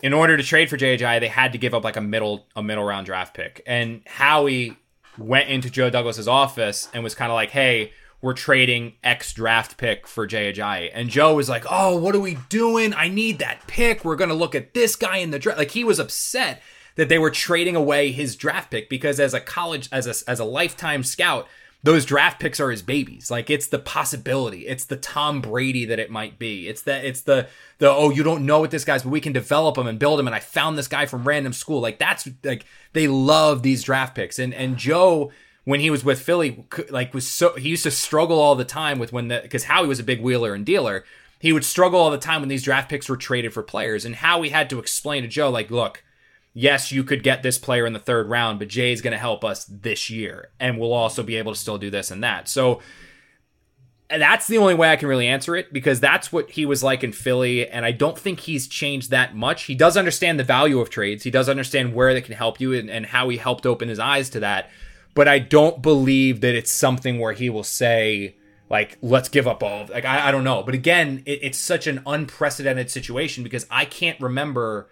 in 0.00 0.12
order 0.12 0.36
to 0.36 0.42
trade 0.42 0.70
for 0.70 0.76
Jay 0.76 0.96
Ajayi, 0.96 1.18
they 1.18 1.28
had 1.28 1.52
to 1.52 1.58
give 1.58 1.74
up 1.74 1.82
like 1.82 1.96
a 1.96 2.00
middle 2.00 2.46
a 2.54 2.62
middle 2.62 2.84
round 2.84 3.06
draft 3.06 3.34
pick. 3.34 3.62
And 3.66 4.02
Howie 4.06 4.76
went 5.20 5.48
into 5.48 5.70
Joe 5.70 5.90
Douglas's 5.90 6.28
office 6.28 6.88
and 6.92 7.04
was 7.04 7.14
kind 7.14 7.30
of 7.30 7.34
like, 7.34 7.50
"Hey, 7.50 7.92
we're 8.20 8.34
trading 8.34 8.94
X 9.04 9.32
draft 9.32 9.76
pick 9.76 10.06
for 10.06 10.26
Jay 10.26 10.52
Ajayi." 10.52 10.90
And 10.92 11.08
Joe 11.10 11.34
was 11.34 11.48
like, 11.48 11.64
"Oh, 11.68 11.96
what 11.96 12.14
are 12.14 12.20
we 12.20 12.38
doing? 12.48 12.94
I 12.94 13.08
need 13.08 13.38
that 13.38 13.66
pick. 13.66 14.04
We're 14.04 14.16
going 14.16 14.30
to 14.30 14.34
look 14.34 14.54
at 14.54 14.74
this 14.74 14.96
guy 14.96 15.18
in 15.18 15.30
the 15.30 15.38
draft." 15.38 15.58
Like 15.58 15.72
he 15.72 15.84
was 15.84 15.98
upset 15.98 16.62
that 16.96 17.08
they 17.08 17.18
were 17.18 17.30
trading 17.30 17.76
away 17.76 18.12
his 18.12 18.36
draft 18.36 18.70
pick 18.70 18.88
because 18.88 19.20
as 19.20 19.34
a 19.34 19.40
college 19.40 19.88
as 19.92 20.06
a 20.06 20.30
as 20.30 20.40
a 20.40 20.44
lifetime 20.44 21.04
scout, 21.04 21.46
those 21.82 22.04
draft 22.04 22.40
picks 22.40 22.60
are 22.60 22.70
his 22.70 22.82
babies. 22.82 23.30
Like 23.30 23.48
it's 23.48 23.68
the 23.68 23.78
possibility. 23.78 24.66
It's 24.66 24.84
the 24.84 24.96
Tom 24.96 25.40
Brady 25.40 25.86
that 25.86 25.98
it 25.98 26.10
might 26.10 26.38
be. 26.38 26.68
It's 26.68 26.82
that 26.82 27.04
it's 27.04 27.22
the 27.22 27.48
the 27.78 27.90
oh 27.90 28.10
you 28.10 28.22
don't 28.22 28.44
know 28.44 28.60
what 28.60 28.70
this 28.70 28.84
guy's, 28.84 29.02
but 29.02 29.10
we 29.10 29.20
can 29.20 29.32
develop 29.32 29.78
him 29.78 29.86
and 29.86 29.98
build 29.98 30.20
him. 30.20 30.26
And 30.26 30.36
I 30.36 30.40
found 30.40 30.76
this 30.76 30.88
guy 30.88 31.06
from 31.06 31.26
random 31.26 31.52
school. 31.52 31.80
Like 31.80 31.98
that's 31.98 32.28
like 32.44 32.66
they 32.92 33.08
love 33.08 33.62
these 33.62 33.82
draft 33.82 34.14
picks. 34.14 34.38
And 34.38 34.52
and 34.52 34.76
Joe 34.76 35.30
when 35.64 35.80
he 35.80 35.90
was 35.90 36.04
with 36.04 36.20
Philly, 36.20 36.66
like 36.90 37.14
was 37.14 37.26
so 37.26 37.54
he 37.56 37.68
used 37.68 37.84
to 37.84 37.90
struggle 37.90 38.38
all 38.38 38.54
the 38.54 38.64
time 38.64 38.98
with 38.98 39.12
when 39.12 39.28
the 39.28 39.40
because 39.42 39.64
Howie 39.64 39.88
was 39.88 40.00
a 40.00 40.04
big 40.04 40.20
wheeler 40.20 40.54
and 40.54 40.66
dealer. 40.66 41.04
he 41.40 41.52
would 41.52 41.64
struggle 41.64 41.98
all 41.98 42.10
the 42.10 42.18
time 42.18 42.40
when 42.42 42.48
these 42.48 42.62
draft 42.62 42.90
picks 42.90 43.08
were 43.08 43.16
traded 43.16 43.52
for 43.54 43.62
players 43.62 44.04
and 44.04 44.16
how 44.16 44.42
he 44.42 44.50
had 44.50 44.68
to 44.70 44.78
explain 44.78 45.22
to 45.22 45.28
Joe, 45.28 45.48
like, 45.50 45.70
look, 45.70 46.04
yes, 46.52 46.90
you 46.92 47.04
could 47.04 47.22
get 47.22 47.42
this 47.42 47.58
player 47.58 47.86
in 47.86 47.92
the 47.92 47.98
third 47.98 48.28
round, 48.28 48.58
but 48.58 48.68
Jay's 48.68 49.00
going 49.00 49.12
to 49.12 49.18
help 49.18 49.44
us 49.44 49.64
this 49.66 50.10
year, 50.10 50.50
and 50.58 50.78
we'll 50.78 50.92
also 50.92 51.22
be 51.22 51.36
able 51.36 51.52
to 51.52 51.58
still 51.58 51.78
do 51.78 51.90
this 51.90 52.10
and 52.10 52.22
that. 52.24 52.48
So 52.48 52.80
that's 54.08 54.48
the 54.48 54.58
only 54.58 54.74
way 54.74 54.90
I 54.90 54.96
can 54.96 55.08
really 55.08 55.28
answer 55.28 55.54
it 55.54 55.72
because 55.72 56.00
that's 56.00 56.32
what 56.32 56.50
he 56.50 56.66
was 56.66 56.82
like 56.82 57.04
in 57.04 57.12
Philly, 57.12 57.68
and 57.68 57.84
I 57.84 57.92
don't 57.92 58.18
think 58.18 58.40
he's 58.40 58.66
changed 58.66 59.10
that 59.10 59.36
much. 59.36 59.64
He 59.64 59.74
does 59.74 59.96
understand 59.96 60.38
the 60.38 60.44
value 60.44 60.80
of 60.80 60.90
trades, 60.90 61.22
he 61.24 61.30
does 61.30 61.48
understand 61.48 61.94
where 61.94 62.12
they 62.12 62.20
can 62.20 62.34
help 62.34 62.60
you 62.60 62.72
and, 62.72 62.90
and 62.90 63.06
how 63.06 63.28
he 63.28 63.36
helped 63.36 63.66
open 63.66 63.88
his 63.88 63.98
eyes 63.98 64.30
to 64.30 64.40
that. 64.40 64.70
But 65.14 65.28
I 65.28 65.40
don't 65.40 65.82
believe 65.82 66.40
that 66.40 66.54
it's 66.54 66.70
something 66.70 67.18
where 67.18 67.32
he 67.32 67.50
will 67.50 67.64
say, 67.64 68.36
like, 68.68 68.96
let's 69.02 69.28
give 69.28 69.48
up 69.48 69.62
all. 69.62 69.86
Like, 69.86 70.04
I, 70.04 70.28
I 70.28 70.30
don't 70.30 70.44
know. 70.44 70.62
But 70.62 70.74
again, 70.74 71.24
it, 71.26 71.40
it's 71.42 71.58
such 71.58 71.88
an 71.88 72.00
unprecedented 72.06 72.90
situation 72.90 73.42
because 73.42 73.66
I 73.70 73.84
can't 73.84 74.20
remember 74.20 74.88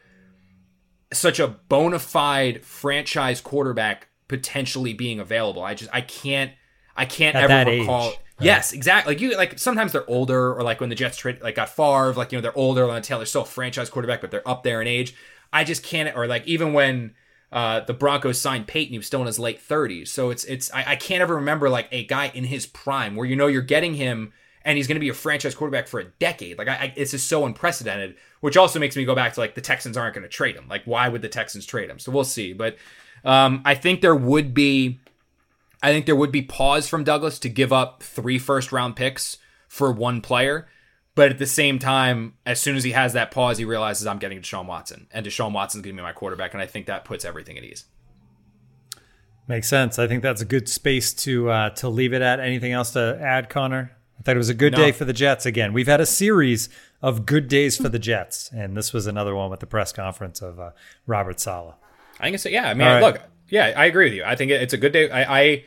such 1.13 1.41
a 1.41 1.49
bona 1.49 1.99
fide 1.99 2.65
franchise 2.65 3.41
quarterback 3.41 4.09
potentially 4.29 4.93
being 4.93 5.21
available. 5.21 5.63
I 5.63 5.75
just 5.75 5.91
I 5.93 6.03
can't 6.03 6.53
I 6.97 7.05
can't 7.05 7.37
At 7.37 7.51
ever 7.51 7.71
recall. 7.71 8.09
Age, 8.09 8.15
right? 8.15 8.45
Yes, 8.47 8.73
exactly. 8.73 9.15
Like 9.15 9.21
you 9.21 9.37
like 9.37 9.59
sometimes 9.59 9.93
they're 9.93 10.09
older 10.09 10.53
or 10.53 10.63
like 10.63 10.81
when 10.81 10.91
the 10.91 10.95
Jets 10.95 11.17
trade 11.17 11.41
like 11.41 11.55
got 11.55 11.71
Favre, 11.71 12.13
like 12.13 12.33
you 12.33 12.39
know 12.39 12.43
they're 12.43 12.57
older. 12.57 12.87
Lon 12.87 13.03
Taylor 13.03 13.25
still 13.25 13.43
a 13.43 13.47
franchise 13.47 13.91
quarterback, 13.91 14.21
but 14.21 14.31
they're 14.31 14.49
up 14.49 14.63
there 14.63 14.81
in 14.83 14.87
age. 14.87 15.15
I 15.53 15.65
just 15.65 15.83
can't. 15.83 16.15
Or 16.17 16.27
like 16.27 16.47
even 16.47 16.73
when 16.73 17.15
uh, 17.51 17.81
the 17.81 17.95
Broncos 17.95 18.41
signed 18.41 18.67
Peyton, 18.67 18.93
he 18.93 18.99
was 18.99 19.07
still 19.07 19.21
in 19.21 19.27
his 19.27 19.39
late 19.39 19.61
30s. 19.61 20.09
So 20.09 20.31
it's 20.31 20.45
it's 20.45 20.73
I, 20.73 20.93
I 20.93 20.97
can't 20.97 21.23
ever 21.23 21.37
remember 21.37 21.71
like 21.71 21.89
a 21.91 22.05
guy 22.05 22.31
in 22.35 22.45
his 22.45 22.67
prime 22.67 23.17
where 23.17 23.27
you 23.27 23.37
know 23.37 23.47
you're 23.47 23.63
getting 23.63 23.95
him 23.95 24.33
and 24.65 24.77
he's 24.77 24.87
going 24.87 24.97
to 24.97 25.01
be 25.01 25.09
a 25.09 25.15
franchise 25.15 25.55
quarterback 25.55 25.89
for 25.89 26.01
a 26.01 26.05
decade. 26.05 26.59
Like 26.59 26.69
I, 26.69 26.75
I, 26.75 26.93
it's 26.97 27.13
just 27.13 27.29
so 27.29 27.45
unprecedented, 27.45 28.17
which 28.41 28.57
also 28.57 28.79
makes 28.79 28.97
me 28.97 29.05
go 29.05 29.15
back 29.15 29.35
to 29.35 29.41
like 29.41 29.55
the 29.55 29.61
Texans 29.61 29.97
aren't 29.97 30.15
going 30.15 30.23
to 30.23 30.29
trade 30.29 30.57
him. 30.57 30.67
Like 30.69 30.85
why 30.85 31.09
would 31.09 31.23
the 31.23 31.29
Texans 31.29 31.67
trade 31.67 31.91
him? 31.91 31.99
So 31.99 32.13
we'll 32.13 32.25
see. 32.25 32.53
But 32.53 32.77
um, 33.25 33.63
I 33.65 33.75
think 33.75 34.01
there 34.01 34.17
would 34.17 34.55
be, 34.55 35.01
I 35.83 35.93
think 35.93 36.07
there 36.07 36.17
would 36.17 36.33
be 36.33 36.43
pause 36.43 36.89
from 36.89 37.05
Douglas 37.05 37.39
to 37.41 37.49
give 37.49 37.73
up 37.73 38.03
three 38.03 38.39
first 38.39 38.73
round 38.73 38.97
picks 38.97 39.39
for 39.69 39.93
one 39.93 40.21
player. 40.21 40.69
But 41.15 41.33
at 41.33 41.39
the 41.39 41.47
same 41.47 41.81
time, 41.81 42.35
as 42.47 42.61
soon 42.61 42.77
as 42.77 42.85
he 42.85 42.93
has 42.93 43.13
that 43.15 43.33
pause, 43.33 43.59
he 43.59 43.65
realizes 43.65 44.07
I'm 44.07 44.19
getting 44.19 44.39
Deshaun 44.39 44.67
Watson, 44.67 45.09
and 45.11 45.27
Deshaun 45.27 45.53
Watson's 45.53 45.83
going 45.83 45.97
to 45.97 46.01
be 46.01 46.05
my 46.05 46.13
quarterback, 46.13 46.53
and 46.53 46.63
I 46.63 46.67
think 46.67 46.87
that 46.87 47.05
puts 47.05 47.25
everything 47.25 47.59
at 47.59 47.65
ease. 47.65 47.87
Makes 49.49 49.67
sense. 49.67 49.99
I 49.99 50.07
think 50.07 50.23
that's 50.23 50.43
a 50.43 50.45
good 50.45 50.69
space 50.69 51.13
to 51.15 51.51
uh, 51.51 51.71
to 51.71 51.89
leave 51.89 52.13
it 52.13 52.23
at. 52.23 52.39
Anything 52.39 52.71
else 52.71 52.93
to 52.93 53.19
add, 53.21 53.49
Connor? 53.49 53.98
I 54.19 54.23
thought 54.23 54.35
it 54.35 54.39
was 54.39 54.49
a 54.49 54.55
good 54.55 54.73
No. 54.73 54.79
day 54.79 54.93
for 54.93 55.05
the 55.05 55.13
Jets 55.13 55.47
again. 55.47 55.73
We've 55.73 55.87
had 55.87 56.01
a 56.01 56.07
series 56.07 56.69
of 57.01 57.25
good 57.25 57.49
days 57.49 57.77
for 57.77 57.89
the 57.89 57.99
Jets, 57.99 58.51
and 58.53 58.77
this 58.77 58.93
was 58.93 59.07
another 59.07 59.35
one 59.35 59.51
with 59.51 59.61
the 59.61 59.67
press 59.67 59.93
conference 59.93 60.43
of 60.43 60.59
uh, 60.59 60.71
Robert 61.07 61.39
Saleh. 61.39 61.75
I 62.19 62.25
think 62.25 62.35
it's 62.35 62.45
yeah. 62.47 62.69
I 62.69 62.75
mean, 62.75 62.87
right. 62.89 63.01
look, 63.01 63.21
yeah, 63.49 63.73
I 63.77 63.87
agree 63.87 64.07
with 64.07 64.15
you. 64.15 64.25
I 64.25 64.35
think 64.35 64.51
it's 64.51 64.73
a 64.75 64.77
good 64.79 64.93
day. 64.93 65.09
I, 65.11 65.41
I 65.41 65.65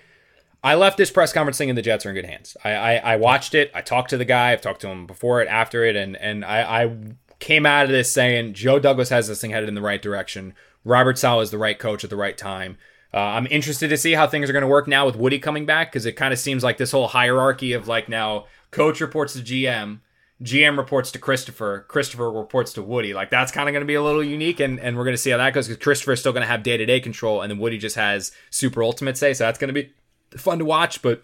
I 0.64 0.76
left 0.76 0.98
this 0.98 1.10
press 1.10 1.32
conference 1.32 1.58
thinking 1.58 1.76
the 1.76 1.82
Jets 1.82 2.06
are 2.06 2.10
in 2.10 2.16
good 2.16 2.26
hands. 2.26 2.58
I, 2.64 2.72
I 2.74 2.94
I 3.14 3.16
watched 3.16 3.56
it. 3.56 3.72
I 3.74 3.82
talked 3.82 4.10
to 4.10 4.18
the 4.18 4.26
guy. 4.26 4.52
I've 4.52 4.62
talked 4.62 4.82
to 4.82 4.90
him 4.90 5.08
before 5.08 5.42
it, 5.42 5.48
after 5.48 5.86
it, 5.86 5.96
and 5.96 6.18
and 6.18 6.44
I, 6.44 6.84
I 6.84 6.98
came 7.40 7.66
out 7.66 7.86
of 7.86 7.92
this 7.92 8.12
saying 8.12 8.54
Joe 8.54 8.80
Douglas 8.80 9.10
has 9.10 9.28
this 9.28 9.40
thing 9.42 9.52
headed 9.52 9.70
in 9.70 9.76
the 9.76 9.82
right 9.82 10.02
direction. 10.02 10.54
Robert 10.84 11.18
Saleh 11.18 11.44
is 11.44 11.52
the 11.52 11.58
right 11.58 11.80
coach 11.80 12.04
at 12.04 12.10
the 12.10 12.16
right 12.18 12.38
time. 12.38 12.78
Uh, 13.14 13.20
I'm 13.20 13.48
interested 13.48 13.90
to 13.90 13.98
see 13.98 14.14
how 14.14 14.26
things 14.26 14.50
are 14.50 14.54
going 14.54 14.62
to 14.62 14.68
work 14.68 14.88
now 14.88 15.06
with 15.06 15.16
Woody 15.16 15.40
coming 15.40 15.66
back 15.66 15.92
because 15.92 16.06
it 16.06 16.14
kind 16.14 16.32
of 16.32 16.40
seems 16.40 16.64
like 16.64 16.78
this 16.78 16.92
whole 16.92 17.08
hierarchy 17.08 17.74
of 17.74 17.88
like 17.88 18.08
now 18.08 18.46
coach 18.72 19.02
reports 19.02 19.34
to 19.34 19.40
GM, 19.40 20.00
GM 20.42 20.78
reports 20.78 21.12
to 21.12 21.20
Christopher, 21.20 21.86
Christopher 21.88 22.32
reports 22.32 22.74
to 22.74 22.82
Woody. 22.82 23.14
Like 23.14 23.30
that's 23.30 23.52
kind 23.52 23.68
of 23.68 23.74
going 23.74 23.82
to 23.82 23.88
be 23.88 23.96
a 23.96 24.02
little 24.02 24.24
unique, 24.24 24.60
and, 24.60 24.80
and 24.80 24.98
we're 24.98 25.04
going 25.04 25.14
to 25.14 25.22
see 25.22 25.30
how 25.30 25.38
that 25.38 25.54
goes 25.54 25.68
because 25.68 25.84
Christopher 25.84 26.14
is 26.14 26.22
still 26.22 26.32
going 26.32 26.42
to 26.42 26.48
have 26.48 26.64
day 26.64 26.78
to 26.78 26.86
day 26.86 27.00
control, 27.00 27.42
and 27.42 27.52
then 27.52 27.60
Woody 27.60 27.78
just 27.78 27.98
has 27.98 28.32
super 28.50 28.82
ultimate 28.82 29.18
say. 29.18 29.34
So 29.34 29.44
that's 29.44 29.60
going 29.60 29.74
to 29.74 29.82
be 29.82 29.94
fun 30.38 30.60
to 30.60 30.66
watch. 30.66 31.02
But 31.02 31.24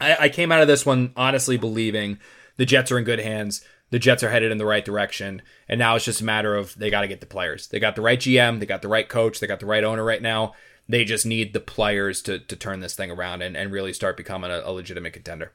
I, 0.00 0.16
I 0.20 0.28
came 0.28 0.50
out 0.50 0.62
of 0.62 0.68
this 0.68 0.84
one 0.84 1.12
honestly 1.16 1.56
believing 1.56 2.18
the 2.56 2.66
Jets 2.66 2.90
are 2.90 2.98
in 2.98 3.04
good 3.04 3.20
hands. 3.20 3.64
The 3.90 3.98
Jets 4.00 4.24
are 4.24 4.30
headed 4.30 4.50
in 4.50 4.58
the 4.58 4.66
right 4.66 4.84
direction, 4.84 5.42
and 5.68 5.78
now 5.78 5.94
it's 5.94 6.04
just 6.04 6.20
a 6.20 6.24
matter 6.24 6.56
of 6.56 6.74
they 6.76 6.90
got 6.90 7.02
to 7.02 7.08
get 7.08 7.20
the 7.20 7.26
players. 7.26 7.68
They 7.68 7.78
got 7.78 7.94
the 7.94 8.02
right 8.02 8.18
GM, 8.18 8.58
they 8.58 8.66
got 8.66 8.82
the 8.82 8.88
right 8.88 9.08
coach, 9.08 9.38
they 9.38 9.46
got 9.46 9.60
the 9.60 9.66
right 9.66 9.84
owner 9.84 10.02
right 10.02 10.22
now. 10.22 10.54
They 10.88 11.04
just 11.04 11.24
need 11.24 11.52
the 11.52 11.60
players 11.60 12.22
to 12.22 12.38
to 12.38 12.56
turn 12.56 12.80
this 12.80 12.94
thing 12.94 13.10
around 13.10 13.42
and, 13.42 13.56
and 13.56 13.72
really 13.72 13.92
start 13.92 14.16
becoming 14.16 14.50
a, 14.50 14.62
a 14.64 14.72
legitimate 14.72 15.12
contender. 15.12 15.52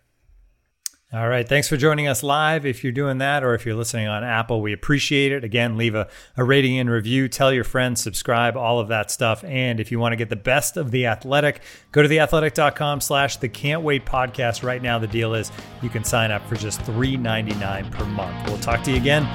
All 1.12 1.28
right. 1.28 1.48
Thanks 1.48 1.68
for 1.68 1.76
joining 1.76 2.08
us 2.08 2.22
live. 2.22 2.68
If 2.68 2.84
you're 2.84 2.94
doing 2.94 3.18
that 3.18 3.44
or 3.44 3.56
if 3.56 3.66
you're 3.66 3.74
listening 3.74 4.08
on 4.08 4.24
Apple, 4.24 4.62
we 4.62 4.74
appreciate 4.74 5.32
it. 5.32 5.44
Again, 5.44 5.76
leave 5.76 5.96
a, 5.96 6.08
a 6.38 6.44
rating 6.44 6.78
and 6.78 6.88
review, 6.88 7.28
tell 7.28 7.52
your 7.52 7.64
friends, 7.64 8.00
subscribe, 8.00 8.56
all 8.56 8.80
of 8.80 8.90
that 8.90 9.10
stuff. 9.10 9.44
And 9.44 9.80
if 9.80 9.92
you 9.92 9.98
want 9.98 10.12
to 10.14 10.18
get 10.18 10.30
the 10.30 10.36
best 10.36 10.78
of 10.78 10.92
the 10.92 11.08
athletic, 11.08 11.64
go 11.92 12.04
to 12.04 12.08
theathletic.com 12.08 13.02
slash 13.02 13.38
the 13.38 13.50
can't 13.50 13.82
wait 13.82 14.06
podcast. 14.06 14.64
Right 14.64 14.84
now, 14.84 15.00
the 15.00 15.08
deal 15.08 15.34
is 15.34 15.52
you 15.82 15.90
can 15.90 16.04
sign 16.04 16.30
up 16.30 16.48
for 16.48 16.56
just 16.56 16.80
$3.99 16.82 17.90
per 17.90 18.06
month. 18.06 18.48
We'll 18.48 18.60
talk 18.60 18.84
to 18.84 18.92
you 18.92 18.98
again 18.98 19.26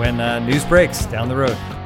when 0.00 0.20
uh, 0.20 0.40
news 0.40 0.64
breaks 0.64 1.06
down 1.06 1.28
the 1.28 1.36
road. 1.36 1.81